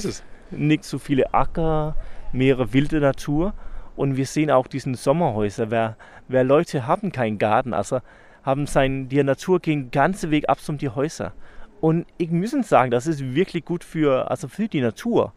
nicht 0.51 0.85
so 0.85 0.99
viele 0.99 1.35
Acker, 1.35 1.97
mehrere 2.33 2.73
wilde 2.73 3.01
Natur. 3.01 3.55
Und 3.97 4.17
wir 4.17 4.27
sehen 4.27 4.51
auch 4.51 4.67
diesen 4.67 4.95
Sommerhäuser. 4.95 5.71
Wer, 5.71 5.97
wer 6.29 6.45
Leute 6.45 6.87
haben 6.87 7.13
keinen 7.13 7.39
Garten, 7.39 7.73
also 7.73 8.01
haben 8.43 8.67
sein, 8.67 9.09
die 9.09 9.23
Natur 9.23 9.61
gehen 9.61 9.91
ganze 9.91 10.31
Weg 10.31 10.49
ab 10.49 10.59
um 10.69 10.79
die 10.79 10.89
Häuser. 10.89 11.33
Und 11.81 12.07
ich 12.19 12.31
muss 12.31 12.51
sagen, 12.69 12.91
das 12.91 13.07
ist 13.07 13.35
wirklich 13.35 13.65
gut 13.65 13.85
für, 13.85 14.31
also 14.31 14.49
für 14.49 14.69
die 14.69 14.81
Natur. 14.81 15.33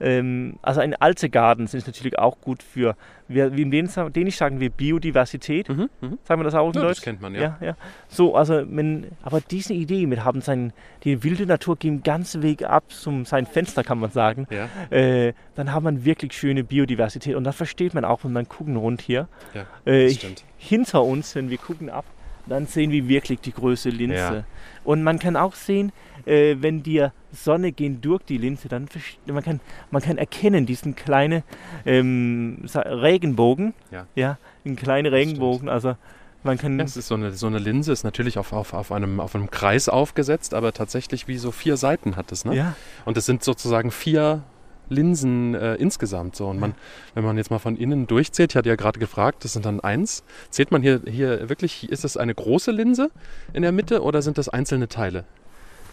Ähm, 0.00 0.54
also 0.62 0.80
ein 0.80 0.94
alte 0.94 1.28
Garten 1.28 1.64
ist 1.64 1.86
natürlich 1.86 2.18
auch 2.18 2.40
gut 2.40 2.62
für, 2.62 2.96
wir, 3.28 3.54
wie 3.54 3.62
in 3.62 3.70
Dänisch 3.70 4.36
sagen 4.36 4.58
wir 4.58 4.70
Biodiversität. 4.70 5.68
Mhm, 5.68 5.90
mhm. 6.00 6.18
Sagen 6.24 6.40
wir 6.40 6.44
das 6.44 6.54
auch 6.54 6.68
in 6.68 6.74
Ja, 6.74 6.80
Deutsch? 6.80 6.96
das 6.96 7.04
kennt 7.04 7.20
man, 7.20 7.34
ja. 7.34 7.40
ja, 7.40 7.58
ja. 7.60 7.76
So, 8.08 8.34
also, 8.34 8.62
wenn, 8.66 9.08
aber 9.22 9.40
diese 9.40 9.74
Idee 9.74 10.06
mit 10.06 10.24
haben 10.24 10.40
sein, 10.40 10.72
die 11.04 11.22
wilde 11.22 11.44
Natur 11.46 11.76
gehen 11.76 12.02
ganze 12.02 12.42
Weg 12.42 12.62
ab 12.62 12.84
zum 12.88 13.24
sein 13.26 13.46
Fenster, 13.46 13.84
kann 13.84 13.98
man 13.98 14.10
sagen 14.10 14.46
Ja, 14.50 14.68
äh, 14.96 15.34
dann 15.54 15.72
hat 15.72 15.82
man 15.82 16.04
wirklich 16.04 16.32
schöne 16.32 16.64
Biodiversität. 16.64 17.34
Und 17.36 17.44
das 17.44 17.56
versteht 17.56 17.92
man 17.94 18.04
auch, 18.04 18.24
wenn 18.24 18.32
man 18.32 18.48
gucken 18.48 18.76
rund 18.76 19.02
hier. 19.02 19.28
ja, 19.54 19.66
Äh, 19.84 20.10
stimmt. 20.10 20.44
hinter 20.56 21.04
uns, 21.04 21.34
wenn 21.34 21.50
wir 21.50 21.58
gucken 21.58 21.90
ab, 21.90 22.04
dann 22.46 22.66
sehen 22.66 22.90
wir 22.90 23.06
wirklich 23.06 23.40
die 23.40 23.52
große 23.52 23.90
Linse. 23.90 24.16
Ja. 24.16 24.44
Und 24.82 25.02
man 25.02 25.18
kann 25.18 25.36
auch 25.36 25.54
sehen, 25.54 25.92
äh, 26.30 26.56
wenn 26.60 26.82
die 26.82 27.06
Sonne 27.32 27.72
geht 27.72 28.04
durch 28.04 28.22
die 28.22 28.38
Linse, 28.38 28.68
dann 28.68 28.88
man 29.26 29.42
kann 29.42 29.60
man 29.90 30.00
kann 30.00 30.16
erkennen 30.16 30.64
diesen 30.66 30.94
kleinen 30.94 31.42
ähm, 31.84 32.64
Regenbogen. 32.74 33.74
Ja. 33.90 34.06
ja, 34.14 34.38
einen 34.64 34.76
kleinen 34.76 35.12
Regenbogen. 35.12 35.68
Also 35.68 35.96
man 36.42 36.56
kann 36.56 36.78
Ja, 36.78 36.84
es 36.84 36.96
ist 36.96 37.08
so 37.08 37.14
eine, 37.14 37.32
so 37.32 37.46
eine 37.46 37.58
Linse, 37.58 37.92
ist 37.92 38.04
natürlich 38.04 38.38
auf, 38.38 38.52
auf, 38.52 38.72
auf, 38.72 38.92
einem, 38.92 39.20
auf 39.20 39.34
einem 39.34 39.50
Kreis 39.50 39.88
aufgesetzt, 39.88 40.54
aber 40.54 40.72
tatsächlich 40.72 41.28
wie 41.28 41.36
so 41.36 41.50
vier 41.50 41.76
Seiten 41.76 42.16
hat 42.16 42.32
es. 42.32 42.44
Ne? 42.44 42.56
ja, 42.56 42.76
Und 43.04 43.16
es 43.16 43.26
sind 43.26 43.44
sozusagen 43.44 43.90
vier 43.90 44.42
Linsen 44.88 45.54
äh, 45.54 45.74
insgesamt. 45.74 46.36
So. 46.36 46.48
Und 46.48 46.58
man, 46.58 46.74
wenn 47.14 47.24
man 47.24 47.36
jetzt 47.36 47.50
mal 47.50 47.58
von 47.58 47.76
innen 47.76 48.06
durchzählt, 48.06 48.52
ich 48.52 48.56
hatte 48.56 48.68
ja 48.68 48.76
gerade 48.76 48.98
gefragt, 48.98 49.44
das 49.44 49.52
sind 49.52 49.66
dann 49.66 49.80
eins. 49.80 50.24
Zählt 50.48 50.70
man 50.70 50.82
hier, 50.82 51.02
hier 51.06 51.48
wirklich, 51.48 51.90
ist 51.90 52.04
das 52.04 52.16
eine 52.16 52.34
große 52.34 52.70
Linse 52.70 53.10
in 53.52 53.62
der 53.62 53.72
Mitte 53.72 54.02
oder 54.02 54.22
sind 54.22 54.38
das 54.38 54.48
einzelne 54.48 54.88
Teile? 54.88 55.24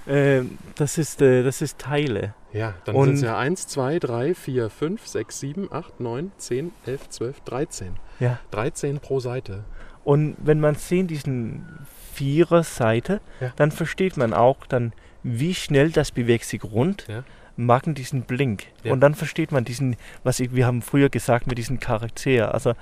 Ähm, 0.07 0.57
das 0.75 0.97
ist 0.97 1.21
äh, 1.21 1.43
das 1.43 1.61
ist 1.61 1.77
Teile. 1.79 2.33
Ja, 2.53 2.73
dann 2.85 2.95
sind 3.03 3.13
es 3.15 3.21
ja 3.21 3.37
1, 3.37 3.67
2, 3.67 3.99
3, 3.99 4.33
4, 4.33 4.69
5, 4.69 5.05
6, 5.05 5.39
7, 5.39 5.71
8, 5.71 5.99
9, 5.99 6.31
10, 6.37 6.71
11, 6.85 7.09
12, 7.09 7.39
13. 7.41 7.95
Ja. 8.19 8.39
13 8.51 8.99
pro 8.99 9.19
Seite. 9.19 9.63
Und 10.03 10.37
wenn 10.39 10.59
man 10.59 10.75
sehen 10.75 11.07
diesen 11.07 11.65
vierer 12.13 12.63
Seite, 12.63 13.19
Ja. 13.41 13.51
dann 13.57 13.71
versteht 13.71 14.17
man 14.17 14.33
auch 14.33 14.65
dann, 14.65 14.93
wie 15.23 15.53
schnell 15.53 15.91
das 15.91 16.11
bewegt 16.11 16.45
sich 16.45 16.63
rund, 16.63 17.05
Ja. 17.09 17.23
machen 17.57 17.93
diesen 17.93 18.21
Blink. 18.23 18.63
Ja. 18.83 18.93
Und 18.93 19.01
dann 19.01 19.13
versteht 19.13 19.51
man 19.51 19.65
diesen, 19.65 19.97
was 20.23 20.39
ich, 20.39 20.55
wir 20.55 20.65
haben 20.65 20.81
früher 20.81 21.09
gesagt 21.09 21.45
mit 21.47 21.57
diesem 21.57 21.79
Charakter, 21.79 22.53
also 22.53 22.73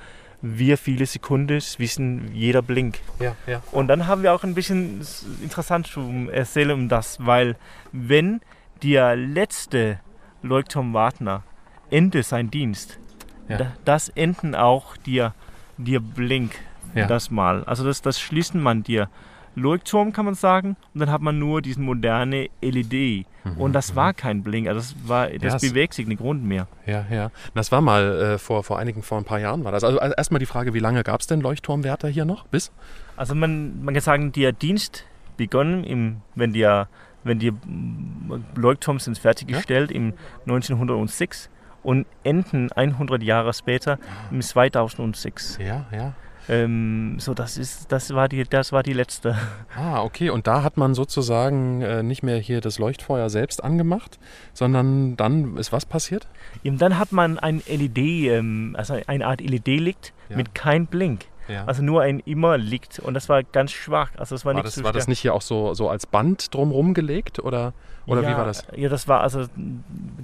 wie 0.47 0.77
viele 0.77 1.05
Sekunden 1.05 1.59
wissen 1.77 2.29
jeder 2.33 2.61
Blink. 2.61 2.99
Ja, 3.19 3.35
ja. 3.47 3.61
Und 3.71 3.87
dann 3.87 4.05
haben 4.05 4.21
wir 4.21 4.33
auch 4.33 4.43
ein 4.43 4.53
bisschen 4.53 5.01
interessant 5.41 5.87
zu 5.87 6.29
erzählen 6.31 6.71
um 6.71 6.87
das, 6.89 7.17
weil 7.25 7.55
wenn 7.91 8.41
der 8.83 9.15
letzte 9.15 9.99
Leuchtturmwartner 10.43 11.43
endet 11.89 12.25
sein 12.25 12.51
Dienst, 12.51 12.99
Ja. 13.47 13.57
da, 13.57 13.71
das 13.85 14.09
enden 14.09 14.55
auch 14.55 14.97
dir, 14.97 15.33
dir 15.77 15.99
Blink 15.99 16.51
Ja. 16.93 17.07
das 17.07 17.29
mal. 17.31 17.63
Also 17.65 17.83
das, 17.83 18.01
das 18.01 18.19
schließen 18.19 18.61
man 18.61 18.83
dir 18.83 19.09
Leuchtturm, 19.55 20.11
kann 20.13 20.25
man 20.25 20.35
sagen. 20.35 20.75
Und 20.93 20.99
dann 20.99 21.09
hat 21.11 21.21
man 21.21 21.39
nur 21.39 21.61
diesen 21.61 21.83
moderne 21.83 22.49
LED. 22.61 23.25
und 23.57 23.73
das 23.73 23.95
war 23.95 24.13
kein 24.13 24.41
Blink, 24.43 24.67
also 24.67 24.79
das, 24.79 24.95
war, 25.07 25.27
das 25.29 25.41
Ja, 25.43 25.55
es- 25.55 25.61
bewegt 25.61 25.93
sich 25.93 26.07
nicht 26.07 26.19
Grund 26.19 26.43
mehr. 26.43 26.67
Ja, 26.85 27.05
ja. 27.11 27.31
Das 27.53 27.71
war 27.71 27.81
mal 27.81 28.03
äh, 28.33 28.37
vor, 28.37 28.63
vor 28.63 28.79
einigen, 28.79 29.01
vor 29.03 29.17
ein 29.17 29.23
paar 29.23 29.39
Jahren 29.39 29.63
war 29.63 29.71
das. 29.71 29.83
Also 29.83 29.99
also 29.99 30.15
erstmal 30.15 30.39
die 30.39 30.45
Frage, 30.45 30.73
wie 30.73 30.79
lange 30.79 31.03
gab 31.03 31.21
es 31.21 31.27
denn 31.27 31.41
Leuchtturmwärter 31.41 32.07
hier 32.09 32.25
noch? 32.25 32.45
Bis? 32.47 32.71
Also 33.15 33.35
man, 33.35 33.83
man 33.83 33.93
kann 33.93 34.01
sagen, 34.01 34.31
der 34.31 34.51
Dienst 34.51 35.05
begonnen, 35.37 35.83
im, 35.83 36.17
wenn 36.35 36.53
die, 36.53 36.67
wenn 37.23 37.39
die 37.39 37.51
Leuchtturm 38.55 38.99
sind 38.99 39.17
fertiggestellt 39.17 39.91
im 39.91 40.13
1906 40.47 41.49
und 41.83 42.05
enden 42.23 42.71
100 42.71 43.21
Jahre 43.21 43.53
später 43.53 43.99
im 44.31 44.41
2006. 44.41 45.59
Ja, 45.61 45.85
ja. 45.91 46.13
Ähm, 46.47 47.17
so, 47.19 47.33
das 47.33 47.57
ist, 47.57 47.91
das 47.91 48.13
war 48.13 48.27
die, 48.29 48.43
das 48.43 48.71
war 48.71 48.83
die 48.83 48.93
letzte. 48.93 49.35
Ah, 49.75 50.01
okay. 50.03 50.29
Und 50.29 50.47
da 50.47 50.63
hat 50.63 50.77
man 50.77 50.93
sozusagen 50.93 51.81
äh, 51.81 52.03
nicht 52.03 52.23
mehr 52.23 52.37
hier 52.37 52.61
das 52.61 52.79
Leuchtfeuer 52.79 53.29
selbst 53.29 53.63
angemacht, 53.63 54.19
sondern 54.53 55.17
dann 55.17 55.57
ist 55.57 55.71
was 55.71 55.85
passiert? 55.85 56.27
Und 56.63 56.81
dann 56.81 56.97
hat 56.99 57.11
man 57.11 57.39
ein 57.39 57.61
LED, 57.67 57.97
ähm, 57.97 58.75
also 58.77 58.97
eine 59.07 59.25
Art 59.25 59.41
LED-Licht 59.41 60.13
Ja. 60.29 60.37
mit 60.37 60.53
kein 60.55 60.87
Blink. 60.87 61.25
Ja. 61.47 61.65
Also 61.65 61.83
nur 61.83 62.01
ein 62.01 62.19
immer 62.21 62.57
Licht 62.57 62.99
und 62.99 63.13
das 63.13 63.29
war 63.29 63.43
ganz 63.43 63.71
schwach. 63.71 64.09
Also 64.17 64.33
das 64.35 64.45
war, 64.45 64.55
war, 64.55 64.63
nicht 64.63 64.77
das, 64.77 64.83
war 64.83 64.93
das 64.93 65.07
nicht 65.07 65.19
hier 65.19 65.33
auch 65.33 65.43
so, 65.43 65.73
so 65.75 65.89
als 65.89 66.07
Band 66.07 66.53
drumherum 66.53 66.93
gelegt 66.95 67.37
oder, 67.39 67.73
oder 68.07 68.21
ja, 68.21 68.29
wie 68.29 68.37
war 68.37 68.45
das? 68.45 68.65
Ja, 68.75 68.89
das 68.89 69.07
war 69.07 69.21
also 69.21 69.45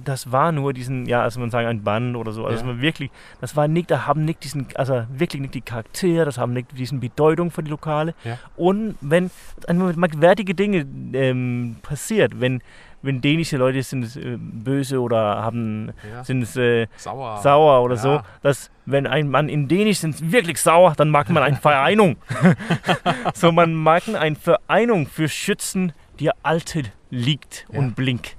das 0.04 0.32
war 0.32 0.52
nur 0.52 0.72
diesen, 0.72 1.06
ja, 1.06 1.22
also 1.22 1.38
man 1.40 1.50
sagen 1.50 1.66
ein 1.68 1.82
Band 1.84 2.16
oder 2.16 2.32
so. 2.32 2.44
Also 2.44 2.64
Ja. 2.64 2.72
man 2.72 2.80
wirklich, 2.80 3.10
das 3.40 3.54
war 3.56 3.68
nicht, 3.68 3.90
da 3.90 4.06
haben 4.06 4.24
nicht 4.24 4.42
diesen, 4.44 4.66
also 4.74 5.04
wirklich 5.12 5.40
nicht 5.42 5.54
die 5.54 5.60
Charaktere, 5.60 6.24
das 6.24 6.38
haben 6.38 6.52
nicht 6.52 6.76
diesen 6.76 6.98
Bedeutung 7.00 7.50
für 7.50 7.62
die 7.62 7.70
Lokale. 7.70 8.14
Ja. 8.24 8.38
Und 8.56 8.96
wenn 9.00 9.30
merkwürdige 9.68 10.54
Dinge 10.54 10.86
ähm, 11.12 11.76
passiert, 11.82 12.40
wenn 12.40 12.62
wenn 13.04 13.20
dänische 13.20 13.56
Leute 13.56 13.82
sind 13.82 14.14
äh, 14.16 14.36
böse 14.38 15.00
oder 15.00 15.42
haben 15.42 15.92
Ja. 16.08 16.22
sind 16.22 16.54
äh, 16.56 16.86
Sauer. 16.96 17.38
sauer 17.38 17.82
oder 17.82 17.96
Ja. 17.96 18.00
so, 18.00 18.20
dass 18.42 18.70
wenn 18.86 19.08
ein 19.08 19.28
Mann 19.28 19.48
in 19.48 19.66
Dänisch 19.66 19.98
sind 19.98 20.30
wirklich 20.32 20.60
sauer, 20.60 20.94
dann 20.96 21.10
mag 21.10 21.28
man 21.28 21.42
eine 21.42 21.56
Vereinigung. 21.56 22.16
so 23.34 23.50
man 23.50 23.74
mag 23.74 24.04
eine 24.08 24.36
Vereinigung 24.36 25.06
für 25.06 25.28
Schützen, 25.28 25.92
die 26.20 26.30
alte 26.44 26.84
liegt 27.12 27.66
Ja. 27.70 27.78
und 27.78 27.94
blink. 27.94 28.34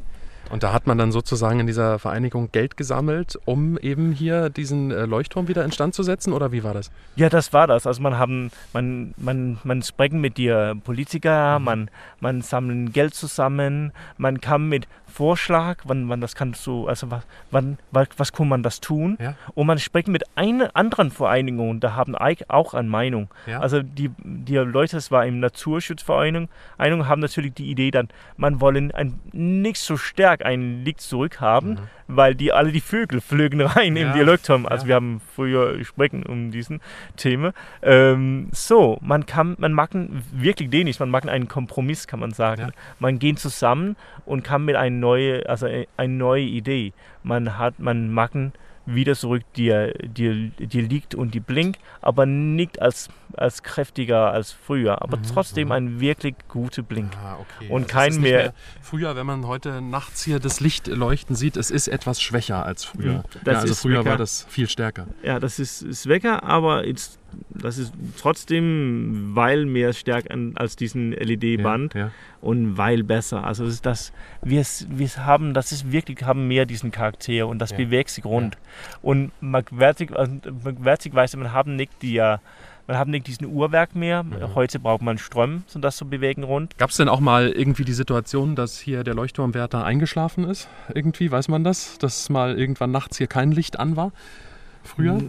Und 0.49 0.61
da 0.61 0.71
hat 0.74 0.86
man 0.86 0.97
dann 0.99 1.11
sozusagen 1.11 1.61
in 1.61 1.67
dieser 1.67 1.97
Vereinigung 1.97 2.51
Geld 2.51 2.78
gesammelt, 2.78 3.39
um 3.45 3.78
eben 3.80 4.11
hier 4.11 4.49
diesen 4.49 4.91
äh, 4.91 5.05
Leuchtturm 5.05 5.47
wieder 5.47 5.63
instand 5.63 5.95
zu 5.95 6.03
setzen 6.03 6.32
oder 6.34 6.51
wie 6.51 6.63
war 6.63 6.74
das? 6.76 6.91
Ja, 7.15 7.30
das 7.30 7.53
war 7.53 7.65
das. 7.65 7.88
Also 7.88 8.01
man 8.03 8.19
haben, 8.19 8.51
man, 8.71 9.13
man, 9.17 9.57
man 9.63 9.82
sprechen 9.82 10.21
mit 10.21 10.38
die 10.38 10.51
Politiker, 10.84 11.57
man, 11.59 11.89
man 12.19 12.41
sammeln 12.41 12.91
Geld 12.91 13.15
zusammen, 13.15 13.93
man 14.17 14.41
kam 14.41 14.69
mit 14.69 14.86
Vorschlag, 15.14 15.78
wann, 15.86 16.09
wann 16.09 16.22
das 16.22 16.36
kannst 16.36 16.66
du, 16.68 16.88
also 16.88 17.11
was, 17.11 17.24
wann, 17.51 17.78
was, 17.91 18.34
kann 18.34 18.47
man 18.47 18.64
das 18.64 18.82
tun? 18.82 19.18
Ja. 19.22 19.36
Und 19.53 19.68
man 19.68 19.80
spricht 19.80 20.07
mit 20.07 20.24
einer 20.36 20.76
anderen 20.76 21.11
Vereinigung, 21.11 21.80
da 21.80 21.95
haben 21.95 22.16
auch 22.16 22.74
eine 22.74 22.89
Meinung. 22.89 23.30
Ja. 23.45 23.59
Also 23.59 23.82
die, 23.82 24.11
die 24.24 24.57
Leute, 24.57 24.97
das 24.97 25.11
war 25.11 25.26
im 25.26 25.39
Naturschutzvereinigung, 25.39 26.49
Vereinigung 26.78 27.07
haben 27.07 27.22
natürlich 27.22 27.53
die 27.53 27.70
Idee 27.70 27.91
dann, 27.91 28.09
man 28.38 28.59
wollen 28.59 28.91
ein, 28.91 29.20
nicht 29.32 29.78
so 29.78 29.97
stark 29.97 30.45
ein 30.45 30.84
Licht 30.84 31.01
zurückhaben, 31.01 31.80
weil 32.07 32.36
die 32.36 32.51
alle 32.51 32.72
die 32.72 32.82
Vögel 32.82 33.22
flögen 33.22 33.61
rein 33.61 33.93
Mhm. 33.93 33.97
Ja, 33.97 34.07
im 34.07 34.14
Dialektum. 34.14 34.66
Also 34.66 34.88
wir 34.88 34.95
haben 34.95 35.22
früher 35.36 35.78
gesprochen 35.78 36.24
um 36.26 36.51
diesen 36.51 36.82
Thema. 37.16 37.53
Ähm, 37.82 38.49
so, 38.51 38.97
man 39.01 39.26
kann, 39.26 39.55
man 39.59 39.74
mag 39.74 39.91
wirklich 40.32 40.70
dänisch, 40.70 40.99
man 40.99 41.09
mag 41.09 41.28
einen 41.28 41.47
Kompromiss, 41.47 42.07
kann 42.07 42.20
man 42.20 42.32
sagen. 42.32 42.72
Man 42.99 43.20
geht 43.20 43.39
zusammen 43.39 43.95
und 44.26 44.43
kann 44.43 44.66
mit 44.66 44.76
einer 44.76 44.95
neue, 45.08 45.47
also 45.49 45.68
eine 45.97 46.14
neue 46.14 46.43
Idee. 46.60 46.93
Man 47.24 47.58
hat, 47.58 47.80
man 47.80 48.10
mag 48.12 48.32
wieder 48.86 49.16
zurück, 49.16 49.43
die, 49.56 49.72
die, 50.18 50.51
die 50.60 50.82
liegt 50.82 51.16
und 51.16 51.34
die 51.34 51.39
blinkt, 51.39 51.80
aber 52.01 52.26
nicht 52.26 52.82
als, 52.82 53.08
als 53.34 53.64
kräftiger 53.64 54.32
als 54.34 54.51
früher, 54.51 55.01
aber 55.01 55.16
Mhm, 55.18 55.24
trotzdem 55.34 55.68
mhm. 55.70 55.72
ein 55.72 55.99
wirklich 56.01 56.36
gute 56.49 56.84
Blink. 56.84 57.14
Ah, 57.24 57.38
okay. 57.39 57.70
Und 57.72 57.84
es 57.84 57.88
kein 57.88 58.12
nicht 58.12 58.22
mehr- 58.24 58.54
Früher, 58.82 59.16
wenn 59.16 59.26
man 59.26 59.47
heute 59.47 59.82
nachts 59.82 60.24
hier 60.26 60.39
das 60.39 60.60
Licht 60.60 60.88
leuchten 60.88 61.34
sieht, 61.36 61.56
es 61.56 61.72
ist 61.72 61.88
etwas 61.88 62.22
schwächer 62.22 62.66
als 62.66 62.84
früher. 62.84 63.20
Mhm, 63.20 63.24
das 63.45 63.54
ja, 63.54 63.60
also 63.62 63.72
ist 63.72 63.82
früher 63.82 63.95
schwächer. 64.01 64.10
war 64.10 64.18
das 64.18 64.45
viel 64.49 64.68
stärker. 64.68 65.08
Ja, 65.24 65.39
das 65.39 65.60
ist, 65.60 65.82
ist 65.82 66.08
Wecker, 66.10 66.43
aber 66.43 66.86
jetzt, 66.86 67.20
das 67.49 67.77
ist 67.77 67.93
trotzdem, 68.19 69.31
weil 69.34 69.65
mehr 69.65 69.93
stärker 69.93 70.36
als 70.55 70.75
diesen 70.75 71.11
LED-Band 71.11 71.93
Ja, 71.93 71.99
ja. 71.99 72.11
und 72.41 72.77
weil 72.77 73.03
besser. 73.03 73.43
Also 73.43 73.65
ist 73.65 73.86
das, 73.86 74.11
wir, 74.41 74.63
wir 74.89 75.07
haben, 75.25 75.53
das 75.53 75.71
ist 75.71 75.91
wirklich, 75.91 76.23
haben 76.23 76.47
mehr 76.47 76.65
diesen 76.65 76.91
Charakter 76.91 77.47
und 77.47 77.59
das 77.59 77.71
Ja. 77.71 77.77
bewegt 77.77 78.09
sich 78.09 78.25
rund. 78.25 78.57
Und 79.01 79.31
merkwürdig, 79.41 80.11
merkwürdigerweise, 80.63 81.38
man 81.38 81.51
haben 81.53 81.75
nicht 81.75 81.91
die, 82.01 82.17
äh, 82.17 82.38
man 82.88 82.97
haben 82.97 83.11
nicht 83.11 83.27
diesen 83.27 83.47
Uhrwerk 83.47 83.95
mehr. 83.95 84.23
Mhm. 84.23 84.55
Heute 84.55 84.77
braucht 84.79 85.01
man 85.01 85.17
Strom, 85.17 85.63
um 85.73 85.81
das 85.81 85.95
zu 85.95 86.05
bewegen 86.05 86.43
rund. 86.43 86.77
Gab 86.77 86.89
es 86.89 86.97
denn 86.97 87.07
auch 87.07 87.21
mal 87.21 87.49
irgendwie 87.49 87.86
die 87.86 87.93
Situation, 87.93 88.55
dass 88.55 88.77
hier 88.79 89.03
der 89.05 89.13
Leuchtturmwärter 89.13 89.86
eingeschlafen 89.86 90.43
ist? 90.43 90.67
Irgendwie, 90.93 91.31
weiß 91.31 91.47
man 91.47 91.63
das? 91.63 91.97
Dass 91.97 92.29
mal 92.29 92.59
irgendwann 92.59 92.91
nachts 92.91 93.17
hier 93.17 93.27
kein 93.27 93.51
Licht 93.53 93.79
an 93.79 93.95
war? 93.95 94.11
Früher? 94.84 95.21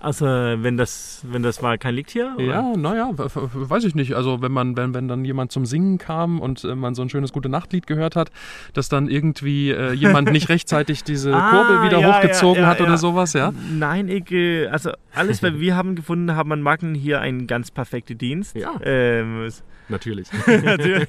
Also 0.00 0.24
wenn 0.26 0.78
das, 0.78 1.22
wenn 1.28 1.42
das 1.42 1.60
mal 1.60 1.76
kein 1.76 1.94
Licht 1.94 2.10
hier? 2.10 2.32
oder? 2.36 2.44
Ja, 2.44 2.72
naja, 2.76 3.10
weiß 3.14 3.84
ich 3.84 3.94
nicht. 3.94 4.14
Also 4.14 4.40
wenn 4.40 4.50
man, 4.50 4.76
wenn, 4.76 4.94
wenn 4.94 5.08
dann 5.08 5.24
jemand 5.26 5.52
zum 5.52 5.66
Singen 5.66 5.98
kam 5.98 6.40
und 6.40 6.64
äh, 6.64 6.74
man 6.74 6.94
so 6.94 7.02
ein 7.02 7.10
schönes 7.10 7.32
gute 7.32 7.50
Nachtlied 7.50 7.86
gehört 7.86 8.16
hat, 8.16 8.30
dass 8.72 8.88
dann 8.88 9.08
irgendwie 9.08 9.70
äh, 9.70 9.92
jemand 9.92 10.32
nicht 10.32 10.48
rechtzeitig 10.48 11.04
diese 11.04 11.34
Ah, 11.34 11.50
Kurbel 11.50 11.82
wieder 11.84 11.98
ja, 12.00 12.14
hochgezogen 12.16 12.62
ja, 12.62 12.68
ja, 12.68 12.68
hat 12.68 12.80
oder 12.80 12.96
sowas, 12.96 13.34
ja? 13.34 13.52
Nein, 13.70 14.08
ich, 14.08 14.30
äh, 14.32 14.68
also 14.68 14.90
alles, 15.14 15.42
was 15.42 15.52
wir 15.60 15.76
haben 15.76 15.94
gefunden 15.96 16.34
haben, 16.34 16.48
man 16.48 16.62
mag 16.62 16.80
hier 16.94 17.20
einen 17.20 17.46
ganz 17.46 17.70
perfekten 17.70 18.16
Dienst. 18.16 18.56
Ja. 18.56 18.72
Ähm, 18.82 19.48
Natürlich. 19.90 20.28
Natürlich. 20.46 21.08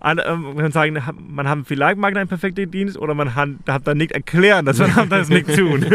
An- 0.00 0.20
ähm, 0.24 0.42
man 0.42 0.56
kann 0.58 0.72
sagen, 0.72 0.98
man 1.28 1.48
hat 1.48 1.58
vielleicht 1.64 1.96
mag 1.96 2.16
einen 2.16 2.28
perfekten 2.28 2.70
Dienst 2.70 2.98
oder 2.98 3.14
man 3.14 3.34
hat, 3.34 3.48
hat 3.68 3.86
dann 3.86 3.98
nicht 3.98 4.12
erklären, 4.12 4.66
dass 4.66 4.78
man 4.78 5.08
das 5.08 5.28
nicht 5.28 5.54
tun. 5.54 5.86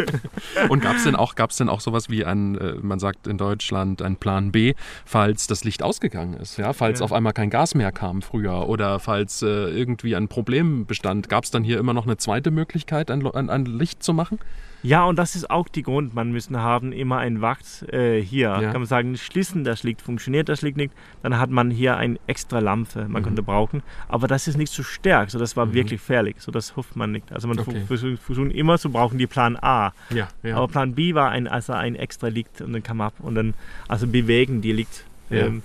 Und 0.69 0.81
gab 0.81 0.95
es 0.95 1.03
denn 1.03 1.15
auch, 1.15 1.35
gab's 1.51 1.57
denn 1.57 1.67
auch 1.67 1.81
sowas 1.81 2.09
wie 2.09 2.23
ein, 2.23 2.57
äh, 2.57 2.75
man 2.81 2.99
sagt 2.99 3.27
in 3.27 3.37
Deutschland, 3.37 4.01
ein 4.01 4.15
Plan 4.15 4.53
B, 4.53 4.73
falls 5.03 5.47
das 5.47 5.65
Licht 5.65 5.83
ausgegangen 5.83 6.33
ist, 6.35 6.55
ja? 6.57 6.71
Falls 6.71 6.99
Ja. 6.99 7.03
auf 7.03 7.11
einmal 7.11 7.33
kein 7.33 7.49
Gas 7.49 7.75
mehr 7.75 7.91
kam 7.91 8.21
früher 8.21 8.69
oder 8.69 8.99
falls 8.99 9.41
äh, 9.41 9.47
irgendwie 9.47 10.15
ein 10.15 10.29
Problem 10.29 10.85
bestand, 10.85 11.27
gab 11.27 11.43
es 11.43 11.51
dann 11.51 11.65
hier 11.65 11.77
immer 11.77 11.93
noch 11.93 12.05
eine 12.05 12.15
zweite 12.15 12.51
Möglichkeit, 12.51 13.11
ein, 13.11 13.27
ein, 13.27 13.49
ein 13.49 13.65
Licht 13.65 14.01
zu 14.01 14.13
machen? 14.13 14.39
Ja, 14.83 15.05
und 15.05 15.17
das 15.19 15.35
ist 15.35 15.49
auch 15.51 15.67
die 15.67 15.83
Grund, 15.83 16.15
man 16.15 16.31
müssen 16.31 16.57
haben 16.57 16.91
immer 16.91 17.17
ein 17.19 17.39
Wacht 17.41 17.83
äh, 17.93 18.19
hier. 18.21 18.47
Ja. 18.49 18.61
Kann 18.71 18.81
man 18.81 18.85
sagen, 18.85 19.15
schließen 19.15 19.63
das 19.63 19.83
Licht, 19.83 20.01
funktioniert 20.01 20.49
das 20.49 20.63
Licht 20.63 20.75
nicht, 20.75 20.91
dann 21.21 21.37
hat 21.37 21.51
man 21.51 21.69
hier 21.69 21.97
eine 21.97 22.17
extra 22.25 22.57
Lampe, 22.59 23.07
man 23.07 23.21
Mhm. 23.21 23.25
könnte 23.25 23.43
brauchen. 23.43 23.83
Aber 24.07 24.27
das 24.27 24.47
ist 24.47 24.57
nicht 24.57 24.73
so 24.73 24.81
stark, 24.81 25.29
so 25.29 25.37
das 25.37 25.55
war 25.55 25.67
Mhm. 25.67 25.73
wirklich 25.73 25.99
gefährlich, 26.01 26.37
so 26.39 26.51
das 26.51 26.75
hofft 26.75 26.95
man 26.95 27.11
nicht. 27.11 27.31
Also 27.31 27.47
man 27.47 27.59
Okay. 27.59 27.83
versucht 27.87 28.21
immer 28.53 28.79
zu 28.79 28.89
brauchen 28.89 29.19
die 29.19 29.27
Plan 29.27 29.55
A. 29.61 29.93
Ja, 30.09 30.27
ja. 30.41 30.57
Aber 30.57 30.67
Plan 30.67 30.95
B 30.95 31.13
war 31.13 31.29
ein, 31.29 31.47
also 31.47 31.73
ein 31.73 31.95
extra 31.95 32.27
Licht 32.29 32.59
und 32.61 32.73
dann 32.73 32.81
kam 32.81 33.01
ab 33.01 33.13
und 33.19 33.35
dann 33.35 33.53
also 33.87 34.07
bewegen 34.07 34.61
die 34.61 34.71
Licht. 34.71 35.05
Ähm, 35.29 35.61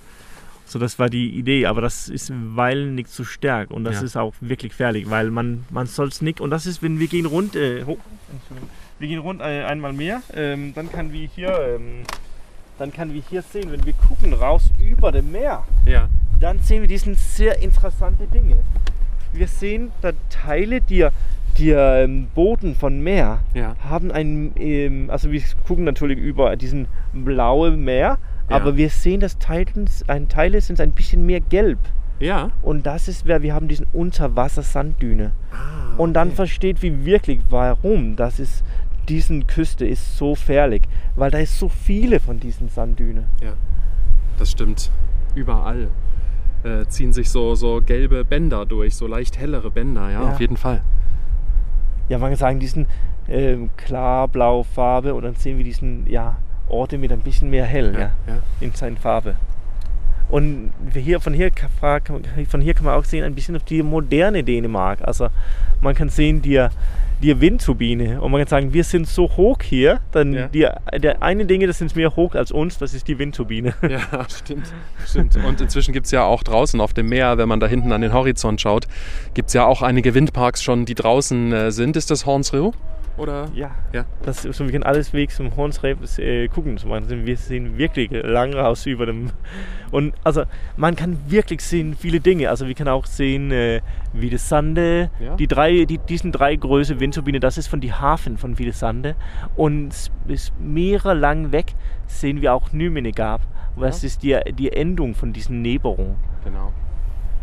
so 0.65 0.77
das 0.79 0.99
war 0.99 1.09
die 1.09 1.31
Idee, 1.31 1.65
aber 1.65 1.81
das 1.81 2.07
ist 2.07 2.31
weil 2.55 2.85
nicht 2.91 3.09
so 3.09 3.23
stark 3.23 3.71
und 3.71 3.83
das 3.83 3.95
Ja. 3.95 4.01
ist 4.03 4.15
auch 4.17 4.33
wirklich 4.41 4.73
gefährlich, 4.73 5.09
weil 5.09 5.31
man 5.31 5.65
man 5.71 5.87
soll 5.87 6.09
es 6.09 6.21
nicht 6.21 6.39
und 6.39 6.51
das 6.51 6.65
ist 6.67 6.83
wenn 6.83 6.99
wir 6.99 7.07
gehen 7.07 7.25
rund 7.25 7.55
äh, 7.55 7.83
ho- 7.85 7.97
Entschuldigung. 8.31 8.69
Wir 8.99 9.07
gehen 9.07 9.19
rund 9.19 9.41
äh, 9.41 9.63
einmal 9.63 9.93
mehr, 9.93 10.21
ähm, 10.35 10.73
dann 10.75 10.91
kann 10.91 11.11
wir 11.13 11.27
hier 11.27 11.75
ähm, 11.75 12.03
dann 12.79 12.93
kann 12.93 13.13
wir 13.13 13.21
hier 13.27 13.41
sehen, 13.41 13.71
wenn 13.71 13.83
wir 13.85 13.93
gucken 13.93 14.33
raus 14.33 14.69
über 14.79 15.11
dem 15.11 15.31
Meer, 15.31 15.63
ja. 15.85 16.07
dann 16.39 16.59
sehen 16.59 16.81
wir 16.81 16.87
diesen 16.87 17.15
sehr 17.15 17.59
interessante 17.59 18.27
Dinge. 18.27 18.57
Wir 19.33 19.47
sehen 19.47 19.91
da 20.01 20.11
Teile, 20.29 20.81
die 20.81 21.07
die 21.57 21.71
ähm, 21.71 22.27
Boden 22.35 22.75
von 22.75 23.01
Meer 23.01 23.39
Ja. 23.55 23.75
haben 23.89 24.11
ein, 24.11 24.51
ähm, 24.57 25.09
also 25.09 25.31
wir 25.31 25.41
gucken 25.65 25.85
natürlich 25.85 26.19
über 26.19 26.55
diesen 26.55 26.87
blauen 27.13 27.83
Meer, 27.83 28.19
Ja. 28.47 28.55
aber 28.55 28.77
wir 28.77 28.89
sehen, 28.91 29.21
dass 29.21 29.39
Teilens, 29.39 30.07
ein 30.07 30.29
Teile 30.29 30.61
sind 30.61 30.79
ein 30.79 30.91
bisschen 30.91 31.25
mehr 31.25 31.39
gelb. 31.39 31.79
Ja. 32.19 32.51
Und 32.61 32.85
das 32.85 33.07
ist, 33.07 33.25
wer 33.25 33.41
wir 33.41 33.55
haben 33.55 33.67
diesen 33.67 33.87
Unterwasser-Sanddüne. 33.91 35.31
Ah, 35.51 35.95
Und 35.97 36.13
dann 36.13 36.31
versteht 36.31 36.81
wie 36.83 37.05
wirklich, 37.05 37.41
warum 37.49 38.15
das 38.15 38.39
ist, 38.39 38.63
Küste 39.47 39.85
ist 39.85 40.17
so 40.17 40.33
gefährlich, 40.33 40.83
weil 41.15 41.31
da 41.31 41.39
ist 41.39 41.57
so 41.57 41.69
viele 41.69 42.19
von 42.19 42.39
diesen 42.39 42.69
Sanddünen. 42.69 43.25
Ja, 43.41 43.53
das 44.37 44.51
stimmt. 44.51 44.91
Überall 45.35 45.89
äh, 46.63 46.85
ziehen 46.87 47.13
sich 47.13 47.29
so, 47.29 47.55
so 47.55 47.81
gelbe 47.85 48.25
Bänder 48.25 48.65
durch, 48.65 48.95
so 48.95 49.07
leicht 49.07 49.37
hellere 49.39 49.71
Bänder, 49.71 50.09
ja, 50.11 50.23
Ja. 50.23 50.31
auf 50.31 50.39
jeden 50.39 50.57
Fall. 50.57 50.81
Ja, 52.09 52.17
man 52.17 52.29
kann 52.31 52.37
sagen, 52.37 52.59
diesen 52.59 52.87
ähm, 53.27 53.69
klar 53.77 54.27
blau 54.27 54.63
Farbe 54.63 55.13
und 55.13 55.23
dann 55.23 55.35
sehen 55.35 55.57
wir 55.57 55.65
diesen, 55.65 56.09
ja, 56.09 56.37
Orte 56.69 56.97
mit 56.97 57.11
ein 57.11 57.19
bisschen 57.19 57.49
mehr 57.49 57.65
hell, 57.65 57.93
ja. 57.93 58.11
ja. 58.27 58.39
in 58.59 58.71
seiner 58.73 58.97
Farbe. 58.97 59.35
Und 60.29 60.71
hier, 60.93 61.21
von, 61.21 61.33
hier, 61.33 61.51
von 62.49 62.61
hier 62.61 62.73
kann 62.73 62.85
man 62.85 62.95
auch 62.95 63.05
sehen, 63.05 63.23
ein 63.23 63.33
bisschen 63.33 63.55
auf 63.55 63.63
die 63.63 63.81
moderne 63.81 64.43
Dänemark. 64.43 64.99
Also 65.01 65.29
man 65.79 65.95
kann 65.95 66.09
sehen, 66.09 66.41
die, 66.41 66.67
die 67.21 67.39
Windturbine. 67.41 68.21
Und 68.21 68.31
man 68.31 68.39
kann 68.41 68.47
sagen, 68.47 68.73
wir 68.73 68.83
sind 68.83 69.07
so 69.07 69.23
hoch 69.37 69.57
hier, 69.63 69.99
dann 70.11 70.33
Ja. 70.33 70.47
die, 70.47 70.67
der 70.99 71.21
eine 71.23 71.45
Dinge, 71.45 71.67
das 71.67 71.79
sind 71.79 71.95
mehr 71.95 72.15
hoch 72.15 72.35
als 72.35 72.51
uns, 72.51 72.77
das 72.77 72.93
ist 72.93 73.07
die 73.07 73.17
Windturbine. 73.19 73.73
Ja, 73.81 74.25
stimmt. 74.29 74.71
stimmt. 75.05 75.35
Und 75.37 75.59
inzwischen 75.61 75.93
gibt 75.93 76.05
es 76.05 76.11
ja 76.11 76.23
auch 76.23 76.43
draußen 76.43 76.79
auf 76.79 76.93
dem 76.93 77.09
Meer, 77.09 77.37
wenn 77.37 77.49
man 77.49 77.59
da 77.59 77.67
hinten 77.67 77.91
an 77.91 78.01
den 78.01 78.13
Horizont 78.13 78.61
schaut, 78.61 78.85
gibt 79.33 79.47
es 79.47 79.53
ja 79.53 79.65
auch 79.65 79.81
einige 79.81 80.13
Windparks 80.13 80.61
schon, 80.63 80.85
die 80.85 80.95
draußen 80.95 81.51
äh, 81.51 81.71
sind. 81.71 81.95
Ist 81.97 82.11
das 82.11 82.25
Hornsrue? 82.25 82.73
Oder? 83.17 83.47
Ja, 83.55 83.71
Ja. 83.93 84.05
Das, 84.23 84.43
so, 84.43 84.63
wir 84.65 84.71
können 84.71 84.83
alles 84.83 85.11
wegs 85.13 85.39
im 85.39 85.55
Hornsreif 85.55 85.97
äh, 86.19 86.47
gucken. 86.47 86.77
So, 86.77 86.87
man, 86.87 87.09
wir 87.25 87.37
sehen 87.37 87.77
wirklich 87.77 88.11
lang 88.11 88.53
raus 88.53 88.85
über 88.85 89.05
dem. 89.05 89.31
Und 89.91 90.13
also 90.23 90.43
man 90.75 90.95
kann 90.95 91.17
wirklich 91.27 91.61
sehen 91.61 91.95
viele 91.95 92.19
Dinge. 92.19 92.49
Also 92.49 92.67
wir 92.67 92.75
können 92.75 92.89
auch 92.89 93.05
sehen, 93.05 93.51
äh, 93.51 93.81
Wiedesande, 94.13 95.09
Ja. 95.19 95.35
die 95.35 95.47
drei, 95.47 95.85
die, 95.85 95.97
diesen 95.97 96.31
drei 96.31 96.55
große 96.55 96.99
Windturbine, 96.99 97.39
das 97.39 97.57
ist 97.57 97.67
von 97.67 97.81
die 97.81 97.93
Hafen 97.93 98.37
von 98.37 98.59
Wiedesande. 98.59 99.15
Und 99.55 100.11
bis 100.25 100.51
Meere 100.59 101.13
lang 101.13 101.51
weg 101.51 101.73
sehen 102.05 102.41
wir 102.41 102.53
auch 102.53 102.71
Nymennegab. 102.71 103.41
Was 103.75 104.03
ist 104.03 104.23
die, 104.23 104.35
die 104.57 104.71
Endung 104.71 105.13
von 105.13 105.33
diesen 105.33 105.61
Neberung. 105.61 106.15
Genau. 106.43 106.71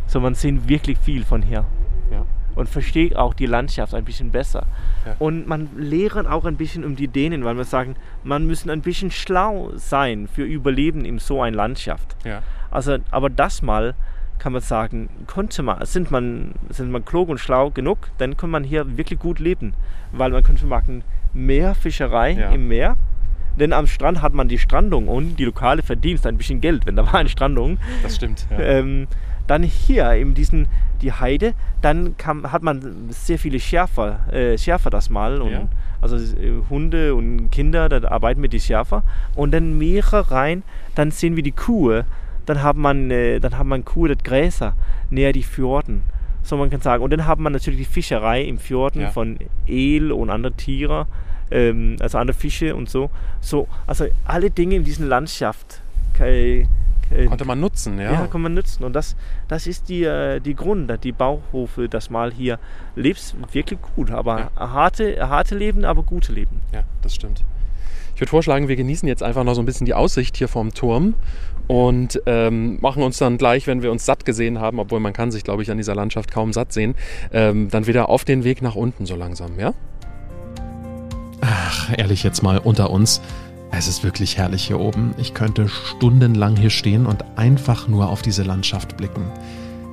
So 0.07 0.19
man 0.19 0.35
sieht 0.35 0.67
wirklich 0.67 0.97
viel 0.99 1.23
von 1.23 1.41
hier 1.41 1.65
Ja. 2.11 2.25
Und 2.55 2.69
versteht 2.69 3.15
auch 3.15 3.33
die 3.33 3.45
Landschaft 3.45 3.93
ein 3.93 4.05
bisschen 4.05 4.31
besser. 4.31 4.63
Ja. 5.05 5.15
Und 5.19 5.47
man 5.47 5.69
lernt 5.77 6.27
auch 6.27 6.45
ein 6.45 6.55
bisschen 6.55 6.83
um 6.83 6.95
die 6.95 7.07
Dänen, 7.07 7.43
weil 7.43 7.55
wir 7.57 7.63
sagen, 7.65 7.95
man 8.23 8.45
müssen 8.47 8.69
ein 8.69 8.81
bisschen 8.81 9.11
schlau 9.11 9.71
sein 9.75 10.27
für 10.27 10.43
Überleben 10.43 11.05
in 11.05 11.19
so 11.19 11.41
einer 11.41 11.55
Landschaft. 11.55 12.15
Ja. 12.23 12.41
Also, 12.71 12.97
aber 13.11 13.29
das 13.29 13.61
mal 13.61 13.93
kann 14.37 14.51
man 14.53 14.61
sagen, 14.61 15.09
konnte 15.27 15.63
man, 15.63 15.85
sind 15.85 16.11
man, 16.11 16.51
sind 16.69 16.91
man 16.91 17.05
klug 17.05 17.29
und 17.29 17.39
schlau 17.39 17.69
genug, 17.71 18.09
dann 18.17 18.35
kann 18.35 18.49
man 18.49 18.63
hier 18.65 18.97
wirklich 18.97 19.17
gut 19.19 19.39
leben, 19.39 19.73
weil 20.11 20.31
man 20.31 20.43
könnte 20.43 20.65
machen 20.65 21.03
mehr 21.33 21.73
Fischerei 21.75 22.31
Ja. 22.31 22.49
im 22.49 22.67
Meer. 22.67 22.97
Denn 23.57 23.71
am 23.71 23.87
Strand 23.87 24.21
hat 24.21 24.33
man 24.33 24.49
die 24.49 24.57
Strandung 24.57 25.07
und 25.07 25.37
die 25.37 25.45
Lokale 25.45 25.81
verdienst 25.81 26.27
ein 26.27 26.35
bisschen 26.37 26.59
Geld, 26.59 26.85
wenn 26.85 26.97
da 26.97 27.05
war 27.05 27.15
eine 27.15 27.29
Strandung. 27.29 27.77
Das 28.03 28.17
stimmt. 28.17 28.45
Ja. 28.51 28.59
Ähm, 28.59 29.07
dann 29.47 29.63
hier 29.63 30.11
in 30.13 30.33
diesen 30.33 30.67
die 31.01 31.11
Heide, 31.11 31.53
dann 31.81 32.15
kam, 32.17 32.51
hat 32.51 32.63
man 32.63 33.07
sehr 33.09 33.37
viele 33.37 33.59
Schärfer, 33.59 34.31
äh, 34.33 34.57
Schärfer 34.57 34.89
das 34.89 35.09
mal 35.09 35.41
und 35.41 35.51
Ja. 35.51 35.67
also 36.01 36.15
äh, 36.15 36.53
Hunde 36.69 37.13
und 37.15 37.51
Kinder, 37.51 37.89
da 37.89 38.07
arbeiten 38.09 38.41
mit 38.41 38.53
die 38.53 38.59
Schärfer 38.61 39.03
und 39.35 39.51
dann 39.53 39.77
Meere 39.77 40.31
rein, 40.31 40.63
dann 40.95 41.11
sehen 41.11 41.35
wir 41.35 41.43
die 41.43 41.51
Kuh, 41.51 42.01
dann 42.45 42.63
hat 42.63 42.77
man 42.77 43.11
äh, 43.11 43.39
dann 43.39 43.57
hat 43.57 43.65
man 43.67 43.83
Kuh, 43.83 44.07
das 44.07 44.17
Gräser 44.23 44.73
näher 45.09 45.33
die 45.33 45.43
Fjorden. 45.43 46.03
So 46.43 46.57
man 46.57 46.69
kann 46.69 46.79
sagen. 46.81 47.03
Und 47.03 47.11
dann 47.11 47.25
hat 47.25 47.39
man 47.39 47.53
natürlich 47.53 47.79
die 47.79 47.85
Fischerei 47.91 48.43
im 48.43 48.59
Fjorden 48.59 49.01
Ja. 49.01 49.09
von 49.09 49.37
El 49.67 50.11
und 50.11 50.29
andere 50.29 50.53
Tiere, 50.53 51.07
ähm, 51.51 51.95
also 51.99 52.19
andere 52.19 52.37
Fische 52.37 52.75
und 52.75 52.87
so. 52.87 53.09
So, 53.41 53.67
also 53.87 54.05
alle 54.25 54.49
Dinge 54.51 54.75
in 54.75 54.83
dieser 54.83 55.05
Landschaft. 55.05 55.81
Äh, 56.19 56.65
äh, 57.11 57.25
Konnte 57.25 57.45
man 57.45 57.59
nutzen, 57.59 57.99
ja. 57.99 58.11
ja, 58.13 58.27
kann 58.27 58.41
man 58.41 58.53
nutzen. 58.53 58.83
Und 58.83 58.93
das, 58.93 59.15
das 59.47 59.67
ist 59.67 59.89
die, 59.89 60.03
äh, 60.03 60.39
die 60.39 60.55
Grund, 60.55 60.91
die 61.03 61.11
Bauhofe, 61.11 61.87
das 61.89 62.09
mal 62.09 62.31
hier 62.31 62.59
lebst, 62.95 63.35
wirklich 63.53 63.79
gut. 63.95 64.11
Aber 64.11 64.49
Ja. 64.55 64.71
harte, 64.73 65.29
harte 65.29 65.55
Leben, 65.55 65.85
aber 65.85 66.03
gute 66.03 66.33
Leben. 66.33 66.61
Ja, 66.73 66.83
das 67.01 67.15
stimmt. 67.15 67.43
Ich 68.15 68.21
würde 68.21 68.29
vorschlagen, 68.29 68.67
wir 68.69 68.75
genießen 68.77 69.07
jetzt 69.09 69.23
einfach 69.23 69.43
noch 69.43 69.55
so 69.55 69.61
ein 69.61 69.65
bisschen 69.65 69.85
die 69.85 69.93
Aussicht 69.93 70.37
hier 70.37 70.47
vom 70.47 70.73
Turm 70.73 71.15
und 71.67 72.21
ähm, 72.27 72.77
machen 72.79 73.03
uns 73.03 73.17
dann 73.17 73.37
gleich, 73.37 73.67
wenn 73.67 73.81
wir 73.81 73.91
uns 73.91 74.05
satt 74.05 74.23
gesehen 74.23 74.59
haben, 74.59 74.79
obwohl 74.79 74.99
man 74.99 75.11
kann 75.13 75.31
sich, 75.31 75.43
glaube 75.43 75.63
ich, 75.63 75.71
an 75.71 75.77
dieser 75.77 75.95
Landschaft 75.95 76.31
kaum 76.31 76.53
satt 76.53 76.71
sehen, 76.71 76.95
ähm, 77.33 77.69
dann 77.69 77.87
wieder 77.87 78.07
auf 78.07 78.23
den 78.23 78.43
Weg 78.43 78.61
nach 78.61 78.75
unten 78.75 79.05
so 79.05 79.15
langsam, 79.15 79.59
ja? 79.59 79.73
Ach, 81.41 81.91
ehrlich 81.97 82.23
jetzt 82.23 82.41
mal 82.41 82.57
unter 82.57 82.89
uns. 82.89 83.21
Es 83.71 83.87
ist 83.87 84.03
wirklich 84.03 84.37
herrlich 84.37 84.67
hier 84.67 84.79
oben. 84.79 85.13
Ich 85.17 85.33
könnte 85.33 85.67
stundenlang 85.67 86.55
hier 86.55 86.69
stehen 86.69 87.05
und 87.05 87.25
einfach 87.35 87.87
nur 87.87 88.09
auf 88.09 88.21
diese 88.21 88.43
Landschaft 88.43 88.97
blicken. 88.97 89.25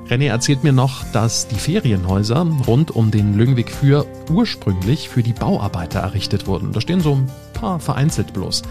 René 0.09 0.29
erzählt 0.29 0.63
mir 0.63 0.73
noch, 0.73 1.05
dass 1.13 1.49
die 1.49 1.59
Ferienhäuser 1.59 2.47
rund 2.67 2.91
um 2.91 3.11
den 3.11 3.37
Lyngwig 3.37 3.71
Für 3.71 4.07
ursprünglich 4.31 5.09
für 5.09 5.23
die 5.23 5.33
Bauarbeiter 5.33 6.01
errichtet 6.01 6.47
wurden. 6.47 6.73
Da 6.73 6.81
stehen 6.81 7.01
so 7.01 7.15
ein 7.15 7.31
paar 7.55 7.81
vereinzelt 7.81 8.33
bloß. 8.33 8.63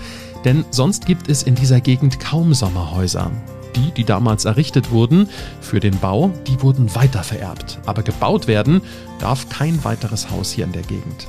Denn 0.45 0.65
sonst 0.69 1.05
gibt 1.05 1.29
es 1.29 1.43
in 1.43 1.55
dieser 1.55 1.81
Gegend 1.81 2.19
kaum 2.19 2.53
Sommerhäuser. 2.53 3.31
Die, 3.75 3.91
die 3.91 4.03
damals 4.03 4.45
errichtet 4.45 4.91
wurden 4.91 5.29
für 5.61 5.79
den 5.79 5.97
Bau, 5.97 6.31
die 6.47 6.61
wurden 6.61 6.93
weitervererbt. 6.93 7.79
Aber 7.85 8.03
gebaut 8.03 8.47
werden 8.47 8.81
darf 9.19 9.49
kein 9.49 9.83
weiteres 9.83 10.29
Haus 10.29 10.51
hier 10.51 10.65
in 10.65 10.73
der 10.73 10.83
Gegend. 10.83 11.27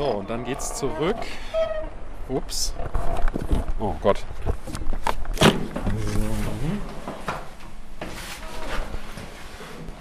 So, 0.00 0.06
und 0.06 0.30
dann 0.30 0.46
geht's 0.46 0.74
zurück. 0.78 1.18
Ups. 2.30 2.72
Oh 3.78 3.92
Gott. 4.00 4.24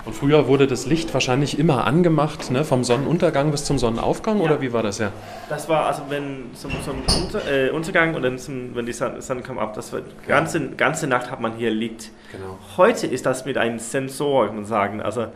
Und 0.06 0.16
früher 0.16 0.48
wurde 0.48 0.68
das 0.68 0.86
Licht 0.86 1.14
wahrscheinlich 1.14 1.60
immer 1.60 1.86
angemacht, 1.86 2.50
ne? 2.50 2.64
vom 2.64 2.86
Sonnenuntergang 2.86 3.52
bis 3.52 3.66
zum 3.66 3.78
Sonnenaufgang, 3.78 4.40
oder 4.40 4.62
wie 4.62 4.72
war 4.72 4.84
das 4.84 5.00
ja? 5.00 5.12
Das 5.50 5.68
war 5.68 5.88
also, 5.88 6.04
wenn 6.08 6.56
zum, 6.56 6.72
zum 6.82 7.04
Unter, 7.22 7.46
äh, 7.52 7.70
Untergang 7.72 8.16
und 8.16 8.22
dann 8.22 8.38
zum, 8.40 8.74
wenn 8.76 8.86
die 8.86 8.94
Sonne, 8.94 9.22
Sonne 9.22 9.42
kam 9.42 9.60
ab, 9.60 9.74
das 9.74 9.92
war 9.92 10.00
ganze, 10.26 10.70
ganze 10.70 11.08
Nacht 11.08 11.30
hat 11.30 11.42
man 11.42 11.58
hier 11.58 11.72
liegt. 11.72 12.12
Genau. 12.32 12.58
Heute 12.78 13.06
ist 13.06 13.26
das 13.26 13.44
mit 13.44 13.58
einem 13.58 13.80
Sensor, 13.80 14.48
kann 14.48 14.56
man 14.56 14.66
sagen. 14.66 15.02
Also, 15.02 15.28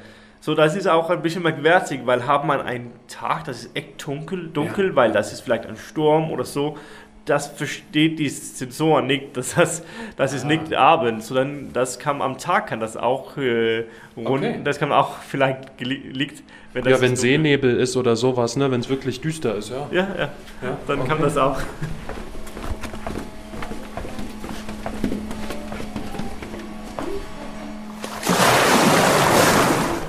so, 0.44 0.56
das 0.56 0.76
ist 0.76 0.88
auch 0.90 1.10
ein 1.10 1.22
bisschen 1.22 1.42
merkwürdig, 1.42 2.02
weil 2.06 2.28
hat 2.28 2.44
man 2.46 2.60
einen 2.60 2.92
Tag, 3.08 3.46
das 3.46 3.64
ist 3.64 3.78
echt 3.78 4.06
dunkel, 4.06 4.50
dunkel 4.50 4.94
weil 4.94 5.14
das 5.14 5.32
ist 5.32 5.40
vielleicht 5.40 5.66
ein 5.66 5.78
Sturm 5.78 6.32
oder 6.32 6.44
so. 6.44 6.78
Das 7.24 7.48
versteht 7.48 8.20
die 8.20 8.28
Sensor 8.28 9.02
nicht, 9.02 9.38
das, 9.38 9.56
heißt, 9.56 9.86
das 10.18 10.34
ist 10.34 10.44
nicht 10.44 10.74
abends, 10.74 11.30
sondern 11.30 11.72
das 11.72 11.98
kann 11.98 12.22
am 12.22 12.38
Tag 12.38 12.68
kann 12.68 12.82
das 12.82 12.98
auch 12.98 13.38
äh, 13.38 13.86
rund, 14.18 14.44
Okay. 14.44 14.60
das 14.66 14.80
kann 14.80 14.92
auch 14.92 15.20
vielleicht 15.20 15.80
liegt, 15.80 16.44
wenn 16.74 16.84
das 16.84 16.92
Ja, 16.92 17.00
wenn. 17.02 17.16
Seenebel 17.16 17.80
ist 17.80 17.96
oder 17.96 18.18
sowas, 18.18 18.58
ne? 18.58 18.70
wenn 18.70 18.82
es 18.82 18.90
wirklich 18.90 19.22
düster 19.22 19.56
ist, 19.56 19.70
ja. 19.70 19.88
Ja, 19.92 20.08
ja, 20.18 20.30
ja. 20.62 20.78
dann 20.88 21.08
kann 21.08 21.22
das 21.22 21.38
auch. 21.38 21.62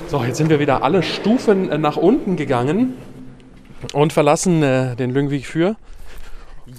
So, 0.07 0.23
jetzt 0.23 0.37
sind 0.37 0.49
wir 0.49 0.59
wieder 0.59 0.83
alle 0.83 1.03
Stufen 1.03 1.69
äh, 1.71 1.77
nach 1.77 1.97
unten 1.97 2.35
gegangen 2.35 2.93
und 3.93 4.13
verlassen 4.13 4.61
äh, 4.63 4.95
den 4.95 5.11
Lyngwig 5.11 5.47
für. 5.47 5.75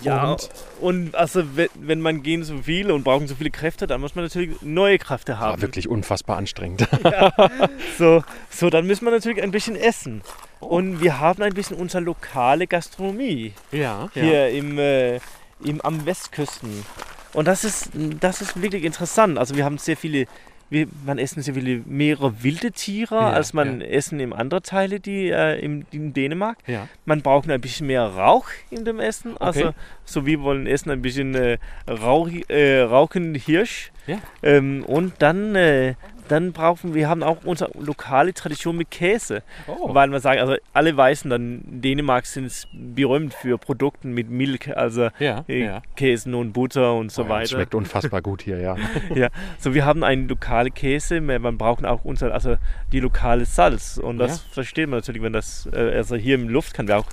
Ja, 0.02 0.32
Und- 0.32 0.50
und, 0.80 1.14
also 1.14 1.42
wenn, 1.56 1.68
wenn 1.76 2.00
man 2.00 2.22
gehen 2.22 2.42
so 2.44 2.58
viel 2.58 2.90
und 2.90 3.04
brauchen 3.04 3.28
so 3.28 3.34
viele 3.36 3.50
Kräfte, 3.50 3.86
dann 3.86 4.00
muss 4.00 4.14
man 4.14 4.24
natürlich 4.24 4.60
neue 4.62 4.98
Kräfte 4.98 5.32
War 5.32 5.38
haben. 5.40 5.62
wirklich 5.62 5.88
unfassbar 5.88 6.36
anstrengend. 6.38 6.86
So, 7.98 8.22
so, 8.50 8.68
dann 8.68 8.86
müssen 8.86 9.04
wir 9.06 9.10
natürlich 9.12 9.42
ein 9.42 9.50
bisschen 9.52 9.74
essen. 9.76 10.20
Und 10.60 11.00
wir 11.02 11.18
haben 11.20 11.42
ein 11.42 11.54
bisschen 11.54 11.76
unsere 11.78 12.02
lokale 12.04 12.66
Gastronomie 12.66 13.52
ja, 13.72 14.08
hier 14.12 14.50
im, 14.50 14.78
äh, 14.78 15.16
im, 15.64 15.80
am 15.82 16.04
Westküsten. 16.04 16.84
Und 17.32 17.46
das 17.48 17.64
ist, 17.64 17.90
das 18.20 18.40
ist 18.42 18.60
wirklich 18.60 18.84
interessant. 18.84 19.38
Also 19.38 19.54
wir 19.56 19.64
haben 19.64 19.78
sehr 19.78 19.96
viele, 19.96 20.26
wir, 20.68 20.88
man 21.04 21.18
essen 21.18 21.42
sehr 21.42 21.54
viele 21.54 21.82
mehrere 21.86 22.42
wilde 22.42 22.72
Tiere, 22.72 23.14
Ja, 23.14 23.30
als 23.30 23.52
man 23.52 23.80
ja. 23.80 23.86
essen 23.86 24.18
in 24.20 24.32
anderen 24.32 24.62
Teile, 24.64 24.98
die 25.00 25.28
äh, 25.30 25.58
im, 25.60 25.86
in 25.92 26.12
Dänemark. 26.12 26.58
ja. 26.66 26.88
Man 27.04 27.22
braucht 27.22 27.48
ein 27.48 27.60
bisschen 27.60 27.86
mehr 27.86 28.02
Rauch 28.04 28.46
in 28.70 28.84
dem 28.84 28.98
Essen. 29.00 29.36
Also, 29.38 29.68
Okay. 29.68 29.72
so 30.04 30.26
wir 30.26 30.40
wollen 30.40 30.66
essen 30.66 30.90
ein 30.90 31.02
bisschen 31.02 31.34
äh, 31.34 31.58
Rauch, 31.88 32.28
äh, 32.48 32.80
rauchenden 32.80 33.34
Hirsch. 33.36 33.92
Ja. 34.08 34.18
Ähm, 34.42 34.84
und 34.86 35.14
dann, 35.20 35.54
äh, 35.54 35.94
dann 36.28 36.52
brauchen 36.52 36.94
wir 36.94 37.08
haben 37.08 37.22
auch 37.22 37.38
unsere 37.44 37.70
lokale 37.78 38.34
Tradition 38.34 38.76
mit 38.76 38.90
Käse. 38.90 39.42
Oh. 39.66 39.94
Weil 39.94 40.08
man 40.08 40.20
sagt, 40.20 40.40
also 40.40 40.56
alle 40.72 40.96
Weißen 40.96 41.30
dann 41.30 41.62
Dänemark 41.64 42.26
sind 42.26 42.66
berühmt 42.72 43.34
für 43.34 43.58
Produkte 43.58 44.06
mit 44.08 44.28
Milch, 44.30 44.76
also 44.76 45.08
Ja, 45.18 45.44
äh, 45.48 45.64
ja. 45.64 45.82
Käse 45.96 46.34
und 46.36 46.52
Butter 46.52 46.94
und 46.94 47.12
so 47.12 47.22
Oh 47.22 47.24
ja, 47.24 47.28
das 47.28 47.38
weiter. 47.38 47.48
schmeckt 47.56 47.74
unfassbar 47.74 48.22
gut 48.22 48.42
hier, 48.42 48.58
ja. 48.58 48.76
Ja, 49.14 49.28
so 49.58 49.74
wir 49.74 49.84
haben 49.84 50.02
einen 50.04 50.28
lokale 50.28 50.70
Käse, 50.70 51.20
man 51.20 51.58
braucht 51.58 51.84
auch 51.84 52.04
unser, 52.04 52.32
also 52.34 52.56
die 52.92 53.00
lokale 53.00 53.44
Salz 53.44 53.98
und 53.98 54.18
das 54.18 54.38
Ja. 54.38 54.44
versteht 54.52 54.88
man 54.88 54.98
natürlich, 54.98 55.22
wenn 55.22 55.32
das, 55.32 55.68
äh, 55.72 55.76
also 55.96 56.16
hier 56.16 56.34
im 56.34 56.48
Luft 56.48 56.74
kann 56.74 56.88
wir 56.88 56.98
auch, 56.98 57.06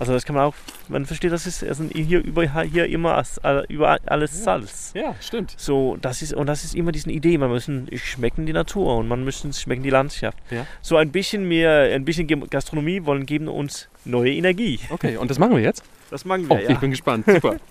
also 0.00 0.14
das 0.14 0.24
kann 0.24 0.34
man 0.34 0.46
auch, 0.46 0.54
man 0.88 1.04
versteht, 1.04 1.30
das 1.30 1.46
ist 1.46 1.62
also 1.62 1.84
hier 1.92 2.24
über 2.24 2.42
hier 2.62 2.86
immer 2.86 3.22
überall 3.68 4.00
alles 4.06 4.42
Salz. 4.42 4.92
Ja, 4.94 5.14
stimmt. 5.20 5.54
So, 5.58 5.98
das 6.00 6.22
ist 6.22 6.32
und 6.32 6.46
das 6.46 6.64
ist 6.64 6.74
immer 6.74 6.90
diese 6.90 7.10
Idee, 7.10 7.36
man 7.36 7.50
müssen 7.50 7.86
schmecken 7.96 8.46
die 8.46 8.54
Natur 8.54 8.96
und 8.96 9.08
man 9.08 9.22
müssen 9.24 9.52
schmecken 9.52 9.82
die 9.82 9.90
Landschaft. 9.90 10.38
Ja. 10.50 10.66
So 10.80 10.96
ein 10.96 11.12
bisschen 11.12 11.46
mehr, 11.46 11.94
ein 11.94 12.06
bisschen 12.06 12.26
Gastronomie 12.48 13.04
wollen 13.04 13.26
geben 13.26 13.48
uns 13.48 13.88
neue 14.06 14.32
Energie. 14.32 14.80
Okay, 14.88 15.18
und 15.18 15.30
das 15.30 15.38
machen 15.38 15.54
wir 15.54 15.62
jetzt? 15.62 15.84
Das 16.10 16.24
machen 16.24 16.48
wir, 16.48 16.56
Oh, 16.56 16.58
ja. 16.58 16.70
ich 16.70 16.78
bin 16.78 16.90
gespannt. 16.90 17.26
Super. 17.26 17.56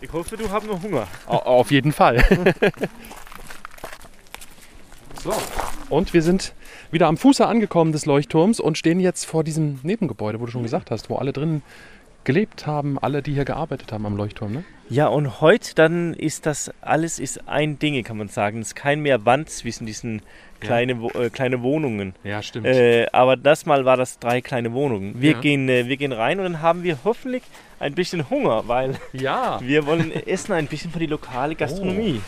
Ich 0.00 0.12
hoffe, 0.12 0.36
du 0.36 0.50
hast 0.50 0.66
noch 0.66 0.82
Hunger. 0.82 1.06
Auf 1.26 1.70
jeden 1.70 1.92
Fall. 1.92 2.24
so. 5.22 5.32
Und 5.88 6.12
wir 6.12 6.22
sind 6.22 6.54
wieder 6.92 7.08
am 7.08 7.16
Fuße 7.16 7.46
angekommen 7.46 7.90
des 7.92 8.06
Leuchtturms 8.06 8.60
und 8.60 8.78
stehen 8.78 9.00
jetzt 9.00 9.24
vor 9.24 9.42
diesem 9.42 9.80
Nebengebäude, 9.82 10.38
wo 10.40 10.46
du 10.46 10.52
schon 10.52 10.62
gesagt 10.62 10.90
hast, 10.90 11.10
wo 11.10 11.16
alle 11.16 11.32
drin 11.32 11.62
gelebt 12.24 12.68
haben, 12.68 13.00
alle, 13.00 13.20
die 13.20 13.32
hier 13.34 13.44
gearbeitet 13.44 13.90
haben 13.90 14.06
am 14.06 14.16
Leuchtturm. 14.16 14.52
Ne? 14.52 14.64
Ja, 14.88 15.08
und 15.08 15.40
heute 15.40 15.74
dann 15.74 16.14
ist 16.14 16.46
das 16.46 16.70
alles 16.80 17.18
ist 17.18 17.48
ein 17.48 17.80
Ding, 17.80 18.00
kann 18.04 18.16
man 18.16 18.28
sagen. 18.28 18.60
Es 18.60 18.68
ist 18.68 18.74
kein 18.76 19.00
mehr 19.00 19.24
Wand 19.26 19.50
zwischen 19.50 19.86
diesen 19.86 20.22
kleine, 20.60 21.00
Wo- 21.00 21.08
äh, 21.10 21.30
kleine 21.30 21.62
Wohnungen. 21.62 22.14
Ja, 22.22 22.40
stimmt. 22.40 22.66
Äh, 22.66 23.06
aber 23.10 23.36
das 23.36 23.66
Mal 23.66 23.84
war 23.84 23.96
das 23.96 24.20
drei 24.20 24.40
kleine 24.40 24.72
Wohnungen. 24.72 25.14
Wir, 25.20 25.32
Ja. 25.32 25.40
gehen, 25.40 25.68
äh, 25.68 25.88
wir 25.88 25.96
gehen 25.96 26.12
rein 26.12 26.38
und 26.38 26.44
dann 26.44 26.62
haben 26.62 26.84
wir 26.84 26.98
hoffentlich 27.02 27.42
ein 27.80 27.94
bisschen 27.94 28.30
Hunger, 28.30 28.68
weil 28.68 28.94
ja, 29.12 29.58
wir 29.62 29.86
wollen 29.86 30.12
essen 30.12 30.52
ein 30.52 30.66
bisschen 30.68 30.92
für 30.92 31.00
die 31.00 31.06
lokale 31.06 31.56
Gastronomie. 31.56 32.20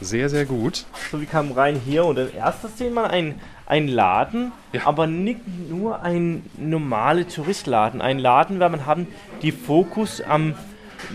sehr, 0.00 0.28
sehr 0.28 0.44
gut. 0.44 0.84
So, 1.10 1.18
wir 1.18 1.26
kamen 1.26 1.50
rein 1.50 1.80
hier 1.84 2.04
und 2.04 2.16
dann 2.16 2.32
erstes 2.32 2.78
sehen 2.78 2.94
wir 2.94 3.10
ein, 3.10 3.40
ein 3.66 3.88
Laden, 3.88 4.52
Ja. 4.72 4.82
aber 4.86 5.06
nicht 5.06 5.40
nur 5.70 6.02
ein 6.02 6.44
normaler 6.58 7.26
Touristladen. 7.26 8.00
Ein 8.00 8.18
Laden, 8.18 8.60
weil 8.60 8.70
man 8.70 8.86
haben 8.86 9.06
die 9.42 9.52
Fokus 9.52 10.20
am 10.20 10.54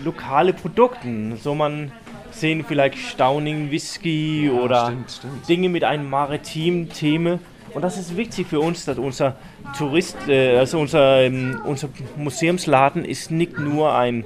lokale 0.04 0.52
Produkten. 0.52 1.36
So 1.36 1.54
man 1.54 1.92
sehen 2.30 2.64
vielleicht 2.66 2.98
Stauning 2.98 3.70
Whisky 3.70 4.50
oder 4.50 4.86
stimmt, 4.86 5.10
stimmt. 5.10 5.48
Dinge 5.48 5.68
mit 5.68 5.84
einem 5.84 6.08
maritimen 6.08 6.88
Thema. 6.88 7.38
Und 7.72 7.82
das 7.82 7.98
ist 7.98 8.16
wichtig 8.16 8.48
für 8.48 8.58
uns, 8.60 8.84
dass 8.84 8.98
unser 8.98 9.36
Tourist, 9.78 10.16
äh, 10.26 10.58
also 10.58 10.80
unser, 10.80 11.20
ähm, 11.20 11.60
unser 11.64 11.88
Museumsladen 12.16 13.04
ist 13.04 13.30
nicht 13.30 13.58
nur 13.58 13.94
ein 13.94 14.24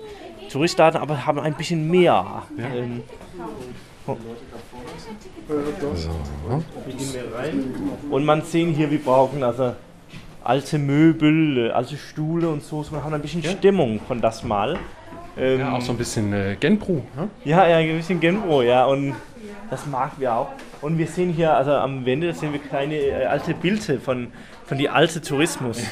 Touristladen, 0.50 1.00
aber 1.00 1.26
haben 1.26 1.40
ein 1.40 1.54
bisschen 1.54 1.90
mehr. 1.90 2.42
Ähm, 2.58 3.02
wir 5.48 6.94
gehen 6.94 7.12
mehr 7.12 7.38
rein. 7.38 7.74
Und 8.10 8.24
man 8.24 8.42
sehen 8.42 8.72
hier, 8.74 8.90
wir 8.90 8.98
brauchen 9.02 9.42
also 9.42 9.74
alte 10.42 10.78
Möbel, 10.78 11.68
äh, 11.68 11.70
alte 11.70 11.96
Stühle 11.96 12.48
und 12.48 12.62
so. 12.62 12.82
so. 12.82 12.92
Wir 12.92 13.02
haben 13.04 13.14
ein 13.14 13.22
bisschen 13.22 13.42
Stimmung 13.42 14.00
von 14.06 14.20
das 14.20 14.44
Mal. 14.44 14.78
Ähm, 15.36 15.60
Ja, 15.60 15.72
auch 15.72 15.80
so 15.80 15.92
ein 15.92 15.98
bisschen 15.98 16.32
äh, 16.32 16.56
Genpro. 16.58 17.02
Ne? 17.16 17.28
ja, 17.44 17.66
ja, 17.66 17.78
ein 17.78 17.96
bisschen 17.96 18.20
Genbro, 18.20 18.62
ja. 18.62 18.84
Und 18.84 19.14
das 19.70 19.86
mag 19.86 20.12
wir 20.18 20.34
auch. 20.34 20.48
Und 20.80 20.98
wir 20.98 21.06
sehen 21.06 21.30
hier, 21.30 21.54
also 21.54 21.72
am 21.72 22.04
Wände 22.06 22.32
sehen 22.34 22.52
wir 22.52 22.60
kleine 22.60 22.96
äh, 22.96 23.24
alte 23.26 23.54
Bilder 23.54 23.98
von, 23.98 24.28
von 24.66 24.78
die 24.78 24.88
alte 24.88 25.20
Tourismus. 25.22 25.82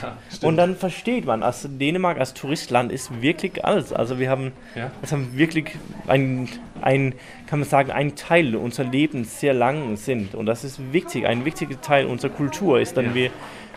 und 0.42 0.56
dann 0.56 0.76
versteht 0.76 1.24
man, 1.24 1.42
also 1.42 1.68
Dänemark 1.68 2.18
als 2.18 2.34
Touristland 2.34 2.92
ist 2.92 3.22
wirklich 3.22 3.64
alt. 3.64 3.92
Also 3.94 4.18
wir 4.18 4.28
haben, 4.30 4.52
Ja. 4.74 4.90
haben 5.10 5.36
wirklich 5.36 5.76
ein, 6.06 6.48
ein, 6.80 7.14
kann 7.46 7.60
man 7.60 7.68
sagen, 7.68 7.90
ein 7.90 8.14
Teil 8.16 8.54
unserer 8.56 8.86
Lebens 8.88 9.40
sehr 9.40 9.54
lang 9.54 9.96
sind. 9.96 10.34
Und 10.34 10.46
das 10.46 10.64
ist 10.64 10.92
wichtig. 10.92 11.26
Ein 11.26 11.44
wichtiger 11.44 11.80
Teil 11.80 12.06
unserer 12.06 12.32
Kultur 12.32 12.80
ist 12.80 12.96
dann, 12.96 13.06
Ja. 13.06 13.14
wir, 13.14 13.30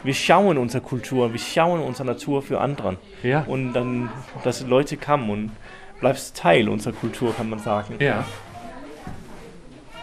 wir 0.03 0.13
schauen 0.13 0.57
unsere 0.57 0.83
Kultur, 0.83 1.31
wir 1.33 1.39
schauen 1.39 1.79
unsere 1.81 2.05
Natur 2.07 2.41
für 2.43 2.59
anderen. 2.61 2.97
Ja. 3.23 3.43
Und 3.47 3.73
dann, 3.73 4.09
dass 4.43 4.61
Leute 4.67 4.97
kommen 4.97 5.29
und 5.29 5.51
bleibst 5.99 6.35
Teil 6.37 6.69
unserer 6.69 6.93
Kultur, 6.93 7.33
kann 7.35 7.49
man 7.49 7.59
sagen. 7.59 7.95
Ja. 7.99 8.25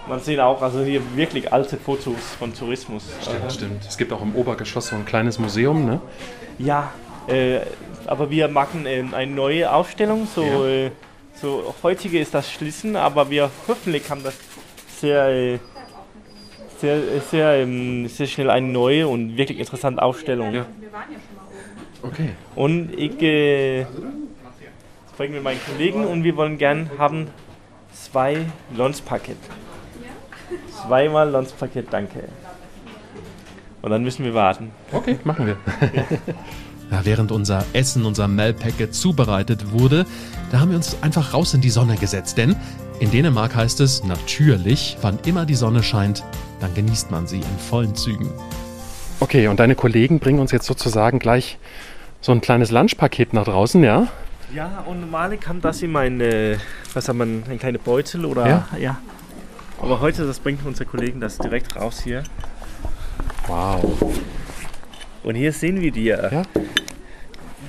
Man 0.09 0.21
sieht 0.21 0.41
auch 0.41 0.61
also 0.61 0.83
hier 0.83 1.01
wirklich 1.17 1.53
alte 1.53 1.77
Fotos 1.77 2.15
von 2.39 2.53
Tourismus. 2.55 3.05
Stimmt, 3.23 3.53
stimmt. 3.53 3.85
Es 3.89 3.97
gibt 3.97 4.13
auch 4.13 4.21
im 4.23 4.35
Obergeschoss 4.35 4.89
so 4.89 4.97
ein 4.97 5.05
kleines 5.05 5.39
Museum, 5.39 5.85
ne? 5.87 6.01
Ja, 6.59 6.93
äh, 7.29 7.61
aber 8.07 8.29
wir 8.31 8.49
machen 8.49 8.85
ähm, 8.87 9.15
eine 9.15 9.31
neue 9.31 9.73
Ausstellung. 9.73 10.27
So, 10.35 10.43
Ja. 10.43 10.67
äh, 10.67 10.91
so 11.41 11.75
heutige 11.83 12.19
ist 12.19 12.35
das 12.35 12.51
Schließen, 12.51 12.97
aber 12.97 13.31
wir 13.31 13.49
hoffentlich 13.69 14.09
haben 14.11 14.23
das 14.25 14.35
sehr, 15.01 15.29
äh, 15.29 15.59
sehr, 16.79 16.97
äh, 16.97 17.21
sehr, 17.31 17.53
ähm, 17.59 18.09
sehr 18.09 18.27
schnell 18.27 18.51
eine 18.51 18.67
neue 18.67 19.07
und 19.07 19.37
wirklich 19.37 19.61
interessante 19.61 20.03
Ausstellung. 20.03 20.53
Ja. 20.53 20.67
Okay. 22.03 22.31
Und 22.57 22.93
ich 22.99 23.23
äh, 23.23 23.87
spreche 25.15 25.33
mit 25.33 25.45
meinen 25.45 25.61
Kollegen 25.65 26.05
und 26.05 26.25
wir 26.25 26.37
wollen 26.37 26.59
gern 26.59 26.91
haben 26.99 27.29
zwei 27.93 28.39
Lunchpaket. 28.77 29.37
Zweimal 30.87 31.31
Lunchpaket, 31.31 31.87
danke. 31.91 32.29
Und 33.83 33.91
dann 33.91 34.03
müssen 34.03 34.25
wir 34.25 34.35
warten. 34.35 34.71
Okay, 34.93 35.19
machen 35.25 35.47
wir. 35.47 35.57
Ja, 36.91 37.07
während 37.07 37.33
unser 37.33 37.65
Essen, 37.73 38.05
unser 38.05 38.29
Melpacket 38.29 38.95
zubereitet 38.95 39.73
wurde, 39.73 40.05
da 40.51 40.61
haben 40.61 40.73
wir 40.73 40.77
uns 40.77 40.99
einfach 41.03 41.33
raus 41.33 41.55
in 41.55 41.63
die 41.63 41.71
Sonne 41.71 41.97
gesetzt. 41.97 42.37
Denn 42.37 42.55
in 43.01 43.11
Dänemark 43.11 43.57
heißt 43.57 43.81
es 43.81 44.05
natürlich, 44.05 44.99
wann 45.01 45.19
immer 45.25 45.47
die 45.47 45.55
Sonne 45.55 45.83
scheint, 45.83 46.23
dann 46.61 46.75
genießt 46.75 47.11
man 47.11 47.27
sie 47.27 47.39
in 47.39 47.59
vollen 47.71 47.95
Zügen. 47.95 48.29
Okay, 49.21 49.49
und 49.49 49.59
deine 49.59 49.75
Kollegen 49.75 50.19
bringen 50.19 50.39
uns 50.39 50.53
jetzt 50.53 50.67
sozusagen 50.67 51.19
gleich 51.19 51.57
so 52.21 52.31
ein 52.31 52.43
kleines 52.43 52.71
Lunchpaket 52.71 53.33
nach 53.33 53.45
draußen, 53.45 53.83
ja? 53.83 54.09
Ja, 54.55 54.85
und 54.87 55.01
normalerweise 55.01 55.41
kam 55.41 55.63
das 55.63 55.81
in 55.81 55.93
mein, 55.93 56.21
äh, 56.21 56.59
was 56.93 57.09
hat 57.09 57.17
man, 57.17 57.43
ein 57.49 57.59
kleiner 57.59 57.79
Beutel 57.79 58.27
oder 58.27 58.47
Ja? 58.47 58.69
ja. 58.79 58.99
Aber 59.83 60.01
heute, 60.01 60.25
das 60.25 60.39
bringt 60.39 60.65
unser 60.65 60.85
Kollegen 60.85 61.19
das 61.21 61.39
direkt 61.39 61.75
raus 61.75 62.01
hier. 62.05 62.23
Wow. 63.49 63.83
Und 65.25 65.35
hier 65.35 65.53
sehen 65.53 65.81
wir 65.81 65.91
die. 65.91 66.05
Ja? 66.05 66.45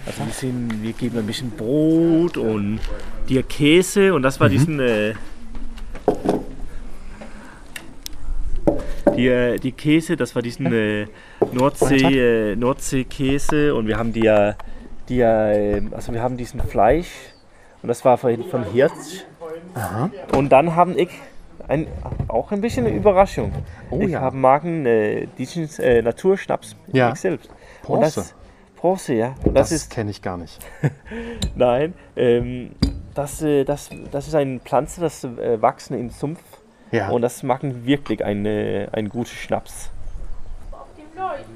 Also 0.05 0.25
wir 0.25 0.31
sehen, 0.31 0.83
wir 0.83 0.93
geben 0.93 1.17
ein 1.17 1.25
bisschen 1.25 1.49
Brot 1.49 2.37
und 2.37 2.79
dir 3.27 3.41
Käse 3.41 4.13
und 4.13 4.21
das 4.21 4.39
war 4.39 4.47
diesen 4.47 4.79
äh, 4.79 5.15
die, 9.15 9.27
äh, 9.27 9.57
die 9.57 9.71
Käse, 9.71 10.15
das 10.15 10.35
war 10.35 10.43
diesen 10.43 10.71
äh, 10.71 11.07
Nordsee 11.51 12.51
äh, 12.51 12.55
Nordseekäse 12.55 13.73
und 13.73 13.87
wir 13.87 13.97
haben 13.97 14.13
die, 14.13 14.31
die 15.09 15.21
äh, 15.21 15.81
also 15.91 16.13
wir 16.13 16.21
haben 16.21 16.37
diesen 16.37 16.61
Fleisch 16.61 17.09
und 17.81 17.87
das 17.87 18.05
war 18.05 18.19
von, 18.19 18.43
von 18.43 18.65
Hirsch. 18.65 19.23
Und 20.31 20.51
dann 20.51 20.75
haben 20.75 20.97
ich 20.97 21.09
ein, 21.67 21.87
auch 22.27 22.51
ein 22.51 22.61
bisschen 22.61 22.85
eine 22.85 22.95
Überraschung. 22.95 23.51
Oh 23.89 23.99
ich 24.01 24.11
ja. 24.11 24.21
habe 24.21 24.35
Magen 24.37 24.85
äh, 24.85 25.27
diesen 25.37 25.69
äh, 25.79 26.01
Naturschnaps 26.01 26.75
Ja. 26.91 27.11
ich 27.11 27.19
selbst. 27.19 27.49
Bronze. 27.83 28.05
Und 28.05 28.17
das, 28.17 28.35
Bronze, 28.75 29.13
ja. 29.13 29.35
Und 29.43 29.55
das, 29.55 29.69
Das, 29.69 29.83
ist 29.83 29.89
kenne 29.91 30.11
ich 30.11 30.21
gar 30.21 30.37
nicht. 30.37 30.59
Nein, 31.55 31.93
ähm, 32.15 32.71
das, 33.13 33.41
äh, 33.41 33.63
das, 33.63 33.89
das 34.11 34.27
ist 34.27 34.35
eine 34.35 34.59
Pflanze, 34.59 35.01
das 35.01 35.23
äh, 35.23 35.61
wachsen 35.61 35.97
im 35.99 36.09
Sumpf 36.09 36.41
Ja. 36.91 37.09
und 37.09 37.21
das 37.21 37.43
machen 37.43 37.85
wirklich 37.85 38.23
eine, 38.25 38.89
einen 38.91 39.09
guten 39.09 39.27
Schnaps. 39.29 39.89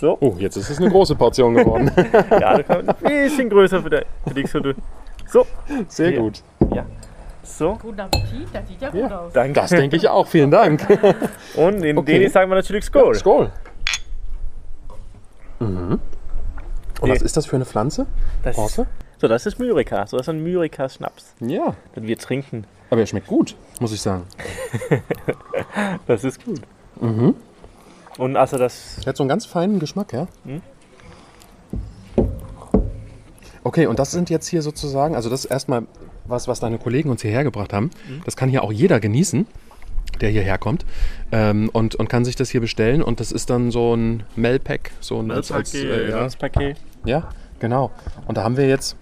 so, 0.00 0.16
oh, 0.20 0.34
jetzt 0.38 0.56
ist 0.56 0.70
es 0.70 0.78
eine 0.78 0.88
große 0.90 1.14
Portion 1.16 1.54
geworden. 1.54 1.90
ja, 2.30 2.56
da 2.56 2.62
kann 2.62 2.86
man 2.86 2.96
ein 2.96 3.02
bisschen 3.02 3.48
größer 3.50 3.82
für, 3.82 3.90
die- 3.90 4.46
für 4.46 4.60
dich. 4.62 4.76
So, 5.26 5.44
Sehr 5.88 6.12
Ja. 6.12 6.20
gut. 6.20 6.42
ja. 6.74 6.86
So, 7.48 7.76
Guten 7.80 7.98
Appetit, 8.00 8.46
das 8.52 8.68
sieht 8.68 8.80
ja 8.82 8.90
gut 8.90 9.10
aus. 9.10 9.32
danke. 9.32 9.54
Das 9.60 9.70
denke 9.70 9.96
ich 9.96 10.06
auch. 10.08 10.26
Vielen 10.26 10.50
Dank. 10.50 10.86
Und 11.56 11.82
in 11.82 11.96
Okay. 11.96 12.12
Dänisch 12.18 12.32
sagen 12.32 12.50
wir 12.50 12.56
natürlich 12.56 12.84
Skål. 12.84 13.14
Skål. 13.14 13.50
Mhm. 15.58 15.98
Und 17.00 17.10
was 17.10 17.22
ist 17.22 17.36
das 17.36 17.46
für 17.46 17.56
eine 17.56 17.64
Pflanze? 17.64 18.06
Das, 18.42 18.54
Bronze? 18.56 18.86
so, 19.18 19.28
das 19.28 19.46
ist 19.46 19.58
Myrika. 19.58 20.06
So, 20.06 20.16
das 20.18 20.26
ist 20.26 20.28
ein 20.34 20.42
Myrika-Schnaps, 20.42 21.34
Ja. 21.40 21.74
den 21.96 22.06
wir 22.06 22.18
trinken. 22.18 22.64
Aber 22.90 23.00
er 23.00 23.06
schmeckt 23.06 23.26
gut, 23.26 23.56
muss 23.80 23.92
ich 23.92 24.00
sagen. 24.00 24.24
Das 26.06 26.24
ist 26.24 26.44
gut. 26.44 26.60
Mhm. 27.00 27.34
Und 28.18 28.36
also 28.36 28.58
das, 28.58 28.98
Er 29.04 29.06
hat 29.06 29.16
so 29.16 29.22
einen 29.22 29.28
ganz 29.28 29.46
feinen 29.46 29.78
Geschmack, 29.78 30.12
ja? 30.12 30.26
Mhm. 30.44 30.62
Okay, 33.64 33.86
und 33.86 33.98
das 33.98 34.10
sind 34.10 34.30
jetzt 34.30 34.46
hier 34.48 34.62
sozusagen, 34.62 35.14
also 35.14 35.28
das 35.30 35.44
ist 35.44 35.50
erstmal 35.50 35.86
was, 36.28 36.48
was 36.48 36.60
deine 36.60 36.78
Kollegen 36.78 37.10
uns 37.10 37.22
hierher 37.22 37.44
gebracht 37.44 37.72
haben. 37.72 37.90
Das 38.24 38.36
kann 38.36 38.48
hier 38.48 38.62
auch 38.62 38.72
jeder 38.72 39.00
genießen, 39.00 39.46
der 40.20 40.30
hierher 40.30 40.58
kommt 40.58 40.84
ähm, 41.32 41.68
und, 41.72 41.94
und 41.94 42.08
kann 42.08 42.24
sich 42.24 42.36
das 42.36 42.50
hier 42.50 42.60
bestellen. 42.60 43.02
Und 43.02 43.20
das 43.20 43.32
ist 43.32 43.50
dann 43.50 43.70
so 43.70 43.94
ein 43.94 44.24
Melpack, 44.36 44.90
so 45.00 45.20
ein 45.20 45.30
als, 45.30 45.52
als, 45.52 45.74
äh, 45.74 46.10
ja, 46.10 46.28
Paket. 46.38 46.76
ja, 47.04 47.28
genau. 47.60 47.90
Und 48.26 48.36
da 48.36 48.44
haben 48.44 48.56
wir 48.56 48.68
jetzt 48.68 48.96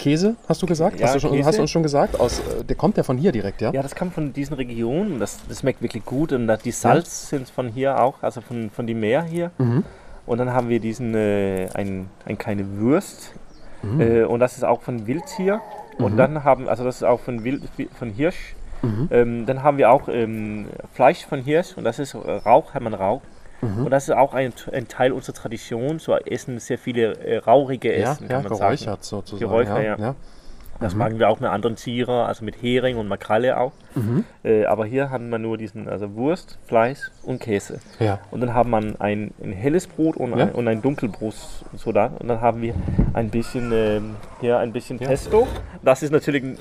Käse, 0.00 0.36
hast 0.48 0.62
du 0.62 0.66
gesagt? 0.66 0.98
Ja, 0.98 1.06
hast, 1.06 1.16
du 1.16 1.20
schon, 1.20 1.32
Käse. 1.32 1.46
hast 1.46 1.58
du 1.58 1.62
uns 1.62 1.70
schon 1.70 1.82
gesagt? 1.82 2.18
Aus, 2.18 2.38
äh, 2.38 2.64
der 2.64 2.74
kommt 2.74 2.96
ja 2.96 3.02
von 3.02 3.18
hier 3.18 3.32
direkt, 3.32 3.60
ja? 3.60 3.70
Ja, 3.72 3.82
das 3.82 3.94
kommt 3.94 4.14
von 4.14 4.32
diesen 4.32 4.54
Regionen. 4.54 5.20
Das, 5.20 5.38
das 5.46 5.60
schmeckt 5.60 5.82
wirklich 5.82 6.04
gut. 6.06 6.32
Und 6.32 6.50
die 6.64 6.70
Salz 6.70 7.28
sind 7.28 7.50
von 7.50 7.68
hier 7.68 8.00
auch, 8.00 8.22
also 8.22 8.40
von, 8.40 8.70
von 8.70 8.86
die 8.86 8.94
Meer 8.94 9.22
hier. 9.22 9.50
Mhm. 9.58 9.84
Und 10.24 10.38
dann 10.38 10.52
haben 10.54 10.70
wir 10.70 10.80
diesen, 10.80 11.14
äh, 11.14 11.68
ein, 11.74 12.08
ein 12.24 12.38
kleine 12.38 12.78
Würst. 12.78 13.34
Mhm. 13.82 14.00
Äh, 14.00 14.22
und 14.24 14.40
das 14.40 14.56
ist 14.56 14.64
auch 14.64 14.80
von 14.80 15.06
Wildtier. 15.06 15.60
Und 15.98 16.16
dann 16.16 16.44
haben, 16.44 16.68
also 16.68 16.84
das 16.84 16.96
ist 16.96 17.02
auch 17.02 17.20
von, 17.20 17.44
Wild, 17.44 17.62
von 17.98 18.10
Hirsch. 18.10 18.54
Mhm. 18.82 19.08
Ähm, 19.10 19.46
dann 19.46 19.62
haben 19.62 19.76
wir 19.76 19.90
auch 19.90 20.08
ähm, 20.08 20.68
Fleisch 20.94 21.26
von 21.26 21.42
Hirsch 21.42 21.76
und 21.76 21.84
das 21.84 21.98
ist 21.98 22.14
Rauch, 22.14 22.72
hat 22.72 22.82
man 22.82 22.94
Rauch. 22.94 23.20
Mhm. 23.60 23.84
Und 23.84 23.90
das 23.90 24.08
ist 24.08 24.14
auch 24.14 24.32
ein, 24.32 24.52
ein 24.72 24.88
Teil 24.88 25.12
unserer 25.12 25.34
Tradition. 25.34 25.98
So 25.98 26.16
essen 26.16 26.58
sehr 26.58 26.78
viele 26.78 27.18
äh, 27.18 27.38
raurige 27.38 27.90
Ja, 27.98 28.12
Essen, 28.12 28.24
ja 28.24 28.28
kann 28.40 28.44
man 28.44 28.54
sagen. 28.54 28.76
geräuchert 28.76 29.04
sozusagen. 29.04 29.40
Geräuchert, 29.40 29.84
ja. 29.84 29.96
ja. 29.98 30.14
Das 30.80 30.94
mhm. 30.94 30.98
machen 30.98 31.18
wir 31.18 31.28
auch 31.28 31.40
mit 31.40 31.50
anderen 31.50 31.76
Tieren, 31.76 32.26
also 32.26 32.44
mit 32.44 32.62
Hering 32.62 32.96
und 32.96 33.06
Makralle 33.06 33.58
auch. 33.58 33.72
Mhm. 33.94 34.24
Äh, 34.42 34.64
aber 34.64 34.86
hier 34.86 35.10
haben 35.10 35.28
wir 35.28 35.38
nur 35.38 35.58
diesen, 35.58 35.88
also 35.88 36.14
Wurst, 36.14 36.58
Fleisch 36.66 36.98
und 37.22 37.40
Käse. 37.40 37.80
Ja. 37.98 38.20
Und 38.30 38.40
dann 38.40 38.54
haben 38.54 38.70
wir 38.70 38.78
ein, 39.00 39.32
ein 39.42 39.52
helles 39.52 39.86
Brot 39.86 40.16
und, 40.16 40.36
ja. 40.36 40.46
ein, 40.46 40.52
und 40.52 40.66
ein 40.68 40.80
Dunkelbrot 40.80 41.34
so 41.76 41.92
da. 41.92 42.06
Und 42.18 42.28
dann 42.28 42.40
haben 42.40 42.62
wir 42.62 42.74
ein 43.12 43.28
bisschen, 43.28 43.72
äh, 43.72 44.00
hier 44.40 44.58
ein 44.58 44.72
bisschen 44.72 44.98
ja. 44.98 45.08
Pesto. 45.08 45.46
Das 45.82 46.02
ist 46.02 46.12
natürlich, 46.12 46.42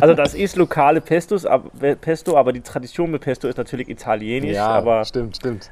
also 0.00 0.14
das 0.14 0.34
ist 0.34 0.56
lokale 0.56 1.00
Pestos, 1.02 1.44
aber, 1.44 1.94
Pesto, 1.96 2.36
aber 2.36 2.52
die 2.52 2.62
Tradition 2.62 3.10
mit 3.10 3.22
Pesto 3.22 3.46
ist 3.46 3.58
natürlich 3.58 3.88
italienisch. 3.90 4.54
Ja, 4.54 4.68
aber 4.68 5.04
stimmt, 5.04 5.36
stimmt. 5.36 5.70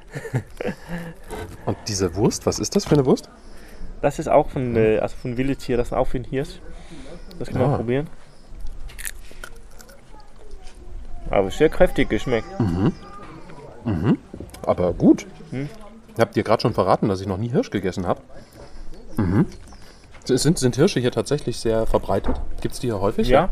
und 1.65 1.77
diese 1.89 2.15
Wurst, 2.17 2.45
was 2.45 2.59
ist 2.59 2.77
das 2.77 2.85
für 2.85 2.97
eine 2.97 3.07
Wurst? 3.07 3.31
Das 4.03 4.19
ist 4.19 4.29
auch 4.29 4.51
von, 4.51 4.77
äh, 4.77 4.99
also 4.99 5.17
von 5.17 5.37
Wildtier, 5.37 5.77
das 5.77 5.89
ist 5.89 5.93
auch 5.93 6.07
für 6.07 6.19
ein 6.19 6.25
Hirsch. 6.25 6.61
Das 7.41 7.49
können 7.49 7.65
ah. 7.65 7.71
wir 7.71 7.77
probieren. 7.79 8.07
Aber 11.31 11.51
sehr 11.51 11.71
kräftig 11.71 12.11
geschmeckt. 12.11 12.61
Mhm. 12.61 12.93
Mhm. 13.85 14.19
Aber 14.62 14.93
gut. 14.93 15.27
Hm? 15.51 15.69
Habt 16.19 16.37
ihr 16.37 16.43
gerade 16.43 16.61
schon 16.61 16.75
verraten, 16.75 17.09
dass 17.09 17.21
ich 17.21 17.27
noch 17.27 17.39
nie 17.39 17.49
Hirsch 17.49 17.71
gegessen 17.71 18.07
habe? 18.07 18.21
Mhm. 19.17 19.47
Sind, 20.25 20.59
sind 20.59 20.77
Hirsche 20.77 21.01
hier 21.01 21.12
tatsächlich 21.12 21.59
sehr 21.59 21.87
verbreitet? 21.87 22.39
Gibt 22.61 22.75
es 22.75 22.81
die 22.81 22.89
hier 22.89 23.01
häufig? 23.01 23.29
Ja. 23.29 23.49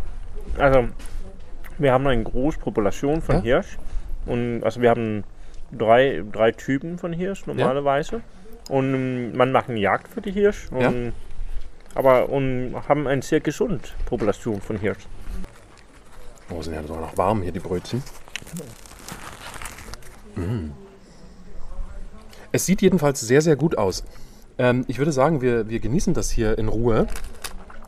Also, 0.59 0.89
wir 1.79 1.93
haben 1.93 2.07
eine 2.07 2.23
große 2.23 2.59
Population 2.59 3.23
von 3.23 3.37
ja? 3.37 3.43
Hirsch. 3.43 3.79
Und 4.27 4.63
also 4.65 4.83
wir 4.83 4.91
haben 4.91 5.25
drei, 5.73 6.23
drei 6.31 6.53
Typen 6.53 6.99
von 6.99 7.15
Hirsch 7.15 7.47
normalerweise. 7.47 8.17
Ja. 8.17 8.75
Und 8.75 8.95
ähm, 8.95 9.37
man 9.37 9.51
macht 9.51 9.71
eine 9.71 9.81
Jagd 9.81 10.09
für 10.09 10.21
die 10.21 10.33
Hirsch. 10.33 10.71
Und 10.71 10.81
ja 10.81 10.93
aber 11.95 12.29
und 12.29 12.75
haben 12.89 13.07
eine 13.07 13.23
sehr 13.23 13.41
gesunde 13.41 13.81
Population 14.07 14.61
von 14.61 14.79
Hirsch. 14.79 15.07
Oh, 16.51 16.63
sind 16.63 16.75
ja 16.75 16.83
sogar 16.83 17.03
noch 17.03 17.17
warm 17.17 17.43
hier 17.43 17.53
die 17.53 17.61
Brötchen. 17.61 18.03
Mm. 20.35 20.71
Es 22.53 22.65
sieht 22.65 22.81
jedenfalls 22.81 23.21
sehr, 23.21 23.43
sehr 23.43 23.57
gut 23.57 23.77
aus. 23.77 24.05
Ähm, 24.57 24.85
ich 24.89 24.99
würde 24.99 25.13
sagen, 25.13 25.43
wir, 25.43 25.69
wir 25.69 25.81
genießen 25.81 26.15
das 26.15 26.31
hier 26.31 26.57
in 26.59 26.69
Ruhe 26.69 27.07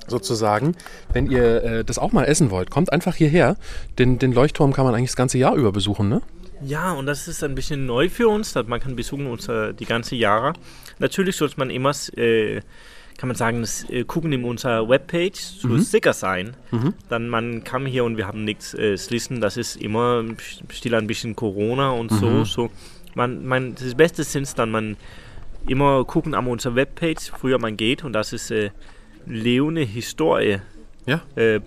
sozusagen. 0.06 0.77
Wenn 1.12 1.31
ihr 1.31 1.62
äh, 1.62 1.85
das 1.85 1.98
auch 1.98 2.12
mal 2.12 2.24
essen 2.24 2.51
wollt, 2.51 2.70
kommt 2.70 2.93
einfach 2.93 3.14
hierher. 3.14 3.56
Den, 3.98 4.18
den 4.18 4.32
Leuchtturm 4.32 4.72
kann 4.72 4.85
man 4.85 4.94
eigentlich 4.94 5.10
das 5.10 5.16
ganze 5.16 5.39
Jahr 5.39 5.55
über 5.55 5.72
besuchen, 5.72 6.09
ne? 6.09 6.20
Ja, 6.62 6.93
und 6.93 7.06
das 7.06 7.27
ist 7.27 7.43
ein 7.43 7.55
bisschen 7.55 7.86
neu 7.86 8.10
für 8.10 8.28
uns, 8.28 8.52
dass 8.52 8.66
man 8.66 8.81
kann 8.81 8.94
besuchen 8.94 9.27
uns 9.27 9.48
äh, 9.48 9.72
die 9.72 9.86
ganze 9.86 10.14
Jahre. 10.14 10.52
Natürlich 10.98 11.36
sollte 11.36 11.55
man 11.56 11.70
immer 11.70 11.93
äh, 12.16 12.60
kann 13.20 13.28
man 13.28 13.36
sagen, 13.36 13.60
das, 13.60 13.84
äh, 13.90 14.05
gucken 14.05 14.32
in 14.32 14.44
unserer 14.44 14.88
Webpage 14.88 15.59
zu 15.59 15.68
mhm. 15.68 15.80
sicher 15.80 16.14
sein. 16.14 16.56
Mhm. 16.70 16.94
Dann 17.10 17.28
man 17.28 17.64
kam 17.64 17.84
hier 17.84 18.05
und 18.05 18.16
wir 18.16 18.26
haben 18.26 18.47
nichts 18.47 18.72
äh, 18.72 18.97
listen. 19.10 19.42
Das 19.42 19.59
ist 19.59 19.76
immer 19.76 20.24
still 20.70 20.94
ein 20.94 21.06
bisschen 21.06 21.36
Corona 21.36 21.90
und 21.90 22.10
mhm. 22.12 22.16
so. 22.16 22.44
So 22.44 22.70
man, 23.14 23.44
man, 23.44 23.74
das 23.74 23.94
Beste 23.94 24.24
sind 24.24 24.59
dann 24.59 24.70
man 24.70 24.97
immer 25.68 26.02
gucken 26.06 26.34
an 26.34 26.47
unserer 26.47 26.76
Webpage, 26.76 27.30
früher 27.38 27.59
man 27.59 27.76
geht 27.76 28.05
und 28.05 28.14
das 28.14 28.32
ist 28.32 28.51
äh, 28.51 28.70
leonehistorie.dk. 29.26 30.62
Ja. 31.06 31.20
Äh, 31.36 31.60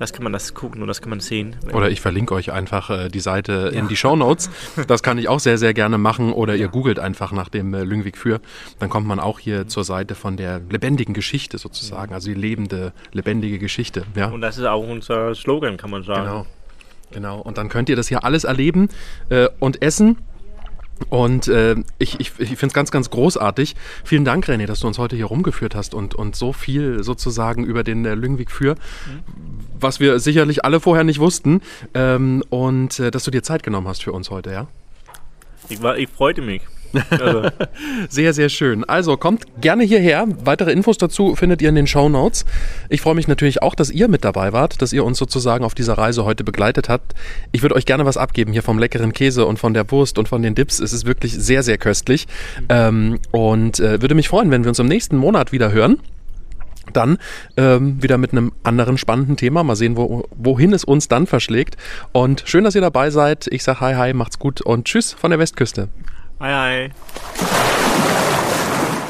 das 0.00 0.14
kann 0.14 0.24
man 0.24 0.32
das 0.32 0.54
gucken 0.54 0.80
und 0.80 0.88
das 0.88 1.02
kann 1.02 1.10
man 1.10 1.20
sehen. 1.20 1.56
Oder 1.74 1.90
ich 1.90 2.00
verlinke 2.00 2.32
euch 2.32 2.52
einfach 2.52 2.88
äh, 2.88 3.08
die 3.10 3.20
Seite 3.20 3.70
ja. 3.72 3.78
in 3.78 3.86
die 3.86 3.96
Show 3.96 4.16
Notes. 4.16 4.48
Das 4.88 5.02
kann 5.02 5.18
ich 5.18 5.28
auch 5.28 5.40
sehr, 5.40 5.58
sehr 5.58 5.74
gerne 5.74 5.98
machen. 5.98 6.32
Oder 6.32 6.56
ihr 6.56 6.68
googelt 6.68 6.98
einfach 6.98 7.32
nach 7.32 7.50
dem 7.50 7.74
äh, 7.74 7.84
Lüngwig 7.84 8.16
für. 8.16 8.40
Dann 8.78 8.88
kommt 8.88 9.06
man 9.06 9.20
auch 9.20 9.38
hier 9.38 9.68
zur 9.68 9.84
Seite 9.84 10.14
von 10.14 10.38
der 10.38 10.62
lebendigen 10.70 11.12
Geschichte 11.12 11.58
sozusagen. 11.58 12.14
Also 12.14 12.30
die 12.30 12.34
lebende, 12.34 12.94
lebendige 13.12 13.58
Geschichte. 13.58 14.04
Ja. 14.16 14.30
Und 14.30 14.40
das 14.40 14.56
ist 14.56 14.64
auch 14.64 14.82
unser 14.82 15.34
Slogan, 15.34 15.76
kann 15.76 15.90
man 15.90 16.02
sagen. 16.02 16.24
Genau. 16.24 16.46
Genau. 17.12 17.40
Und 17.40 17.58
dann 17.58 17.68
könnt 17.68 17.90
ihr 17.90 17.96
das 17.96 18.08
hier 18.08 18.24
alles 18.24 18.44
erleben 18.44 18.88
äh, 19.28 19.48
und 19.58 19.82
essen. 19.82 20.16
Und 21.08 21.48
äh, 21.48 21.76
ich, 21.98 22.20
ich, 22.20 22.32
ich 22.38 22.48
finde 22.48 22.66
es 22.66 22.72
ganz, 22.72 22.90
ganz 22.90 23.10
großartig. 23.10 23.74
Vielen 24.04 24.24
Dank, 24.24 24.46
René, 24.48 24.66
dass 24.66 24.80
du 24.80 24.86
uns 24.86 24.98
heute 24.98 25.16
hier 25.16 25.26
rumgeführt 25.26 25.74
hast 25.74 25.94
und, 25.94 26.14
und 26.14 26.36
so 26.36 26.52
viel 26.52 27.02
sozusagen 27.02 27.64
über 27.64 27.82
den 27.82 28.04
äh, 28.04 28.14
Lüngwig 28.14 28.50
für, 28.50 28.76
was 29.78 29.98
wir 30.00 30.18
sicherlich 30.20 30.64
alle 30.64 30.80
vorher 30.80 31.04
nicht 31.04 31.18
wussten. 31.18 31.62
Ähm, 31.94 32.44
und 32.50 33.00
äh, 33.00 33.10
dass 33.10 33.24
du 33.24 33.30
dir 33.30 33.42
Zeit 33.42 33.62
genommen 33.62 33.88
hast 33.88 34.02
für 34.02 34.12
uns 34.12 34.30
heute, 34.30 34.50
ja? 34.52 34.66
Ich, 35.68 35.82
war, 35.82 35.96
ich 35.96 36.08
freute 36.08 36.42
mich. 36.42 36.62
Also. 37.10 37.42
sehr, 38.08 38.32
sehr 38.32 38.48
schön. 38.48 38.84
Also 38.84 39.16
kommt 39.16 39.44
gerne 39.60 39.84
hierher. 39.84 40.26
Weitere 40.44 40.72
Infos 40.72 40.98
dazu 40.98 41.34
findet 41.36 41.62
ihr 41.62 41.68
in 41.68 41.74
den 41.74 41.86
Show 41.86 42.08
Notes. 42.08 42.44
Ich 42.88 43.00
freue 43.00 43.14
mich 43.14 43.28
natürlich 43.28 43.62
auch, 43.62 43.74
dass 43.74 43.90
ihr 43.90 44.08
mit 44.08 44.24
dabei 44.24 44.52
wart, 44.52 44.82
dass 44.82 44.92
ihr 44.92 45.04
uns 45.04 45.18
sozusagen 45.18 45.64
auf 45.64 45.74
dieser 45.74 45.94
Reise 45.94 46.24
heute 46.24 46.44
begleitet 46.44 46.88
habt. 46.88 47.14
Ich 47.52 47.62
würde 47.62 47.74
euch 47.74 47.86
gerne 47.86 48.04
was 48.04 48.16
abgeben 48.16 48.52
hier 48.52 48.62
vom 48.62 48.78
leckeren 48.78 49.12
Käse 49.12 49.46
und 49.46 49.58
von 49.58 49.74
der 49.74 49.90
Wurst 49.90 50.18
und 50.18 50.28
von 50.28 50.42
den 50.42 50.54
Dips. 50.54 50.80
Es 50.80 50.92
ist 50.92 51.06
wirklich 51.06 51.32
sehr, 51.32 51.62
sehr 51.62 51.78
köstlich. 51.78 52.26
Ähm, 52.68 53.18
und 53.30 53.80
äh, 53.80 54.00
würde 54.00 54.14
mich 54.14 54.28
freuen, 54.28 54.50
wenn 54.50 54.64
wir 54.64 54.68
uns 54.68 54.78
im 54.78 54.88
nächsten 54.88 55.16
Monat 55.16 55.52
wieder 55.52 55.72
hören 55.72 55.98
dann 56.92 57.18
ähm, 57.56 58.02
wieder 58.02 58.18
mit 58.18 58.32
einem 58.32 58.52
anderen 58.62 58.98
spannenden 58.98 59.36
Thema. 59.36 59.62
Mal 59.62 59.76
sehen, 59.76 59.96
wo, 59.96 60.28
wohin 60.36 60.72
es 60.72 60.84
uns 60.84 61.08
dann 61.08 61.26
verschlägt. 61.26 61.76
Und 62.12 62.42
schön, 62.46 62.64
dass 62.64 62.74
ihr 62.74 62.80
dabei 62.80 63.10
seid. 63.10 63.46
Ich 63.50 63.62
sage 63.62 63.80
hi, 63.80 63.94
hi, 63.94 64.12
macht's 64.12 64.38
gut 64.38 64.60
und 64.60 64.86
tschüss 64.86 65.12
von 65.12 65.30
der 65.30 65.38
Westküste. 65.38 65.88
Hi, 66.42 66.88
hi. 66.88 66.90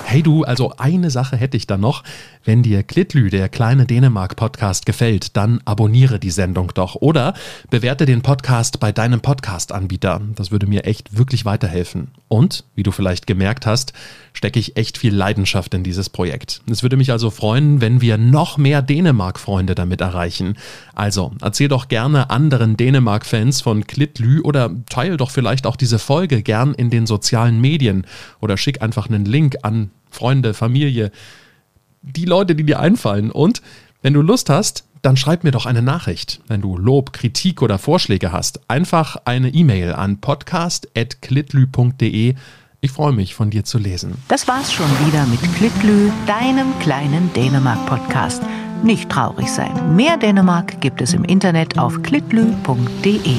Hey 0.04 0.20
du, 0.24 0.42
also 0.42 0.72
eine 0.78 1.10
Sache 1.10 1.36
hätte 1.36 1.56
ich 1.56 1.68
da 1.68 1.78
noch. 1.78 2.02
Wenn 2.44 2.64
dir 2.64 2.82
Klitlü, 2.82 3.30
der 3.30 3.48
kleine 3.48 3.86
Dänemark-Podcast, 3.86 4.84
gefällt, 4.84 5.36
dann 5.36 5.60
abonniere 5.64 6.18
die 6.18 6.32
Sendung 6.32 6.72
doch 6.74 6.96
oder 6.96 7.34
bewerte 7.70 8.04
den 8.04 8.22
Podcast 8.22 8.80
bei 8.80 8.90
deinem 8.90 9.20
Podcast-Anbieter. 9.20 10.20
Das 10.34 10.50
würde 10.50 10.66
mir 10.66 10.86
echt 10.86 11.16
wirklich 11.16 11.44
weiterhelfen. 11.44 12.08
Und, 12.26 12.64
wie 12.74 12.82
du 12.82 12.90
vielleicht 12.90 13.28
gemerkt 13.28 13.64
hast, 13.64 13.92
stecke 14.32 14.58
ich 14.58 14.76
echt 14.76 14.98
viel 14.98 15.14
Leidenschaft 15.14 15.74
in 15.74 15.82
dieses 15.82 16.08
Projekt. 16.08 16.62
Es 16.70 16.82
würde 16.82 16.96
mich 16.96 17.12
also 17.12 17.30
freuen, 17.30 17.80
wenn 17.80 18.00
wir 18.00 18.18
noch 18.18 18.58
mehr 18.58 18.82
Dänemark-Freunde 18.82 19.74
damit 19.74 20.00
erreichen. 20.00 20.56
Also, 20.94 21.32
erzähl 21.40 21.68
doch 21.68 21.88
gerne 21.88 22.30
anderen 22.30 22.76
Dänemark-Fans 22.76 23.60
von 23.60 23.86
Klitlü 23.86 24.40
oder 24.40 24.70
teil 24.88 25.16
doch 25.16 25.30
vielleicht 25.30 25.66
auch 25.66 25.76
diese 25.76 25.98
Folge 25.98 26.42
gern 26.42 26.74
in 26.74 26.90
den 26.90 27.06
sozialen 27.06 27.60
Medien 27.60 28.06
oder 28.40 28.56
schick 28.56 28.82
einfach 28.82 29.08
einen 29.08 29.24
Link 29.24 29.56
an 29.62 29.90
Freunde, 30.10 30.54
Familie, 30.54 31.10
die 32.02 32.24
Leute, 32.24 32.54
die 32.54 32.64
dir 32.64 32.80
einfallen. 32.80 33.30
Und 33.30 33.62
wenn 34.02 34.14
du 34.14 34.22
Lust 34.22 34.50
hast, 34.50 34.84
dann 35.02 35.16
schreib 35.16 35.44
mir 35.44 35.50
doch 35.50 35.66
eine 35.66 35.82
Nachricht. 35.82 36.40
Wenn 36.46 36.60
du 36.60 36.76
Lob, 36.76 37.12
Kritik 37.12 37.62
oder 37.62 37.78
Vorschläge 37.78 38.30
hast, 38.32 38.60
einfach 38.68 39.16
eine 39.24 39.48
E-Mail 39.48 39.94
an 39.94 40.20
podcast.klitlü.de. 40.20 42.34
Ich 42.82 42.92
freue 42.92 43.12
mich, 43.12 43.34
von 43.34 43.50
dir 43.50 43.62
zu 43.62 43.76
lesen. 43.76 44.14
Das 44.28 44.48
war's 44.48 44.72
schon 44.72 44.88
wieder 45.06 45.26
mit 45.26 45.40
Klitlü, 45.56 46.10
deinem 46.26 46.78
kleinen 46.78 47.30
Dänemark-Podcast. 47.34 48.42
Nicht 48.82 49.10
traurig 49.10 49.48
sein. 49.48 49.94
Mehr 49.96 50.16
Dänemark 50.16 50.80
gibt 50.80 51.02
es 51.02 51.12
im 51.12 51.24
Internet 51.24 51.78
auf 51.78 52.00
klitlü.de. 52.02 53.36